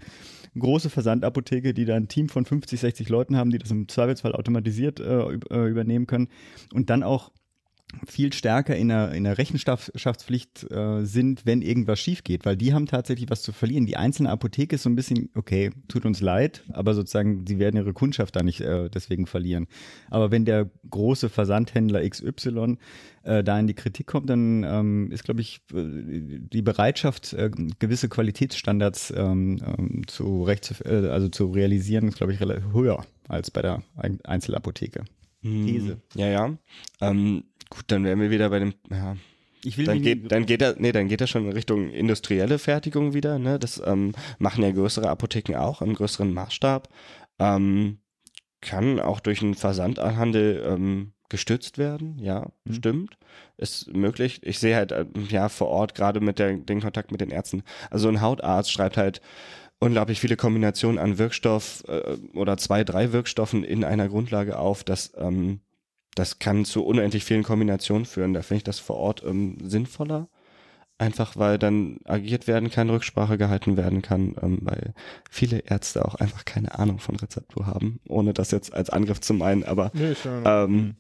große 0.58 0.90
Versandapotheke, 0.90 1.74
die 1.74 1.86
da 1.86 1.96
ein 1.96 2.08
Team 2.08 2.30
von 2.30 2.46
50, 2.46 2.80
60 2.80 3.10
Leuten 3.10 3.38
haben, 3.38 3.50
die 3.50 3.58
das 3.58 3.72
im 3.72 3.88
Zweifelsfall 3.88 4.34
automatisiert 4.34 5.00
äh, 5.00 5.34
äh 5.34 5.70
übernehmen 5.70 6.08
können 6.08 6.30
und 6.74 6.90
dann 6.90 7.04
auch 7.04 7.32
viel 8.06 8.34
stärker 8.34 8.76
in 8.76 8.90
der, 8.90 9.14
in 9.14 9.24
der 9.24 9.38
Rechenschaftspflicht 9.38 10.70
äh, 10.72 11.06
sind, 11.06 11.46
wenn 11.46 11.62
irgendwas 11.62 12.00
schief 12.00 12.24
geht, 12.24 12.46
weil 12.46 12.58
die 12.58 12.74
haben 12.74 12.86
tatsächlich 12.86 13.30
was 13.30 13.42
zu 13.42 13.54
verlieren. 13.54 13.86
Die 13.86 13.96
einzelne 13.96 14.30
Apotheke 14.30 14.76
ist 14.76 14.84
so 14.84 14.90
ein 14.90 14.96
bisschen, 14.96 15.30
okay, 15.36 15.72
tut 15.88 16.06
uns 16.06 16.20
leid, 16.20 16.64
aber 16.74 16.94
sozusagen, 16.94 17.46
sie 17.48 17.60
werden 17.60 17.78
ihre 17.78 17.94
Kundschaft 17.94 18.36
da 18.36 18.44
nicht 18.44 18.60
äh, 18.60 18.90
deswegen 18.90 19.26
verlieren. 19.26 19.68
Aber 20.10 20.32
wenn 20.32 20.44
der 20.44 20.70
große 20.90 21.30
Versandhändler 21.30 22.08
XY 22.08 22.78
äh, 23.24 23.42
da 23.42 23.58
in 23.58 23.68
die 23.68 23.74
Kritik 23.74 24.08
kommt, 24.08 24.30
dann 24.30 24.66
ähm, 24.66 25.10
ist, 25.12 25.24
glaube 25.24 25.40
ich, 25.40 25.62
äh, 25.74 26.40
die 26.40 26.62
Bereitschaft, 26.62 27.32
äh, 27.34 27.50
gewisse 27.80 28.10
Qualitätsstandards 28.10 29.14
ähm, 29.16 29.60
ähm, 29.66 30.02
zu, 30.08 30.44
recht 30.44 30.66
zu, 30.66 30.74
äh, 30.84 31.08
also 31.08 31.30
zu 31.30 31.46
realisieren, 31.52 32.10
ist, 32.10 32.18
glaube 32.18 32.34
ich, 32.34 32.40
höher 32.42 33.06
als 33.30 33.50
bei 33.50 33.62
der 33.62 33.82
Einzelapotheke. 34.26 35.06
Hm. 35.42 35.66
These. 35.66 36.02
Ja, 36.16 36.28
ja. 36.28 36.58
Ähm, 37.00 37.44
Gut, 37.70 37.86
dann 37.88 38.04
wären 38.04 38.20
wir 38.22 38.30
wieder 38.30 38.50
bei 38.50 38.60
dem, 38.60 38.74
ja. 38.90 39.16
Ich 39.64 39.78
will 39.78 39.86
dann 39.86 40.02
geht, 40.02 40.32
dann 40.32 40.46
geht 40.46 40.62
er, 40.62 40.76
nee, 40.78 40.92
dann 40.92 41.08
geht 41.08 41.20
er 41.20 41.28
schon 41.28 41.46
in 41.46 41.52
Richtung 41.52 41.90
industrielle 41.90 42.60
Fertigung 42.60 43.14
wieder, 43.14 43.40
ne? 43.40 43.60
Das 43.60 43.82
ähm, 43.86 44.14
machen 44.40 44.64
ja 44.64 44.72
größere 44.72 45.10
Apotheken 45.10 45.58
auch 45.58 45.82
im 45.82 45.94
größeren 45.94 46.34
Maßstab. 46.34 46.88
Ähm, 47.40 48.00
kann 48.62 49.00
auch 49.00 49.20
durch 49.20 49.42
einen 49.42 49.56
Versandhandel 49.56 50.64
ähm, 50.68 51.14
gestützt 51.30 51.78
werden, 51.78 52.18
ja, 52.20 52.48
mhm. 52.64 52.74
stimmt. 52.74 53.18
Ist 53.58 53.94
möglich. 53.94 54.40
Ich 54.44 54.60
sehe 54.60 54.76
halt, 54.76 54.92
äh, 54.92 55.06
ja, 55.30 55.50
vor 55.50 55.68
Ort 55.68 55.96
gerade 55.96 56.22
mit 56.22 56.40
der, 56.40 56.54
den 56.56 56.82
Kontakt 56.82 57.12
mit 57.12 57.22
den 57.22 57.32
Ärzten. 57.32 57.64
Also 57.90 58.08
ein 58.08 58.22
Hautarzt 58.22 58.72
schreibt 58.72 58.98
halt 58.98 59.22
unglaublich 59.80 60.20
viele 60.20 60.38
Kombinationen 60.38 61.00
an 61.00 61.18
Wirkstoff 61.18 61.84
äh, 61.88 62.18
oder 62.34 62.58
zwei, 62.58 62.84
drei 62.84 63.12
Wirkstoffen 63.12 63.64
in 63.64 63.84
einer 63.84 64.08
Grundlage 64.08 64.58
auf, 64.58 64.84
dass 64.84 65.12
ähm, 65.18 65.60
das 66.18 66.40
kann 66.40 66.66
zu 66.66 66.86
unendlich 66.86 67.24
vielen 67.24 67.44
Kombinationen 67.44 68.06
führen. 68.06 68.34
Da 68.34 68.42
finde 68.42 68.58
ich 68.58 68.64
das 68.64 68.80
vor 68.80 68.98
Ort 68.98 69.24
ähm, 69.26 69.58
sinnvoller. 69.64 70.30
Einfach 71.00 71.38
weil 71.38 71.60
dann 71.60 72.00
agiert 72.06 72.48
werden 72.48 72.72
kann, 72.72 72.90
Rücksprache 72.90 73.38
gehalten 73.38 73.78
werden 73.78 74.02
kann, 74.02 74.36
ähm, 74.42 74.60
weil 74.62 74.96
viele 75.30 75.60
Ärzte 75.60 76.04
auch 76.04 76.16
einfach 76.16 76.44
keine 76.44 76.80
Ahnung 76.80 76.98
von 76.98 77.16
Rezeptur 77.18 77.68
haben, 77.68 78.00
ohne 78.08 78.34
das 78.34 78.50
jetzt 78.50 78.74
als 78.74 78.90
Angriff 78.90 79.22
zu 79.22 79.36
meinen, 79.36 79.64
aber 79.64 79.92
nee, 79.94 80.16
ähm, 80.44 80.72
mhm. 80.72 80.96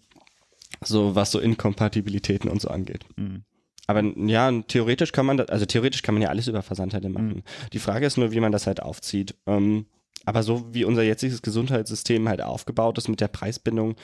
so 0.84 1.15
was 1.15 1.32
so 1.32 1.39
Inkompatibilitäten 1.39 2.47
und 2.47 2.61
so 2.61 2.68
angeht. 2.68 3.05
Mhm. 3.15 3.43
Aber 3.88 4.03
ja, 4.03 4.51
theoretisch 4.68 5.13
kann 5.13 5.26
man 5.26 5.38
das, 5.38 5.49
also 5.49 5.65
theoretisch 5.65 6.03
kann 6.03 6.13
man 6.13 6.22
ja 6.22 6.30
alles 6.30 6.47
über 6.47 6.61
Versandhandel 6.61 7.09
machen. 7.09 7.28
Mhm. 7.28 7.43
Die 7.74 7.80
Frage 7.80 8.05
ist 8.05 8.18
nur, 8.18 8.32
wie 8.32 8.39
man 8.39 8.51
das 8.51 8.68
halt 8.68 8.84
aufzieht. 8.84 9.34
Ähm, 9.47 9.88
aber 10.26 10.43
so 10.43 10.74
wie 10.74 10.84
unser 10.84 11.03
jetziges 11.03 11.41
Gesundheitssystem 11.41 12.28
halt 12.28 12.41
aufgebaut 12.41 12.97
ist 12.97 13.07
mit 13.07 13.22
der 13.22 13.30
Preisbindung, 13.30 13.95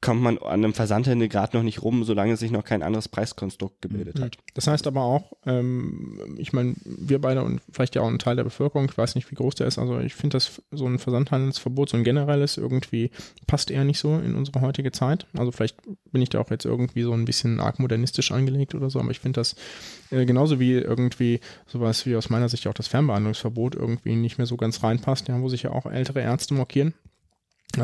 kommt 0.00 0.22
man 0.22 0.38
an 0.38 0.64
einem 0.64 0.74
Versandhändler 0.74 1.26
gerade 1.26 1.56
noch 1.56 1.64
nicht 1.64 1.82
rum, 1.82 2.04
solange 2.04 2.36
sich 2.36 2.52
noch 2.52 2.62
kein 2.62 2.84
anderes 2.84 3.08
Preiskonstrukt 3.08 3.82
gebildet 3.82 4.18
mhm. 4.18 4.24
hat. 4.24 4.36
Das 4.54 4.68
heißt 4.68 4.86
aber 4.86 5.02
auch, 5.02 5.32
ähm, 5.44 6.36
ich 6.38 6.52
meine, 6.52 6.76
wir 6.84 7.20
beide 7.20 7.42
und 7.42 7.60
vielleicht 7.72 7.96
ja 7.96 8.02
auch 8.02 8.08
ein 8.08 8.20
Teil 8.20 8.36
der 8.36 8.44
Bevölkerung, 8.44 8.86
ich 8.88 8.96
weiß 8.96 9.16
nicht, 9.16 9.28
wie 9.30 9.34
groß 9.34 9.56
der 9.56 9.66
ist, 9.66 9.76
also 9.76 9.98
ich 9.98 10.14
finde, 10.14 10.36
dass 10.36 10.62
so 10.70 10.86
ein 10.86 11.00
Versandhandelsverbot, 11.00 11.90
so 11.90 11.96
ein 11.96 12.04
generelles, 12.04 12.58
irgendwie 12.58 13.10
passt 13.48 13.72
eher 13.72 13.82
nicht 13.82 13.98
so 13.98 14.16
in 14.18 14.36
unsere 14.36 14.60
heutige 14.60 14.92
Zeit. 14.92 15.26
Also 15.36 15.50
vielleicht 15.50 15.76
bin 16.12 16.22
ich 16.22 16.28
da 16.28 16.40
auch 16.40 16.50
jetzt 16.50 16.64
irgendwie 16.64 17.02
so 17.02 17.12
ein 17.12 17.24
bisschen 17.24 17.58
arg 17.58 17.80
modernistisch 17.80 18.30
angelegt 18.30 18.76
oder 18.76 18.90
so, 18.90 19.00
aber 19.00 19.10
ich 19.10 19.18
finde 19.18 19.40
das 19.40 19.56
äh, 20.10 20.26
genauso 20.26 20.60
wie 20.60 20.74
irgendwie 20.74 21.40
sowas 21.66 22.06
wie 22.06 22.14
aus 22.14 22.30
meiner 22.30 22.48
Sicht 22.48 22.68
auch 22.68 22.74
das 22.74 22.86
Fernbehandlungsverbot 22.86 23.74
irgendwie 23.74 24.14
nicht 24.14 24.38
mehr 24.38 24.46
so 24.46 24.56
ganz 24.56 24.80
reinpasst, 24.84 25.26
ja, 25.26 25.40
wo 25.40 25.48
sich 25.48 25.64
ja 25.64 25.72
auch 25.72 25.86
ältere 25.86 26.20
Ärzte 26.20 26.54
markieren 26.54 26.94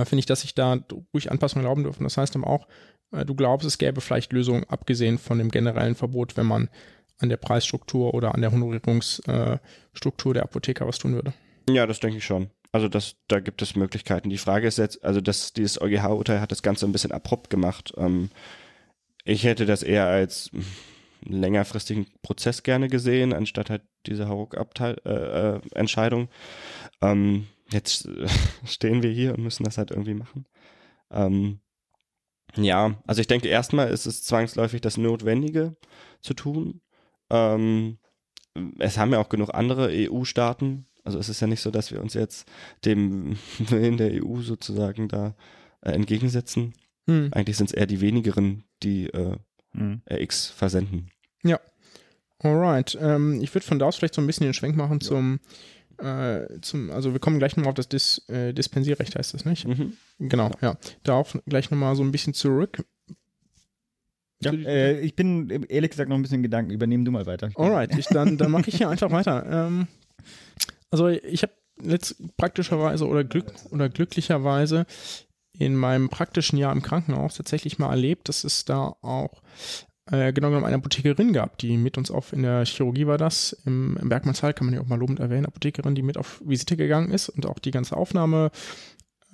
finde 0.05 0.21
ich, 0.21 0.27
dass 0.27 0.43
sich 0.43 0.55
da 0.55 0.79
ruhig 1.13 1.31
Anpassungen 1.31 1.65
erlauben 1.65 1.85
dürfen. 1.85 2.05
Das 2.05 2.17
heißt 2.17 2.37
aber 2.37 2.49
auch, 2.49 2.67
äh, 3.13 3.25
du 3.25 3.35
glaubst, 3.35 3.67
es 3.67 3.79
gäbe 3.79 4.01
vielleicht 4.01 4.33
Lösungen, 4.33 4.65
abgesehen 4.65 5.19
von 5.19 5.39
dem 5.39 5.51
generellen 5.51 5.95
Verbot, 5.95 6.37
wenn 6.37 6.47
man 6.47 6.69
an 7.19 7.29
der 7.29 7.37
Preisstruktur 7.37 8.15
oder 8.15 8.35
an 8.35 8.41
der 8.41 8.53
Honorierungsstruktur 8.53 10.33
äh, 10.33 10.35
der 10.35 10.43
Apotheker 10.43 10.87
was 10.87 10.99
tun 10.99 11.15
würde. 11.15 11.33
Ja, 11.69 11.87
das 11.87 12.01
denke 12.01 12.19
ich 12.19 12.25
schon. 12.25 12.51
Also 12.73 12.89
das, 12.89 13.15
da 13.29 13.39
gibt 13.39 13.63
es 13.63 13.77
Möglichkeiten. 13.77 14.31
Die 14.31 14.39
Frage 14.39 14.67
ist 14.67 14.79
jetzt, 14.79 15.05
also 15.05 15.21
das, 15.21 15.53
dieses 15.53 15.81
EuGH-Urteil 15.81 16.41
hat 16.41 16.51
das 16.51 16.63
Ganze 16.63 16.87
ein 16.87 16.93
bisschen 16.93 17.13
abrupt 17.13 17.49
gemacht. 17.49 17.95
Ähm, 17.97 18.31
ich 19.25 19.45
hätte 19.45 19.65
das 19.65 19.85
eher 19.85 20.07
als 20.07 20.51
längerfristigen 21.25 22.07
Prozess 22.23 22.63
gerne 22.63 22.89
gesehen, 22.89 23.33
anstatt 23.33 23.71
halt 23.71 23.83
diese 24.07 24.29
Hauruck-Entscheidung. 24.29 26.29
Äh, 27.01 27.07
ähm, 27.07 27.47
jetzt 27.71 28.09
stehen 28.65 29.03
wir 29.03 29.11
hier 29.11 29.35
und 29.35 29.43
müssen 29.43 29.65
das 29.65 29.79
halt 29.79 29.91
irgendwie 29.91 30.15
machen. 30.15 30.47
Ähm, 31.11 31.61
ja, 32.57 33.03
also 33.07 33.21
ich 33.21 33.27
denke, 33.27 33.49
erstmal 33.49 33.89
ist 33.91 34.07
es 34.07 34.23
zwangsläufig 34.23 34.81
das 34.81 34.97
Notwendige 34.97 35.77
zu 36.21 36.35
tun. 36.35 36.81
Ähm, 37.31 37.99
es 38.79 38.99
haben 38.99 39.13
ja 39.13 39.19
auch 39.19 39.29
genug 39.29 39.55
andere 39.55 39.91
EU-Staaten. 39.93 40.87
Also 41.03 41.19
es 41.19 41.29
ist 41.29 41.41
ja 41.41 41.47
nicht 41.47 41.61
so, 41.61 41.71
dass 41.71 41.91
wir 41.91 42.01
uns 42.01 42.15
jetzt 42.15 42.49
dem 42.85 43.37
Willen 43.59 43.97
der 43.97 44.25
EU 44.25 44.41
sozusagen 44.41 45.09
da 45.09 45.35
äh, 45.81 45.93
entgegensetzen. 45.93 46.75
Hm. 47.07 47.31
Eigentlich 47.33 47.57
sind 47.57 47.71
es 47.71 47.75
eher 47.75 47.87
die 47.87 48.01
wenigeren, 48.01 48.65
die 48.83 49.07
äh, 49.09 49.37
hm. 49.73 50.03
RX 50.11 50.47
versenden. 50.47 51.11
Ja. 51.43 51.61
Alright. 52.39 52.97
Ähm, 53.01 53.41
ich 53.43 53.55
würde 53.55 53.67
von 53.67 53.79
da 53.79 53.87
aus 53.87 53.97
vielleicht 53.97 54.15
so 54.15 54.23
ein 54.23 54.27
bisschen 54.27 54.47
den 54.47 54.55
Schwenk 54.55 54.77
machen 54.77 54.99
ja. 55.01 55.07
zum 55.07 55.41
äh, 55.99 56.61
zum, 56.61 56.91
also 56.91 57.13
wir 57.13 57.21
kommen 57.21 57.39
gleich 57.39 57.57
nochmal 57.57 57.71
auf 57.71 57.77
das 57.77 57.89
Dis, 57.89 58.29
äh, 58.29 58.53
Dispensierrecht, 58.53 59.17
heißt 59.17 59.35
das, 59.35 59.45
nicht? 59.45 59.67
Mhm. 59.67 59.95
Genau, 60.19 60.51
ja. 60.61 60.77
Darauf 61.03 61.39
gleich 61.47 61.71
nochmal 61.71 61.97
so 61.97 62.03
ein 62.03 62.13
bisschen 62.13 62.35
zurück. 62.35 62.85
Ja, 64.43 64.53
äh, 64.53 65.01
ich 65.01 65.17
bin 65.17 65.49
ehrlich 65.69 65.91
gesagt 65.91 66.09
noch 66.09 66.17
ein 66.17 66.23
bisschen 66.23 66.43
Gedanken. 66.43 66.71
Übernehmen 66.73 67.05
du 67.05 67.11
mal 67.11 67.27
weiter. 67.27 67.51
Alright, 67.55 67.97
ich, 67.97 68.07
dann, 68.07 68.37
dann 68.37 68.51
mache 68.51 68.69
ich 68.69 68.77
hier 68.77 68.89
einfach 68.89 69.11
weiter. 69.11 69.47
Ähm, 69.51 69.89
also 70.91 71.09
ich 71.09 71.43
habe 71.43 71.53
letzt 71.83 72.37
praktischerweise 72.37 73.07
oder 73.07 73.25
Glück 73.25 73.53
oder 73.71 73.89
glücklicherweise 73.89 74.87
in 75.59 75.75
meinem 75.75 76.09
praktischen 76.09 76.59
Jahr 76.59 76.73
im 76.73 76.83
Krankenhaus 76.83 77.37
tatsächlich 77.37 77.79
mal 77.79 77.91
erlebt, 77.91 78.29
dass 78.29 78.45
es 78.45 78.65
da 78.65 78.95
auch 79.03 79.43
äh, 80.11 80.33
genau 80.33 80.49
genommen 80.49 80.67
eine 80.67 80.77
Apothekerin 80.77 81.33
gab, 81.33 81.59
die 81.59 81.77
mit 81.77 81.97
uns 81.97 82.11
auf, 82.11 82.33
in 82.33 82.43
der 82.43 82.65
Chirurgie 82.65 83.07
war 83.07 83.19
das, 83.19 83.53
im, 83.65 83.97
im 83.97 84.09
Bergmannsheil, 84.09 84.53
kann 84.53 84.67
man 84.67 84.75
ja 84.75 84.81
auch 84.81 84.87
mal 84.87 84.99
lobend 84.99 85.21
erwähnen, 85.21 85.47
Apothekerin, 85.47 85.95
die 85.95 86.03
mit 86.03 86.19
auf 86.19 86.43
Visite 86.45 86.77
gegangen 86.77 87.11
ist 87.11 87.29
und 87.29 87.47
auch 87.47 87.59
die 87.59 87.71
ganze 87.71 87.97
Aufnahme 87.97 88.51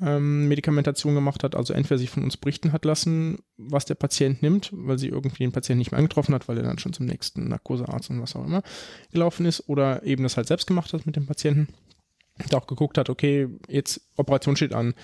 ähm, 0.01 0.49
Medikamentation 0.49 1.14
gemacht 1.14 1.45
hat, 1.45 1.55
also 1.55 1.75
entweder 1.75 1.99
sich 1.99 2.11
von 2.11 2.23
uns 2.23 2.37
berichten 2.37 2.73
hat 2.73 2.85
lassen, 2.85 3.39
was 3.57 3.85
der 3.85 3.97
Patient 3.97 4.43
nimmt, 4.43 4.71
weil 4.73 4.99
sie 4.99 5.09
irgendwie 5.09 5.43
den 5.43 5.53
Patienten 5.53 5.79
nicht 5.79 5.91
mehr 5.91 5.99
angetroffen 5.99 6.35
hat, 6.35 6.49
weil 6.49 6.57
er 6.57 6.62
dann 6.62 6.79
schon 6.79 6.93
zum 6.93 7.07
nächsten 7.07 7.49
Narkosearzt 7.49 8.11
und 8.11 8.23
was 8.23 8.37
auch 8.37 8.45
immer 8.45 8.62
gelaufen 9.12 9.47
ist, 9.47 9.68
oder 9.68 10.03
eben 10.05 10.23
das 10.23 10.37
halt 10.37 10.47
selbst 10.47 10.66
gemacht 10.66 10.93
hat 10.93 11.05
mit 11.05 11.16
dem 11.16 11.27
Patienten. 11.27 11.68
Und 12.43 12.55
auch 12.55 12.66
geguckt 12.66 12.97
hat, 12.97 13.11
okay, 13.11 13.49
jetzt 13.68 14.01
Operation 14.16 14.57
steht 14.57 14.73
an, 14.73 14.95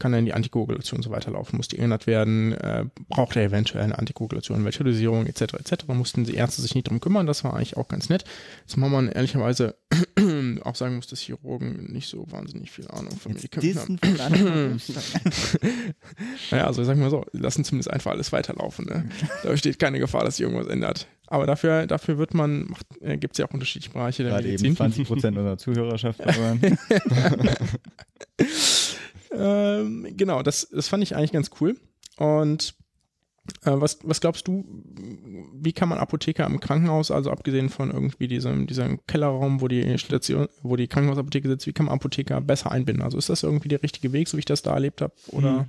kann 0.00 0.12
dann 0.12 0.24
die 0.24 0.32
Antikoagulation 0.32 1.02
so 1.02 1.10
weiterlaufen, 1.10 1.56
muss 1.56 1.68
die 1.68 1.78
erinnert 1.78 2.08
werden, 2.08 2.52
äh, 2.52 2.86
braucht 3.08 3.36
er 3.36 3.44
eventuell 3.44 3.84
eine 3.84 3.98
Antikoagulation, 3.98 4.64
welche 4.64 4.82
Dosierung 4.82 5.26
etc. 5.26 5.54
etc. 5.54 5.84
Da 5.86 5.94
mussten 5.94 6.24
die 6.24 6.34
Ärzte 6.34 6.62
sich 6.62 6.74
nicht 6.74 6.88
drum 6.88 7.00
kümmern, 7.00 7.26
das 7.26 7.44
war 7.44 7.54
eigentlich 7.54 7.76
auch 7.76 7.86
ganz 7.86 8.08
nett. 8.08 8.24
Zumal 8.66 8.90
man 8.90 9.08
ehrlicherweise 9.08 9.76
auch 10.64 10.74
sagen 10.74 10.96
muss, 10.96 11.06
dass 11.06 11.20
Chirurgen 11.20 11.92
nicht 11.92 12.08
so 12.08 12.26
wahnsinnig 12.30 12.70
viel 12.70 12.88
Ahnung 12.88 13.16
von 13.16 13.34
Medikamenten 13.34 14.00
haben. 14.18 14.80
naja, 16.50 16.66
also 16.66 16.82
sagen 16.82 17.00
wir 17.00 17.10
so, 17.10 17.24
lassen 17.32 17.64
zumindest 17.64 17.90
einfach 17.90 18.10
alles 18.10 18.32
weiterlaufen. 18.32 18.86
Ne? 18.86 19.08
Da 19.42 19.50
besteht 19.50 19.78
keine 19.78 19.98
Gefahr, 19.98 20.24
dass 20.24 20.36
sich 20.36 20.44
irgendwas 20.44 20.66
ändert. 20.66 21.06
Aber 21.26 21.46
dafür, 21.46 21.86
dafür 21.86 22.18
wird 22.18 22.34
man, 22.34 22.74
äh, 23.00 23.16
gibt 23.16 23.34
es 23.34 23.38
ja 23.38 23.46
auch 23.46 23.52
unterschiedliche 23.52 23.92
Bereiche 23.92 24.24
der 24.24 24.32
Gerade 24.32 24.46
Medizin. 24.48 24.66
eben 24.66 24.76
20 24.76 25.06
Prozent 25.06 25.38
unserer 25.38 25.58
Zuhörerschaft. 25.58 26.20
Aber 26.26 26.58
ähm, 29.32 30.06
genau, 30.16 30.42
das, 30.42 30.68
das 30.70 30.88
fand 30.88 31.02
ich 31.02 31.16
eigentlich 31.16 31.32
ganz 31.32 31.50
cool. 31.60 31.76
Und 32.16 32.74
äh, 33.64 33.72
was, 33.72 33.98
was 34.02 34.20
glaubst 34.20 34.48
du, 34.48 34.64
wie 35.54 35.72
kann 35.72 35.88
man 35.88 35.98
Apotheker 35.98 36.46
im 36.46 36.60
Krankenhaus, 36.60 37.10
also 37.10 37.30
abgesehen 37.30 37.68
von 37.68 37.90
irgendwie 37.90 38.28
diesem, 38.28 38.66
diesem 38.66 39.04
Kellerraum, 39.06 39.60
wo 39.60 39.68
die 39.68 39.98
Station, 39.98 40.48
wo 40.62 40.76
die 40.76 40.88
Krankenhausapotheke 40.88 41.48
sitzt, 41.48 41.66
wie 41.66 41.72
kann 41.72 41.86
man 41.86 41.94
Apotheker 41.94 42.40
besser 42.40 42.70
einbinden? 42.70 43.02
Also 43.02 43.18
ist 43.18 43.28
das 43.28 43.42
irgendwie 43.42 43.68
der 43.68 43.82
richtige 43.82 44.12
Weg, 44.12 44.28
so 44.28 44.36
wie 44.36 44.40
ich 44.40 44.44
das 44.44 44.62
da 44.62 44.74
erlebt 44.74 45.00
habe? 45.00 45.12
Oder? 45.28 45.66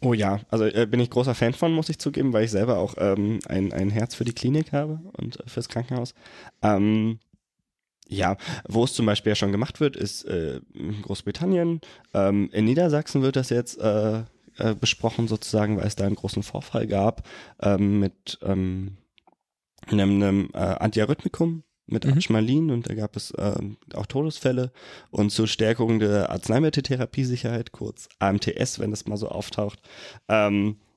Oh 0.00 0.12
ja, 0.12 0.40
also 0.48 0.64
äh, 0.64 0.86
bin 0.86 1.00
ich 1.00 1.10
großer 1.10 1.34
Fan 1.34 1.54
von, 1.54 1.72
muss 1.72 1.88
ich 1.88 1.98
zugeben, 1.98 2.32
weil 2.32 2.44
ich 2.44 2.52
selber 2.52 2.78
auch 2.78 2.94
ähm, 2.98 3.40
ein, 3.48 3.72
ein 3.72 3.90
Herz 3.90 4.14
für 4.14 4.24
die 4.24 4.32
Klinik 4.32 4.72
habe 4.72 5.00
und 5.14 5.40
äh, 5.40 5.42
fürs 5.46 5.68
Krankenhaus. 5.68 6.14
Ähm, 6.62 7.18
ja, 8.08 8.36
wo 8.66 8.84
es 8.84 8.94
zum 8.94 9.06
Beispiel 9.06 9.30
ja 9.30 9.36
schon 9.36 9.52
gemacht 9.52 9.80
wird, 9.80 9.96
ist 9.96 10.24
äh, 10.24 10.60
in 10.74 11.02
Großbritannien. 11.02 11.80
Ähm, 12.14 12.48
in 12.52 12.64
Niedersachsen 12.64 13.22
wird 13.22 13.36
das 13.36 13.50
jetzt 13.50 13.78
äh, 13.80 14.20
äh, 14.56 14.74
besprochen 14.74 15.28
sozusagen, 15.28 15.76
weil 15.76 15.86
es 15.86 15.96
da 15.96 16.06
einen 16.06 16.16
großen 16.16 16.42
Vorfall 16.42 16.86
gab 16.86 17.26
ähm, 17.60 18.00
mit 18.00 18.38
ähm, 18.42 18.96
einem, 19.86 20.22
einem 20.22 20.50
äh, 20.54 20.58
Antiarrhythmikum 20.58 21.62
mit 21.86 22.04
Mhm. 22.04 22.70
Und 22.70 22.88
da 22.88 22.94
gab 22.94 23.16
es 23.16 23.32
ähm, 23.38 23.78
auch 23.94 24.06
Todesfälle 24.06 24.72
und 25.10 25.30
zur 25.30 25.46
Stärkung 25.46 25.98
der 25.98 26.30
Arzneimitteltherapiesicherheit, 26.30 27.72
kurz 27.72 28.08
AMTS, 28.18 28.78
wenn 28.78 28.90
das 28.90 29.06
mal 29.06 29.16
so 29.16 29.28
auftaucht, 29.28 29.80
ähm, 30.28 30.76
äh, 30.76 30.87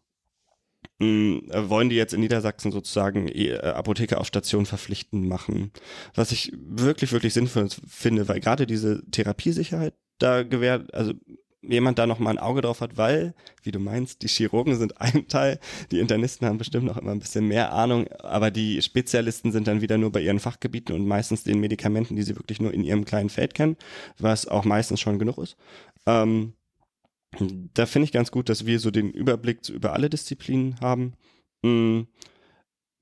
wollen 1.00 1.90
die 1.90 1.96
jetzt 1.96 2.14
in 2.14 2.20
Niedersachsen 2.20 2.72
sozusagen 2.72 3.28
äh, 3.28 3.58
Apotheker 3.58 4.20
auf 4.20 4.28
Station 4.28 4.66
verpflichtend 4.66 5.28
machen. 5.28 5.72
Was 6.14 6.32
ich 6.32 6.54
wirklich, 6.56 7.12
wirklich 7.12 7.34
sinnvoll 7.34 7.70
finde, 7.88 8.28
weil 8.28 8.40
gerade 8.40 8.68
diese 8.68 9.04
Therapiesicherheit 9.10 9.96
da 10.20 10.44
gewährt, 10.44 10.94
also 10.94 11.14
jemand 11.62 12.00
da 12.00 12.08
noch 12.08 12.20
mal 12.20 12.32
ein 12.32 12.40
Auge 12.40 12.62
drauf 12.62 12.82
hat, 12.82 12.98
weil, 12.98 13.34
wie 13.64 13.72
du 13.72 13.80
meinst, 13.80 14.22
die 14.24 14.28
Chirurgen 14.28 14.78
sind 14.78 15.00
ein 15.00 15.28
Teil, 15.28 15.60
die 15.92 16.00
Internisten 16.00 16.48
haben 16.48 16.58
bestimmt 16.58 16.86
noch 16.86 16.98
immer 16.98 17.12
ein 17.12 17.20
bisschen 17.20 17.48
mehr 17.48 17.74
Ahnung, 17.74 18.08
aber 18.20 18.52
die 18.52 18.82
Spezialisten 18.82 19.52
sind 19.52 19.68
dann 19.68 19.82
wieder 19.82 19.98
nur 19.98 20.12
bei 20.12 20.22
ihren 20.22 20.40
Fachgebieten 20.40 20.96
und 20.96 21.08
meistens 21.08 21.44
den 21.44 21.60
Medikamenten, 21.60 22.16
die 22.16 22.24
sie 22.24 22.36
wirklich 22.36 22.60
nur 22.60 22.74
in 22.74 22.84
ihrem 22.84 23.06
kleinen 23.06 23.30
Feld 23.30 23.54
kennen, 23.54 23.78
was 24.18 24.48
auch 24.48 24.66
meistens 24.66 25.00
schon 25.00 25.20
genug 25.20 25.38
ist. 25.38 25.56
Ähm, 26.06 26.54
da 27.74 27.86
finde 27.86 28.06
ich 28.06 28.12
ganz 28.12 28.32
gut, 28.32 28.50
dass 28.50 28.66
wir 28.66 28.80
so 28.80 28.92
den 28.92 29.12
Überblick 29.12 29.68
über 29.70 29.94
alle 29.94 30.10
Disziplinen 30.10 30.80
haben. 30.82 31.14
Mm, 31.64 32.02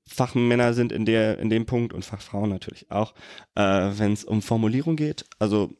Fachmänner 0.06 0.74
sind 0.74 0.92
in 0.92 1.04
der 1.04 1.38
in 1.38 1.50
dem 1.50 1.66
Punkt 1.66 1.92
und 1.92 2.04
Fachfrauen 2.04 2.50
natürlich 2.50 2.90
auch, 2.90 3.14
äh, 3.54 3.62
wenn 3.62 4.12
es 4.12 4.24
um 4.24 4.42
Formulierung 4.42 4.96
geht. 4.96 5.24
Also 5.38 5.72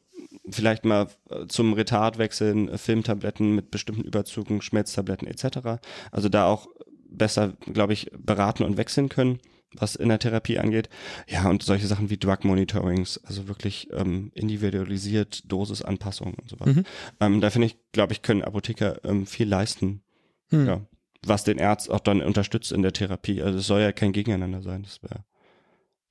vielleicht 0.49 0.85
mal 0.85 1.07
äh, 1.29 1.47
zum 1.47 1.73
Retard 1.73 2.17
wechseln, 2.17 2.69
äh, 2.69 2.77
Filmtabletten 2.77 3.55
mit 3.55 3.71
bestimmten 3.71 4.03
Überzügen, 4.03 4.61
Schmelztabletten 4.61 5.27
etc. 5.27 5.81
Also 6.11 6.29
da 6.29 6.45
auch 6.45 6.67
besser, 7.09 7.53
glaube 7.73 7.93
ich, 7.93 8.09
beraten 8.17 8.63
und 8.63 8.77
wechseln 8.77 9.09
können, 9.09 9.39
was 9.73 9.95
in 9.95 10.09
der 10.09 10.19
Therapie 10.19 10.59
angeht. 10.59 10.89
Ja, 11.27 11.49
und 11.49 11.63
solche 11.63 11.87
Sachen 11.87 12.09
wie 12.09 12.17
Drug 12.17 12.43
Monitorings, 12.43 13.19
also 13.23 13.47
wirklich 13.47 13.89
ähm, 13.93 14.31
individualisiert, 14.35 15.43
Dosisanpassungen 15.51 16.35
und 16.35 16.49
so 16.49 16.59
weiter. 16.59 16.73
Mhm. 16.73 16.85
Ähm, 17.19 17.41
da 17.41 17.49
finde 17.49 17.67
ich, 17.67 17.77
glaube 17.91 18.13
ich, 18.13 18.21
können 18.21 18.43
Apotheker 18.43 19.03
ähm, 19.05 19.25
viel 19.25 19.47
leisten. 19.47 20.01
Hm. 20.49 20.67
Ja. 20.67 20.81
Was 21.23 21.43
den 21.43 21.61
Arzt 21.61 21.89
auch 21.89 21.99
dann 21.99 22.21
unterstützt 22.21 22.71
in 22.71 22.81
der 22.81 22.93
Therapie. 22.93 23.41
Also 23.41 23.59
es 23.59 23.67
soll 23.67 23.81
ja 23.81 23.91
kein 23.91 24.11
Gegeneinander 24.11 24.61
sein. 24.61 24.83
Das 24.83 25.03
wäre 25.03 25.23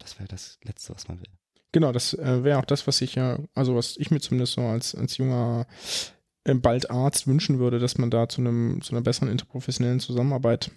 das 0.00 0.18
wäre 0.18 0.28
das 0.28 0.58
Letzte, 0.64 0.94
was 0.94 1.06
man 1.08 1.20
will. 1.20 1.28
Genau, 1.72 1.92
das 1.92 2.14
äh, 2.14 2.42
wäre 2.42 2.58
auch 2.58 2.64
das, 2.64 2.86
was 2.86 3.00
ich 3.00 3.14
ja, 3.14 3.38
also 3.54 3.76
was 3.76 3.96
ich 3.96 4.10
mir 4.10 4.20
zumindest 4.20 4.54
so 4.54 4.62
als, 4.62 4.94
als 4.94 5.18
junger 5.18 5.66
äh, 6.44 6.54
bald 6.54 6.90
Arzt 6.90 7.28
wünschen 7.28 7.60
würde, 7.60 7.78
dass 7.78 7.96
man 7.96 8.10
da 8.10 8.28
zu 8.28 8.40
einem 8.40 8.80
zu 8.82 8.92
einer 8.92 9.02
besseren 9.02 9.28
interprofessionellen 9.28 10.00
Zusammenarbeit 10.00 10.72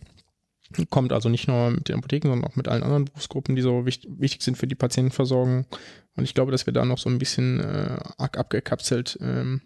kommt, 0.90 1.14
also 1.14 1.30
nicht 1.30 1.48
nur 1.48 1.72
mit 1.72 1.90
den 1.90 1.98
Apotheken, 1.98 2.30
sondern 2.30 2.50
auch 2.50 2.56
mit 2.56 2.68
allen 2.68 2.84
anderen 2.84 3.06
Berufsgruppen, 3.06 3.56
die 3.56 3.62
so 3.62 3.86
wichtig, 3.86 4.10
wichtig 4.18 4.42
sind 4.42 4.58
für 4.58 4.68
die 4.68 4.76
Patientenversorgung. 4.76 5.66
Und 6.16 6.24
ich 6.24 6.34
glaube, 6.34 6.52
dass 6.52 6.66
wir 6.66 6.74
da 6.74 6.86
noch 6.86 6.98
so 6.98 7.10
ein 7.10 7.18
bisschen 7.18 7.60
äh, 7.60 7.98
arg 8.18 8.38
abgekapselt 8.38 9.18
ähm, 9.22 9.62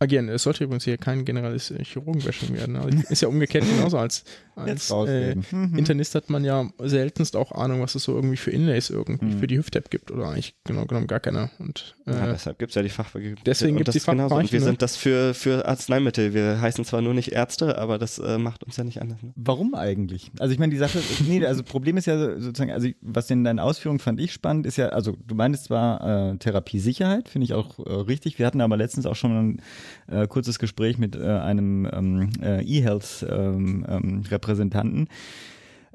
agieren. 0.00 0.28
Es 0.28 0.44
sollte 0.44 0.62
übrigens 0.62 0.84
hier 0.84 0.96
kein 0.96 1.24
generelles 1.24 1.72
äh, 1.72 1.82
Chirurgenbashing 1.84 2.54
werden. 2.54 2.76
Also 2.76 2.96
ist 3.10 3.20
ja 3.20 3.28
umgekehrt 3.28 3.64
genauso 3.68 3.98
als, 3.98 4.22
als 4.54 4.90
äh. 4.90 5.34
Mhm. 5.34 5.76
Internist 5.76 6.14
hat 6.14 6.30
man 6.30 6.44
ja 6.44 6.70
seltenst 6.78 7.34
auch 7.34 7.50
Ahnung, 7.52 7.82
was 7.82 7.96
es 7.96 8.04
so 8.04 8.14
irgendwie 8.14 8.36
für 8.36 8.52
Inlays 8.52 8.90
irgendwie 8.90 9.18
Mhm. 9.26 9.38
für 9.40 9.46
die 9.48 9.56
Hüft-App 9.58 9.90
gibt 9.90 10.12
oder 10.12 10.28
eigentlich 10.28 10.54
genau 10.64 10.84
genommen 10.84 11.08
gar 11.08 11.18
keine. 11.18 11.50
Und 11.58 11.96
äh, 12.06 12.12
Ja, 12.12 12.26
deshalb 12.32 12.60
gibt's 12.60 12.76
ja 12.76 12.82
die 12.82 12.88
Fachbegriffe. 12.90 13.42
deswegen 13.44 13.76
gibt's 13.76 13.94
das 13.94 14.04
die 14.04 14.10
genauso. 14.10 14.36
Und 14.36 14.52
wir 14.52 14.60
ne? 14.60 14.66
sind 14.66 14.82
das 14.82 14.96
für, 14.96 15.34
für 15.34 15.66
Arzneimittel. 15.66 16.32
Wir 16.32 16.60
heißen 16.60 16.84
zwar 16.84 17.02
nur 17.02 17.14
nicht 17.14 17.32
Ärzte, 17.32 17.76
aber 17.78 17.98
das 17.98 18.20
äh, 18.20 18.38
macht 18.38 18.62
uns 18.62 18.76
ja 18.76 18.84
nicht 18.84 19.02
anders. 19.02 19.20
Ne? 19.22 19.32
Warum 19.34 19.74
eigentlich? 19.74 20.30
Also 20.38 20.52
ich 20.52 20.60
meine, 20.60 20.70
die 20.70 20.78
Sache, 20.78 21.00
nee, 21.26 21.44
also 21.44 21.64
Problem 21.64 21.96
ist 21.96 22.06
ja 22.06 22.38
sozusagen, 22.38 22.70
also 22.70 22.88
was 23.00 23.28
in 23.30 23.42
deinen 23.42 23.58
Ausführungen 23.58 23.98
fand 23.98 24.20
ich 24.20 24.32
spannend, 24.32 24.64
ist 24.64 24.76
ja, 24.76 24.90
also 24.90 25.16
du 25.26 25.34
meintest 25.34 25.64
zwar 25.64 26.30
äh, 26.32 26.36
Therapiesicherheit, 26.38 27.28
finde 27.28 27.46
ich 27.46 27.54
auch 27.54 27.80
äh, 27.80 27.92
richtig. 27.92 28.38
Wir 28.38 28.46
hatten 28.46 28.60
aber 28.60 28.76
letztens 28.76 29.04
auch 29.04 29.16
schon 29.16 29.36
ein 29.36 29.62
äh, 30.06 30.26
kurzes 30.26 30.58
Gespräch 30.58 30.98
mit 30.98 31.16
äh, 31.16 31.22
einem 31.22 31.88
ähm, 31.92 32.30
äh, 32.42 32.62
E-Health-Repräsentanten. 32.64 35.08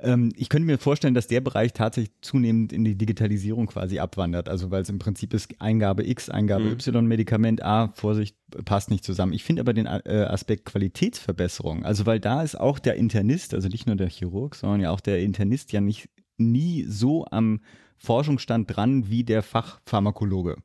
Ähm, 0.03 0.31
ich 0.35 0.49
könnte 0.49 0.65
mir 0.65 0.77
vorstellen, 0.77 1.13
dass 1.13 1.27
der 1.27 1.41
Bereich 1.41 1.73
tatsächlich 1.73 2.13
zunehmend 2.21 2.73
in 2.73 2.83
die 2.83 2.95
Digitalisierung 2.95 3.67
quasi 3.67 3.99
abwandert. 3.99 4.49
Also 4.49 4.69
weil 4.69 4.81
es 4.81 4.89
im 4.89 4.99
Prinzip 4.99 5.33
ist 5.33 5.49
Eingabe 5.59 6.07
X, 6.07 6.29
Eingabe 6.29 6.65
Mhm. 6.65 6.71
Y, 6.73 7.07
Medikament 7.07 7.63
A, 7.63 7.87
Vorsicht, 7.87 8.35
passt 8.65 8.91
nicht 8.91 9.03
zusammen. 9.03 9.33
Ich 9.33 9.43
finde 9.43 9.61
aber 9.61 9.73
den 9.73 9.85
äh, 9.85 10.27
Aspekt 10.29 10.65
Qualitätsverbesserung, 10.65 11.85
also 11.85 12.05
weil 12.05 12.19
da 12.19 12.43
ist 12.43 12.59
auch 12.59 12.79
der 12.79 12.95
Internist, 12.95 13.53
also 13.53 13.67
nicht 13.67 13.87
nur 13.87 13.95
der 13.95 14.09
Chirurg, 14.09 14.55
sondern 14.55 14.81
ja 14.81 14.91
auch 14.91 14.99
der 14.99 15.21
Internist 15.21 15.71
ja 15.71 15.81
nicht 15.81 16.09
nie 16.37 16.85
so 16.87 17.25
am 17.31 17.61
Forschungsstand 17.97 18.75
dran 18.75 19.09
wie 19.09 19.23
der 19.23 19.43
Fachpharmakologe. 19.43 20.57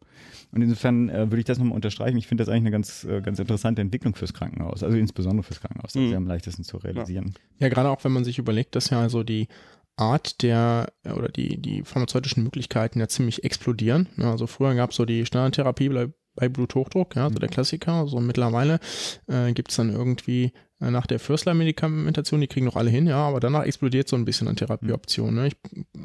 Und 0.52 0.62
insofern 0.62 1.08
äh, 1.08 1.30
würde 1.30 1.38
ich 1.38 1.44
das 1.44 1.58
nochmal 1.58 1.74
unterstreichen. 1.76 2.16
Ich 2.16 2.26
finde 2.26 2.42
das 2.42 2.48
eigentlich 2.48 2.62
eine 2.62 2.70
ganz, 2.70 3.04
äh, 3.04 3.20
ganz 3.20 3.38
interessante 3.38 3.82
Entwicklung 3.82 4.14
fürs 4.14 4.32
Krankenhaus, 4.34 4.82
also 4.82 4.96
insbesondere 4.96 5.44
fürs 5.44 5.60
Krankenhaus. 5.60 5.92
Das 5.92 6.02
ist 6.02 6.06
Mhm. 6.06 6.12
ja 6.12 6.16
am 6.16 6.26
leichtesten 6.26 6.64
zu 6.64 6.78
realisieren. 6.78 7.34
Ja, 7.58 7.68
gerade 7.68 7.90
auch 7.90 8.02
wenn 8.04 8.12
man 8.12 8.24
sich 8.24 8.38
überlegt, 8.38 8.74
dass 8.76 8.90
ja 8.90 9.00
also 9.00 9.22
die 9.22 9.48
Art 9.96 10.42
der 10.42 10.92
oder 11.04 11.28
die, 11.28 11.60
die 11.60 11.82
pharmazeutischen 11.82 12.42
Möglichkeiten 12.44 13.00
ja 13.00 13.08
ziemlich 13.08 13.44
explodieren. 13.44 14.08
Ja, 14.16 14.30
also 14.30 14.46
früher 14.46 14.74
gab 14.74 14.90
es 14.90 14.96
so 14.96 15.04
die 15.04 15.26
Standardtherapie 15.26 15.88
bei, 15.88 16.08
bei 16.34 16.48
Bluthochdruck, 16.48 17.16
ja, 17.16 17.24
also 17.24 17.38
der 17.38 17.48
Klassiker. 17.48 18.06
So 18.06 18.20
mittlerweile 18.20 18.78
äh, 19.26 19.52
gibt 19.52 19.70
es 19.70 19.76
dann 19.76 19.90
irgendwie 19.92 20.52
nach 20.80 21.06
der 21.06 21.18
Firstline-Medikamentation, 21.18 22.40
die 22.40 22.46
kriegen 22.46 22.66
noch 22.66 22.76
alle 22.76 22.90
hin, 22.90 23.06
ja, 23.06 23.16
aber 23.16 23.40
danach 23.40 23.64
explodiert 23.64 24.08
so 24.08 24.16
ein 24.16 24.24
bisschen 24.24 24.46
an 24.46 24.56
Therapieoptionen. 24.56 25.34
Ne? 25.34 25.48
Ich 25.48 25.56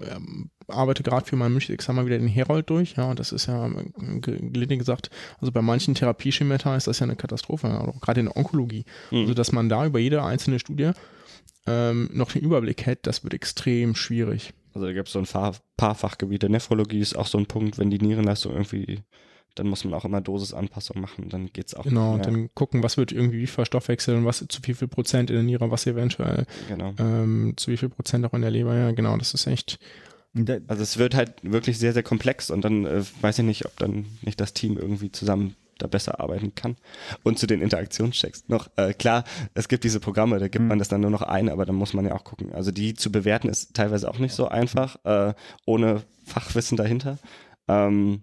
ähm, 0.09 0.49
arbeite 0.67 1.03
gerade 1.03 1.25
für 1.25 1.35
mein 1.35 1.51
München-Examen 1.51 2.05
wieder 2.05 2.17
den 2.17 2.27
Herold 2.27 2.69
durch, 2.69 2.95
ja, 2.95 3.09
und 3.09 3.19
das 3.19 3.31
ist 3.31 3.45
ja 3.45 3.67
äh, 3.67 4.19
ge- 4.19 4.49
gelinde 4.49 4.77
gesagt, 4.77 5.11
also 5.39 5.51
bei 5.51 5.61
manchen 5.61 5.93
Therapieschemata 5.93 6.75
ist 6.75 6.87
das 6.87 6.99
ja 6.99 7.03
eine 7.03 7.15
Katastrophe, 7.15 7.67
ja, 7.67 7.81
auch 7.81 8.01
gerade 8.01 8.21
in 8.21 8.25
der 8.27 8.37
Onkologie. 8.37 8.85
Mhm. 9.11 9.19
Also 9.19 9.33
dass 9.35 9.51
man 9.51 9.69
da 9.69 9.85
über 9.85 9.99
jede 9.99 10.23
einzelne 10.23 10.57
Studie 10.57 10.91
ähm, 11.67 12.09
noch 12.11 12.31
den 12.31 12.41
Überblick 12.41 12.85
hätte, 12.85 13.03
das 13.03 13.23
wird 13.23 13.33
extrem 13.33 13.93
schwierig. 13.95 14.53
Also 14.73 14.87
da 14.87 14.93
gibt 14.93 15.07
es 15.07 15.13
so 15.13 15.19
ein 15.19 15.25
paar, 15.25 15.55
paar 15.77 15.93
Fachgebiete. 15.93 16.49
Nephrologie 16.49 16.99
ist 16.99 17.15
auch 17.15 17.27
so 17.27 17.37
ein 17.37 17.45
Punkt, 17.45 17.77
wenn 17.77 17.91
die 17.91 17.99
Nierenleistung 17.99 18.53
irgendwie, 18.53 19.01
dann 19.55 19.67
muss 19.67 19.83
man 19.83 19.93
auch 19.93 20.05
immer 20.05 20.21
Dosisanpassung 20.21 20.99
machen, 20.99 21.29
dann 21.29 21.51
geht's 21.53 21.73
auch. 21.75 21.83
Genau, 21.83 22.11
und 22.13 22.17
mehr. 22.17 22.25
dann 22.25 22.49
gucken, 22.55 22.83
was 22.83 22.97
wird 22.97 23.11
irgendwie 23.11 23.39
wie 23.39 23.47
verstoffwechseln, 23.47 24.25
was 24.25 24.45
zu 24.47 24.59
wie 24.63 24.73
viel 24.73 24.87
Prozent 24.87 25.29
in 25.29 25.35
der 25.35 25.43
Niere, 25.43 25.69
was 25.71 25.85
eventuell 25.85 26.45
genau. 26.67 26.93
ähm, 26.97 27.53
zu 27.57 27.71
wie 27.71 27.77
viel 27.77 27.89
Prozent 27.89 28.25
auch 28.25 28.33
in 28.33 28.41
der 28.41 28.51
Leber. 28.51 28.75
Ja, 28.75 28.91
genau, 28.91 29.17
das 29.17 29.33
ist 29.33 29.47
echt. 29.47 29.79
Und 30.35 30.49
Also 30.67 30.81
es 30.81 30.97
wird 30.97 31.13
halt 31.13 31.33
wirklich 31.43 31.77
sehr, 31.77 31.93
sehr 31.93 32.01
komplex 32.03 32.49
und 32.49 32.61
dann 32.65 32.85
äh, 32.85 33.03
weiß 33.21 33.39
ich 33.39 33.45
nicht, 33.45 33.65
ob 33.65 33.77
dann 33.77 34.05
nicht 34.23 34.41
das 34.41 34.53
Team 34.53 34.77
irgendwie 34.77 35.11
zusammen 35.11 35.55
da 35.77 35.87
besser 35.87 36.19
arbeiten 36.19 36.53
kann. 36.55 36.75
Und 37.23 37.37
zu 37.39 37.45
den 37.47 37.61
Interaktionschecks 37.61 38.45
noch, 38.47 38.69
äh, 38.75 38.93
klar, 38.93 39.23
es 39.53 39.67
gibt 39.67 39.83
diese 39.83 39.99
Programme, 39.99 40.39
da 40.39 40.47
gibt 40.47 40.63
Mhm. 40.63 40.69
man 40.69 40.79
das 40.79 40.87
dann 40.87 41.01
nur 41.01 41.09
noch 41.11 41.21
ein, 41.23 41.49
aber 41.49 41.65
dann 41.65 41.75
muss 41.75 41.93
man 41.93 42.05
ja 42.05 42.13
auch 42.15 42.23
gucken. 42.23 42.53
Also 42.53 42.71
die 42.71 42.93
zu 42.95 43.11
bewerten 43.11 43.49
ist 43.49 43.73
teilweise 43.75 44.09
auch 44.09 44.17
nicht 44.19 44.33
so 44.33 44.47
einfach, 44.47 44.97
äh, 45.03 45.33
ohne 45.65 46.01
Fachwissen 46.25 46.77
dahinter. 46.77 47.17
Ähm, 47.67 48.21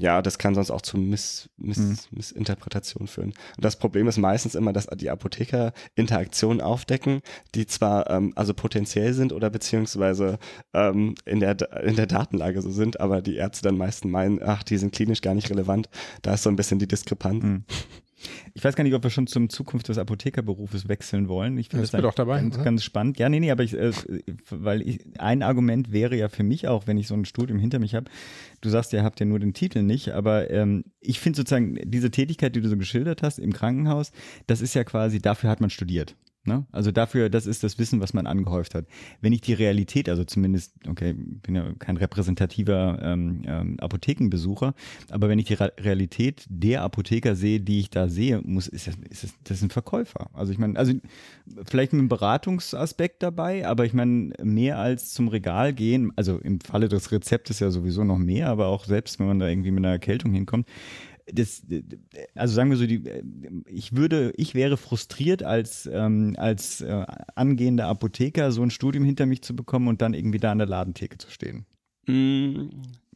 ja, 0.00 0.22
das 0.22 0.38
kann 0.38 0.54
sonst 0.54 0.70
auch 0.70 0.82
zu 0.82 0.96
Miss, 0.96 1.48
Miss, 1.56 1.78
Mhm. 1.78 1.98
Missinterpretationen 2.10 3.08
führen. 3.08 3.30
Und 3.56 3.64
das 3.64 3.76
Problem 3.76 4.06
ist 4.08 4.18
meistens 4.18 4.54
immer, 4.54 4.72
dass 4.72 4.86
die 4.86 5.10
Apotheker 5.10 5.72
Interaktionen 5.96 6.60
aufdecken, 6.60 7.20
die 7.54 7.66
zwar 7.66 8.08
ähm, 8.10 8.32
also 8.36 8.54
potenziell 8.54 9.12
sind 9.12 9.32
oder 9.32 9.50
beziehungsweise 9.50 10.38
ähm, 10.72 11.14
in, 11.24 11.40
der, 11.40 11.56
in 11.82 11.96
der 11.96 12.06
Datenlage 12.06 12.62
so 12.62 12.70
sind, 12.70 13.00
aber 13.00 13.22
die 13.22 13.36
Ärzte 13.36 13.64
dann 13.64 13.76
meistens 13.76 14.10
meinen, 14.10 14.40
ach, 14.42 14.62
die 14.62 14.78
sind 14.78 14.94
klinisch 14.94 15.20
gar 15.20 15.34
nicht 15.34 15.50
relevant. 15.50 15.88
Da 16.22 16.34
ist 16.34 16.42
so 16.44 16.50
ein 16.50 16.56
bisschen 16.56 16.78
die 16.78 16.88
Diskrepanz. 16.88 17.42
Mhm. 17.42 17.64
Ich 18.54 18.64
weiß 18.64 18.74
gar 18.76 18.84
nicht, 18.84 18.94
ob 18.94 19.02
wir 19.02 19.10
schon 19.10 19.26
zum 19.26 19.48
Zukunft 19.48 19.88
des 19.88 19.98
Apothekerberufes 19.98 20.88
wechseln 20.88 21.28
wollen. 21.28 21.56
Ich 21.58 21.68
finde 21.68 21.82
Ja, 21.84 21.90
das, 21.90 21.92
wir 21.92 22.02
doch 22.02 22.14
dabei, 22.14 22.40
ganz, 22.40 22.56
oder? 22.56 22.64
ganz 22.64 22.84
spannend. 22.84 23.18
Ja, 23.18 23.28
nee, 23.28 23.40
nee, 23.40 23.50
aber 23.50 23.62
ich, 23.62 23.74
äh, 23.74 23.92
weil 24.50 24.82
ich, 24.82 25.00
ein 25.18 25.42
Argument 25.42 25.92
wäre 25.92 26.16
ja 26.16 26.28
für 26.28 26.42
mich 26.42 26.68
auch, 26.68 26.86
wenn 26.86 26.98
ich 26.98 27.06
so 27.08 27.14
ein 27.14 27.24
Studium 27.24 27.58
hinter 27.58 27.78
mich 27.78 27.94
habe. 27.94 28.10
Du 28.60 28.68
sagst, 28.68 28.92
ihr 28.92 29.02
habt 29.04 29.20
ja 29.20 29.26
nur 29.26 29.38
den 29.38 29.54
Titel 29.54 29.82
nicht, 29.82 30.10
aber 30.10 30.50
ähm, 30.50 30.84
ich 31.00 31.20
finde 31.20 31.36
sozusagen 31.36 31.78
diese 31.84 32.10
Tätigkeit, 32.10 32.54
die 32.56 32.60
du 32.60 32.68
so 32.68 32.76
geschildert 32.76 33.22
hast 33.22 33.38
im 33.38 33.52
Krankenhaus, 33.52 34.12
das 34.46 34.60
ist 34.60 34.74
ja 34.74 34.84
quasi, 34.84 35.20
dafür 35.20 35.50
hat 35.50 35.60
man 35.60 35.70
studiert. 35.70 36.16
Ne? 36.48 36.66
Also 36.72 36.90
dafür, 36.90 37.28
das 37.28 37.46
ist 37.46 37.62
das 37.62 37.78
Wissen, 37.78 38.00
was 38.00 38.14
man 38.14 38.26
angehäuft 38.26 38.74
hat. 38.74 38.86
Wenn 39.20 39.32
ich 39.32 39.42
die 39.42 39.52
Realität, 39.52 40.08
also 40.08 40.24
zumindest, 40.24 40.74
okay, 40.88 41.14
bin 41.14 41.54
ja 41.54 41.72
kein 41.78 41.96
repräsentativer 41.96 42.98
ähm, 43.02 43.42
ähm, 43.46 43.76
Apothekenbesucher, 43.78 44.74
aber 45.10 45.28
wenn 45.28 45.38
ich 45.38 45.44
die 45.44 45.54
Ra 45.54 45.68
Realität 45.78 46.46
der 46.48 46.82
Apotheker 46.82 47.36
sehe, 47.36 47.60
die 47.60 47.80
ich 47.80 47.90
da 47.90 48.08
sehe, 48.08 48.40
muss, 48.42 48.66
ist 48.66 48.88
das, 48.88 48.96
ist 49.10 49.24
das, 49.24 49.34
das 49.44 49.56
ist 49.58 49.62
ein 49.64 49.70
Verkäufer. 49.70 50.30
Also 50.32 50.50
ich 50.50 50.58
meine, 50.58 50.78
also 50.78 50.94
vielleicht 51.66 51.92
mit 51.92 52.00
einem 52.00 52.08
Beratungsaspekt 52.08 53.22
dabei, 53.22 53.66
aber 53.66 53.84
ich 53.84 53.92
meine, 53.92 54.32
mehr 54.42 54.78
als 54.78 55.12
zum 55.12 55.28
Regal 55.28 55.74
gehen, 55.74 56.12
also 56.16 56.38
im 56.38 56.60
Falle 56.60 56.88
des 56.88 57.12
Rezeptes 57.12 57.60
ja 57.60 57.70
sowieso 57.70 58.02
noch 58.02 58.18
mehr, 58.18 58.48
aber 58.48 58.66
auch 58.68 58.86
selbst, 58.86 59.20
wenn 59.20 59.26
man 59.26 59.38
da 59.38 59.48
irgendwie 59.48 59.70
mit 59.70 59.84
einer 59.84 59.92
Erkältung 59.92 60.32
hinkommt, 60.32 60.66
das, 61.32 61.62
also 62.34 62.54
sagen 62.54 62.70
wir 62.70 62.76
so, 62.76 62.86
die, 62.86 63.02
ich 63.66 63.94
würde, 63.94 64.32
ich 64.36 64.54
wäre 64.54 64.76
frustriert 64.76 65.42
als, 65.42 65.88
ähm, 65.92 66.34
als 66.38 66.80
äh, 66.80 67.04
angehender 67.34 67.86
Apotheker 67.86 68.52
so 68.52 68.62
ein 68.62 68.70
Studium 68.70 69.04
hinter 69.04 69.26
mich 69.26 69.42
zu 69.42 69.54
bekommen 69.54 69.88
und 69.88 70.02
dann 70.02 70.14
irgendwie 70.14 70.38
da 70.38 70.52
an 70.52 70.58
der 70.58 70.66
Ladentheke 70.66 71.18
zu 71.18 71.30
stehen. 71.30 71.66
Mm, 72.06 72.70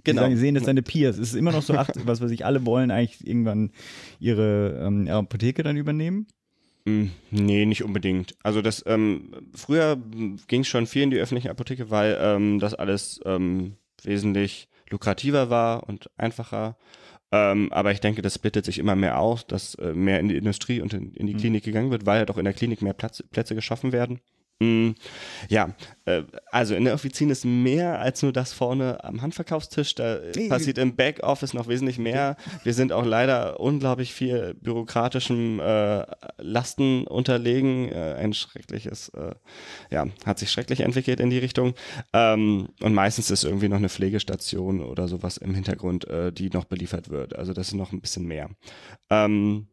Genau. 0.05 0.23
sagen, 0.23 0.37
sehen 0.37 0.57
das 0.57 0.65
deine 0.65 0.83
Peers. 0.83 1.17
Es 1.17 1.29
ist 1.29 1.37
immer 1.37 1.53
noch 1.53 1.63
so, 1.63 1.75
ach, 1.75 1.89
was 2.05 2.21
weiß 2.21 2.33
ich, 2.33 2.45
alle 2.45 2.67
wollen 2.67 2.91
eigentlich 2.91 3.25
irgendwann 3.25 3.71
ihre 4.19 4.81
ähm, 4.85 5.07
Apotheke 5.09 5.63
dann 5.63 5.77
übernehmen. 5.77 6.27
Mm, 6.85 7.07
Nee, 7.31 7.67
nicht 7.67 7.85
unbedingt. 7.85 8.35
Also 8.43 8.63
das 8.63 8.83
ähm, 8.87 9.33
früher 9.55 9.97
ging 10.49 10.63
es 10.63 10.67
schon 10.69 10.87
viel 10.87 11.03
in 11.03 11.11
die 11.11 11.19
öffentliche 11.19 11.51
Apotheke, 11.51 11.91
weil 11.91 12.19
ähm, 12.21 12.59
das 12.59 12.75
alles 12.75 13.21
ähm, 13.25 13.77
wesentlich 14.03 14.69
lukrativer 14.91 15.51
war 15.51 15.89
und 15.89 16.11
einfacher. 16.17 16.77
Ähm, 17.33 17.73
aber 17.73 17.93
ich 17.93 18.01
denke, 18.01 18.21
das 18.23 18.35
splittet 18.35 18.65
sich 18.67 18.79
immer 18.79 18.95
mehr 18.95 19.19
aus, 19.19 19.47
dass 19.47 19.75
äh, 19.77 19.95
mehr 19.95 20.21
in 20.21 20.29
die 20.29 20.37
Industrie 20.37 20.81
und 20.83 20.93
in, 20.93 21.15
in 21.15 21.27
die 21.27 21.35
Mhm. 21.35 21.39
Klinik 21.39 21.65
gegangen 21.65 21.91
wird, 21.91 22.05
weil 22.07 22.19
halt 22.19 22.31
auch 22.31 22.39
in 22.39 22.45
der 22.45 22.53
Klinik 22.55 22.83
mehr 22.83 22.93
Platz, 22.93 23.23
Plätze 23.31 23.55
geschaffen 23.55 23.93
werden. 23.93 24.21
Mm, 24.63 24.95
Ja, 25.49 25.75
äh, 26.05 26.23
also 26.51 26.75
in 26.75 26.85
der 26.85 26.95
Offizin 26.95 27.31
ist 27.31 27.45
mehr 27.45 28.01
als 28.01 28.23
nur 28.23 28.33
das 28.33 28.53
vorne 28.53 29.03
am 29.05 29.23
Handverkaufstisch. 29.23 29.95
Da 29.95 30.19
passiert 30.49 30.79
im 30.79 30.97
Backoffice 30.97 31.55
noch 31.55 31.69
wesentlich 31.69 31.99
mehr. 31.99 32.37
Wir 32.65 32.75
sind 32.75 32.93
auch 32.93 33.05
leider 33.05 33.61
unglaublich 33.61 34.13
viel 34.15 34.55
bürokratischem 34.55 35.61
äh, 35.61 36.05
Lasten 36.39 37.07
unterlegen. 37.07 37.89
Äh, 37.91 38.15
ein 38.19 38.33
schreckliches, 38.35 39.09
äh, 39.11 39.35
ja, 39.91 40.07
hat 40.25 40.39
sich 40.39 40.51
schrecklich 40.51 40.81
entwickelt 40.81 41.21
in 41.21 41.31
die 41.31 41.39
Richtung. 41.39 41.75
Ähm, 42.13 42.69
und 42.81 42.95
meistens 42.95 43.31
ist 43.31 43.45
irgendwie 43.45 43.69
noch 43.69 43.77
eine 43.79 43.89
Pflegestation 43.89 44.83
oder 44.83 45.09
sowas 45.09 45.37
im 45.37 45.55
Hintergrund, 45.55 46.07
die 46.33 46.51
noch 46.51 46.65
beliefert 46.65 47.11
wird. 47.11 47.37
Also 47.37 47.53
das 47.53 47.69
ist 47.69 47.75
noch 47.75 47.93
ein 47.93 48.01
bisschen 48.01 48.27
mehr. 48.27 48.51
Ähm, 49.11 49.67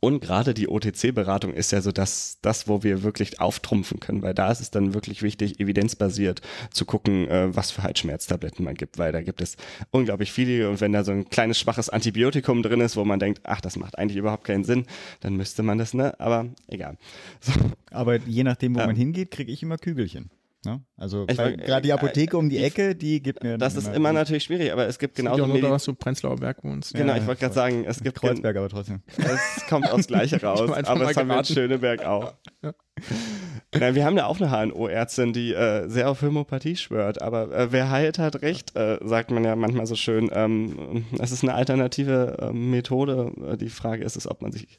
und 0.00 0.20
gerade 0.20 0.52
die 0.52 0.68
OTC-Beratung 0.68 1.52
ist 1.54 1.70
ja 1.72 1.80
so 1.80 1.92
das, 1.92 2.38
das, 2.42 2.68
wo 2.68 2.82
wir 2.82 3.02
wirklich 3.02 3.40
auftrumpfen 3.40 4.00
können, 4.00 4.20
weil 4.22 4.34
da 4.34 4.50
ist 4.50 4.60
es 4.60 4.70
dann 4.70 4.94
wirklich 4.94 5.22
wichtig, 5.22 5.60
evidenzbasiert 5.60 6.42
zu 6.70 6.84
gucken, 6.84 7.28
äh, 7.28 7.54
was 7.54 7.70
für 7.70 7.82
Halsschmerztabletten 7.82 8.64
man 8.64 8.74
gibt, 8.74 8.98
weil 8.98 9.12
da 9.12 9.22
gibt 9.22 9.40
es 9.40 9.56
unglaublich 9.90 10.32
viele 10.32 10.68
und 10.68 10.80
wenn 10.80 10.92
da 10.92 11.04
so 11.04 11.12
ein 11.12 11.28
kleines 11.30 11.58
schwaches 11.58 11.88
Antibiotikum 11.88 12.62
drin 12.62 12.80
ist, 12.80 12.96
wo 12.96 13.04
man 13.04 13.18
denkt, 13.20 13.40
ach, 13.44 13.60
das 13.60 13.76
macht 13.76 13.96
eigentlich 13.98 14.18
überhaupt 14.18 14.44
keinen 14.44 14.64
Sinn, 14.64 14.86
dann 15.20 15.36
müsste 15.36 15.62
man 15.62 15.78
das, 15.78 15.94
ne? 15.94 16.18
Aber 16.20 16.46
egal. 16.68 16.96
So, 17.40 17.52
Aber 17.90 18.16
je 18.16 18.42
nachdem, 18.44 18.74
wo 18.74 18.80
Ja. 18.80 18.86
man 18.86 18.96
hingeht, 18.96 19.30
kriege 19.30 19.52
ich 19.52 19.62
immer 19.62 19.78
Kügelchen. 19.78 20.30
Ne? 20.66 20.82
Also 20.96 21.24
gerade 21.26 21.82
die 21.82 21.92
Apotheke 21.92 22.36
um 22.36 22.48
die 22.50 22.58
die- 22.58 22.64
Ecke, 22.64 22.94
die 22.94 23.22
gibt 23.22 23.42
mir 23.42 23.56
das 23.56 23.76
ist 23.76 23.88
immer 23.94 24.12
natürlich 24.12 24.44
schwierig, 24.44 24.72
aber 24.72 24.86
es 24.86 24.98
gibt 24.98 25.14
Genau 25.16 25.32
genauso 25.36 25.46
nur, 25.52 25.56
Medi- 25.62 25.68
dass 25.70 25.84
du 25.84 25.94
Prenzlauer 25.94 26.36
Berg 26.36 26.62
wohnst. 26.64 26.92
Genau, 26.94 27.12
Ja, 27.14 27.18
ich 27.20 27.26
wollte 27.26 27.40
gerade 27.40 27.54
sagen, 27.54 27.84
es 27.86 28.02
gibt 28.02 28.20
gen- 28.20 28.30
Kreuzberg, 28.30 28.56
aber 28.56 28.68
trotzdem. 28.68 29.02
Es 29.18 29.64
kommt 29.68 29.90
aufs 29.90 30.06
Gleiche 30.06 30.42
raus, 30.42 30.60
aber 30.60 30.78
es 30.80 31.16
haben 31.16 31.28
wir 31.28 31.38
in. 31.38 31.44
Schöneberg 31.44 32.04
auch. 32.04 32.34
Ja. 32.62 32.74
Na, 33.80 33.94
wir 33.94 34.04
haben 34.04 34.16
ja 34.16 34.26
auch 34.26 34.40
eine 34.40 34.50
HNO-Ärztin, 34.50 35.32
die 35.32 35.52
äh, 35.52 35.88
sehr 35.88 36.10
auf 36.10 36.22
Homöopathie 36.22 36.76
schwört, 36.76 37.22
aber 37.22 37.52
äh, 37.52 37.72
wer 37.72 37.90
heilt, 37.90 38.18
hat 38.18 38.42
recht, 38.42 38.76
äh, 38.76 38.98
sagt 39.02 39.30
man 39.30 39.44
ja 39.44 39.56
manchmal 39.56 39.86
so 39.86 39.94
schön. 39.94 40.30
Ähm, 40.32 41.04
es 41.18 41.32
ist 41.32 41.42
eine 41.42 41.54
alternative 41.54 42.36
äh, 42.40 42.52
Methode. 42.52 43.32
Äh, 43.52 43.56
Die 43.56 43.68
Frage 43.68 44.04
ist 44.04 44.16
es, 44.16 44.28
ob 44.28 44.42
man 44.42 44.52
sich 44.52 44.78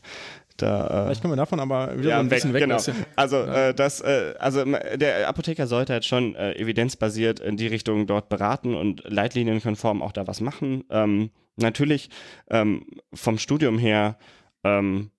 da 0.57 0.85
äh, 0.87 1.03
Vielleicht 1.05 1.21
kommen 1.21 1.33
wir 1.33 1.37
davon 1.37 1.59
aber 1.59 1.97
wieder 1.99 2.09
ja, 2.09 2.19
ein 2.19 2.29
bisschen 2.29 2.53
weg. 2.53 2.63
genau. 2.63 2.77
Also 3.15 3.37
äh, 3.43 3.73
das, 3.73 4.01
äh, 4.01 4.33
also 4.39 4.63
der 4.95 5.27
Apotheker 5.29 5.67
sollte 5.67 5.93
halt 5.93 6.05
schon 6.05 6.35
evidenzbasiert 6.35 7.39
in 7.39 7.57
die 7.57 7.67
Richtung 7.67 8.07
dort 8.07 8.29
beraten 8.29 8.73
und 8.75 9.03
leitlinienkonform 9.07 10.01
auch 10.01 10.11
da 10.11 10.25
was 10.27 10.41
machen. 10.41 10.83
Ähm, 10.89 11.29
natürlich 11.57 12.09
ähm, 12.49 12.85
vom 13.13 13.37
Studium 13.37 13.77
her 13.77 14.17
ähm, 14.63 15.11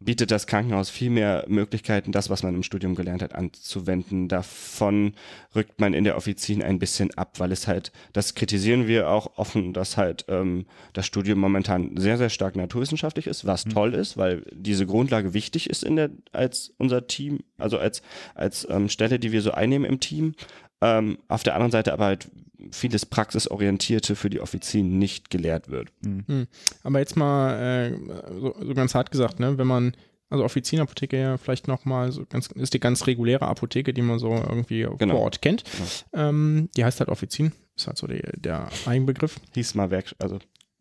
bietet 0.00 0.30
das 0.30 0.46
Krankenhaus 0.46 0.90
viel 0.90 1.10
mehr 1.10 1.44
Möglichkeiten, 1.48 2.12
das, 2.12 2.28
was 2.28 2.42
man 2.42 2.54
im 2.54 2.62
Studium 2.62 2.94
gelernt 2.94 3.22
hat, 3.22 3.34
anzuwenden. 3.34 4.28
Davon 4.28 5.14
rückt 5.54 5.80
man 5.80 5.94
in 5.94 6.04
der 6.04 6.16
Offizin 6.16 6.62
ein 6.62 6.78
bisschen 6.78 7.14
ab, 7.14 7.38
weil 7.38 7.52
es 7.52 7.66
halt, 7.66 7.92
das 8.12 8.34
kritisieren 8.34 8.86
wir 8.86 9.08
auch 9.08 9.38
offen, 9.38 9.72
dass 9.72 9.96
halt 9.96 10.24
ähm, 10.28 10.66
das 10.92 11.06
Studium 11.06 11.38
momentan 11.38 11.96
sehr, 11.96 12.18
sehr 12.18 12.30
stark 12.30 12.56
naturwissenschaftlich 12.56 13.26
ist, 13.26 13.46
was 13.46 13.64
toll 13.64 13.94
ist, 13.94 14.16
weil 14.16 14.44
diese 14.52 14.86
Grundlage 14.86 15.32
wichtig 15.32 15.70
ist 15.70 15.84
in 15.84 15.96
der, 15.96 16.10
als 16.32 16.74
unser 16.78 17.06
Team, 17.06 17.40
also 17.58 17.78
als, 17.78 18.02
als 18.34 18.66
ähm, 18.68 18.88
Stelle, 18.88 19.18
die 19.18 19.32
wir 19.32 19.42
so 19.42 19.52
einnehmen 19.52 19.88
im 19.88 20.00
Team. 20.00 20.34
Ähm, 20.84 21.18
auf 21.28 21.42
der 21.42 21.54
anderen 21.54 21.72
Seite 21.72 21.92
aber 21.92 22.04
halt 22.04 22.30
vieles 22.70 23.06
Praxisorientierte 23.06 24.16
für 24.16 24.30
die 24.30 24.40
Offizien 24.40 24.98
nicht 24.98 25.30
gelehrt 25.30 25.68
wird. 25.70 25.90
Aber 26.82 26.98
jetzt 26.98 27.16
mal 27.16 27.54
äh, 27.58 27.96
so, 28.40 28.54
so 28.60 28.74
ganz 28.74 28.94
hart 28.94 29.10
gesagt, 29.10 29.40
ne, 29.40 29.58
wenn 29.58 29.66
man, 29.66 29.94
also 30.30 30.44
Offizienapotheke 30.44 31.18
ja 31.20 31.36
vielleicht 31.36 31.68
nochmal 31.68 32.10
so 32.12 32.24
ganz, 32.26 32.46
ist 32.48 32.74
die 32.74 32.80
ganz 32.80 33.06
reguläre 33.06 33.46
Apotheke, 33.46 33.92
die 33.92 34.02
man 34.02 34.18
so 34.18 34.30
irgendwie 34.32 34.86
Genau. 34.98 35.14
vor 35.14 35.22
Ort 35.24 35.42
kennt. 35.42 35.64
Ähm, 36.12 36.68
die 36.76 36.84
heißt 36.84 37.00
halt 37.00 37.08
Offizien, 37.10 37.52
ist 37.76 37.86
halt 37.86 37.98
so 37.98 38.06
die, 38.06 38.22
der 38.36 38.68
Eigenbegriff. 38.86 39.38
Hieß 39.54 39.74
mal 39.74 39.90
Werk, 39.90 40.14
also 40.18 40.38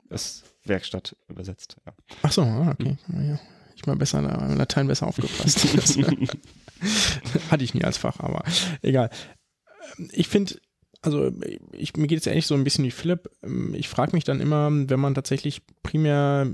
ist 0.10 0.44
Werkstatt 0.66 1.16
übersetzt. 1.28 1.78
Ja. 1.86 1.94
Ach 2.24 2.32
so, 2.32 2.42
ah, 2.44 2.76
okay. 2.80 2.98
Ja, 3.10 3.40
ich 3.76 3.86
mal 3.86 3.96
besser, 3.96 4.20
in 4.20 4.58
Latein 4.58 4.88
besser 4.88 5.08
aufgepasst. 5.08 5.66
Hatte 7.52 7.64
ich 7.64 7.74
nie 7.74 7.84
als 7.84 7.98
Fach, 7.98 8.20
aber 8.20 8.44
egal. 8.82 9.10
Ich 10.12 10.28
finde, 10.28 10.56
also 11.02 11.32
ich, 11.74 11.96
mir 11.98 12.08
geht 12.08 12.20
es 12.20 12.28
ähnlich 12.28 12.48
so 12.48 12.56
ein 12.56 12.64
bisschen 12.64 12.86
wie 12.86 12.92
Philipp. 12.92 13.30
Ich 13.74 13.90
frage 13.90 14.14
mich 14.14 14.24
dann 14.24 14.40
immer, 14.40 14.70
wenn 14.72 15.00
man 15.00 15.16
tatsächlich 15.16 15.62
primär 15.84 16.48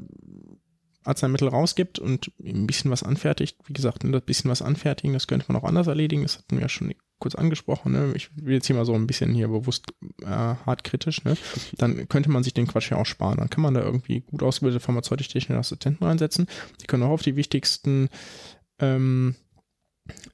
Arzneimittel 1.04 1.48
rausgibt 1.48 2.00
und 2.00 2.32
ein 2.44 2.68
bisschen 2.68 2.92
was 2.92 3.04
anfertigt, 3.04 3.58
wie 3.66 3.74
gesagt, 3.74 4.04
ne, 4.04 4.12
das 4.12 4.24
bisschen 4.24 4.52
was 4.52 4.62
anfertigen, 4.62 5.14
das 5.14 5.28
könnte 5.28 5.46
man 5.48 5.62
auch 5.62 5.66
anders 5.66 5.88
erledigen, 5.88 6.24
das 6.24 6.38
hatten 6.38 6.58
wir 6.58 6.62
ja 6.62 6.70
schon 6.70 6.94
kurz 7.20 7.36
angesprochen, 7.36 7.92
ne? 7.92 8.14
ich 8.16 8.30
will 8.36 8.54
jetzt 8.54 8.68
hier 8.68 8.76
mal 8.76 8.86
so 8.86 8.94
ein 8.94 9.08
bisschen 9.08 9.34
hier 9.34 9.48
bewusst 9.48 9.94
äh, 10.22 10.26
hart 10.26 10.84
kritisch, 10.84 11.24
ne? 11.24 11.36
dann 11.78 12.08
könnte 12.08 12.30
man 12.30 12.44
sich 12.44 12.54
den 12.54 12.68
Quatsch 12.68 12.92
ja 12.92 12.98
auch 12.98 13.06
sparen, 13.06 13.38
dann 13.38 13.50
kann 13.50 13.62
man 13.62 13.74
da 13.74 13.82
irgendwie 13.82 14.22
gut 14.22 14.44
ausgebildete 14.44 14.84
pharmazeutisch-technische 14.84 15.60
Assistenten 15.60 16.04
reinsetzen, 16.04 16.48
die 16.82 16.88
können 16.88 17.04
auch 17.04 17.10
auf 17.10 17.22
die 17.22 17.36
wichtigsten 17.36 18.10
ähm, 18.80 19.36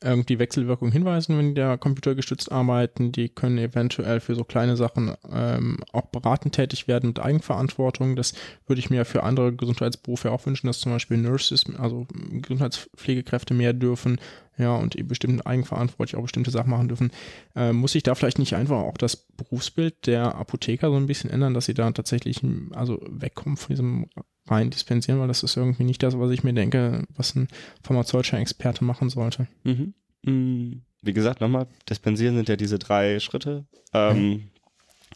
irgendwie 0.02 0.40
Wechselwirkungen 0.40 0.92
hinweisen, 0.92 1.38
wenn 1.38 1.50
die 1.50 1.62
da 1.62 1.78
computergestützt 1.78 2.52
arbeiten. 2.52 3.12
Die 3.12 3.30
können 3.30 3.58
eventuell 3.58 4.20
für 4.20 4.36
so 4.36 4.44
kleine 4.44 4.78
Sachen 4.78 5.16
ähm, 5.32 5.80
auch 5.92 6.08
beratend 6.08 6.56
tätig 6.56 6.88
werden 6.88 7.08
mit 7.08 7.20
Eigenverantwortung. 7.20 8.16
Das 8.16 8.34
würde 8.68 8.80
ich 8.80 8.90
mir 8.90 9.06
für 9.06 9.24
andere 9.24 9.54
Gesundheitsberufe 9.54 10.32
auch 10.32 10.46
wünschen, 10.46 10.68
dass 10.68 10.80
zum 10.80 10.92
Beispiel 10.92 11.18
Nurses, 11.18 11.66
also 11.78 12.08
Gesundheitspflegekräfte 12.32 13.54
mehr 13.54 13.74
dürfen, 13.74 14.20
ja, 14.58 14.76
und 14.76 14.96
eben 14.96 15.08
bestimmt 15.08 15.46
eigenverantwortlich 15.46 16.16
auch 16.16 16.24
bestimmte 16.24 16.52
Sachen 16.52 16.70
machen 16.70 16.88
dürfen. 16.88 17.12
Äh, 17.56 17.74
muss 17.74 17.92
sich 17.92 18.04
da 18.04 18.16
vielleicht 18.16 18.40
nicht 18.40 18.56
einfach 18.56 18.78
auch 18.78 18.98
das 18.98 19.16
Berufsbild 19.16 20.08
der 20.08 20.36
Apotheker 20.36 20.90
so 20.90 20.96
ein 20.96 21.08
bisschen 21.08 21.30
ändern, 21.30 21.54
dass 21.54 21.66
sie 21.66 21.74
da 21.74 21.90
tatsächlich 21.92 22.42
also 22.74 23.02
wegkommen 23.10 23.58
von 23.58 23.70
diesem 23.70 24.06
rein 24.48 24.70
dispensieren, 24.70 25.20
weil 25.20 25.28
das 25.28 25.44
ist 25.44 25.58
irgendwie 25.58 25.84
nicht 25.84 26.04
das, 26.04 26.18
was 26.18 26.32
ich 26.32 26.44
mir 26.44 26.54
denke, 26.54 27.04
was 27.16 27.36
ein 27.36 27.48
pharmazeutischer 27.84 28.40
Experte 28.40 28.84
machen 28.84 29.10
sollte. 29.10 29.48
Mhm. 29.64 29.94
Mm, 30.24 30.82
Wie 31.02 31.14
gesagt, 31.14 31.42
nochmal, 31.42 31.68
dispensieren 31.90 32.36
sind 32.36 32.50
ja 32.50 32.56
diese 32.56 32.80
drei 32.80 33.20
Schritte. 33.20 33.66
Ähm, 33.94 34.50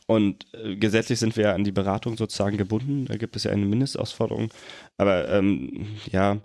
Und 0.08 0.46
äh, 0.54 0.76
gesetzlich 0.76 1.20
sind 1.20 1.36
wir 1.36 1.46
ja 1.46 1.54
an 1.54 1.64
die 1.64 1.72
Beratung 1.72 2.18
sozusagen 2.18 2.58
gebunden. 2.58 3.06
Da 3.06 3.18
gibt 3.18 3.36
es 3.36 3.44
ja 3.44 3.52
eine 3.52 3.66
Mindestausforderung. 3.66 4.50
Aber 4.98 5.30
ähm, 5.30 5.88
ja, 6.12 6.38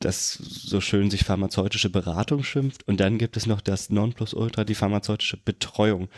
das 0.00 0.34
so 0.34 0.80
schön 0.80 1.10
sich 1.10 1.24
pharmazeutische 1.24 1.88
Beratung 1.90 2.42
schimpft. 2.42 2.86
Und 2.86 3.00
dann 3.00 3.18
gibt 3.18 3.36
es 3.36 3.46
noch 3.46 3.60
das 3.60 3.90
Nonplusultra, 3.90 4.64
die 4.64 4.74
pharmazeutische 4.74 5.38
Betreuung. 5.38 6.08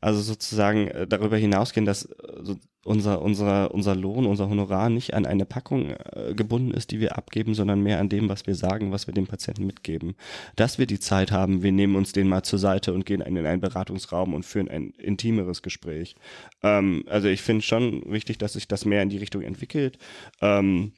Also 0.00 0.20
sozusagen 0.20 0.88
äh, 0.88 1.06
darüber 1.06 1.36
hinausgehen, 1.36 1.86
dass 1.86 2.06
äh, 2.06 2.56
unser, 2.84 3.22
unser, 3.22 3.72
unser 3.72 3.94
Lohn, 3.94 4.26
unser 4.26 4.48
Honorar 4.48 4.88
nicht 4.88 5.14
an 5.14 5.26
eine 5.26 5.44
Packung 5.44 5.90
äh, 5.90 6.34
gebunden 6.34 6.72
ist, 6.72 6.90
die 6.90 7.00
wir 7.00 7.16
abgeben, 7.16 7.54
sondern 7.54 7.82
mehr 7.82 8.00
an 8.00 8.08
dem, 8.08 8.28
was 8.28 8.46
wir 8.46 8.54
sagen, 8.54 8.92
was 8.92 9.06
wir 9.06 9.14
dem 9.14 9.26
Patienten 9.26 9.66
mitgeben. 9.66 10.16
Dass 10.56 10.78
wir 10.78 10.86
die 10.86 10.98
Zeit 10.98 11.30
haben, 11.30 11.62
wir 11.62 11.72
nehmen 11.72 11.96
uns 11.96 12.12
den 12.12 12.28
mal 12.28 12.42
zur 12.42 12.58
Seite 12.58 12.92
und 12.92 13.06
gehen 13.06 13.20
in 13.20 13.46
einen 13.46 13.60
Beratungsraum 13.60 14.34
und 14.34 14.44
führen 14.44 14.68
ein 14.68 14.90
intimeres 14.90 15.62
Gespräch. 15.62 16.16
Ähm, 16.62 17.04
also 17.06 17.28
ich 17.28 17.42
finde 17.42 17.62
schon 17.62 18.02
wichtig, 18.10 18.38
dass 18.38 18.54
sich 18.54 18.66
das 18.66 18.84
mehr 18.84 19.02
in 19.02 19.10
die 19.10 19.18
Richtung 19.18 19.42
entwickelt. 19.42 19.98
Ähm, 20.40 20.92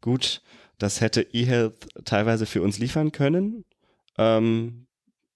gut, 0.00 0.42
das 0.82 1.00
hätte 1.00 1.22
eHealth 1.32 1.88
teilweise 2.04 2.44
für 2.44 2.60
uns 2.60 2.78
liefern 2.78 3.12
können. 3.12 3.64
Ähm, 4.18 4.86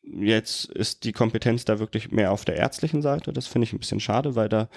jetzt 0.02 0.64
ist 0.64 1.04
die 1.04 1.12
Kompetenz 1.12 1.64
da 1.64 1.78
wirklich 1.78 2.10
mehr 2.10 2.32
auf 2.32 2.44
der 2.44 2.56
ärztlichen 2.56 3.00
Seite. 3.00 3.32
Das 3.32 3.46
finde 3.46 3.64
ich 3.64 3.72
ein 3.72 3.78
bisschen 3.78 4.00
schade, 4.00 4.34
weil 4.34 4.48
da 4.48 4.68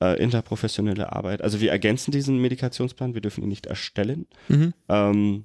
äh, 0.00 0.22
interprofessionelle 0.22 1.12
Arbeit, 1.12 1.42
also 1.42 1.60
wir 1.60 1.72
ergänzen 1.72 2.12
diesen 2.12 2.38
Medikationsplan, 2.38 3.14
wir 3.14 3.20
dürfen 3.20 3.42
ihn 3.42 3.48
nicht 3.48 3.66
erstellen. 3.66 4.26
Mhm. 4.48 4.74
Ähm, 4.88 5.44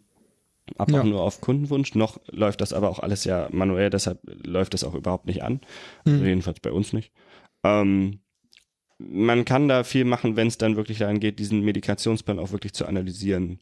aber 0.76 0.92
ja. 0.92 1.02
auch 1.02 1.06
nur 1.06 1.22
auf 1.22 1.42
Kundenwunsch. 1.42 1.96
Noch 1.96 2.20
läuft 2.28 2.62
das 2.62 2.74
aber 2.74 2.90
auch 2.90 3.00
alles 3.00 3.24
ja 3.24 3.48
manuell, 3.52 3.90
deshalb 3.90 4.20
läuft 4.46 4.76
das 4.76 4.84
auch 4.84 4.94
überhaupt 4.94 5.26
nicht 5.26 5.42
an. 5.42 5.62
Mhm. 6.06 6.14
Also 6.14 6.26
jedenfalls 6.26 6.60
bei 6.60 6.72
uns 6.72 6.94
nicht. 6.94 7.12
Ähm, 7.64 8.20
man 9.00 9.44
kann 9.44 9.68
da 9.68 9.84
viel 9.84 10.06
machen, 10.06 10.36
wenn 10.36 10.48
es 10.48 10.60
dann 10.60 10.76
wirklich 10.76 11.00
daran 11.00 11.20
geht, 11.20 11.40
diesen 11.40 11.62
Medikationsplan 11.62 12.38
auch 12.38 12.52
wirklich 12.52 12.74
zu 12.74 12.86
analysieren 12.86 13.60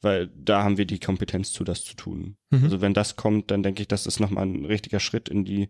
weil 0.00 0.28
da 0.28 0.62
haben 0.62 0.78
wir 0.78 0.86
die 0.86 1.00
Kompetenz 1.00 1.52
zu, 1.52 1.64
das 1.64 1.84
zu 1.84 1.94
tun. 1.94 2.36
Mhm. 2.50 2.64
Also 2.64 2.80
wenn 2.80 2.94
das 2.94 3.16
kommt, 3.16 3.50
dann 3.50 3.62
denke 3.62 3.82
ich, 3.82 3.88
das 3.88 4.06
ist 4.06 4.20
nochmal 4.20 4.46
ein 4.46 4.64
richtiger 4.64 5.00
Schritt 5.00 5.28
in 5.28 5.44
die, 5.44 5.68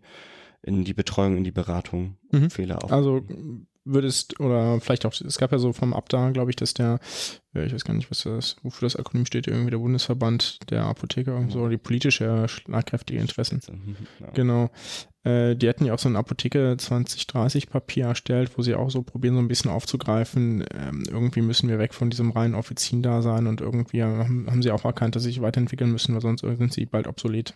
in 0.61 0.83
die 0.83 0.93
Betreuung, 0.93 1.37
in 1.37 1.43
die 1.43 1.51
Beratung, 1.51 2.17
mhm. 2.31 2.49
Fehler 2.49 2.83
auch. 2.83 2.91
Also 2.91 3.25
würdest, 3.85 4.39
oder 4.39 4.79
vielleicht 4.81 5.05
auch, 5.05 5.13
es 5.13 5.37
gab 5.37 5.51
ja 5.51 5.57
so 5.57 5.73
vom 5.73 5.93
Abda, 5.93 6.31
glaube 6.31 6.51
ich, 6.51 6.55
dass 6.55 6.73
der, 6.73 6.99
ich 7.53 7.73
weiß 7.73 7.85
gar 7.85 7.93
nicht, 7.93 8.11
was 8.11 8.23
das, 8.23 8.57
wofür 8.61 8.85
das 8.85 8.95
Akronym 8.95 9.25
steht, 9.25 9.47
irgendwie 9.47 9.71
der 9.71 9.79
Bundesverband 9.79 10.69
der 10.69 10.83
Apotheker 10.83 11.35
und 11.35 11.51
so, 11.51 11.67
die 11.69 11.77
politische 11.77 12.47
schlagkräftige 12.47 13.19
Interessen. 13.19 13.61
Ja. 14.19 14.29
Genau. 14.31 14.69
Äh, 15.23 15.55
die 15.55 15.67
hatten 15.67 15.85
ja 15.85 15.93
auch 15.93 15.99
so 15.99 16.07
ein 16.07 16.15
Apotheke 16.15 16.75
2030 16.77 17.69
Papier 17.69 18.05
erstellt, 18.05 18.51
wo 18.57 18.61
sie 18.61 18.75
auch 18.75 18.89
so 18.89 19.01
probieren, 19.01 19.35
so 19.35 19.41
ein 19.41 19.47
bisschen 19.47 19.71
aufzugreifen. 19.71 20.65
Ähm, 20.73 21.03
irgendwie 21.09 21.41
müssen 21.41 21.69
wir 21.69 21.79
weg 21.79 21.93
von 21.93 22.09
diesem 22.09 22.31
reinen 22.31 22.55
Offizien-Dasein 22.55 23.47
und 23.47 23.61
irgendwie 23.61 24.03
haben, 24.03 24.47
haben 24.49 24.61
sie 24.61 24.71
auch 24.71 24.85
erkannt, 24.85 25.15
dass 25.15 25.23
sie 25.23 25.29
sich 25.29 25.41
weiterentwickeln 25.41 25.91
müssen, 25.91 26.13
weil 26.13 26.21
sonst 26.21 26.41
sind 26.41 26.73
sie 26.73 26.85
bald 26.85 27.07
obsolet. 27.07 27.55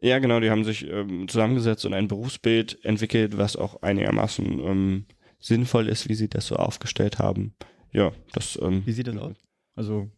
Ja, 0.00 0.18
genau, 0.18 0.40
die 0.40 0.50
haben 0.50 0.64
sich 0.64 0.88
ähm, 0.88 1.28
zusammengesetzt 1.28 1.84
und 1.84 1.94
ein 1.94 2.08
Berufsbild 2.08 2.84
entwickelt, 2.84 3.38
was 3.38 3.56
auch 3.56 3.82
einigermaßen 3.82 4.58
ähm, 4.58 5.06
sinnvoll 5.38 5.88
ist, 5.88 6.08
wie 6.08 6.14
sie 6.14 6.28
das 6.28 6.46
so 6.46 6.56
aufgestellt 6.56 7.18
haben. 7.18 7.54
Ja, 7.92 8.12
das. 8.32 8.58
Ähm, 8.60 8.82
wie 8.84 8.92
sieht 8.92 9.06
das 9.06 9.16
aus? 9.16 9.36
Also 9.76 10.10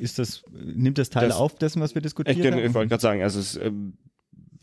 ist 0.00 0.18
das, 0.18 0.42
nimmt 0.50 0.98
das 0.98 1.10
Teil 1.10 1.28
das, 1.28 1.36
auf 1.36 1.54
dessen, 1.56 1.80
was 1.80 1.94
wir 1.94 2.02
diskutiert 2.02 2.36
ich, 2.36 2.46
haben? 2.46 2.58
Ich 2.58 2.74
wollte 2.74 2.88
gerade 2.88 3.00
sagen, 3.00 3.22
also 3.22 3.38
es 3.38 3.56
ähm, 3.56 3.98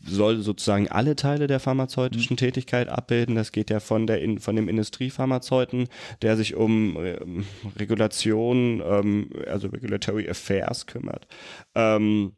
soll 0.04 0.40
sozusagen 0.40 0.88
alle 0.88 1.16
Teile 1.16 1.46
der 1.46 1.60
pharmazeutischen 1.60 2.34
mhm. 2.34 2.38
Tätigkeit 2.38 2.88
abbilden. 2.88 3.34
Das 3.34 3.52
geht 3.52 3.70
ja 3.70 3.80
von 3.80 4.06
der 4.06 4.40
von 4.40 4.56
dem 4.56 4.68
Industriepharmazeuten, 4.68 5.88
der 6.22 6.36
sich 6.36 6.54
um 6.54 6.96
ähm, 6.96 7.44
Regulation, 7.78 8.82
ähm, 8.84 9.30
also 9.46 9.68
Regulatory 9.68 10.28
Affairs 10.28 10.86
kümmert. 10.86 11.26
Ähm, 11.74 12.32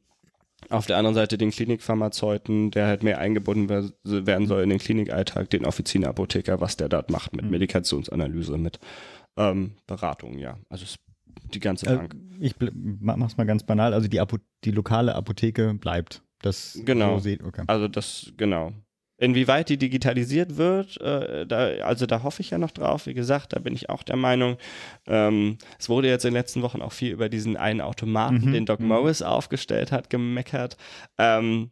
auf 0.69 0.87
der 0.87 0.99
anderen 0.99 1.15
Seite 1.15 1.39
den 1.39 1.51
Klinikpharmazeuten, 1.51 2.71
der 2.71 2.87
halt 2.87 3.03
mehr 3.03 3.19
eingebunden 3.19 3.69
werden 3.69 4.47
soll 4.47 4.63
in 4.63 4.69
den 4.69 4.79
Klinikalltag, 4.79 5.49
den 5.51 5.65
Offizienapotheker, 5.65 6.61
was 6.61 6.77
der 6.77 6.89
dort 6.89 7.11
macht 7.11 7.35
mit 7.35 7.47
mhm. 7.47 7.51
Medikationsanalyse, 7.53 8.59
mit 8.59 8.79
ähm, 9.37 9.73
Beratung, 9.87 10.39
ja. 10.39 10.59
Also 10.69 10.85
die 11.55 11.61
ganze 11.61 11.87
äh, 11.87 11.97
Bank. 11.97 12.15
Äh, 12.15 12.47
ich 12.47 12.55
mach's 13.01 13.37
mal 13.37 13.47
ganz 13.47 13.65
banal, 13.65 13.95
also 13.95 14.09
die, 14.09 14.21
Apo 14.21 14.37
die 14.65 14.71
lokale 14.71 15.15
Apotheke 15.15 15.75
bleibt. 15.75 16.23
Das 16.43 16.79
genau. 16.85 17.19
So 17.19 17.31
okay. 17.45 17.65
Also 17.67 17.89
das, 17.89 18.33
genau. 18.37 18.73
Inwieweit 19.19 19.69
die 19.69 19.77
digitalisiert 19.77 20.57
wird, 20.57 20.99
äh, 21.03 21.47
da, 21.47 21.67
also 21.85 22.07
da 22.07 22.23
hoffe 22.23 22.41
ich 22.41 22.51
ja 22.51 22.59
noch 22.59 22.71
drauf. 22.71 23.07
Wie 23.07 23.13
gesagt, 23.13 23.53
da 23.53 23.59
bin 23.59 23.75
ich 23.75 23.91
auch 23.91 24.03
der 24.03 24.17
Meinung. 24.17 24.57
Ähm, 25.07 25.59
es 25.79 25.91
wurde 25.91 26.09
jetzt 26.09 26.25
in 26.25 26.31
den 26.31 26.39
letzten 26.39 26.63
Wochen 26.63 26.81
auch 26.81 26.93
viel 26.93 27.13
über 27.13 27.29
diesen 27.29 27.59
einen 27.59 27.83
Automaten, 27.83 28.47
mhm. 28.47 28.53
den 28.53 28.67
Doc 28.67 28.81
mhm. 28.81 28.89
Morris 28.89 29.21
aufgestellt 29.21 29.93
hat, 29.93 30.09
gemeckert. 30.09 30.79
Ähm, 31.19 31.71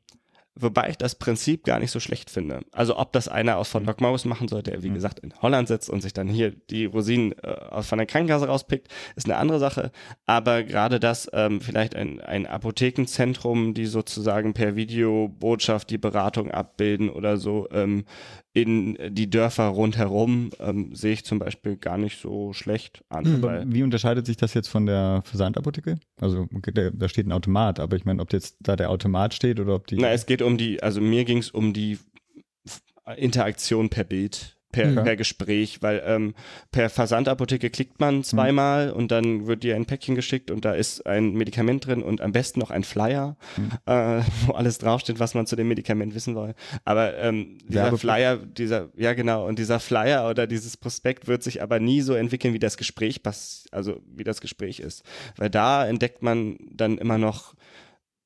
Wobei 0.61 0.91
ich 0.91 0.97
das 0.97 1.15
Prinzip 1.15 1.65
gar 1.65 1.79
nicht 1.79 1.91
so 1.91 2.01
schlecht 2.01 2.31
finde. 2.31 2.61
Also 2.73 2.99
ob 2.99 3.13
das 3.13 3.29
einer 3.29 3.59
aus 3.59 3.69
von 3.69 3.87
Doc 3.87 4.01
Morris 4.01 4.25
machen 4.25 4.49
soll, 4.49 4.63
der 4.63 4.83
wie 4.83 4.91
mhm. 4.91 4.95
gesagt 4.95 5.21
in 5.21 5.33
Holland 5.41 5.69
sitzt 5.69 5.89
und 5.89 6.01
sich 6.01 6.13
dann 6.13 6.29
hier 6.29 6.51
die 6.51 6.87
Rosinen 6.87 7.33
äh, 7.39 7.83
von 7.83 7.99
der 7.99 8.07
Krankenkasse 8.07 8.49
rauspickt, 8.49 8.89
ist 9.15 9.27
eine 9.27 9.37
andere 9.37 9.61
Sache. 9.61 9.93
Aber 10.27 10.65
gerade 10.65 10.99
das, 10.99 11.31
ähm, 11.33 11.61
vielleicht 11.61 11.95
ein, 11.95 12.21
ein 12.21 12.47
Apothekenzentrum, 12.47 13.73
die 13.75 13.87
sozusagen 13.87 14.53
per 14.53 14.75
Videobotschaft 14.75 15.91
die 15.91 15.99
Beratung 15.99 16.51
abbilden 16.51 17.09
oder 17.09 17.37
so, 17.37 17.69
ähm, 17.71 18.05
in 18.53 18.97
die 19.11 19.31
Dörfer 19.31 19.69
rundherum 19.69 20.51
ähm, 20.59 20.95
sehe 20.95 21.13
ich 21.13 21.25
zum 21.25 21.39
Beispiel 21.39 21.77
gar 21.77 21.99
nicht 21.99 22.21
so 22.21 22.53
schlecht 22.53 23.05
an. 23.09 23.41
Mhm. 23.41 23.73
wie 23.73 23.83
unterscheidet 23.83 24.27
sich 24.27 24.37
das 24.37 24.55
jetzt 24.55 24.69
von 24.69 24.87
der 24.87 25.23
Versandapotheke? 25.25 25.99
Also 26.21 26.47
da 26.93 27.09
steht 27.09 27.27
ein 27.27 27.33
Automat, 27.33 27.79
aber 27.79 27.97
ich 27.97 28.05
meine, 28.05 28.23
ob 28.23 28.33
jetzt 28.33 28.57
da 28.61 28.75
der 28.77 28.91
Automat 28.91 29.35
steht 29.35 29.61
oder 29.61 29.75
ob 29.75 29.87
die. 29.87 29.97
Na, 29.97 30.11
es 30.11 30.27
geht 30.27 30.43
um 30.43 30.57
die, 30.57 30.83
also 30.83 31.01
mir 31.01 31.25
ging 31.25 31.39
es 31.39 31.51
um 31.51 31.73
die 31.73 31.99
Interaktion 33.17 33.89
per 33.89 34.05
Bild 34.05 34.58
per, 34.73 34.91
ja. 34.91 35.03
per 35.03 35.17
Gespräch, 35.17 35.83
weil 35.83 36.03
ähm, 36.05 36.35
per 36.71 36.91
Versandapotheke 36.91 37.71
klickt 37.71 38.01
man 38.01 38.23
zweimal 38.25 38.89
mhm. 38.89 38.93
und 38.95 39.11
dann 39.11 39.47
wird 39.47 39.63
dir 39.63 39.77
ein 39.77 39.87
Päckchen 39.87 40.15
geschickt 40.15 40.51
und 40.51 40.65
da 40.65 40.73
ist 40.73 41.07
ein 41.07 41.33
Medikament 41.33 41.87
drin 41.87 42.03
und 42.03 42.21
am 42.21 42.33
besten 42.33 42.61
noch 42.61 42.71
ein 42.71 42.85
Flyer, 42.85 43.37
mhm. 43.57 43.71
äh, 43.87 44.23
wo 44.47 44.53
alles 44.53 44.79
draufsteht, 44.79 45.21
was 45.21 45.35
man 45.35 45.47
zu 45.47 45.57
dem 45.57 45.69
Medikament 45.69 46.15
wissen 46.15 46.35
soll. 46.35 46.55
Aber 46.85 47.17
ähm, 47.19 47.59
dieser 47.67 47.85
Werbefl 47.85 47.99
Flyer, 47.99 48.37
dieser, 48.37 48.89
ja 48.97 49.15
genau, 49.15 49.47
und 49.47 49.59
dieser 49.59 49.81
Flyer 49.81 50.29
oder 50.29 50.47
dieses 50.47 50.77
Prospekt 50.77 51.27
wird 51.29 51.43
sich 51.43 51.63
aber 51.63 51.81
nie 51.81 52.01
so 52.01 52.15
entwickeln, 52.15 52.55
wie 52.55 52.59
das 52.59 52.77
Gespräch 52.77 53.23
pass 53.23 53.67
also 53.73 54.01
wie 54.07 54.25
das 54.25 54.41
Gespräch 54.41 54.81
ist. 54.81 55.03
Weil 55.37 55.51
da 55.51 55.87
entdeckt 55.87 56.23
man 56.23 56.59
dann 56.71 56.99
immer 56.99 57.19
noch, 57.19 57.55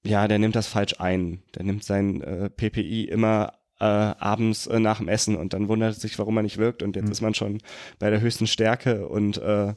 ja, 0.04 0.26
der 0.26 0.38
nimmt 0.38 0.56
das 0.56 0.66
falsch 0.66 0.94
ein. 0.98 1.42
Der 1.54 1.64
nimmt 1.64 1.84
sein 1.84 2.22
äh, 2.22 2.50
PPI 2.50 3.04
immer 3.04 3.52
äh, 3.82 3.84
abends 3.84 4.68
äh, 4.68 4.78
nach 4.78 4.98
dem 4.98 5.08
Essen 5.08 5.36
und 5.36 5.52
dann 5.54 5.68
wundert 5.68 5.96
sich, 5.96 6.18
warum 6.18 6.36
er 6.36 6.44
nicht 6.44 6.58
wirkt 6.58 6.82
und 6.82 6.94
jetzt 6.94 7.06
mhm. 7.06 7.12
ist 7.12 7.20
man 7.20 7.34
schon 7.34 7.58
bei 7.98 8.10
der 8.10 8.20
höchsten 8.20 8.46
Stärke 8.46 9.08
und 9.08 9.38
äh, 9.38 9.74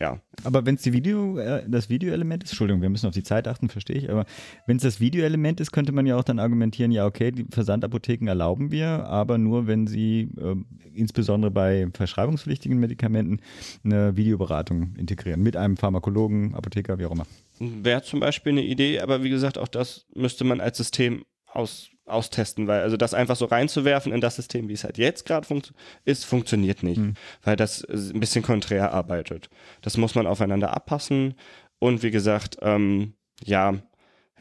ja. 0.00 0.20
Aber 0.44 0.66
wenn 0.66 0.74
es 0.76 0.82
die 0.82 0.92
Video, 0.92 1.38
äh, 1.38 1.64
das 1.68 1.88
Videoelement 1.88 2.42
ist, 2.42 2.50
Entschuldigung, 2.50 2.82
wir 2.82 2.88
müssen 2.88 3.06
auf 3.06 3.14
die 3.14 3.22
Zeit 3.22 3.46
achten, 3.46 3.68
verstehe 3.68 3.96
ich, 3.96 4.10
aber 4.10 4.26
wenn 4.66 4.76
es 4.76 4.82
das 4.82 5.00
Videoelement 5.00 5.60
ist, 5.60 5.70
könnte 5.70 5.92
man 5.92 6.04
ja 6.06 6.16
auch 6.16 6.24
dann 6.24 6.40
argumentieren, 6.40 6.90
ja, 6.90 7.06
okay, 7.06 7.30
die 7.30 7.46
Versandapotheken 7.48 8.28
erlauben 8.28 8.72
wir, 8.72 9.06
aber 9.06 9.38
nur, 9.38 9.68
wenn 9.68 9.86
sie 9.86 10.30
äh, 10.36 10.56
insbesondere 10.94 11.52
bei 11.52 11.88
verschreibungspflichtigen 11.92 12.78
Medikamenten 12.78 13.40
eine 13.84 14.16
Videoberatung 14.16 14.94
integrieren, 14.96 15.42
mit 15.42 15.56
einem 15.56 15.76
Pharmakologen, 15.76 16.54
Apotheker, 16.54 16.98
wie 16.98 17.06
auch 17.06 17.12
immer. 17.12 17.26
Wäre 17.60 18.02
zum 18.02 18.20
Beispiel 18.20 18.52
eine 18.52 18.64
Idee, 18.64 19.00
aber 19.00 19.22
wie 19.22 19.30
gesagt, 19.30 19.58
auch 19.58 19.68
das 19.68 20.06
müsste 20.14 20.44
man 20.44 20.60
als 20.60 20.78
System 20.78 21.24
aus 21.58 21.90
austesten, 22.08 22.66
weil 22.66 22.80
also 22.80 22.96
das 22.96 23.14
einfach 23.14 23.36
so 23.36 23.44
reinzuwerfen 23.44 24.12
in 24.12 24.20
das 24.20 24.36
System, 24.36 24.68
wie 24.68 24.72
es 24.72 24.84
halt 24.84 24.98
jetzt 24.98 25.26
gerade 25.26 25.46
funkt 25.46 25.74
ist, 26.04 26.24
funktioniert 26.24 26.82
nicht, 26.82 26.98
mhm. 26.98 27.14
weil 27.42 27.56
das 27.56 27.84
ein 27.84 28.20
bisschen 28.20 28.42
konträr 28.42 28.92
arbeitet. 28.92 29.50
Das 29.82 29.96
muss 29.96 30.14
man 30.14 30.26
aufeinander 30.26 30.74
abpassen 30.74 31.34
und 31.78 32.02
wie 32.02 32.10
gesagt, 32.10 32.56
ähm, 32.62 33.12
ja, 33.44 33.74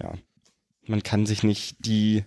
ja, 0.02 0.14
man 0.88 1.04
kann 1.04 1.26
sich 1.26 1.44
nicht 1.44 1.86
die 1.86 2.24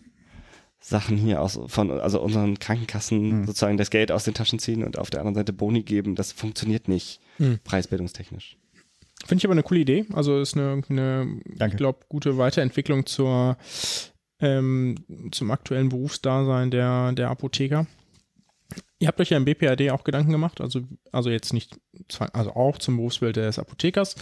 Sachen 0.78 1.16
hier 1.16 1.42
aus 1.42 1.58
von 1.66 1.90
also 1.90 2.20
unseren 2.20 2.58
Krankenkassen 2.58 3.40
mhm. 3.40 3.46
sozusagen 3.46 3.76
das 3.76 3.90
Geld 3.90 4.12
aus 4.12 4.24
den 4.24 4.34
Taschen 4.34 4.58
ziehen 4.58 4.84
und 4.84 4.98
auf 4.98 5.10
der 5.10 5.20
anderen 5.20 5.34
Seite 5.34 5.52
Boni 5.52 5.82
geben. 5.82 6.14
Das 6.14 6.32
funktioniert 6.32 6.88
nicht 6.88 7.20
mhm. 7.38 7.58
preisbildungstechnisch. 7.64 8.56
Finde 9.26 9.40
ich 9.40 9.44
aber 9.44 9.52
eine 9.52 9.62
coole 9.62 9.80
Idee. 9.80 10.06
Also 10.14 10.40
ist 10.40 10.56
eine, 10.56 10.82
eine 10.88 11.40
ich 11.44 11.76
glaube, 11.76 12.00
gute 12.08 12.38
Weiterentwicklung 12.38 13.04
zur 13.04 13.58
ähm, 14.40 14.96
zum 15.32 15.50
aktuellen 15.50 15.88
Berufsdasein 15.88 16.70
der, 16.70 17.12
der 17.12 17.30
Apotheker. 17.30 17.86
Ihr 19.00 19.08
habt 19.08 19.20
euch 19.20 19.30
ja 19.30 19.36
im 19.36 19.46
BPAD 19.46 19.90
auch 19.90 20.04
Gedanken 20.04 20.30
gemacht, 20.30 20.60
also, 20.60 20.82
also 21.10 21.30
jetzt 21.30 21.52
nicht, 21.52 21.76
also 22.32 22.52
auch 22.54 22.78
zum 22.78 22.96
Berufsbild 22.98 23.34
des 23.36 23.58
Apothekers 23.58 24.14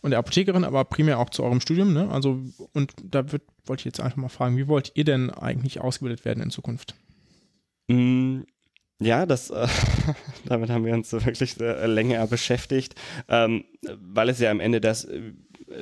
und 0.00 0.10
der 0.10 0.18
Apothekerin, 0.18 0.64
aber 0.64 0.84
primär 0.84 1.18
auch 1.18 1.30
zu 1.30 1.44
eurem 1.44 1.60
Studium, 1.60 1.92
ne? 1.92 2.10
Also, 2.10 2.40
und 2.72 2.94
da 3.04 3.30
wird, 3.30 3.42
wollte 3.66 3.82
ich 3.82 3.84
jetzt 3.84 4.00
einfach 4.00 4.16
mal 4.16 4.28
fragen, 4.28 4.56
wie 4.56 4.66
wollt 4.68 4.92
ihr 4.94 5.04
denn 5.04 5.30
eigentlich 5.30 5.80
ausgebildet 5.80 6.24
werden 6.24 6.42
in 6.42 6.50
Zukunft? 6.50 6.94
Mm, 7.88 8.40
Ja, 9.00 9.26
das, 9.26 9.50
äh, 9.50 9.68
damit 10.46 10.70
haben 10.70 10.84
wir 10.84 10.94
uns 10.94 11.12
wirklich 11.12 11.60
äh, 11.60 11.86
länger 11.86 12.26
beschäftigt, 12.26 12.94
ähm, 13.28 13.64
weil 14.00 14.28
es 14.30 14.38
ja 14.40 14.50
am 14.50 14.60
Ende 14.60 14.80
das 14.80 15.06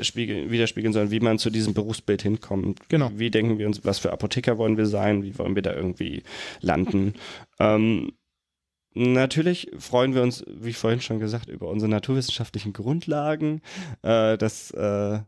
spiegel, 0.03 0.51
widerspiegeln 0.51 0.93
soll, 0.93 1.11
wie 1.11 1.21
man 1.21 1.39
zu 1.39 1.51
diesem 1.51 1.75
Berufsbild 1.75 2.23
hinkommt. 2.23 2.89
Genau. 2.89 3.11
Wie 3.15 3.31
denken 3.31 3.59
wir 3.59 3.67
uns, 3.67 3.85
was 3.85 3.99
für 3.99 4.13
Apotheker 4.13 4.59
wollen 4.59 4.77
wir 4.77 4.87
sein, 4.87 5.23
wie 5.23 5.39
wollen 5.39 5.55
wir 5.55 5.63
da 5.63 5.75
irgendwie 5.75 6.23
landen. 6.61 7.15
Ähm, 7.59 8.13
Natürlich 8.95 9.71
freuen 9.79 10.15
wir 10.15 10.23
uns, 10.23 10.45
wie 10.49 10.73
vorhin 10.73 11.01
schon 11.01 11.21
gesagt, 11.21 11.49
über 11.49 11.69
unsere 11.69 11.91
naturwissenschaftlichen 11.91 12.73
Grundlagen. 12.73 13.63
Äh, 14.03 14.37
das, 14.37 14.73
äh, 14.73 15.21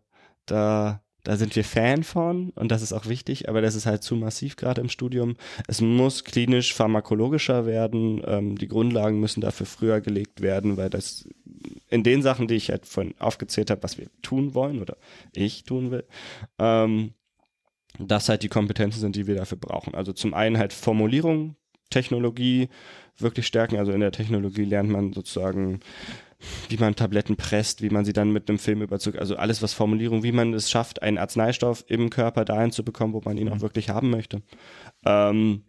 da 0.47 1.01
da 1.24 1.36
sind 1.36 1.55
wir 1.55 1.65
Fan 1.65 2.03
von 2.03 2.51
und 2.51 2.73
das 2.73 2.82
ist 2.82 2.93
auch 2.93 3.07
wichtig, 3.07 3.49
aber 3.49 3.61
das 3.61 3.74
ist 3.74 3.86
halt 3.86 4.03
zu 4.03 4.16
massiv 4.16 4.57
gerade 4.57 4.81
im 4.81 4.89
Studium. 4.89 5.36
Es 5.69 5.81
muss 5.81 6.24
klinisch 6.24 6.74
pharmakologischer 6.74 7.65
werden, 7.65 8.23
ähm, 8.27 8.59
die 8.59 8.69
Grundlagen 8.69 9.20
müssen 9.20 9.40
dafür 9.40 9.66
früher 9.66 10.01
gelegt 10.01 10.40
werden, 10.40 10.77
weil 10.77 10.90
das 10.90 11.28
in 11.89 12.03
den 12.03 12.23
Sachen, 12.23 12.49
die 12.49 12.55
ich 12.55 12.70
halt 12.70 12.86
vorhin 12.86 13.15
aufgezählt 13.19 13.70
habe, 13.70 13.82
was 13.82 13.99
wir 13.99 14.09
tun 14.23 14.55
wollen 14.55 14.81
oder 14.81 14.97
ich 15.32 15.65
tun 15.65 15.90
will, 15.90 16.05
ähm, 16.59 17.15
das 17.99 18.28
halt 18.28 18.43
die 18.43 18.49
Kompetenzen 18.49 19.01
sind, 19.01 19.16
die 19.16 19.27
wir 19.27 19.36
dafür 19.36 19.59
brauchen. 19.59 19.94
Also 19.94 20.12
zum 20.12 20.35
einen 20.35 20.59
halt 20.59 20.73
Formulierung, 20.73 21.57
Technologie 21.90 22.69
wirklich 23.19 23.47
stärken. 23.47 23.77
Also 23.77 23.93
in 23.93 24.01
der 24.01 24.12
Technologie 24.12 24.65
lernt 24.65 24.90
man 24.90 25.12
sozusagen 25.12 25.81
wie 26.69 26.77
man 26.77 26.94
Tabletten 26.94 27.36
presst, 27.36 27.82
wie 27.82 27.90
man 27.90 28.05
sie 28.05 28.12
dann 28.12 28.32
mit 28.32 28.48
einem 28.48 28.59
Film 28.59 28.82
überzeugt, 28.82 29.19
also 29.19 29.36
alles 29.36 29.62
was 29.62 29.73
Formulierung, 29.73 30.23
wie 30.23 30.32
man 30.32 30.55
es 30.55 30.70
schafft, 30.70 31.02
einen 31.02 31.19
Arzneistoff 31.19 31.85
im 31.89 32.10
Körper 32.10 32.44
dahin 32.44 32.73
zu 32.73 32.85
bekommen, 32.85 33.12
wo 33.12 33.23
man 33.24 33.36
ihn 33.36 33.48
auch 33.48 33.56
mhm. 33.56 33.62
wirklich 33.62 33.90
haben 33.90 34.10
möchte. 34.10 34.43
Ähm, 35.05 35.62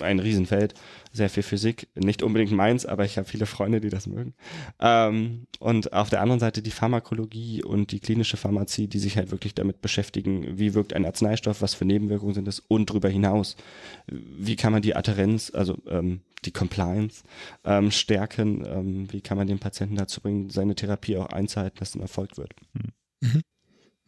ein 0.00 0.18
Riesenfeld, 0.18 0.74
sehr 1.12 1.30
viel 1.30 1.42
Physik, 1.42 1.88
nicht 1.94 2.22
unbedingt 2.22 2.52
meins, 2.52 2.86
aber 2.86 3.04
ich 3.04 3.18
habe 3.18 3.28
viele 3.28 3.46
Freunde, 3.46 3.80
die 3.80 3.88
das 3.88 4.06
mögen. 4.06 4.34
Ähm, 4.80 5.46
und 5.58 5.92
auf 5.92 6.10
der 6.10 6.20
anderen 6.20 6.40
Seite 6.40 6.62
die 6.62 6.70
Pharmakologie 6.70 7.62
und 7.62 7.92
die 7.92 8.00
klinische 8.00 8.36
Pharmazie, 8.36 8.88
die 8.88 8.98
sich 8.98 9.16
halt 9.16 9.30
wirklich 9.30 9.54
damit 9.54 9.80
beschäftigen, 9.80 10.58
wie 10.58 10.74
wirkt 10.74 10.92
ein 10.92 11.04
Arzneistoff, 11.04 11.62
was 11.62 11.74
für 11.74 11.84
Nebenwirkungen 11.84 12.34
sind 12.34 12.48
es 12.48 12.60
und 12.60 12.90
darüber 12.90 13.08
hinaus, 13.08 13.56
wie 14.06 14.56
kann 14.56 14.72
man 14.72 14.82
die 14.82 14.96
Adherenz, 14.96 15.50
also 15.54 15.76
ähm, 15.88 16.20
die 16.44 16.52
Compliance 16.52 17.22
ähm, 17.64 17.90
stärken, 17.90 18.64
ähm, 18.66 19.12
wie 19.12 19.20
kann 19.20 19.36
man 19.36 19.46
den 19.46 19.58
Patienten 19.58 19.96
dazu 19.96 20.20
bringen, 20.20 20.50
seine 20.50 20.74
Therapie 20.74 21.16
auch 21.16 21.26
einzuhalten, 21.26 21.78
dass 21.78 21.92
dann 21.92 22.02
erfolgt 22.02 22.38
wird. 22.38 22.54
Mhm. 23.20 23.42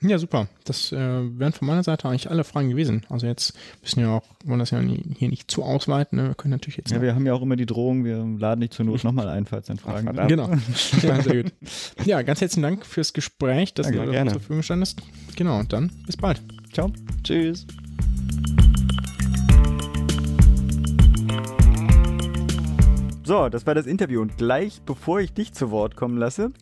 Ja, 0.03 0.19
super. 0.19 0.49
Das 0.65 0.91
äh, 0.93 0.97
wären 0.97 1.53
von 1.53 1.67
meiner 1.69 1.83
Seite 1.83 2.09
eigentlich 2.09 2.29
alle 2.31 2.45
Fragen 2.45 2.71
gewesen. 2.71 3.03
Also 3.09 3.27
jetzt 3.27 3.55
müssen 3.83 4.01
wir 4.01 4.11
auch, 4.11 4.23
wollen 4.45 4.59
das 4.59 4.71
ja 4.71 4.81
hier 4.81 5.29
nicht 5.29 5.51
zu 5.51 5.63
ausweiten. 5.63 6.19
Ne? 6.19 6.29
Wir 6.29 6.35
können 6.35 6.51
natürlich 6.53 6.77
jetzt. 6.77 6.91
Ja, 6.91 7.01
wir 7.01 7.15
haben 7.15 7.25
ja 7.25 7.35
auch 7.35 7.43
immer 7.43 7.57
die 7.57 7.67
Drohung, 7.67 8.05
wir 8.05 8.17
laden 8.39 8.61
nicht 8.61 8.75
zur 8.75 8.85
Not 8.85 9.05
nochmal 9.05 9.29
ein, 9.29 9.47
falls 9.47 9.67
dann 9.67 9.79
Fragen 9.79 10.09
Ach, 10.19 10.27
Genau. 10.27 10.51
ja, 11.03 11.23
sehr 11.23 11.43
gut. 11.43 11.53
Ja, 12.05 12.23
ganz 12.23 12.41
herzlichen 12.41 12.63
Dank 12.63 12.85
fürs 12.85 13.13
Gespräch, 13.13 13.75
dass 13.75 13.87
Danke, 13.87 14.05
du 14.07 14.11
gerne. 14.11 14.33
zur 14.33 14.41
Verfügung 14.41 14.63
standest. 14.63 15.01
Genau, 15.37 15.63
dann 15.63 15.91
bis 16.07 16.17
bald. 16.17 16.43
Ciao. 16.73 16.91
Tschüss. 17.23 17.67
So, 23.25 23.49
das 23.49 23.67
war 23.67 23.75
das 23.75 23.87
Interview. 23.87 24.21
Und 24.21 24.37
gleich 24.37 24.83
bevor 24.85 25.21
ich 25.21 25.33
dich 25.33 25.53
zu 25.53 25.71
Wort 25.71 25.97
kommen 25.97 26.19
lasse, 26.19 26.53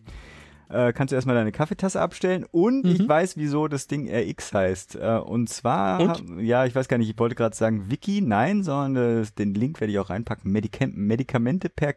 äh, 0.71 0.93
kannst 0.93 1.13
du 1.13 1.17
erstmal 1.17 1.37
deine 1.37 1.53
Kaffeetasse 1.53 2.01
abstellen. 2.01 2.47
Und 2.51 2.85
mhm. 2.85 2.91
ich 2.93 3.09
weiß, 3.09 3.37
wieso 3.37 3.69
das 3.69 3.87
Ding 3.87 4.11
RX 4.11 4.53
heißt. 4.53 4.97
Äh, 4.97 5.19
und 5.19 5.49
zwar, 5.49 6.01
und? 6.01 6.41
ja, 6.41 6.65
ich 6.65 6.75
weiß 6.75 6.89
gar 6.89 6.99
nicht, 6.99 7.11
ich 7.11 7.19
wollte 7.19 7.35
gerade 7.35 7.57
sagen 7.57 7.91
Wiki, 7.91 8.21
nein, 8.21 8.63
sondern 8.63 9.23
äh, 9.23 9.27
den 9.39 9.55
Link 9.55 9.81
werde 9.81 9.93
ich 9.93 9.99
auch 9.99 10.11
reinpacken. 10.11 10.51
Medikam 10.51 10.93
Medikamente 10.95 11.69
per 11.69 11.93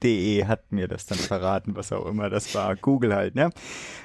Klick.de 0.00 0.46
hat 0.46 0.72
mir 0.72 0.88
das 0.88 1.06
dann 1.06 1.18
verraten, 1.18 1.76
was 1.76 1.92
auch 1.92 2.06
immer 2.06 2.30
das 2.30 2.54
war. 2.54 2.74
Google 2.76 3.14
halt, 3.14 3.34
ne? 3.34 3.50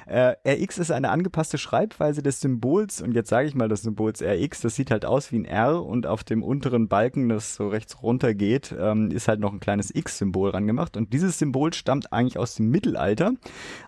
Äh, 0.06 0.36
RX 0.46 0.78
ist 0.78 0.90
eine 0.90 1.10
angepasste 1.10 1.58
Schreibweise 1.58 2.22
des 2.22 2.40
Symbols 2.40 3.00
und 3.00 3.12
jetzt 3.12 3.28
sage 3.28 3.48
ich 3.48 3.54
mal 3.54 3.68
des 3.68 3.82
Symbols 3.82 4.22
RX. 4.22 4.60
Das 4.60 4.76
sieht 4.76 4.90
halt 4.90 5.04
aus 5.04 5.32
wie 5.32 5.38
ein 5.38 5.44
R 5.44 5.82
und 5.82 6.06
auf 6.06 6.22
dem 6.22 6.42
unteren 6.42 6.88
Balken, 6.88 7.28
das 7.28 7.56
so 7.56 7.68
rechts 7.68 8.02
runter 8.02 8.34
geht, 8.34 8.74
ähm, 8.78 9.10
ist 9.10 9.28
halt 9.28 9.40
noch 9.40 9.52
ein 9.52 9.60
kleines 9.60 9.94
X-Symbol 9.94 10.50
rangemacht. 10.50 10.96
Und 10.96 11.12
dieses 11.12 11.38
Symbol 11.38 11.72
stammt 11.72 12.12
eigentlich 12.12 12.38
aus 12.38 12.54
dem 12.56 12.70
Mittelalter, 12.70 13.32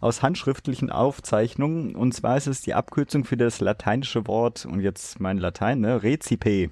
aus 0.00 0.22
handschriftlichen 0.22 0.90
Aufzeichnungen. 0.90 1.94
Und 1.94 2.14
zwar 2.14 2.36
ist 2.36 2.46
es 2.46 2.62
die 2.62 2.74
Abkürzung 2.74 3.24
für 3.24 3.36
das 3.36 3.60
lateinische 3.60 4.26
Wort, 4.26 4.66
und 4.66 4.80
jetzt 4.80 5.20
mein 5.20 5.38
Latein, 5.38 5.80
ne, 5.80 6.02
Recipe. 6.02 6.70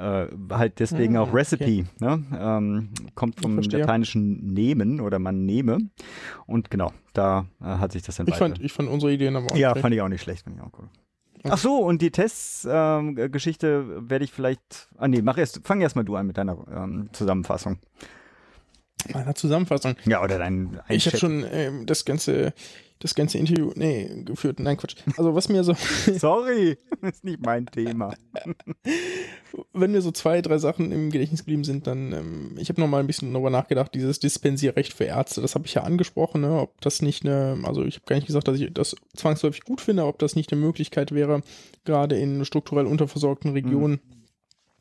Äh, 0.00 0.28
halt 0.50 0.78
deswegen 0.78 1.16
ah, 1.16 1.22
auch 1.22 1.34
Recipe, 1.34 1.64
okay. 1.64 1.84
ne? 1.98 2.24
ähm, 2.32 2.88
kommt 3.14 3.40
vom 3.40 3.58
lateinischen 3.58 4.46
nehmen 4.46 5.00
oder 5.00 5.18
man 5.18 5.44
nehme. 5.44 5.78
Und 6.46 6.70
genau, 6.70 6.92
da 7.12 7.46
äh, 7.60 7.64
hat 7.64 7.92
sich 7.92 8.02
das 8.02 8.16
dann 8.16 8.26
ich 8.26 8.36
fand, 8.36 8.60
ich 8.62 8.72
fand 8.72 8.88
unsere 8.88 9.12
Ideen 9.12 9.36
aber 9.36 9.52
auch 9.52 9.56
Ja, 9.56 9.70
schlecht. 9.72 9.82
fand 9.82 9.94
ich 9.94 10.00
auch 10.00 10.08
nicht 10.08 10.22
schlecht. 10.22 10.44
Fand 10.44 10.56
ich 10.56 10.62
auch 10.62 10.72
cool. 10.78 10.88
Ach 11.44 11.58
so, 11.58 11.76
und 11.78 12.02
die 12.02 12.10
Testgeschichte 12.10 13.84
ähm, 13.98 14.10
werde 14.10 14.24
ich 14.24 14.32
vielleicht. 14.32 14.88
Ah 14.96 15.08
nee, 15.08 15.22
mach 15.22 15.38
erst, 15.38 15.60
fang 15.64 15.80
erst 15.80 15.96
mal 15.96 16.04
du 16.04 16.16
an 16.16 16.26
mit 16.26 16.38
deiner 16.38 16.56
ähm, 16.74 17.10
Zusammenfassung 17.12 17.78
meiner 19.08 19.34
Zusammenfassung. 19.34 19.96
Ja, 20.04 20.22
oder 20.22 20.38
dein 20.38 20.80
Ich 20.88 21.06
habe 21.06 21.16
schon 21.16 21.44
ähm, 21.50 21.86
das 21.86 22.04
ganze 22.04 22.52
das 23.00 23.14
ganze 23.14 23.38
Interview, 23.38 23.72
nee, 23.74 24.24
geführt. 24.24 24.60
Nein, 24.60 24.76
Quatsch. 24.76 24.94
Also 25.16 25.34
was 25.34 25.48
mir 25.48 25.64
so. 25.64 25.74
Sorry, 26.18 26.76
das 27.00 27.10
ist 27.16 27.24
nicht 27.24 27.40
mein 27.40 27.66
Thema. 27.66 28.14
Wenn 29.72 29.92
mir 29.92 30.02
so 30.02 30.12
zwei, 30.12 30.42
drei 30.42 30.58
Sachen 30.58 30.92
im 30.92 31.10
Gedächtnis 31.10 31.40
geblieben 31.40 31.64
sind, 31.64 31.86
dann, 31.86 32.12
ähm, 32.12 32.56
ich 32.58 32.68
habe 32.68 32.80
noch 32.80 32.88
mal 32.88 33.00
ein 33.00 33.06
bisschen 33.06 33.32
darüber 33.32 33.50
nachgedacht, 33.50 33.94
dieses 33.94 34.20
Dispensierrecht 34.20 34.92
für 34.92 35.04
Ärzte, 35.04 35.40
das 35.40 35.54
habe 35.54 35.66
ich 35.66 35.74
ja 35.74 35.82
angesprochen, 35.82 36.42
ne, 36.42 36.60
ob 36.60 36.80
das 36.82 37.02
nicht 37.02 37.24
eine, 37.24 37.58
also 37.64 37.84
ich 37.84 37.96
habe 37.96 38.06
gar 38.06 38.16
nicht 38.16 38.26
gesagt, 38.26 38.46
dass 38.46 38.60
ich 38.60 38.72
das 38.72 38.94
zwangsläufig 39.16 39.64
gut 39.64 39.80
finde, 39.80 40.04
ob 40.04 40.18
das 40.18 40.36
nicht 40.36 40.52
eine 40.52 40.60
Möglichkeit 40.60 41.12
wäre, 41.12 41.42
gerade 41.84 42.16
in 42.18 42.44
strukturell 42.44 42.86
unterversorgten 42.86 43.52
Regionen 43.52 44.00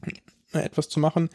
mhm. 0.04 0.60
etwas 0.60 0.90
zu 0.90 1.00
machen. 1.00 1.30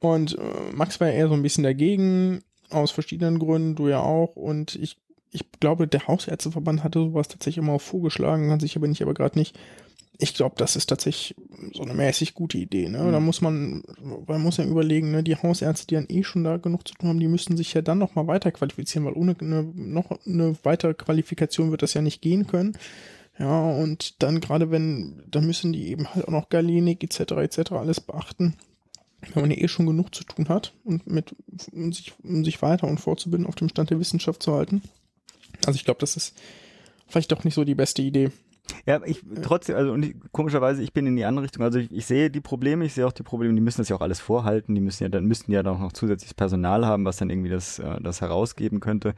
Und 0.00 0.38
äh, 0.38 0.72
Max 0.72 0.98
war 0.98 1.08
ja 1.08 1.14
eher 1.14 1.28
so 1.28 1.34
ein 1.34 1.42
bisschen 1.42 1.64
dagegen, 1.64 2.42
aus 2.70 2.90
verschiedenen 2.90 3.38
Gründen, 3.38 3.76
du 3.76 3.88
ja 3.88 4.00
auch. 4.00 4.36
Und 4.36 4.74
ich, 4.76 4.96
ich 5.30 5.44
glaube, 5.60 5.86
der 5.86 6.06
Hausärzteverband 6.06 6.82
hatte 6.82 7.00
sowas 7.00 7.28
tatsächlich 7.28 7.62
immer 7.62 7.78
vorgeschlagen, 7.78 8.48
kann 8.48 8.60
sich 8.60 8.76
aber 8.76 8.88
nicht, 8.88 9.02
aber 9.02 9.14
gerade 9.14 9.38
nicht. 9.38 9.58
Ich 10.22 10.34
glaube, 10.34 10.54
das 10.58 10.76
ist 10.76 10.86
tatsächlich 10.86 11.34
so 11.72 11.82
eine 11.82 11.94
mäßig 11.94 12.34
gute 12.34 12.58
Idee. 12.58 12.88
Ne? 12.88 12.98
Mhm. 12.98 13.12
Da 13.12 13.20
muss 13.20 13.40
man, 13.40 13.82
man 14.26 14.42
muss 14.42 14.58
ja 14.58 14.64
überlegen, 14.64 15.10
ne? 15.12 15.22
die 15.22 15.36
Hausärzte, 15.36 15.86
die 15.86 15.94
dann 15.94 16.08
eh 16.08 16.24
schon 16.24 16.44
da 16.44 16.58
genug 16.58 16.86
zu 16.86 16.94
tun 16.94 17.08
haben, 17.08 17.20
die 17.20 17.28
müssen 17.28 17.56
sich 17.56 17.72
ja 17.72 17.80
dann 17.80 17.98
nochmal 17.98 18.26
weiter 18.26 18.52
qualifizieren, 18.52 19.06
weil 19.06 19.14
ohne 19.14 19.34
eine, 19.40 19.62
noch 19.74 20.10
eine 20.26 20.56
weitere 20.62 20.92
Qualifikation 20.92 21.70
wird 21.70 21.82
das 21.82 21.94
ja 21.94 22.02
nicht 22.02 22.20
gehen 22.20 22.46
können. 22.46 22.76
Ja, 23.38 23.70
und 23.70 24.22
dann 24.22 24.40
gerade 24.40 24.70
wenn, 24.70 25.22
dann 25.30 25.46
müssen 25.46 25.72
die 25.72 25.88
eben 25.88 26.14
halt 26.14 26.28
auch 26.28 26.32
noch 26.32 26.50
Galenik 26.50 27.02
etc. 27.02 27.32
etc. 27.32 27.72
alles 27.72 28.00
beachten 28.02 28.56
wenn 29.34 29.42
man 29.42 29.50
ja 29.50 29.58
eh 29.58 29.68
schon 29.68 29.86
genug 29.86 30.14
zu 30.14 30.24
tun 30.24 30.48
hat 30.48 30.72
und 30.84 31.06
mit, 31.06 31.34
um 31.72 31.92
sich, 31.92 32.12
um 32.22 32.44
sich 32.44 32.62
weiter 32.62 32.86
und 32.86 33.00
fortzubilden, 33.00 33.46
auf 33.46 33.54
dem 33.54 33.68
Stand 33.68 33.90
der 33.90 34.00
Wissenschaft 34.00 34.42
zu 34.42 34.54
halten. 34.54 34.82
Also 35.66 35.76
ich 35.76 35.84
glaube, 35.84 36.00
das 36.00 36.16
ist 36.16 36.38
vielleicht 37.06 37.30
doch 37.32 37.44
nicht 37.44 37.54
so 37.54 37.64
die 37.64 37.74
beste 37.74 38.02
Idee. 38.02 38.30
Ja, 38.86 39.00
ich 39.04 39.22
trotzdem, 39.42 39.76
also 39.76 39.92
und 39.92 40.04
ich, 40.04 40.14
komischerweise, 40.32 40.82
ich 40.82 40.92
bin 40.92 41.06
in 41.06 41.16
die 41.16 41.24
andere 41.24 41.44
Richtung. 41.44 41.62
Also 41.62 41.78
ich, 41.78 41.90
ich, 41.92 42.06
sehe 42.06 42.30
die 42.30 42.40
Probleme, 42.40 42.84
ich 42.84 42.94
sehe 42.94 43.06
auch 43.06 43.12
die 43.12 43.22
Probleme, 43.22 43.54
die 43.54 43.60
müssen 43.60 43.80
das 43.80 43.88
ja 43.88 43.96
auch 43.96 44.00
alles 44.00 44.20
vorhalten, 44.20 44.74
die 44.74 44.80
müssen 44.80 45.02
ja 45.02 45.08
dann 45.08 45.24
müssten 45.24 45.52
ja 45.52 45.62
dann 45.62 45.80
noch 45.80 45.92
zusätzliches 45.92 46.34
Personal 46.34 46.86
haben, 46.86 47.04
was 47.04 47.16
dann 47.16 47.30
irgendwie 47.30 47.50
das, 47.50 47.78
äh, 47.78 48.00
das 48.00 48.20
herausgeben 48.20 48.80
könnte 48.80 49.14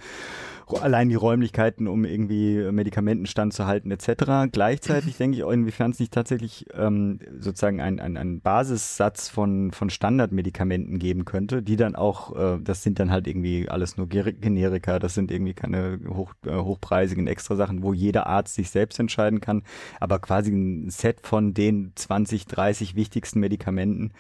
allein 0.81 1.09
die 1.09 1.15
Räumlichkeiten, 1.15 1.89
um 1.89 2.05
irgendwie 2.05 2.71
Medikamenten 2.73 3.27
standzuhalten 3.27 3.91
etc. 3.91 4.51
Gleichzeitig 4.51 5.17
denke 5.19 5.39
ich, 5.39 5.45
inwiefern 5.45 5.91
es 5.91 5.99
nicht 5.99 6.13
tatsächlich 6.13 6.67
ähm, 6.75 7.19
sozusagen 7.39 7.81
einen 7.81 8.17
ein 8.17 8.41
Basissatz 8.41 9.29
von, 9.29 9.73
von 9.73 9.91
Standardmedikamenten 9.91 10.99
geben 10.99 11.25
könnte, 11.25 11.63
die 11.63 11.77
dann 11.77 11.97
auch, 11.97 12.37
äh, 12.37 12.59
das 12.63 12.83
sind 12.83 12.99
dann 12.99 13.11
halt 13.11 13.27
irgendwie 13.27 13.69
alles 13.69 13.97
nur 13.97 14.09
Generika, 14.09 14.99
das 14.99 15.15
sind 15.15 15.31
irgendwie 15.31 15.55
keine 15.55 16.01
hoch, 16.09 16.35
äh, 16.47 16.55
hochpreisigen 16.55 17.27
extra 17.27 17.57
Sachen, 17.57 17.83
wo 17.83 17.93
jeder 17.93 18.27
Arzt 18.27 18.55
sich 18.55 18.71
selbst 18.71 18.99
entscheiden 18.99 19.41
kann, 19.41 19.63
aber 20.01 20.19
quasi 20.19 20.51
ein 20.51 20.91
Set 20.91 21.27
von 21.27 21.55
den 21.55 21.93
20, 21.95 22.47
30 22.47 22.95
wichtigsten 22.95 23.41
Medikamenten. 23.41 24.13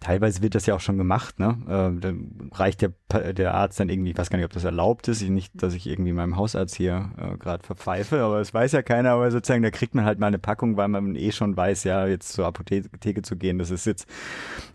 Teilweise 0.00 0.42
wird 0.42 0.54
das 0.54 0.66
ja 0.66 0.74
auch 0.74 0.80
schon 0.80 0.98
gemacht, 0.98 1.38
ne? 1.38 1.56
Äh, 1.66 2.00
dann 2.00 2.50
reicht 2.52 2.82
der, 2.82 2.92
der 3.32 3.54
Arzt 3.54 3.80
dann 3.80 3.88
irgendwie, 3.88 4.10
ich 4.10 4.18
weiß 4.18 4.30
gar 4.30 4.38
nicht, 4.38 4.46
ob 4.46 4.52
das 4.52 4.64
erlaubt 4.64 5.08
ist, 5.08 5.22
nicht, 5.28 5.62
dass 5.62 5.74
ich 5.74 5.86
irgendwie 5.96 6.12
meinem 6.12 6.36
Hausarzt 6.36 6.76
hier 6.76 7.10
äh, 7.16 7.36
gerade 7.36 7.64
verpfeife, 7.64 8.20
aber 8.20 8.38
das 8.38 8.52
weiß 8.54 8.72
ja 8.72 8.82
keiner, 8.82 9.10
aber 9.12 9.30
sozusagen, 9.30 9.62
da 9.62 9.70
kriegt 9.70 9.94
man 9.94 10.04
halt 10.04 10.18
mal 10.18 10.28
eine 10.28 10.38
Packung, 10.38 10.76
weil 10.76 10.88
man 10.88 11.16
eh 11.16 11.32
schon 11.32 11.56
weiß, 11.56 11.84
ja, 11.84 12.06
jetzt 12.06 12.32
zur 12.32 12.46
Apotheke 12.46 13.22
zu 13.22 13.36
gehen, 13.36 13.58
das 13.58 13.70
ist 13.70 13.86
jetzt 13.86 14.08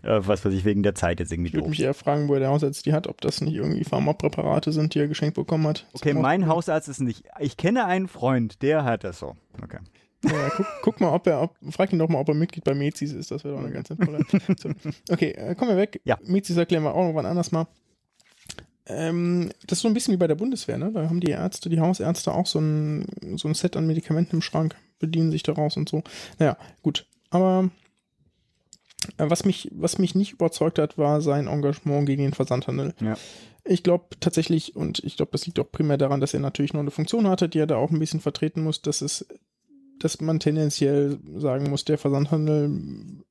äh, 0.02 0.20
was, 0.22 0.44
was 0.44 0.52
ich 0.52 0.64
wegen 0.64 0.82
der 0.82 0.94
Zeit 0.94 1.20
jetzt 1.20 1.32
irgendwie 1.32 1.48
Ich 1.48 1.54
würde 1.54 1.68
mich 1.70 1.82
eher 1.82 1.94
fragen, 1.94 2.28
wo 2.28 2.34
der 2.34 2.48
Hausarzt 2.48 2.84
die 2.86 2.92
hat, 2.92 3.06
ob 3.06 3.20
das 3.20 3.40
nicht 3.40 3.54
irgendwie 3.54 3.84
Pharmapräparate 3.84 4.72
sind, 4.72 4.94
die 4.94 5.00
er 5.00 5.08
geschenkt 5.08 5.34
bekommen 5.34 5.66
hat. 5.66 5.86
Okay, 5.92 6.14
mein 6.14 6.46
Hausarzt 6.46 6.88
ist 6.88 7.00
nicht, 7.00 7.24
ich 7.38 7.56
kenne 7.56 7.86
einen 7.86 8.08
Freund, 8.08 8.62
der 8.62 8.84
hat 8.84 9.04
das 9.04 9.18
so. 9.18 9.36
Okay. 9.62 9.78
Ja, 10.24 10.50
guck, 10.56 10.66
guck, 10.82 11.00
mal, 11.00 11.12
ob 11.12 11.26
er, 11.26 11.42
ob, 11.42 11.56
frag 11.70 11.92
ihn 11.92 11.98
doch 11.98 12.08
mal, 12.08 12.18
ob 12.18 12.28
er 12.28 12.34
Mitglied 12.34 12.64
bei 12.64 12.74
Mezis 12.74 13.12
ist. 13.12 13.30
Das 13.30 13.42
wäre 13.42 13.54
doch 13.54 13.62
eine 13.62 13.72
ganz 13.72 13.88
sinnvolle. 13.88 14.20
Okay, 15.10 15.30
äh, 15.32 15.54
kommen 15.56 15.72
wir 15.72 15.76
weg. 15.76 16.00
Ja. 16.04 16.16
Mezis 16.22 16.56
erklären 16.56 16.84
wir 16.84 16.94
auch 16.94 17.08
noch 17.08 17.14
wann 17.14 17.26
anders 17.26 17.50
mal. 17.50 17.66
Ähm, 18.86 19.50
das 19.66 19.78
ist 19.78 19.82
so 19.82 19.88
ein 19.88 19.94
bisschen 19.94 20.14
wie 20.14 20.18
bei 20.18 20.26
der 20.26 20.34
Bundeswehr, 20.34 20.78
ne? 20.78 20.90
Da 20.92 21.08
haben 21.08 21.20
die 21.20 21.30
Ärzte, 21.30 21.68
die 21.68 21.80
Hausärzte 21.80 22.32
auch 22.32 22.46
so 22.46 22.58
ein, 22.58 23.06
so 23.36 23.48
ein 23.48 23.54
Set 23.54 23.76
an 23.76 23.86
Medikamenten 23.86 24.36
im 24.36 24.42
Schrank, 24.42 24.76
bedienen 24.98 25.30
sich 25.30 25.42
daraus 25.42 25.76
und 25.76 25.88
so. 25.88 26.02
Naja, 26.38 26.56
gut. 26.82 27.06
Aber 27.30 27.70
äh, 29.18 29.30
was 29.30 29.44
mich, 29.44 29.68
was 29.72 29.98
mich 29.98 30.14
nicht 30.14 30.32
überzeugt 30.32 30.78
hat, 30.78 30.98
war 30.98 31.20
sein 31.20 31.46
Engagement 31.46 32.06
gegen 32.06 32.22
den 32.22 32.34
Versandhandel. 32.34 32.94
Ja. 33.00 33.16
Ich 33.64 33.84
glaube 33.84 34.06
tatsächlich, 34.18 34.74
und 34.74 34.98
ich 35.04 35.16
glaube, 35.16 35.30
das 35.32 35.46
liegt 35.46 35.60
auch 35.60 35.70
primär 35.70 35.96
daran, 35.96 36.20
dass 36.20 36.34
er 36.34 36.40
natürlich 36.40 36.72
noch 36.72 36.80
eine 36.80 36.90
Funktion 36.90 37.28
hatte, 37.28 37.48
die 37.48 37.60
er 37.60 37.68
da 37.68 37.76
auch 37.76 37.90
ein 37.90 38.00
bisschen 38.00 38.20
vertreten 38.20 38.62
muss, 38.62 38.82
dass 38.82 39.00
es, 39.00 39.24
dass 40.00 40.20
man 40.20 40.40
tendenziell 40.40 41.18
sagen 41.36 41.70
muss, 41.70 41.84
der 41.84 41.98
Versandhandel 41.98 42.80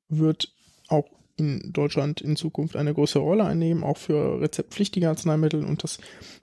wird 0.07 0.53
auch 0.87 1.09
in 1.37 1.73
Deutschland 1.73 2.21
in 2.21 2.35
Zukunft 2.35 2.75
eine 2.75 2.93
größere 2.93 3.23
Rolle 3.23 3.45
einnehmen, 3.45 3.83
auch 3.83 3.97
für 3.97 4.41
rezeptpflichtige 4.41 5.09
Arzneimittel 5.09 5.63
und 5.63 5.83
das 5.83 5.99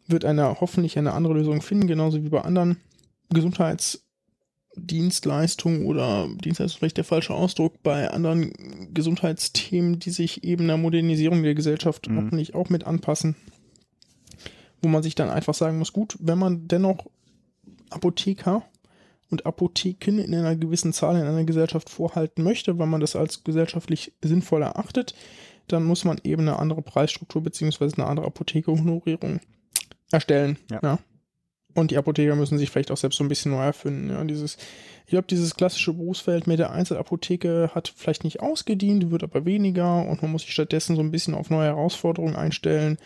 wird 0.06 0.24
eine 0.24 0.60
hoffentlich 0.60 0.98
eine 0.98 1.12
andere 1.12 1.34
Lösung 1.34 1.62
finden, 1.62 1.86
genauso 1.86 2.24
wie 2.24 2.28
bei 2.28 2.42
anderen 2.42 2.78
Gesundheitsdienstleistungen 3.30 5.86
oder 5.86 6.28
Dienstleistung 6.28 6.66
ist 6.66 6.76
vielleicht 6.76 6.96
der 6.96 7.04
falsche 7.04 7.34
Ausdruck, 7.34 7.82
bei 7.82 8.10
anderen 8.10 8.94
Gesundheitsthemen, 8.94 9.98
die 9.98 10.10
sich 10.10 10.44
eben 10.44 10.66
der 10.66 10.76
Modernisierung 10.76 11.42
der 11.42 11.54
Gesellschaft 11.54 12.08
Mhm. 12.08 12.16
hoffentlich 12.16 12.54
auch 12.54 12.70
mit 12.70 12.84
anpassen, 12.84 13.36
wo 14.80 14.88
man 14.88 15.02
sich 15.02 15.14
dann 15.14 15.30
einfach 15.30 15.54
sagen 15.54 15.78
muss, 15.78 15.92
gut, 15.92 16.16
wenn 16.20 16.38
man 16.38 16.68
dennoch 16.68 17.06
Apotheker 17.90 18.64
und 19.30 19.46
Apotheken 19.46 20.18
in 20.18 20.34
einer 20.34 20.56
gewissen 20.56 20.92
Zahl 20.92 21.16
in 21.16 21.26
einer 21.26 21.44
Gesellschaft 21.44 21.90
vorhalten 21.90 22.42
möchte, 22.42 22.78
weil 22.78 22.86
man 22.86 23.00
das 23.00 23.16
als 23.16 23.44
gesellschaftlich 23.44 24.12
sinnvoll 24.22 24.62
erachtet, 24.62 25.14
dann 25.66 25.84
muss 25.84 26.04
man 26.04 26.18
eben 26.24 26.42
eine 26.42 26.58
andere 26.58 26.82
Preisstruktur 26.82 27.42
beziehungsweise 27.42 27.96
eine 27.96 28.06
andere 28.06 28.26
Apothekerhonorierung 28.26 29.40
erstellen. 30.10 30.58
Ja. 30.70 30.98
Und 31.74 31.90
die 31.90 31.98
Apotheker 31.98 32.34
müssen 32.34 32.58
sich 32.58 32.70
vielleicht 32.70 32.90
auch 32.90 32.96
selbst 32.96 33.18
so 33.18 33.24
ein 33.24 33.28
bisschen 33.28 33.52
neu 33.52 33.62
erfinden. 33.62 34.10
Ja, 34.10 34.24
dieses, 34.24 34.56
ich 35.04 35.10
glaube, 35.10 35.28
dieses 35.28 35.54
klassische 35.54 35.92
Berufsfeld 35.92 36.46
mit 36.46 36.58
der 36.58 36.70
Einzelapotheke 36.70 37.70
hat 37.74 37.92
vielleicht 37.94 38.24
nicht 38.24 38.40
ausgedient, 38.40 39.10
wird 39.10 39.22
aber 39.22 39.44
weniger 39.44 40.06
und 40.08 40.22
man 40.22 40.32
muss 40.32 40.42
sich 40.42 40.52
stattdessen 40.52 40.96
so 40.96 41.02
ein 41.02 41.10
bisschen 41.10 41.34
auf 41.34 41.50
neue 41.50 41.68
Herausforderungen 41.68 42.34
einstellen. 42.34 42.98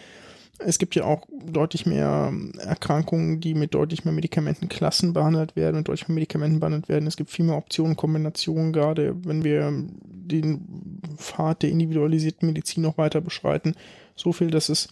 Es 0.58 0.78
gibt 0.78 0.94
ja 0.94 1.04
auch 1.04 1.26
deutlich 1.44 1.86
mehr 1.86 2.32
Erkrankungen, 2.58 3.40
die 3.40 3.54
mit 3.54 3.74
deutlich 3.74 4.04
mehr 4.04 4.14
Medikamentenklassen 4.14 5.12
behandelt 5.12 5.56
werden, 5.56 5.78
mit 5.78 5.88
deutlich 5.88 6.08
mehr 6.08 6.14
Medikamenten 6.14 6.60
behandelt 6.60 6.88
werden. 6.88 7.06
Es 7.06 7.16
gibt 7.16 7.30
viel 7.30 7.44
mehr 7.44 7.56
Optionen, 7.56 7.96
Kombinationen, 7.96 8.72
gerade 8.72 9.16
wenn 9.24 9.42
wir 9.42 9.72
den 10.04 11.00
Pfad 11.16 11.62
der 11.62 11.70
individualisierten 11.70 12.46
Medizin 12.46 12.82
noch 12.82 12.98
weiter 12.98 13.20
beschreiten. 13.20 13.74
So 14.14 14.32
viel, 14.32 14.50
dass 14.50 14.68
es 14.68 14.88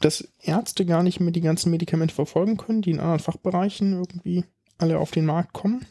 dass 0.00 0.28
Ärzte 0.40 0.86
gar 0.86 1.02
nicht 1.02 1.20
mehr 1.20 1.32
die 1.32 1.40
ganzen 1.40 1.70
Medikamente 1.70 2.14
verfolgen 2.14 2.56
können, 2.56 2.82
die 2.82 2.92
in 2.92 3.00
anderen 3.00 3.18
Fachbereichen 3.18 3.92
irgendwie 3.92 4.44
alle 4.78 4.98
auf 4.98 5.10
den 5.10 5.26
Markt 5.26 5.52
kommen. 5.52 5.86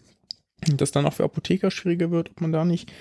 Und 0.68 0.82
das 0.82 0.92
dann 0.92 1.06
auch 1.06 1.14
für 1.14 1.24
Apotheker 1.24 1.72
schwieriger 1.72 2.10
wird, 2.10 2.32
ob 2.32 2.42
man 2.42 2.52
da 2.52 2.66
nicht, 2.66 2.92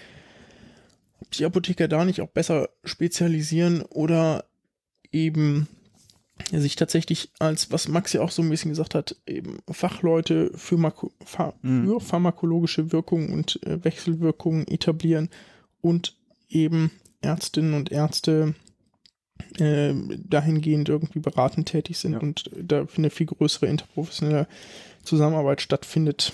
ob 1.20 1.30
die 1.30 1.44
Apotheker 1.44 1.88
da 1.88 2.04
nicht 2.04 2.20
auch 2.20 2.28
besser 2.28 2.68
spezialisieren 2.84 3.82
oder 3.82 4.44
eben 5.12 5.68
sich 6.52 6.76
tatsächlich 6.76 7.30
als, 7.38 7.72
was 7.72 7.88
Max 7.88 8.12
ja 8.12 8.20
auch 8.20 8.30
so 8.30 8.42
ein 8.42 8.50
bisschen 8.50 8.70
gesagt 8.70 8.94
hat, 8.94 9.16
eben 9.26 9.58
Fachleute 9.70 10.50
für, 10.54 10.76
Mako 10.76 11.12
Pha 11.24 11.54
Mhm. 11.62 11.86
für 11.86 12.00
pharmakologische 12.00 12.92
Wirkungen 12.92 13.32
und 13.32 13.60
äh, 13.66 13.82
Wechselwirkungen 13.84 14.66
etablieren 14.68 15.30
und 15.80 16.14
eben 16.48 16.90
Ärztinnen 17.22 17.74
und 17.74 17.90
Ärzte 17.90 18.54
äh, 19.58 19.94
dahingehend 20.18 20.88
irgendwie 20.88 21.20
beratend 21.20 21.68
tätig 21.68 21.98
sind 21.98 22.12
Ja. 22.12 22.18
und 22.20 22.50
da 22.54 22.86
eine 22.96 23.10
viel 23.10 23.26
größere 23.26 23.66
interprofessionelle 23.66 24.46
Zusammenarbeit 25.02 25.60
stattfindet. 25.62 26.32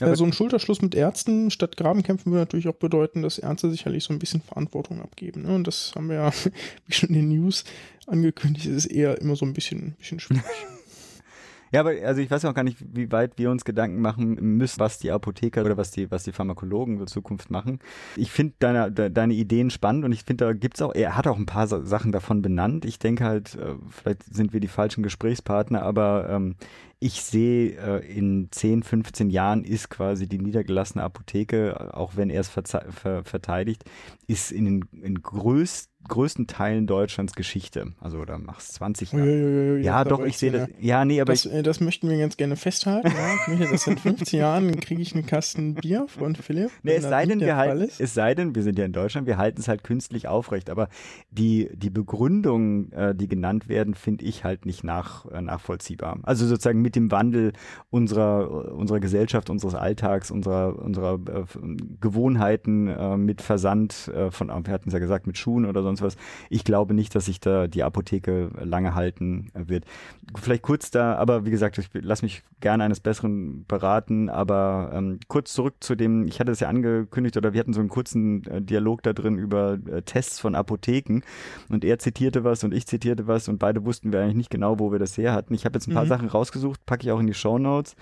Ja, 0.00 0.08
äh, 0.12 0.16
so 0.16 0.24
ein 0.24 0.32
Schulterschluss 0.32 0.80
mit 0.82 0.94
Ärzten 0.94 1.50
statt 1.50 1.76
Grabenkämpfen 1.76 2.30
würde 2.32 2.42
natürlich 2.42 2.68
auch 2.68 2.74
bedeuten, 2.74 3.22
dass 3.22 3.38
Ärzte 3.38 3.70
sicherlich 3.70 4.04
so 4.04 4.12
ein 4.12 4.18
bisschen 4.18 4.40
Verantwortung 4.42 5.00
abgeben. 5.02 5.42
Ne? 5.42 5.54
Und 5.54 5.66
das 5.66 5.92
haben 5.94 6.08
wir 6.08 6.16
ja, 6.16 6.32
wie 6.86 6.92
schon 6.92 7.08
in 7.10 7.14
den 7.16 7.28
News 7.28 7.64
angekündigt, 8.06 8.66
ist 8.66 8.86
eher 8.86 9.20
immer 9.20 9.36
so 9.36 9.44
ein 9.44 9.52
bisschen, 9.52 9.94
bisschen 9.98 10.20
schwierig. 10.20 10.44
Ja, 11.70 11.80
aber 11.80 11.90
also 12.02 12.22
ich 12.22 12.30
weiß 12.30 12.46
auch 12.46 12.54
gar 12.54 12.62
nicht, 12.62 12.78
wie 12.94 13.12
weit 13.12 13.32
wir 13.36 13.50
uns 13.50 13.62
Gedanken 13.62 14.00
machen 14.00 14.56
müssen, 14.56 14.80
was 14.80 14.98
die 14.98 15.10
Apotheker 15.10 15.62
oder 15.66 15.76
was 15.76 15.90
die, 15.90 16.10
was 16.10 16.22
die 16.24 16.32
Pharmakologen 16.32 16.98
in 16.98 17.06
Zukunft 17.06 17.50
machen. 17.50 17.80
Ich 18.16 18.30
finde 18.30 18.54
deine, 18.58 18.90
de, 18.90 19.10
deine 19.10 19.34
Ideen 19.34 19.68
spannend 19.68 20.06
und 20.06 20.12
ich 20.12 20.24
finde, 20.24 20.46
da 20.46 20.52
gibt's 20.54 20.80
auch, 20.80 20.94
er 20.94 21.14
hat 21.14 21.26
auch 21.26 21.36
ein 21.36 21.44
paar 21.44 21.66
Sa- 21.66 21.84
Sachen 21.84 22.10
davon 22.10 22.40
benannt. 22.40 22.86
Ich 22.86 22.98
denke 22.98 23.24
halt, 23.24 23.54
äh, 23.56 23.74
vielleicht 23.90 24.34
sind 24.34 24.54
wir 24.54 24.60
die 24.60 24.66
falschen 24.68 25.02
Gesprächspartner, 25.02 25.82
aber 25.82 26.30
ähm, 26.30 26.54
ich 27.00 27.22
sehe, 27.22 27.76
äh, 27.76 28.06
in 28.12 28.48
10, 28.50 28.82
15 28.82 29.30
Jahren 29.30 29.64
ist 29.64 29.88
quasi 29.88 30.28
die 30.28 30.38
niedergelassene 30.38 31.04
Apotheke, 31.04 31.94
auch 31.94 32.16
wenn 32.16 32.28
er 32.28 32.40
es 32.40 32.48
ver 32.48 33.24
verteidigt, 33.24 33.84
ist 34.26 34.50
in 34.50 34.84
in 34.92 35.22
größt, 35.22 35.90
größten 36.06 36.46
Teilen 36.46 36.86
Deutschlands 36.86 37.34
Geschichte. 37.34 37.92
Also 38.00 38.24
da 38.24 38.38
machst 38.38 38.74
20 38.74 39.12
Jahre. 39.12 39.24
Uiuiui, 39.24 39.82
Ja, 39.82 40.04
da 40.04 40.10
doch, 40.10 40.24
ich 40.24 40.38
sehe 40.38 40.52
so 40.52 40.58
das. 40.58 40.68
Ja, 40.80 41.04
nee, 41.04 41.20
aber 41.20 41.32
Das, 41.32 41.44
ich, 41.44 41.52
äh, 41.52 41.62
das 41.62 41.80
möchten 41.80 42.08
wir 42.08 42.18
ganz 42.18 42.36
gerne 42.36 42.56
festhalten. 42.56 43.08
Ja. 43.08 43.70
Dass 43.70 43.86
in 43.86 43.98
15 43.98 44.38
Jahren 44.38 44.78
kriege 44.80 45.02
ich 45.02 45.14
einen 45.14 45.26
Kasten 45.26 45.74
Bier 45.74 46.06
von 46.06 46.36
Philipp. 46.36 46.70
Nee, 46.82 46.94
es 46.94 47.02
das 47.02 47.10
sei 47.10 47.26
denn, 47.26 47.40
wir 47.40 47.56
halten, 47.56 47.90
es 47.98 48.14
sei 48.14 48.34
denn, 48.34 48.54
wir 48.54 48.62
sind 48.62 48.78
ja 48.78 48.84
in 48.84 48.92
Deutschland, 48.92 49.26
wir 49.26 49.38
halten 49.38 49.60
es 49.60 49.68
halt 49.68 49.82
künstlich 49.84 50.28
aufrecht. 50.28 50.70
Aber 50.70 50.88
die, 51.30 51.68
die 51.74 51.90
Begründungen, 51.90 52.92
äh, 52.92 53.14
die 53.14 53.28
genannt 53.28 53.68
werden, 53.68 53.94
finde 53.94 54.24
ich 54.24 54.44
halt 54.44 54.66
nicht 54.66 54.84
nach, 54.84 55.26
äh, 55.26 55.40
nachvollziehbar. 55.40 56.18
Also 56.22 56.46
sozusagen 56.46 56.80
mit 56.80 56.94
dem 56.94 57.10
Wandel 57.10 57.52
unserer, 57.90 58.72
unserer 58.74 59.00
Gesellschaft, 59.00 59.50
unseres 59.50 59.74
Alltags, 59.74 60.30
unserer, 60.30 60.78
unserer 60.78 61.14
äh, 61.14 61.44
Gewohnheiten 62.00 63.24
mit 63.24 63.42
Versand 63.42 64.10
von, 64.30 64.48
wir 64.48 64.72
hatten 64.72 64.88
es 64.88 64.92
ja 64.92 64.98
gesagt, 64.98 65.26
mit 65.26 65.36
Schuhen 65.36 65.66
oder 65.66 65.82
sonst 65.88 66.02
was. 66.02 66.16
Ich 66.50 66.64
glaube 66.64 66.94
nicht, 66.94 67.14
dass 67.14 67.26
sich 67.26 67.40
da 67.40 67.66
die 67.68 67.82
Apotheke 67.82 68.50
lange 68.62 68.94
halten 68.94 69.50
wird. 69.54 69.84
Vielleicht 70.40 70.62
kurz 70.62 70.90
da, 70.90 71.14
aber 71.14 71.44
wie 71.44 71.50
gesagt, 71.50 71.78
ich 71.78 71.88
lasse 71.94 72.24
mich 72.24 72.42
gerne 72.60 72.84
eines 72.84 73.00
Besseren 73.00 73.64
beraten, 73.66 74.28
aber 74.28 74.90
ähm, 74.92 75.20
kurz 75.28 75.52
zurück 75.52 75.74
zu 75.80 75.94
dem, 75.94 76.26
ich 76.26 76.40
hatte 76.40 76.52
es 76.52 76.60
ja 76.60 76.68
angekündigt 76.68 77.36
oder 77.36 77.52
wir 77.52 77.60
hatten 77.60 77.72
so 77.72 77.80
einen 77.80 77.88
kurzen 77.88 78.44
äh, 78.46 78.60
Dialog 78.60 79.02
da 79.02 79.12
drin 79.12 79.38
über 79.38 79.78
äh, 79.90 80.02
Tests 80.02 80.40
von 80.40 80.54
Apotheken 80.54 81.20
und 81.68 81.84
er 81.84 81.98
zitierte 81.98 82.44
was 82.44 82.64
und 82.64 82.74
ich 82.74 82.86
zitierte 82.86 83.26
was 83.26 83.48
und 83.48 83.58
beide 83.58 83.84
wussten 83.84 84.12
wir 84.12 84.20
eigentlich 84.20 84.36
nicht 84.36 84.50
genau, 84.50 84.78
wo 84.78 84.90
wir 84.92 84.98
das 84.98 85.16
her 85.16 85.32
hatten. 85.32 85.54
Ich 85.54 85.64
habe 85.64 85.76
jetzt 85.76 85.86
ein 85.86 85.94
paar 85.94 86.04
Mhm. 86.04 86.08
Sachen 86.08 86.28
rausgesucht, 86.28 86.84
packe 86.86 87.06
ich 87.06 87.12
auch 87.12 87.20
in 87.20 87.26
die 87.26 87.34
Show 87.34 87.58
Notes. 87.58 87.94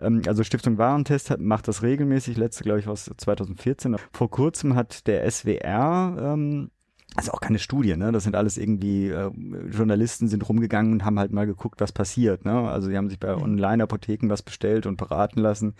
Ähm, 0.00 0.22
also 0.26 0.44
Stiftung 0.44 0.78
Warentest 0.78 1.30
hat, 1.30 1.40
macht 1.40 1.68
das 1.68 1.82
regelmäßig, 1.82 2.36
letzte 2.36 2.64
glaube 2.64 2.80
ich 2.80 2.88
aus 2.88 3.10
2014. 3.16 3.96
Vor 4.12 4.30
kurzem 4.30 4.74
hat 4.74 5.06
der 5.06 5.28
SWR 5.30 6.16
ähm, 6.34 6.70
also 7.16 7.32
auch 7.32 7.40
keine 7.40 7.58
Studie, 7.58 7.96
ne? 7.96 8.12
Das 8.12 8.24
sind 8.24 8.36
alles 8.36 8.58
irgendwie 8.58 9.08
äh, 9.08 9.30
Journalisten 9.70 10.28
sind 10.28 10.46
rumgegangen 10.46 10.92
und 10.92 11.04
haben 11.04 11.18
halt 11.18 11.32
mal 11.32 11.46
geguckt, 11.46 11.80
was 11.80 11.90
passiert, 11.90 12.44
ne? 12.44 12.68
Also 12.68 12.88
sie 12.88 12.96
haben 12.96 13.08
sich 13.08 13.18
bei 13.18 13.34
Online-Apotheken 13.34 14.28
was 14.28 14.42
bestellt 14.42 14.86
und 14.86 14.98
beraten 14.98 15.40
lassen, 15.40 15.74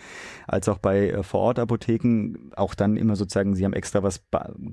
als 0.46 0.68
auch 0.68 0.78
bei 0.78 1.10
äh, 1.10 1.22
Vor-Ort-Apotheken 1.22 2.38
auch 2.56 2.74
dann 2.74 2.96
immer 2.96 3.16
sozusagen, 3.16 3.54
sie 3.54 3.64
haben 3.66 3.74
extra 3.74 4.02
was 4.02 4.22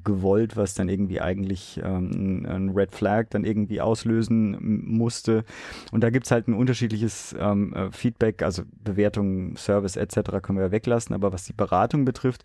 gewollt, 0.03 0.55
was 0.55 0.73
dann 0.73 0.87
irgendwie 0.87 1.19
eigentlich 1.19 1.81
ähm, 1.83 2.45
ein 2.47 2.69
Red 2.69 2.93
Flag 2.95 3.25
dann 3.31 3.43
irgendwie 3.43 3.81
auslösen 3.81 4.57
musste. 4.85 5.43
Und 5.91 6.01
da 6.01 6.09
gibt's 6.11 6.31
halt 6.31 6.47
ein 6.47 6.53
unterschiedliches 6.53 7.35
ähm, 7.37 7.73
äh, 7.73 7.91
Feedback, 7.91 8.41
also 8.41 8.63
Bewertung, 8.71 9.57
Service 9.57 9.97
etc. 9.97 10.41
können 10.41 10.59
wir 10.59 10.65
ja 10.65 10.71
weglassen, 10.71 11.13
aber 11.13 11.33
was 11.33 11.43
die 11.43 11.53
Beratung 11.53 12.05
betrifft, 12.05 12.43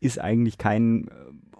ist 0.00 0.20
eigentlich 0.20 0.58
kein 0.58 1.06
äh, 1.06 1.10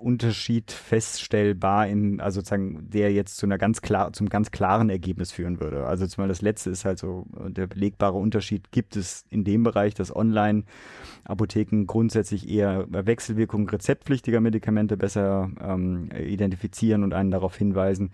Unterschied 0.05 0.71
feststellbar 0.71 1.89
in, 1.89 2.21
also 2.21 2.41
sozusagen, 2.41 2.91
der 2.91 3.13
jetzt 3.13 3.39
zu 3.39 3.47
einer 3.47 3.59
ganz 3.59 3.81
klar, 3.81 4.13
zum 4.13 4.29
ganz 4.29 4.51
klaren 4.51 4.91
Ergebnis 4.91 5.33
führen 5.33 5.61
würde. 5.61 5.87
Also 5.87 6.07
zum 6.07 6.23
Beispiel 6.23 6.29
das 6.29 6.43
letzte 6.43 6.71
ist 6.71 6.85
halt 6.85 6.99
so, 6.99 7.27
äh, 7.43 7.51
der 7.51 7.67
belegbare 7.67 8.19
Unterschied 8.19 8.71
gibt 8.71 8.97
es 8.97 9.25
in 9.31 9.45
dem 9.45 9.63
Bereich, 9.63 9.95
dass 9.95 10.15
Online-Apotheken 10.15 11.87
grundsätzlich 11.87 12.49
eher 12.49 12.87
Wechselwirkungen 12.89 13.69
rezeptpflichtiger 13.69 14.41
Medikamente 14.41 14.97
besser 14.97 15.51
ähm, 15.61 16.11
identifizieren 16.13 17.03
und 17.03 17.15
einen 17.15 17.31
darauf 17.31 17.57
hinweisen 17.57 18.11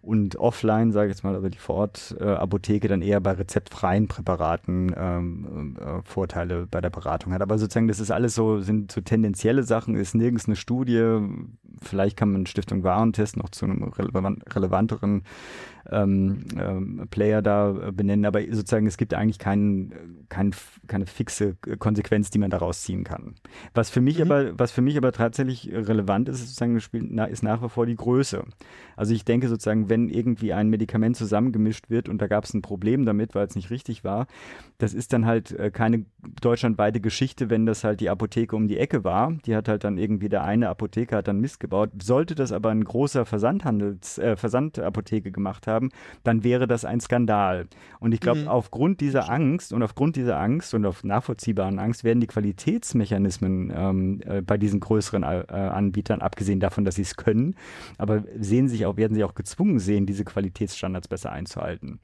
und 0.00 0.36
offline, 0.36 0.92
sage 0.92 1.10
ich 1.10 1.16
jetzt 1.16 1.24
mal, 1.24 1.34
also 1.34 1.48
die 1.48 1.58
Vor-Ort-Apotheke 1.58 2.88
dann 2.88 3.02
eher 3.02 3.20
bei 3.20 3.32
rezeptfreien 3.32 4.08
Präparaten 4.08 4.94
ähm, 4.96 5.76
äh, 5.78 6.02
Vorteile 6.04 6.66
bei 6.70 6.80
der 6.80 6.90
Beratung 6.90 7.32
hat. 7.32 7.42
Aber 7.42 7.58
sozusagen, 7.58 7.88
das 7.88 8.00
ist 8.00 8.10
alles 8.10 8.34
so, 8.34 8.60
sind 8.60 8.90
so 8.90 9.02
tendenzielle 9.02 9.62
Sachen, 9.62 9.94
ist 9.94 10.14
nirgends 10.14 10.46
eine 10.46 10.56
Studie, 10.56 11.18
um, 11.34 11.58
vielleicht 11.82 12.16
kann 12.16 12.32
man 12.32 12.46
Stiftung 12.46 12.82
Warentest 12.82 13.36
noch 13.36 13.50
zu 13.50 13.64
einem 13.64 13.84
relevanteren 13.84 15.22
ähm, 15.90 16.44
ähm, 16.58 17.06
Player 17.10 17.42
da 17.42 17.90
benennen, 17.92 18.24
aber 18.24 18.40
sozusagen 18.50 18.86
es 18.86 18.96
gibt 18.96 19.14
eigentlich 19.14 19.38
keinen, 19.38 20.24
kein, 20.28 20.54
keine 20.86 21.06
fixe 21.06 21.56
Konsequenz, 21.78 22.30
die 22.30 22.38
man 22.38 22.50
daraus 22.50 22.82
ziehen 22.82 23.04
kann. 23.04 23.34
Was 23.74 23.90
für 23.90 24.00
mich 24.00 24.18
mhm. 24.18 24.30
aber, 24.30 24.58
was 24.58 24.72
für 24.72 24.82
mich 24.82 24.96
aber 24.96 25.12
tatsächlich 25.12 25.70
relevant 25.72 26.28
ist, 26.28 26.38
sozusagen 26.38 26.76
ist 26.76 27.42
nach 27.42 27.62
wie 27.62 27.68
vor 27.68 27.86
die 27.86 27.96
Größe. 27.96 28.44
Also 28.96 29.12
ich 29.12 29.24
denke 29.24 29.48
sozusagen, 29.48 29.88
wenn 29.90 30.08
irgendwie 30.08 30.52
ein 30.52 30.70
Medikament 30.70 31.16
zusammengemischt 31.16 31.90
wird 31.90 32.08
und 32.08 32.20
da 32.22 32.26
gab 32.26 32.44
es 32.44 32.54
ein 32.54 32.62
Problem 32.62 33.04
damit, 33.04 33.34
weil 33.34 33.46
es 33.46 33.56
nicht 33.56 33.70
richtig 33.70 34.04
war, 34.04 34.26
das 34.78 34.94
ist 34.94 35.12
dann 35.12 35.26
halt 35.26 35.52
äh, 35.52 35.70
keine 35.70 36.06
deutschlandweite 36.40 37.00
Geschichte, 37.00 37.50
wenn 37.50 37.66
das 37.66 37.84
halt 37.84 38.00
die 38.00 38.10
Apotheke 38.10 38.56
um 38.56 38.68
die 38.68 38.78
Ecke 38.78 39.04
war. 39.04 39.32
Die 39.46 39.54
hat 39.54 39.68
halt 39.68 39.84
dann 39.84 39.98
irgendwie 39.98 40.28
der 40.28 40.44
eine 40.44 40.68
Apotheker 40.68 41.18
hat 41.18 41.28
dann 41.28 41.40
Mist 41.40 41.60
gebaut. 41.64 41.90
Sollte 42.02 42.34
das 42.34 42.52
aber 42.52 42.70
ein 42.70 42.84
großer 42.84 43.24
Versandhandels, 43.24 44.18
äh, 44.18 44.36
Versandapotheke 44.36 45.32
gemacht 45.32 45.66
haben, 45.66 45.88
dann 46.22 46.44
wäre 46.44 46.66
das 46.66 46.84
ein 46.84 47.00
Skandal. 47.00 47.66
Und 48.00 48.12
ich 48.12 48.20
glaube, 48.20 48.40
mhm. 48.40 48.48
aufgrund 48.48 49.00
dieser 49.00 49.30
Angst 49.30 49.72
und 49.72 49.82
aufgrund 49.82 50.16
dieser 50.16 50.38
Angst 50.38 50.74
und 50.74 50.84
auf 50.84 51.04
nachvollziehbaren 51.04 51.78
Angst 51.78 52.04
werden 52.04 52.20
die 52.20 52.26
Qualitätsmechanismen 52.26 53.72
ähm, 53.74 54.20
äh, 54.26 54.42
bei 54.42 54.58
diesen 54.58 54.80
größeren 54.80 55.22
äh, 55.22 55.26
Anbietern, 55.26 56.20
abgesehen 56.20 56.60
davon, 56.60 56.84
dass 56.84 56.96
sie 56.96 57.02
es 57.02 57.16
können, 57.16 57.54
aber 57.96 58.24
sehen 58.38 58.68
sich 58.68 58.84
auch, 58.84 58.96
werden 58.98 59.14
sich 59.14 59.24
auch 59.24 59.34
gezwungen 59.34 59.78
sehen, 59.78 60.04
diese 60.04 60.24
Qualitätsstandards 60.24 61.08
besser 61.08 61.32
einzuhalten. 61.32 62.00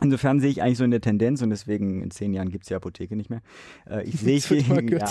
Insofern 0.00 0.38
sehe 0.38 0.50
ich 0.50 0.62
eigentlich 0.62 0.78
so 0.78 0.84
in 0.84 0.92
der 0.92 1.00
Tendenz 1.00 1.42
und 1.42 1.50
deswegen 1.50 2.02
in 2.02 2.10
zehn 2.10 2.32
Jahren 2.32 2.50
gibt 2.50 2.64
es 2.64 2.68
die 2.68 2.74
Apotheke 2.74 3.16
nicht 3.16 3.30
mehr. 3.30 3.40
Äh, 3.88 4.04
ich 4.04 4.14
sehe 4.20 4.40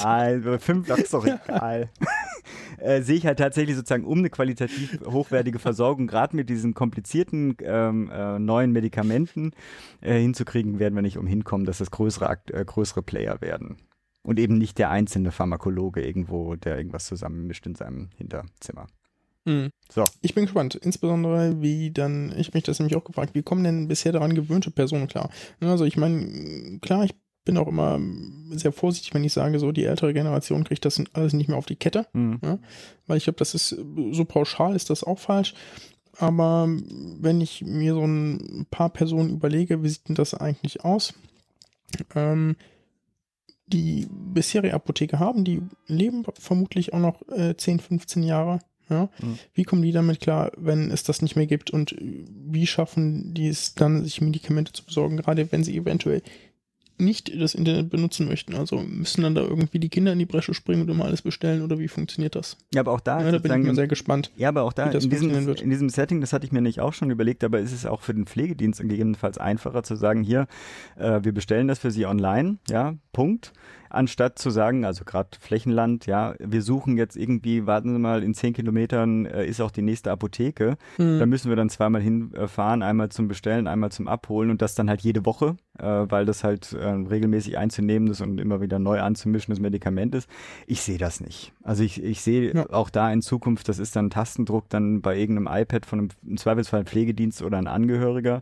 also 0.05 0.57
fünf 0.59 0.87
Jahre 0.87 1.01
ist 1.01 1.13
doch 1.13 1.25
egal. 1.45 1.89
äh, 2.77 3.01
sehe 3.01 3.15
ich 3.17 3.25
halt 3.25 3.39
tatsächlich 3.39 3.75
sozusagen, 3.75 4.05
um 4.05 4.19
eine 4.19 4.29
qualitativ 4.29 4.99
hochwertige 5.05 5.59
Versorgung, 5.59 6.07
gerade 6.07 6.35
mit 6.35 6.49
diesen 6.49 6.73
komplizierten 6.73 7.57
ähm, 7.61 8.09
äh, 8.11 8.39
neuen 8.39 8.71
Medikamenten 8.71 9.51
äh, 10.01 10.19
hinzukriegen, 10.19 10.79
werden 10.79 10.95
wir 10.95 11.01
nicht 11.01 11.17
umhin 11.17 11.43
kommen, 11.43 11.65
dass 11.65 11.79
das 11.79 11.91
größere, 11.91 12.39
äh, 12.53 12.63
größere 12.63 13.01
Player 13.01 13.41
werden. 13.41 13.77
Und 14.23 14.39
eben 14.39 14.57
nicht 14.57 14.77
der 14.77 14.89
einzelne 14.89 15.31
Pharmakologe 15.31 16.05
irgendwo, 16.05 16.55
der 16.55 16.77
irgendwas 16.77 17.05
zusammenmischt 17.05 17.65
in 17.65 17.75
seinem 17.75 18.09
Hinterzimmer. 18.17 18.87
Mhm. 19.47 19.71
So. 19.89 20.03
Ich 20.21 20.35
bin 20.35 20.43
gespannt, 20.43 20.75
insbesondere 20.75 21.61
wie 21.61 21.91
dann, 21.91 22.33
ich 22.37 22.53
mich 22.53 22.63
das 22.63 22.79
nämlich 22.79 22.97
auch 22.97 23.05
gefragt, 23.05 23.33
wie 23.33 23.43
kommen 23.43 23.63
denn 23.63 23.87
bisher 23.87 24.11
daran 24.11 24.35
gewöhnte 24.35 24.71
Personen 24.71 25.07
klar? 25.07 25.29
Also 25.61 25.85
ich 25.85 25.95
meine, 25.95 26.79
klar, 26.81 27.05
ich 27.05 27.15
bin 27.45 27.57
auch 27.57 27.67
immer 27.67 27.97
sehr 28.51 28.73
vorsichtig, 28.73 29.13
wenn 29.13 29.23
ich 29.23 29.31
sage, 29.31 29.57
so 29.57 29.71
die 29.71 29.85
ältere 29.85 30.13
Generation 30.13 30.65
kriegt 30.65 30.83
das 30.83 31.01
alles 31.13 31.31
nicht 31.31 31.47
mehr 31.47 31.57
auf 31.57 31.65
die 31.65 31.77
Kette, 31.77 32.05
mhm. 32.11 32.39
ja? 32.43 32.59
weil 33.07 33.17
ich 33.17 33.23
glaube, 33.23 33.39
das 33.39 33.55
ist 33.55 33.69
so 33.69 34.25
pauschal 34.25 34.75
ist 34.75 34.89
das 34.89 35.03
auch 35.05 35.17
falsch. 35.17 35.53
Aber 36.19 36.67
wenn 36.67 37.39
ich 37.41 37.63
mir 37.63 37.93
so 37.93 38.03
ein 38.03 38.65
paar 38.69 38.89
Personen 38.89 39.29
überlege, 39.29 39.83
wie 39.83 39.89
sieht 39.89 40.09
denn 40.09 40.15
das 40.15 40.33
eigentlich 40.33 40.83
aus? 40.83 41.13
Ähm, 42.15 42.55
die 43.67 44.07
bisherige 44.09 44.73
Apotheke 44.73 45.19
haben, 45.19 45.43
die 45.43 45.61
leben 45.85 46.25
vermutlich 46.39 46.93
auch 46.93 46.99
noch 46.99 47.21
äh, 47.29 47.55
10, 47.55 47.79
15 47.79 48.23
Jahre. 48.23 48.59
Ja? 48.89 49.09
Mhm. 49.21 49.39
Wie 49.53 49.63
kommen 49.63 49.81
die 49.81 49.91
damit 49.91 50.19
klar, 50.19 50.51
wenn 50.57 50.91
es 50.91 51.03
das 51.03 51.21
nicht 51.21 51.35
mehr 51.35 51.47
gibt? 51.47 51.71
Und 51.71 51.95
wie 51.99 52.67
schaffen 52.67 53.33
die 53.33 53.47
es 53.47 53.75
dann, 53.75 54.03
sich 54.03 54.21
Medikamente 54.21 54.73
zu 54.73 54.83
besorgen, 54.83 55.17
gerade 55.17 55.51
wenn 55.51 55.63
sie 55.63 55.77
eventuell 55.77 56.21
nicht 56.99 57.39
das 57.39 57.53
Internet 57.53 57.89
benutzen 57.89 58.27
möchten. 58.27 58.55
Also 58.55 58.77
müssen 58.77 59.21
dann 59.21 59.35
da 59.35 59.41
irgendwie 59.41 59.79
die 59.79 59.89
Kinder 59.89 60.13
in 60.13 60.19
die 60.19 60.25
Bresche 60.25 60.53
springen 60.53 60.81
und 60.81 60.89
immer 60.89 61.05
alles 61.05 61.21
bestellen 61.21 61.61
oder 61.61 61.79
wie 61.79 61.87
funktioniert 61.87 62.35
das? 62.35 62.57
Ja, 62.73 62.81
aber 62.81 62.91
auch 62.91 62.99
da, 62.99 63.21
ja, 63.21 63.31
da 63.31 63.37
bin 63.37 63.51
ich 63.51 63.67
mal 63.67 63.75
sehr 63.75 63.87
gespannt. 63.87 64.31
Ja, 64.35 64.49
aber 64.49 64.63
auch 64.63 64.73
da 64.73 64.89
in 64.89 65.09
diesem, 65.09 65.29
in 65.49 65.69
diesem 65.69 65.89
Setting, 65.89 66.21
das 66.21 66.33
hatte 66.33 66.45
ich 66.45 66.51
mir 66.51 66.61
nicht 66.61 66.79
auch 66.79 66.93
schon 66.93 67.11
überlegt, 67.11 67.43
aber 67.43 67.59
ist 67.59 67.71
es 67.71 67.85
auch 67.85 68.01
für 68.01 68.13
den 68.13 68.25
Pflegedienst 68.25 68.81
gegebenenfalls 68.81 69.37
einfacher 69.37 69.83
zu 69.83 69.95
sagen, 69.95 70.23
hier, 70.23 70.47
äh, 70.97 71.19
wir 71.23 71.33
bestellen 71.33 71.67
das 71.67 71.79
für 71.79 71.91
Sie 71.91 72.05
online, 72.05 72.57
ja, 72.69 72.95
Punkt 73.13 73.53
anstatt 73.89 74.39
zu 74.39 74.49
sagen, 74.49 74.85
also 74.85 75.05
gerade 75.05 75.29
Flächenland, 75.39 76.05
ja, 76.05 76.35
wir 76.39 76.61
suchen 76.61 76.97
jetzt 76.97 77.15
irgendwie, 77.15 77.65
warten 77.65 77.93
Sie 77.93 77.99
mal, 77.99 78.23
in 78.23 78.33
zehn 78.33 78.53
Kilometern 78.53 79.25
äh, 79.25 79.45
ist 79.45 79.61
auch 79.61 79.71
die 79.71 79.81
nächste 79.81 80.11
Apotheke. 80.11 80.77
Mhm. 80.97 81.19
Da 81.19 81.25
müssen 81.25 81.49
wir 81.49 81.55
dann 81.55 81.69
zweimal 81.69 82.01
hinfahren, 82.01 82.83
einmal 82.83 83.09
zum 83.09 83.27
Bestellen, 83.27 83.67
einmal 83.67 83.91
zum 83.91 84.07
Abholen 84.07 84.49
und 84.49 84.61
das 84.61 84.75
dann 84.75 84.89
halt 84.89 85.01
jede 85.01 85.25
Woche, 85.25 85.55
äh, 85.79 85.83
weil 85.83 86.25
das 86.25 86.43
halt 86.43 86.73
äh, 86.73 86.85
regelmäßig 86.85 87.57
einzunehmendes 87.57 88.21
und 88.21 88.39
immer 88.39 88.61
wieder 88.61 88.79
neu 88.79 89.01
anzumischendes 89.01 89.59
Medikament 89.59 90.15
ist. 90.15 90.29
Ich 90.65 90.81
sehe 90.81 90.97
das 90.97 91.21
nicht. 91.21 91.53
Also 91.63 91.83
ich, 91.83 92.03
ich 92.03 92.21
sehe 92.21 92.53
ja. 92.53 92.69
auch 92.71 92.89
da 92.89 93.11
in 93.11 93.21
Zukunft, 93.21 93.69
das 93.69 93.79
ist 93.79 93.95
dann 93.95 94.09
Tastendruck 94.09 94.69
dann 94.69 95.01
bei 95.01 95.17
irgendeinem 95.17 95.61
iPad 95.61 95.85
von 95.85 95.99
einem 95.99 96.09
im 96.25 96.37
Zweifelsfall 96.37 96.85
Pflegedienst 96.85 97.41
oder 97.41 97.57
ein 97.57 97.67
Angehöriger. 97.67 98.41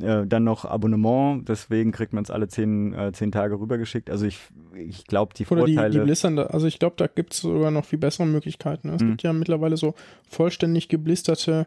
Äh, 0.00 0.26
dann 0.26 0.44
noch 0.44 0.64
Abonnement, 0.64 1.48
deswegen 1.48 1.92
kriegt 1.92 2.12
man 2.12 2.24
es 2.24 2.30
alle 2.30 2.48
zehn, 2.48 2.94
äh, 2.94 3.12
zehn 3.12 3.32
Tage 3.32 3.58
rübergeschickt. 3.58 4.10
Also 4.10 4.26
ich 4.26 4.40
ich 4.80 5.04
glaube, 5.06 5.34
die 5.34 5.46
Oder 5.46 5.66
Vorteile. 5.66 5.90
Die, 5.90 5.98
die 5.98 6.04
Blistern, 6.04 6.38
also 6.38 6.66
ich 6.66 6.78
glaube, 6.78 6.96
da 6.96 7.06
gibt 7.06 7.34
es 7.34 7.40
sogar 7.40 7.70
noch 7.70 7.84
viel 7.84 7.98
bessere 7.98 8.26
Möglichkeiten. 8.26 8.88
Ne? 8.88 8.96
Es 8.96 9.02
mhm. 9.02 9.10
gibt 9.10 9.22
ja 9.22 9.32
mittlerweile 9.32 9.76
so 9.76 9.94
vollständig 10.28 10.88
geblisterte 10.88 11.66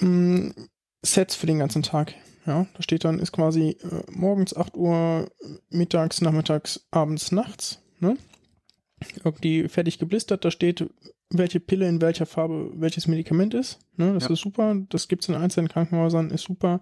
mh, 0.00 0.08
mm, 0.08 0.54
Sets 1.02 1.34
für 1.34 1.46
den 1.46 1.58
ganzen 1.58 1.82
Tag. 1.82 2.14
Ja, 2.46 2.66
da 2.74 2.82
steht 2.82 3.04
dann, 3.04 3.18
ist 3.18 3.32
quasi 3.32 3.76
äh, 3.82 4.02
morgens 4.10 4.56
8 4.56 4.76
Uhr, 4.76 5.30
mittags, 5.70 6.20
nachmittags, 6.20 6.86
abends, 6.90 7.30
nachts. 7.30 7.80
Ne? 8.00 8.16
Irgendwie 9.24 9.68
fertig 9.68 9.98
geblistert, 9.98 10.44
da 10.44 10.50
steht, 10.50 10.88
welche 11.30 11.60
Pille 11.60 11.88
in 11.88 12.00
welcher 12.00 12.26
Farbe 12.26 12.70
welches 12.74 13.06
Medikament 13.06 13.54
ist. 13.54 13.78
Ne? 13.96 14.12
Das 14.14 14.24
ja. 14.24 14.30
ist 14.30 14.40
super. 14.40 14.76
Das 14.88 15.08
gibt 15.08 15.22
es 15.22 15.28
in 15.28 15.34
einzelnen 15.34 15.68
Krankenhäusern, 15.68 16.30
ist 16.30 16.44
super. 16.44 16.80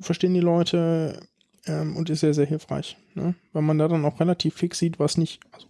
Verstehen 0.00 0.34
die 0.34 0.40
Leute, 0.40 1.20
ähm, 1.68 1.96
und 1.96 2.10
ist 2.10 2.20
sehr, 2.20 2.34
sehr 2.34 2.46
hilfreich. 2.46 2.96
Ne? 3.14 3.34
Weil 3.52 3.62
man 3.62 3.78
da 3.78 3.88
dann 3.88 4.04
auch 4.04 4.18
relativ 4.20 4.54
fix 4.54 4.78
sieht, 4.78 4.98
was 4.98 5.16
nicht, 5.16 5.40
also 5.52 5.66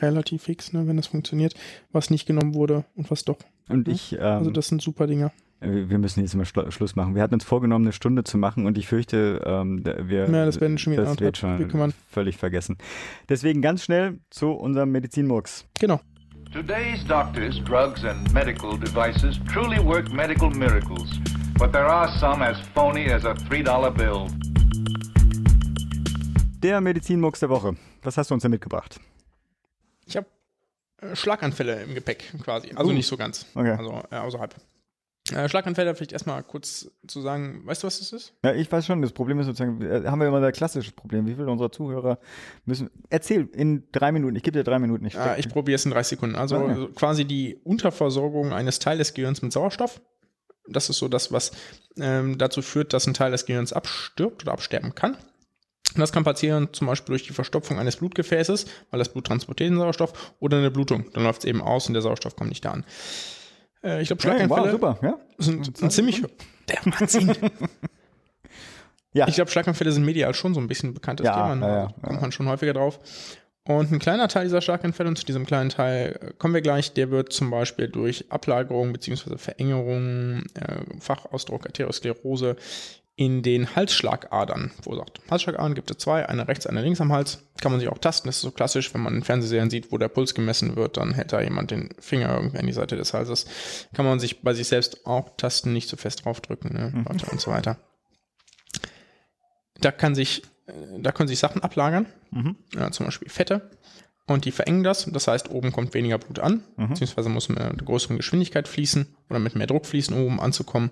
relativ 0.00 0.42
fix, 0.42 0.72
ne, 0.72 0.86
wenn 0.86 0.96
das 0.96 1.06
funktioniert, 1.06 1.54
was 1.92 2.10
nicht 2.10 2.26
genommen 2.26 2.54
wurde 2.54 2.84
und 2.94 3.10
was 3.10 3.24
doch. 3.24 3.38
Und 3.68 3.86
ne? 3.86 3.94
ich, 3.94 4.12
ähm, 4.12 4.20
also 4.20 4.50
das 4.50 4.68
sind 4.68 4.82
super 4.82 5.06
Dinge. 5.06 5.32
Äh, 5.60 5.88
wir 5.88 5.98
müssen 5.98 6.20
jetzt 6.20 6.34
mal 6.34 6.44
Schlu 6.44 6.70
Schluss 6.70 6.96
machen. 6.96 7.14
Wir 7.14 7.22
hatten 7.22 7.34
uns 7.34 7.44
vorgenommen, 7.44 7.86
eine 7.86 7.92
Stunde 7.92 8.24
zu 8.24 8.38
machen 8.38 8.66
und 8.66 8.76
ich 8.78 8.86
fürchte, 8.86 9.42
ähm, 9.44 9.84
wir, 9.84 10.30
ja, 10.30 10.44
das 10.44 10.60
werden 10.60 10.78
schon 10.78 10.92
wieder 10.92 11.04
das 11.04 11.20
wird 11.20 11.38
schon 11.38 11.92
völlig 12.10 12.36
vergessen. 12.36 12.76
Deswegen 13.28 13.62
ganz 13.62 13.84
schnell 13.84 14.18
zu 14.30 14.50
unserem 14.50 14.92
Medizinmurks. 14.92 15.66
Genau. 15.80 16.00
Today's 16.52 17.04
doctors, 17.08 17.58
drugs 17.64 18.04
and 18.04 18.32
medical 18.32 18.78
devices 18.78 19.40
truly 19.52 19.80
work 19.84 20.12
medical 20.12 20.50
miracles, 20.50 21.10
but 21.58 21.72
there 21.72 21.86
are 21.86 22.08
some 22.20 22.44
as 22.44 22.56
phony 22.74 23.10
as 23.10 23.24
a 23.24 23.34
$3 23.34 23.96
bill. 23.96 24.28
Der 26.64 26.80
Medizinmux 26.80 27.40
der 27.40 27.50
Woche. 27.50 27.76
Was 28.02 28.16
hast 28.16 28.30
du 28.30 28.34
uns 28.34 28.40
denn 28.40 28.50
mitgebracht? 28.50 28.98
Ich 30.06 30.16
habe 30.16 30.26
äh, 31.02 31.14
Schlaganfälle 31.14 31.82
im 31.82 31.94
Gepäck 31.94 32.32
quasi. 32.42 32.70
Also 32.74 32.90
uh. 32.90 32.94
nicht 32.94 33.06
so 33.06 33.18
ganz. 33.18 33.44
Okay. 33.54 33.72
Also 33.72 34.02
äh, 34.10 34.16
außerhalb. 34.16 34.54
Äh, 35.30 35.46
Schlaganfälle, 35.50 35.94
vielleicht 35.94 36.12
erstmal 36.12 36.42
kurz 36.42 36.90
zu 37.06 37.20
sagen, 37.20 37.66
weißt 37.66 37.82
du, 37.82 37.86
was 37.86 37.98
das 37.98 38.14
ist? 38.14 38.32
Ja, 38.42 38.54
ich 38.54 38.72
weiß 38.72 38.86
schon. 38.86 39.02
Das 39.02 39.12
Problem 39.12 39.38
ist 39.40 39.44
sozusagen, 39.44 39.82
äh, 39.82 40.04
haben 40.06 40.18
wir 40.20 40.28
immer 40.28 40.42
ein 40.42 40.52
klassisches 40.52 40.94
Problem. 40.94 41.26
Wie 41.26 41.34
viele 41.34 41.50
unserer 41.50 41.70
Zuhörer 41.70 42.18
müssen. 42.64 42.88
Erzähl 43.10 43.46
in 43.52 43.86
drei 43.92 44.10
Minuten. 44.10 44.34
Ich 44.34 44.42
gebe 44.42 44.56
dir 44.56 44.64
drei 44.64 44.78
Minuten. 44.78 45.04
Ich, 45.04 45.18
ah, 45.18 45.36
ich 45.36 45.50
probiere 45.50 45.74
es 45.74 45.84
in 45.84 45.90
30 45.90 46.16
Sekunden. 46.16 46.34
Also 46.34 46.56
okay. 46.56 46.88
quasi 46.94 47.26
die 47.26 47.60
Unterversorgung 47.62 48.54
eines 48.54 48.78
Teiles 48.78 49.08
des 49.08 49.14
Gehirns 49.14 49.42
mit 49.42 49.52
Sauerstoff. 49.52 50.00
Das 50.66 50.88
ist 50.88 50.96
so 50.96 51.08
das, 51.08 51.30
was 51.30 51.52
ähm, 51.98 52.38
dazu 52.38 52.62
führt, 52.62 52.94
dass 52.94 53.06
ein 53.06 53.12
Teil 53.12 53.32
des 53.32 53.44
Gehirns 53.44 53.74
abstirbt 53.74 54.44
oder 54.44 54.52
absterben 54.52 54.94
kann. 54.94 55.18
Das 55.96 56.12
kann 56.12 56.24
passieren 56.24 56.68
zum 56.72 56.86
Beispiel 56.86 57.12
durch 57.12 57.24
die 57.24 57.32
Verstopfung 57.32 57.78
eines 57.78 57.96
Blutgefäßes, 57.96 58.66
weil 58.90 58.98
das 58.98 59.10
Blut 59.10 59.26
transportiert 59.26 59.70
den 59.70 59.78
Sauerstoff, 59.78 60.34
oder 60.40 60.58
eine 60.58 60.70
Blutung. 60.70 61.10
Dann 61.12 61.24
läuft 61.24 61.40
es 61.40 61.44
eben 61.44 61.60
aus 61.62 61.86
und 61.86 61.94
der 61.94 62.02
Sauerstoff 62.02 62.36
kommt 62.36 62.50
nicht 62.50 62.64
da 62.64 62.72
an. 62.72 62.84
Äh, 63.82 64.02
ich 64.02 64.08
glaube, 64.08 64.22
Schlaganfälle 64.22 64.64
wow, 64.64 64.70
super, 64.70 64.98
ja? 65.02 65.18
sind, 65.38 65.76
sind 65.76 65.92
ziemlich... 65.92 66.22
Der 66.68 66.78
Wahnsinn. 66.86 67.32
ja. 69.12 69.28
Ich 69.28 69.34
glaube, 69.34 69.50
Schlaganfälle 69.50 69.92
sind 69.92 70.04
medial 70.04 70.32
schon 70.34 70.54
so 70.54 70.60
ein 70.60 70.66
bisschen 70.66 70.90
ein 70.90 70.94
bekanntes 70.94 71.26
ja, 71.26 71.34
Thema. 71.34 71.54
Ne? 71.54 71.66
Ja, 71.66 71.82
ja, 71.82 71.94
kommt 72.02 72.22
man 72.22 72.32
schon 72.32 72.48
häufiger 72.48 72.72
drauf. 72.72 72.98
Und 73.66 73.92
ein 73.92 73.98
kleiner 73.98 74.28
Teil 74.28 74.44
dieser 74.44 74.60
Schlaganfälle, 74.60 75.08
und 75.08 75.16
zu 75.16 75.24
diesem 75.24 75.46
kleinen 75.46 75.70
Teil 75.70 76.18
äh, 76.20 76.32
kommen 76.38 76.52
wir 76.54 76.60
gleich, 76.60 76.92
der 76.92 77.10
wird 77.10 77.32
zum 77.32 77.50
Beispiel 77.50 77.88
durch 77.88 78.30
Ablagerung 78.30 78.92
bzw. 78.92 79.38
Verengerung, 79.38 80.44
äh, 80.54 81.00
Fachausdruck 81.00 81.66
Arteriosklerose 81.66 82.56
in 83.16 83.42
den 83.42 83.76
Halsschlagadern 83.76 84.72
verursacht. 84.82 85.20
Halsschlagadern 85.30 85.74
gibt 85.74 85.88
es 85.90 85.98
zwei, 85.98 86.28
eine 86.28 86.48
rechts, 86.48 86.66
eine 86.66 86.82
links 86.82 87.00
am 87.00 87.12
Hals. 87.12 87.44
Kann 87.60 87.70
man 87.70 87.78
sich 87.80 87.88
auch 87.88 87.98
tasten. 87.98 88.26
Das 88.26 88.36
ist 88.36 88.42
so 88.42 88.50
klassisch, 88.50 88.92
wenn 88.92 89.02
man 89.02 89.14
in 89.14 89.22
Fernsehserien 89.22 89.70
sieht, 89.70 89.92
wo 89.92 89.98
der 89.98 90.08
Puls 90.08 90.34
gemessen 90.34 90.74
wird, 90.74 90.96
dann 90.96 91.14
hält 91.14 91.32
da 91.32 91.40
jemand 91.40 91.70
den 91.70 91.90
Finger 92.00 92.34
irgendwie 92.34 92.58
an 92.58 92.66
die 92.66 92.72
Seite 92.72 92.96
des 92.96 93.14
Halses. 93.14 93.46
Kann 93.94 94.04
man 94.04 94.18
sich 94.18 94.42
bei 94.42 94.52
sich 94.52 94.66
selbst 94.66 95.06
auch 95.06 95.36
tasten, 95.36 95.72
nicht 95.72 95.88
so 95.88 95.96
fest 95.96 96.24
draufdrücken, 96.24 96.72
ne? 96.72 96.92
Mhm. 96.92 97.06
und 97.06 97.40
so 97.40 97.52
weiter. 97.52 97.78
Da 99.80 99.92
kann 99.92 100.14
sich, 100.14 100.42
da 100.98 101.12
können 101.12 101.28
sich 101.28 101.38
Sachen 101.38 101.62
ablagern, 101.62 102.06
mhm. 102.30 102.56
ja, 102.74 102.90
zum 102.90 103.06
Beispiel 103.06 103.28
Fette. 103.28 103.70
und 104.26 104.44
die 104.46 104.52
verengen 104.52 104.82
das. 104.82 105.04
Das 105.12 105.28
heißt, 105.28 105.50
oben 105.50 105.70
kommt 105.72 105.94
weniger 105.94 106.18
Blut 106.18 106.38
an, 106.40 106.64
Mhm. 106.76 106.88
beziehungsweise 106.88 107.28
muss 107.28 107.48
mit 107.48 107.58
einer 107.60 107.74
größeren 107.74 108.16
Geschwindigkeit 108.16 108.66
fließen 108.68 109.06
oder 109.30 109.38
mit 109.38 109.54
mehr 109.54 109.66
Druck 109.66 109.86
fließen, 109.86 110.16
um 110.16 110.24
oben 110.24 110.40
anzukommen. 110.40 110.90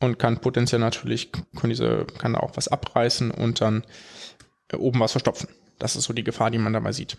Und 0.00 0.18
kann 0.18 0.40
potenziell 0.40 0.80
natürlich, 0.80 1.32
kann, 1.32 1.70
diese, 1.70 2.06
kann 2.18 2.34
da 2.34 2.40
auch 2.40 2.56
was 2.56 2.68
abreißen 2.68 3.30
und 3.32 3.60
dann 3.60 3.84
äh, 4.72 4.76
oben 4.76 5.00
was 5.00 5.12
verstopfen. 5.12 5.48
Das 5.78 5.96
ist 5.96 6.04
so 6.04 6.12
die 6.12 6.24
Gefahr, 6.24 6.50
die 6.50 6.58
man 6.58 6.72
dabei 6.72 6.92
sieht. 6.92 7.16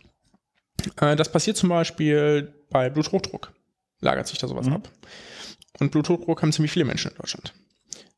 Äh, 0.99 1.15
das 1.17 1.31
passiert 1.31 1.57
zum 1.57 1.69
Beispiel 1.69 2.53
bei 2.69 2.89
Bluthochdruck. 2.89 3.51
Lagert 3.99 4.27
sich 4.27 4.37
da 4.37 4.47
sowas 4.47 4.67
Mhm. 4.67 4.73
ab. 4.73 4.89
Und 5.79 5.91
Bluthochdruck 5.91 6.41
haben 6.41 6.53
ziemlich 6.53 6.71
viele 6.71 6.85
Menschen 6.85 7.11
in 7.11 7.17
Deutschland. 7.17 7.53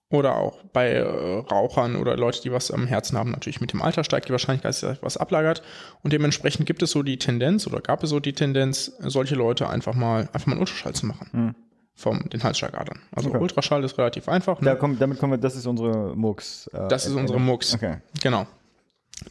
Oder 0.09 0.35
auch 0.35 0.61
bei 0.73 0.89
äh, 0.89 1.01
Rauchern 1.01 1.95
oder 1.95 2.17
Leute, 2.17 2.41
die 2.41 2.51
was 2.51 2.69
am 2.69 2.85
Herzen 2.85 3.17
haben. 3.17 3.31
Natürlich 3.31 3.61
mit 3.61 3.71
dem 3.73 3.81
Alter 3.81 4.03
steigt 4.03 4.27
die 4.27 4.31
Wahrscheinlichkeit, 4.31 4.69
dass 4.69 4.81
sich 4.81 5.01
was 5.01 5.17
ablagert. 5.17 5.63
Und 6.03 6.13
dementsprechend 6.13 6.65
gibt 6.67 6.83
es 6.83 6.91
so 6.91 7.01
die 7.01 7.17
Tendenz 7.17 7.65
oder 7.65 7.79
gab 7.81 8.03
es 8.03 8.09
so 8.09 8.19
die 8.19 8.33
Tendenz, 8.33 8.91
solche 8.99 9.35
Leute 9.35 9.69
einfach 9.69 9.95
mal 9.95 10.29
einfach 10.33 10.45
mal 10.47 10.53
einen 10.53 10.61
Ultraschall 10.61 10.93
zu 10.93 11.05
machen. 11.07 11.29
Mhm. 11.31 11.55
Vom 11.93 12.29
den 12.29 12.41
Halsschlagadern. 12.43 12.99
Also 13.11 13.29
Okay. 13.29 13.37
Ultraschall 13.39 13.83
ist 13.83 13.97
relativ 13.97 14.27
einfach. 14.29 14.59
Da 14.61 14.73
Ne? 14.73 14.79
kommt, 14.79 15.01
damit 15.01 15.19
kommen 15.19 15.33
wir, 15.33 15.37
das 15.37 15.55
ist 15.55 15.65
unsere 15.67 16.15
Murks. 16.15 16.67
äh, 16.73 16.87
Das 16.87 17.05
ist 17.05 17.13
unsere 17.13 17.39
Mux. 17.39 17.73
Okay. 17.75 17.97
Genau. 18.23 18.47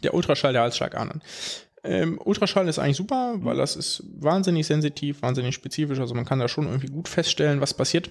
Der 0.03 0.15
Ultraschall 0.15 0.53
der 0.53 0.63
Halsschlagadern. 0.63 1.21
Ähm, 1.83 2.21
Ultraschall 2.23 2.69
ist 2.69 2.79
eigentlich 2.79 2.99
super, 2.99 3.37
Mhm. 3.37 3.45
weil 3.45 3.57
das 3.57 3.75
ist 3.75 4.05
wahnsinnig 4.19 4.67
sensitiv, 4.67 5.23
wahnsinnig 5.23 5.55
spezifisch. 5.55 5.99
Also 5.99 6.15
man 6.15 6.27
kann 6.27 6.39
da 6.39 6.47
schon 6.49 6.67
irgendwie 6.67 6.89
gut 6.89 7.09
feststellen, 7.09 7.61
was 7.61 7.73
passiert. 7.75 8.11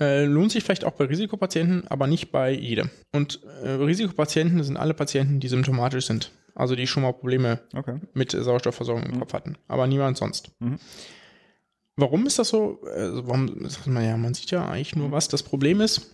Äh, 0.00 0.24
lohnt 0.24 0.50
sich 0.50 0.64
vielleicht 0.64 0.84
auch 0.84 0.92
bei 0.92 1.04
Risikopatienten, 1.04 1.86
aber 1.88 2.06
nicht 2.06 2.32
bei 2.32 2.50
jedem. 2.50 2.90
Und 3.12 3.40
äh, 3.62 3.68
Risikopatienten 3.70 4.62
sind 4.64 4.76
alle 4.76 4.94
Patienten, 4.94 5.40
die 5.40 5.48
symptomatisch 5.48 6.06
sind. 6.06 6.32
Also 6.54 6.74
die 6.74 6.86
schon 6.86 7.02
mal 7.04 7.12
Probleme 7.12 7.60
Okay. 7.74 8.00
mit 8.14 8.32
Sauerstoffversorgung 8.32 9.04
im 9.04 9.20
Kopf 9.20 9.32
hatten. 9.34 9.56
Aber 9.68 9.86
niemand 9.86 10.16
sonst. 10.16 10.50
Mhm. 10.58 10.78
Warum 12.00 12.26
ist 12.26 12.38
das 12.38 12.48
so? 12.48 12.80
Also 12.84 13.26
warum 13.26 13.68
sagt 13.68 13.86
man 13.86 14.04
ja, 14.04 14.16
man 14.16 14.34
sieht 14.34 14.50
ja 14.50 14.66
eigentlich 14.66 14.96
nur 14.96 15.10
was. 15.12 15.28
Das 15.28 15.42
Problem 15.42 15.80
ist, 15.80 16.10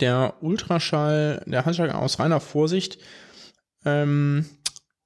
der 0.00 0.34
Ultraschall, 0.40 1.42
der 1.46 1.64
Handschlag 1.64 1.94
aus 1.94 2.18
reiner 2.18 2.40
Vorsicht, 2.40 2.98
ähm, 3.84 4.44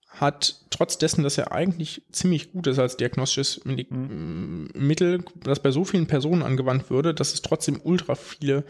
hat 0.08 0.62
trotz 0.70 0.96
dessen, 0.96 1.24
dass 1.24 1.38
er 1.38 1.52
eigentlich 1.52 2.02
ziemlich 2.12 2.52
gut 2.52 2.66
ist 2.66 2.78
als 2.78 2.96
diagnostisches 2.96 3.64
Mhm. 3.64 4.68
Mittel, 4.74 5.24
das 5.42 5.60
bei 5.60 5.70
so 5.70 5.84
vielen 5.84 6.06
Personen 6.06 6.42
angewandt 6.42 6.88
würde, 6.90 7.14
dass 7.14 7.34
es 7.34 7.42
trotzdem 7.42 7.80
ultra 7.82 8.14
viele 8.14 8.64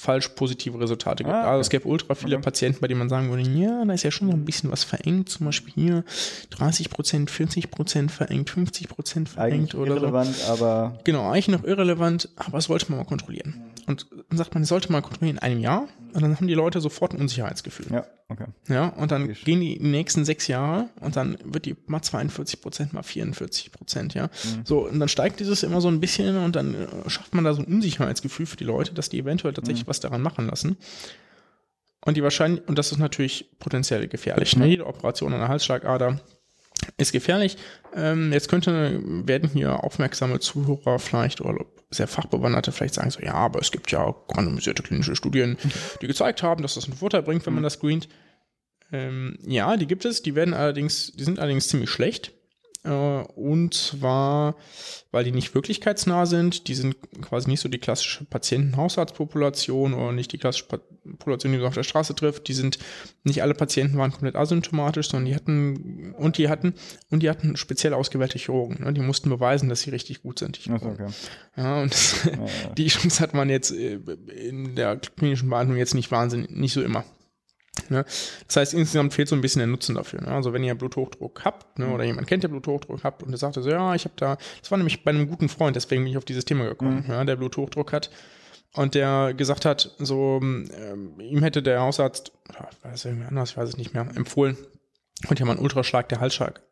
falsch 0.00 0.28
positive 0.28 0.78
Resultate 0.78 1.24
gibt. 1.24 1.34
Ah, 1.34 1.40
okay. 1.40 1.48
Also 1.50 1.60
es 1.62 1.70
gäbe 1.70 1.88
ultra 1.88 2.14
viele 2.14 2.36
Okay. 2.36 2.44
Patienten, 2.44 2.80
bei 2.80 2.86
denen 2.86 3.00
man 3.00 3.08
sagen 3.08 3.28
würde, 3.30 3.42
ja, 3.42 3.84
da 3.84 3.92
ist 3.92 4.04
ja 4.04 4.12
schon 4.12 4.28
noch 4.28 4.34
ein 4.34 4.44
bisschen 4.44 4.70
was 4.70 4.84
verengt, 4.84 5.28
zum 5.28 5.46
Beispiel 5.46 5.74
hier 5.74 6.04
30 6.50 6.88
Prozent, 6.88 7.30
40 7.32 7.70
Prozent 7.72 8.12
verengt, 8.12 8.48
50 8.48 8.88
Prozent 8.88 9.28
verengt 9.28 9.54
Eigentlich 9.54 9.74
oder 9.74 9.94
so. 9.94 9.96
irrelevant, 9.98 10.36
aber 10.48 10.98
Genau, 11.02 11.28
eigentlich 11.28 11.48
noch 11.48 11.64
irrelevant, 11.64 12.28
aber 12.36 12.58
das 12.58 12.66
sollte 12.66 12.86
man 12.90 13.00
mal 13.00 13.06
kontrollieren. 13.06 13.54
Und 13.88 14.06
dann 14.28 14.38
sagt 14.38 14.54
man, 14.54 14.62
das 14.62 14.68
sollte 14.68 14.92
man 14.92 15.02
kontrollieren 15.02 15.38
in 15.38 15.42
einem 15.42 15.60
Jahr 15.60 15.88
und 16.18 16.24
dann 16.24 16.36
haben 16.36 16.48
die 16.48 16.54
Leute 16.54 16.80
sofort 16.80 17.14
ein 17.14 17.20
Unsicherheitsgefühl. 17.20 17.86
ja, 17.92 18.04
okay. 18.28 18.46
Ja, 18.68 18.88
und 18.88 19.12
dann 19.12 19.22
Logisch. 19.22 19.44
gehen 19.44 19.60
die 19.60 19.78
nächsten 19.78 20.24
sechs 20.24 20.48
Jahre 20.48 20.88
und 21.00 21.14
dann 21.14 21.38
wird 21.44 21.64
die 21.64 21.76
mal 21.86 22.02
42 22.02 22.60
Prozent, 22.60 22.92
mal 22.92 23.04
44 23.04 23.70
Prozent, 23.70 24.14
ja. 24.14 24.28
So, 24.64 24.88
und 24.88 24.98
dann 24.98 25.08
steigt 25.08 25.38
dieses 25.38 25.62
immer 25.62 25.80
so 25.80 25.86
ein 25.86 26.00
bisschen 26.00 26.36
und 26.38 26.56
dann 26.56 26.74
äh, 26.74 27.08
schafft 27.08 27.34
man 27.36 27.44
da 27.44 27.54
so 27.54 27.62
ein 27.62 27.66
Unsicherheitsgefühl 27.66 28.46
für 28.46 28.56
die 28.56 28.64
Leute, 28.64 28.94
dass 28.94 29.08
die 29.08 29.20
eventuell 29.20 29.54
tatsächlich 29.54 29.86
was 29.86 30.00
daran 30.00 30.20
machen 30.20 30.48
lassen. 30.48 30.76
Und 32.04 32.16
die 32.16 32.22
wahrscheinlich, 32.24 32.66
und 32.66 32.76
das 32.78 32.90
ist 32.90 32.98
natürlich 32.98 33.48
potenziell 33.60 34.08
gefährlich. 34.08 34.56
Ne? 34.56 34.66
Jede 34.66 34.86
Operation 34.86 35.32
an 35.34 35.38
der 35.38 35.48
Halsschlagader 35.48 36.20
ist 36.96 37.12
gefährlich. 37.12 37.56
Ähm, 37.94 38.32
jetzt 38.32 38.48
könnte, 38.48 39.00
werden 39.26 39.50
hier 39.52 39.84
aufmerksame 39.84 40.40
Zuhörer 40.40 40.98
vielleicht 40.98 41.40
oder 41.40 41.64
sehr 41.90 42.06
Fachbewanderte 42.06 42.72
vielleicht 42.72 42.94
sagen 42.94 43.10
so, 43.10 43.20
ja, 43.20 43.34
aber 43.34 43.60
es 43.60 43.70
gibt 43.70 43.90
ja 43.90 44.14
randomisierte 44.30 44.82
klinische 44.82 45.16
Studien, 45.16 45.56
die 46.02 46.06
gezeigt 46.06 46.42
haben, 46.42 46.62
dass 46.62 46.74
das 46.74 46.84
einen 46.84 46.96
Vorteil 46.96 47.22
bringt, 47.22 47.46
wenn 47.46 47.54
man 47.54 47.62
das 47.62 47.74
screent. 47.74 48.08
Ähm, 48.92 49.38
ja, 49.46 49.76
die 49.76 49.86
gibt 49.86 50.04
es, 50.04 50.22
die 50.22 50.34
werden 50.34 50.54
allerdings, 50.54 51.12
die 51.12 51.24
sind 51.24 51.38
allerdings 51.38 51.68
ziemlich 51.68 51.90
schlecht. 51.90 52.32
Äh, 52.88 53.22
und 53.34 53.74
zwar, 53.74 54.56
weil 55.10 55.24
die 55.24 55.32
nicht 55.32 55.54
wirklichkeitsnah 55.54 56.24
sind, 56.24 56.68
die 56.68 56.74
sind 56.74 56.96
quasi 57.20 57.50
nicht 57.50 57.60
so 57.60 57.68
die 57.68 57.78
klassische 57.78 58.24
Patientenhaushaltspopulation 58.24 59.92
oder 59.92 60.12
nicht 60.12 60.32
die 60.32 60.38
klassische 60.38 60.66
Population, 60.66 61.52
die 61.52 61.58
man 61.58 61.66
auf 61.66 61.74
der 61.74 61.82
Straße 61.82 62.14
trifft. 62.14 62.48
Die 62.48 62.54
sind, 62.54 62.78
nicht 63.24 63.42
alle 63.42 63.54
Patienten 63.54 63.98
waren 63.98 64.10
komplett 64.10 64.36
asymptomatisch, 64.36 65.10
sondern 65.10 65.26
die 65.26 65.34
hatten, 65.34 66.14
und 66.14 66.38
die 66.38 66.48
hatten, 66.48 66.74
und 67.10 67.22
die 67.22 67.28
hatten 67.28 67.56
speziell 67.56 67.92
ausgewählte 67.92 68.38
Chirurgen. 68.38 68.82
Ne? 68.82 68.92
Die 68.94 69.02
mussten 69.02 69.28
beweisen, 69.28 69.68
dass 69.68 69.82
sie 69.82 69.90
richtig 69.90 70.22
gut 70.22 70.38
sind. 70.38 70.56
Chirurgen. 70.56 70.92
okay. 70.92 71.12
Ja, 71.56 71.82
und 71.82 71.92
das, 71.92 72.24
ja. 72.24 72.70
die 72.76 72.86
Chance 72.88 73.20
hat 73.20 73.34
man 73.34 73.50
jetzt 73.50 73.70
äh, 73.70 73.98
in 74.34 74.74
der 74.76 74.96
klinischen 74.96 75.50
Behandlung 75.50 75.76
jetzt 75.76 75.94
nicht 75.94 76.10
wahnsinnig, 76.10 76.50
nicht 76.50 76.72
so 76.72 76.82
immer. 76.82 77.04
Ne? 77.88 78.04
Das 78.46 78.56
heißt, 78.56 78.74
insgesamt 78.74 79.14
fehlt 79.14 79.28
so 79.28 79.34
ein 79.34 79.40
bisschen 79.40 79.60
der 79.60 79.66
Nutzen 79.66 79.94
dafür. 79.94 80.20
Ne? 80.20 80.28
Also 80.28 80.52
wenn 80.52 80.64
ihr 80.64 80.74
Bluthochdruck 80.74 81.44
habt, 81.44 81.78
ne, 81.78 81.88
oder 81.88 82.04
jemand 82.04 82.26
kennt, 82.26 82.42
der 82.42 82.48
Bluthochdruck 82.48 83.04
habt 83.04 83.22
und 83.22 83.30
der 83.30 83.38
sagte 83.38 83.62
so, 83.62 83.70
ja, 83.70 83.94
ich 83.94 84.04
habe 84.04 84.14
da, 84.16 84.36
das 84.60 84.70
war 84.70 84.78
nämlich 84.78 85.04
bei 85.04 85.10
einem 85.10 85.28
guten 85.28 85.48
Freund, 85.48 85.76
deswegen 85.76 86.04
bin 86.04 86.12
ich 86.12 86.18
auf 86.18 86.24
dieses 86.24 86.44
Thema 86.44 86.64
gekommen, 86.64 87.04
ja, 87.08 87.24
der 87.24 87.36
Bluthochdruck 87.36 87.92
hat 87.92 88.10
und 88.74 88.94
der 88.94 89.34
gesagt 89.34 89.64
hat, 89.64 89.94
so, 89.98 90.38
ähm, 90.42 91.20
ihm 91.20 91.42
hätte 91.42 91.62
der 91.62 91.80
Hausarzt, 91.80 92.32
oder 92.48 92.68
war 92.82 92.90
das 92.90 93.04
irgendwie 93.04 93.26
anders, 93.26 93.50
ich 93.50 93.56
weiß 93.56 93.68
es 93.68 93.76
nicht 93.76 93.94
mehr, 93.94 94.06
empfohlen, 94.14 94.56
und 95.28 95.38
ja 95.38 95.46
mal 95.46 95.52
einen 95.52 95.62
Ultraschlag 95.62 96.08
der 96.08 96.20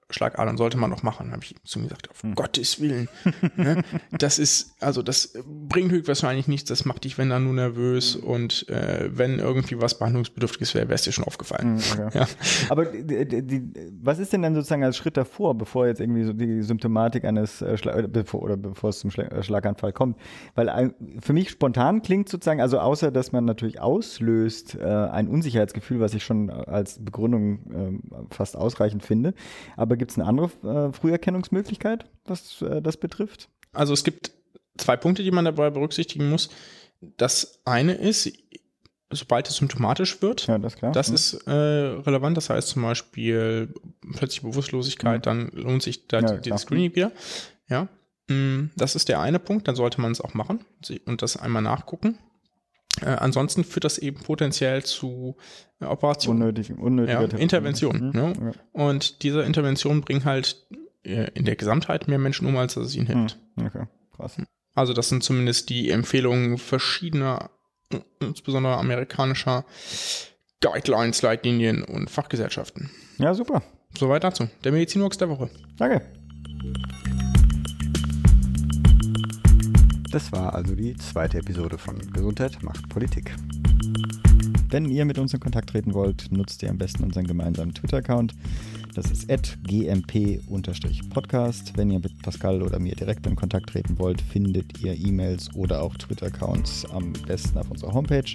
Halsschlagadern 0.09 0.57
sollte 0.57 0.79
man 0.79 0.91
doch 0.91 1.03
machen. 1.03 1.33
habe 1.33 1.43
ich 1.43 1.55
zu 1.65 1.79
ihm 1.79 1.85
gesagt, 1.85 2.11
auf 2.11 2.23
Gottes 2.35 2.81
Willen. 2.81 3.09
ne? 3.57 3.83
Das 4.13 4.39
ist, 4.39 4.75
also 4.81 5.03
das 5.03 5.37
bringt 5.45 5.91
höchstwahrscheinlich 5.91 6.49
nichts, 6.49 6.69
das 6.69 6.85
macht 6.85 7.05
dich, 7.05 7.19
wenn 7.19 7.29
dann 7.29 7.45
nur 7.45 7.55
nervös 7.55 8.17
und 8.17 8.69
äh, 8.69 9.11
wenn 9.13 9.39
irgendwie 9.39 9.81
was 9.81 9.99
behandlungsbedürftiges 9.99 10.75
wäre, 10.75 10.87
wäre 10.87 10.95
es 10.95 11.03
dir 11.03 11.13
schon 11.13 11.25
aufgefallen. 11.25 11.75
Mhm, 11.75 12.07
okay. 12.07 12.19
Ja. 12.19 12.27
Aber 12.69 12.87
die, 12.87 13.43
die, 13.43 13.63
was 14.01 14.19
ist 14.19 14.33
denn 14.33 14.43
dann 14.43 14.55
sozusagen 14.55 14.85
als 14.85 14.97
Schritt 14.97 15.17
davor, 15.17 15.57
bevor 15.57 15.87
jetzt 15.87 16.01
irgendwie 16.01 16.25
so 16.25 16.33
die 16.33 16.63
Symptomatik 16.63 17.25
eines 17.25 17.63
äh, 17.63 17.77
Schla 17.77 17.97
oder 17.97 18.09
bevor, 18.09 18.43
oder 18.43 18.57
bevor 18.57 18.91
es 18.91 19.01
zum 19.01 19.11
Schla 19.11 19.25
äh, 19.25 19.43
Schlaganfall 19.43 19.93
kommt? 19.93 20.17
Weil 20.55 20.95
für 21.21 21.33
mich 21.33 21.51
spontan 21.51 22.03
klingt 22.03 22.29
sozusagen, 22.29 22.61
also 22.61 22.79
außer 22.79 23.11
dass 23.11 23.33
man 23.33 23.45
natürlich 23.45 23.81
auslöst 23.81 24.77
äh, 24.77 24.85
ein 24.85 25.29
Unsicherheitsgefühl, 25.29 26.01
was 26.01 26.15
ich 26.15 26.25
schon 26.25 26.51
als 26.51 27.05
Begründung 27.05 28.01
äh, 28.01 28.35
fast 28.35 28.57
ausreichend 28.57 29.03
finde. 29.03 29.35
Aber 29.77 29.96
gibt 29.97 30.13
es 30.13 30.19
eine 30.19 30.27
andere 30.27 30.51
äh, 30.89 30.93
Früherkennungsmöglichkeit, 30.93 32.07
was 32.25 32.63
äh, 32.63 32.81
das 32.83 32.97
betrifft? 32.97 33.49
Also 33.73 33.93
es 33.93 34.05
gibt 34.05 34.31
zwei 34.79 34.97
Punkte, 34.97 35.23
die 35.23 35.31
man 35.31 35.45
dabei 35.45 35.71
berücksichtigen 35.71 36.29
muss. 36.31 36.49
Das 37.17 37.61
eine 37.65 37.95
ist, 37.95 38.31
sobald 39.11 39.49
es 39.49 39.57
symptomatisch 39.57 40.21
wird, 40.23 40.47
Ja, 40.47 40.59
das. 40.59 40.77
Das 40.93 41.09
Mhm. 41.09 41.15
ist 41.15 41.35
äh, 41.47 41.51
relevant, 41.53 42.37
das 42.37 42.51
heißt 42.51 42.69
zum 42.69 42.83
Beispiel 42.83 43.73
plötzliche 44.15 44.47
Bewusstlosigkeit, 44.47 45.27
dann 45.27 45.49
lohnt 45.53 45.83
sich 45.83 46.07
da 46.09 46.21
Ja, 46.21 46.39
klar. 46.39 46.59
Screening 46.59 46.95
wieder. 46.95 47.13
Ja, 47.69 47.89
Mm, 48.29 48.71
das 48.75 48.97
ist 48.97 49.09
der 49.09 49.21
eine 49.21 49.39
Punkt, 49.39 49.69
dann 49.69 49.77
sollte 49.77 50.01
man 50.01 50.11
es 50.11 50.21
auch 50.21 50.35
machen 50.35 50.65
und 51.07 51.23
das 51.23 51.37
einmal 51.37 51.63
nachgucken. 51.63 52.19
Äh, 53.03 53.07
ansonsten 53.07 53.65
führt 53.65 53.85
das 53.85 53.99
eben 53.99 54.21
potenziell 54.21 54.83
zu 54.85 55.37
äh, 55.81 55.85
Operationen, 55.85 56.43
unnötig, 56.43 56.71
unnötiger 56.77 57.23
ja, 57.23 57.29
Tipp. 57.29 57.41
Interventionen. 57.41 58.09
Mhm. 58.09 58.13
Ne? 58.13 58.33
Ja. 58.41 58.53
Und 58.73 59.23
diese 59.23 59.43
Interventionen 59.43 60.03
bringen 60.03 60.25
halt 60.25 60.67
äh, 61.05 61.31
in 61.35 61.45
der 61.45 61.57
Gesamtheit 61.57 62.09
mehr 62.09 62.19
Menschen 62.19 62.47
um, 62.47 62.57
als 62.57 62.75
dass 62.75 62.87
es 62.87 62.97
ihnen 62.97 63.07
hilft. 63.07 63.39
Mhm. 63.57 63.67
Okay, 63.67 63.85
krass. 64.17 64.37
Also 64.75 64.93
das 64.93 65.09
sind 65.09 65.23
zumindest 65.23 65.71
die 65.71 65.91
Empfehlungen 65.91 66.59
verschiedener, 66.59 67.51
äh, 67.93 67.99
insbesondere 68.21 68.77
amerikanischer 68.77 69.65
Guidelines, 70.61 71.23
Leitlinien 71.23 71.83
und 71.83 72.11
Fachgesellschaften. 72.11 72.91
Ja, 73.19 73.35
super. 73.35 73.63
Soweit 73.97 74.25
dazu. 74.25 74.49
Der 74.65 74.73
Medizinworks 74.73 75.19
der 75.19 75.29
Woche. 75.29 75.51
Danke. 75.77 76.03
Das 80.17 80.33
war 80.33 80.55
also 80.55 80.75
die 80.75 80.97
zweite 80.97 81.37
Episode 81.37 81.77
von 81.77 81.99
Gesundheit 82.11 82.63
macht 82.63 82.89
Politik. 82.89 83.35
Wenn 84.69 84.91
ihr 84.91 85.05
mit 85.05 85.19
uns 85.19 85.33
in 85.33 85.39
Kontakt 85.39 85.71
treten 85.71 85.95
wollt, 85.95 86.33
nutzt 86.33 86.65
ihr 86.65 86.71
am 86.71 86.79
besten 86.79 87.05
unseren 87.05 87.27
gemeinsamen 87.27 87.73
Twitter-Account. 87.73 88.35
Das 88.97 89.13
ist 89.13 89.29
gmp-podcast. 89.29 91.77
Wenn 91.77 91.91
ihr 91.91 92.01
mit 92.01 92.21
Pascal 92.23 92.63
oder 92.63 92.81
mir 92.81 92.97
direkt 92.97 93.27
in 93.27 93.37
Kontakt 93.37 93.69
treten 93.69 93.99
wollt, 93.99 94.21
findet 94.21 94.83
ihr 94.83 94.99
E-Mails 94.99 95.55
oder 95.55 95.83
auch 95.83 95.95
Twitter-Accounts 95.97 96.87
am 96.87 97.13
besten 97.27 97.59
auf 97.59 97.71
unserer 97.71 97.93
Homepage. 97.93 98.35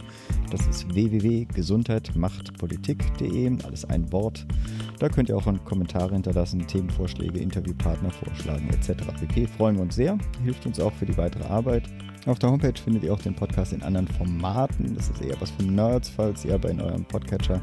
Das 0.51 0.67
ist 0.67 0.93
www.gesundheitmachtpolitik.de, 0.93 3.57
alles 3.65 3.83
ein 3.85 4.11
Wort. 4.13 4.45
Da 4.99 5.09
könnt 5.09 5.29
ihr 5.29 5.35
auch 5.35 5.51
Kommentare 5.65 6.13
hinterlassen, 6.13 6.65
Themenvorschläge, 6.65 7.39
Interviewpartner 7.39 8.11
vorschlagen 8.11 8.69
etc. 8.69 9.03
pp. 9.19 9.47
Freuen 9.47 9.75
wir 9.75 9.81
uns 9.81 9.95
sehr, 9.95 10.17
hilft 10.43 10.65
uns 10.65 10.79
auch 10.79 10.93
für 10.93 11.05
die 11.05 11.17
weitere 11.17 11.43
Arbeit. 11.45 11.83
Auf 12.27 12.37
der 12.37 12.51
Homepage 12.51 12.79
findet 12.79 13.03
ihr 13.03 13.11
auch 13.11 13.21
den 13.21 13.33
Podcast 13.33 13.73
in 13.73 13.81
anderen 13.81 14.07
Formaten. 14.07 14.95
Das 14.95 15.09
ist 15.09 15.21
eher 15.21 15.41
was 15.41 15.49
für 15.49 15.63
Nerds. 15.63 16.07
Falls 16.07 16.45
ihr 16.45 16.53
aber 16.53 16.69
in 16.69 16.79
eurem 16.79 17.03
Podcatcher 17.03 17.59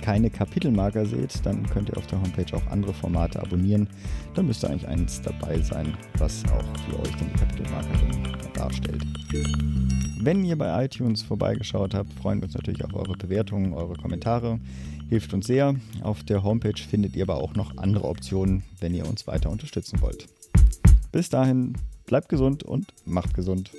keine 0.00 0.30
Kapitelmarker 0.30 1.04
seht, 1.04 1.44
dann 1.44 1.66
könnt 1.66 1.88
ihr 1.88 1.96
auf 1.96 2.06
der 2.06 2.22
Homepage 2.22 2.56
auch 2.56 2.64
andere 2.68 2.94
Formate 2.94 3.40
abonnieren. 3.40 3.88
Dann 4.34 4.46
müsste 4.46 4.70
eigentlich 4.70 4.86
eins 4.86 5.20
dabei 5.22 5.60
sein, 5.60 5.92
was 6.18 6.44
auch 6.44 6.78
für 6.84 7.00
euch 7.00 7.16
den 7.16 7.32
Kapitelmarker 7.32 7.88
darstellt. 8.54 9.04
Wenn 10.20 10.44
ihr 10.44 10.56
bei 10.56 10.84
iTunes 10.84 11.22
vorbeigeschaut 11.22 11.92
habt, 11.92 12.12
freuen 12.12 12.38
wir 12.40 12.44
uns 12.44 12.54
natürlich 12.54 12.84
auf 12.84 12.94
eure 12.94 13.16
Bewertungen, 13.16 13.74
eure 13.74 13.96
Kommentare. 13.96 14.60
Hilft 15.08 15.34
uns 15.34 15.48
sehr. 15.48 15.74
Auf 16.02 16.22
der 16.22 16.44
Homepage 16.44 16.80
findet 16.80 17.16
ihr 17.16 17.24
aber 17.24 17.38
auch 17.38 17.54
noch 17.54 17.76
andere 17.76 18.04
Optionen, 18.04 18.62
wenn 18.78 18.94
ihr 18.94 19.08
uns 19.08 19.26
weiter 19.26 19.50
unterstützen 19.50 20.00
wollt. 20.00 20.28
Bis 21.10 21.28
dahin, 21.28 21.74
bleibt 22.06 22.28
gesund 22.28 22.62
und 22.62 22.92
macht 23.04 23.34
gesund. 23.34 23.72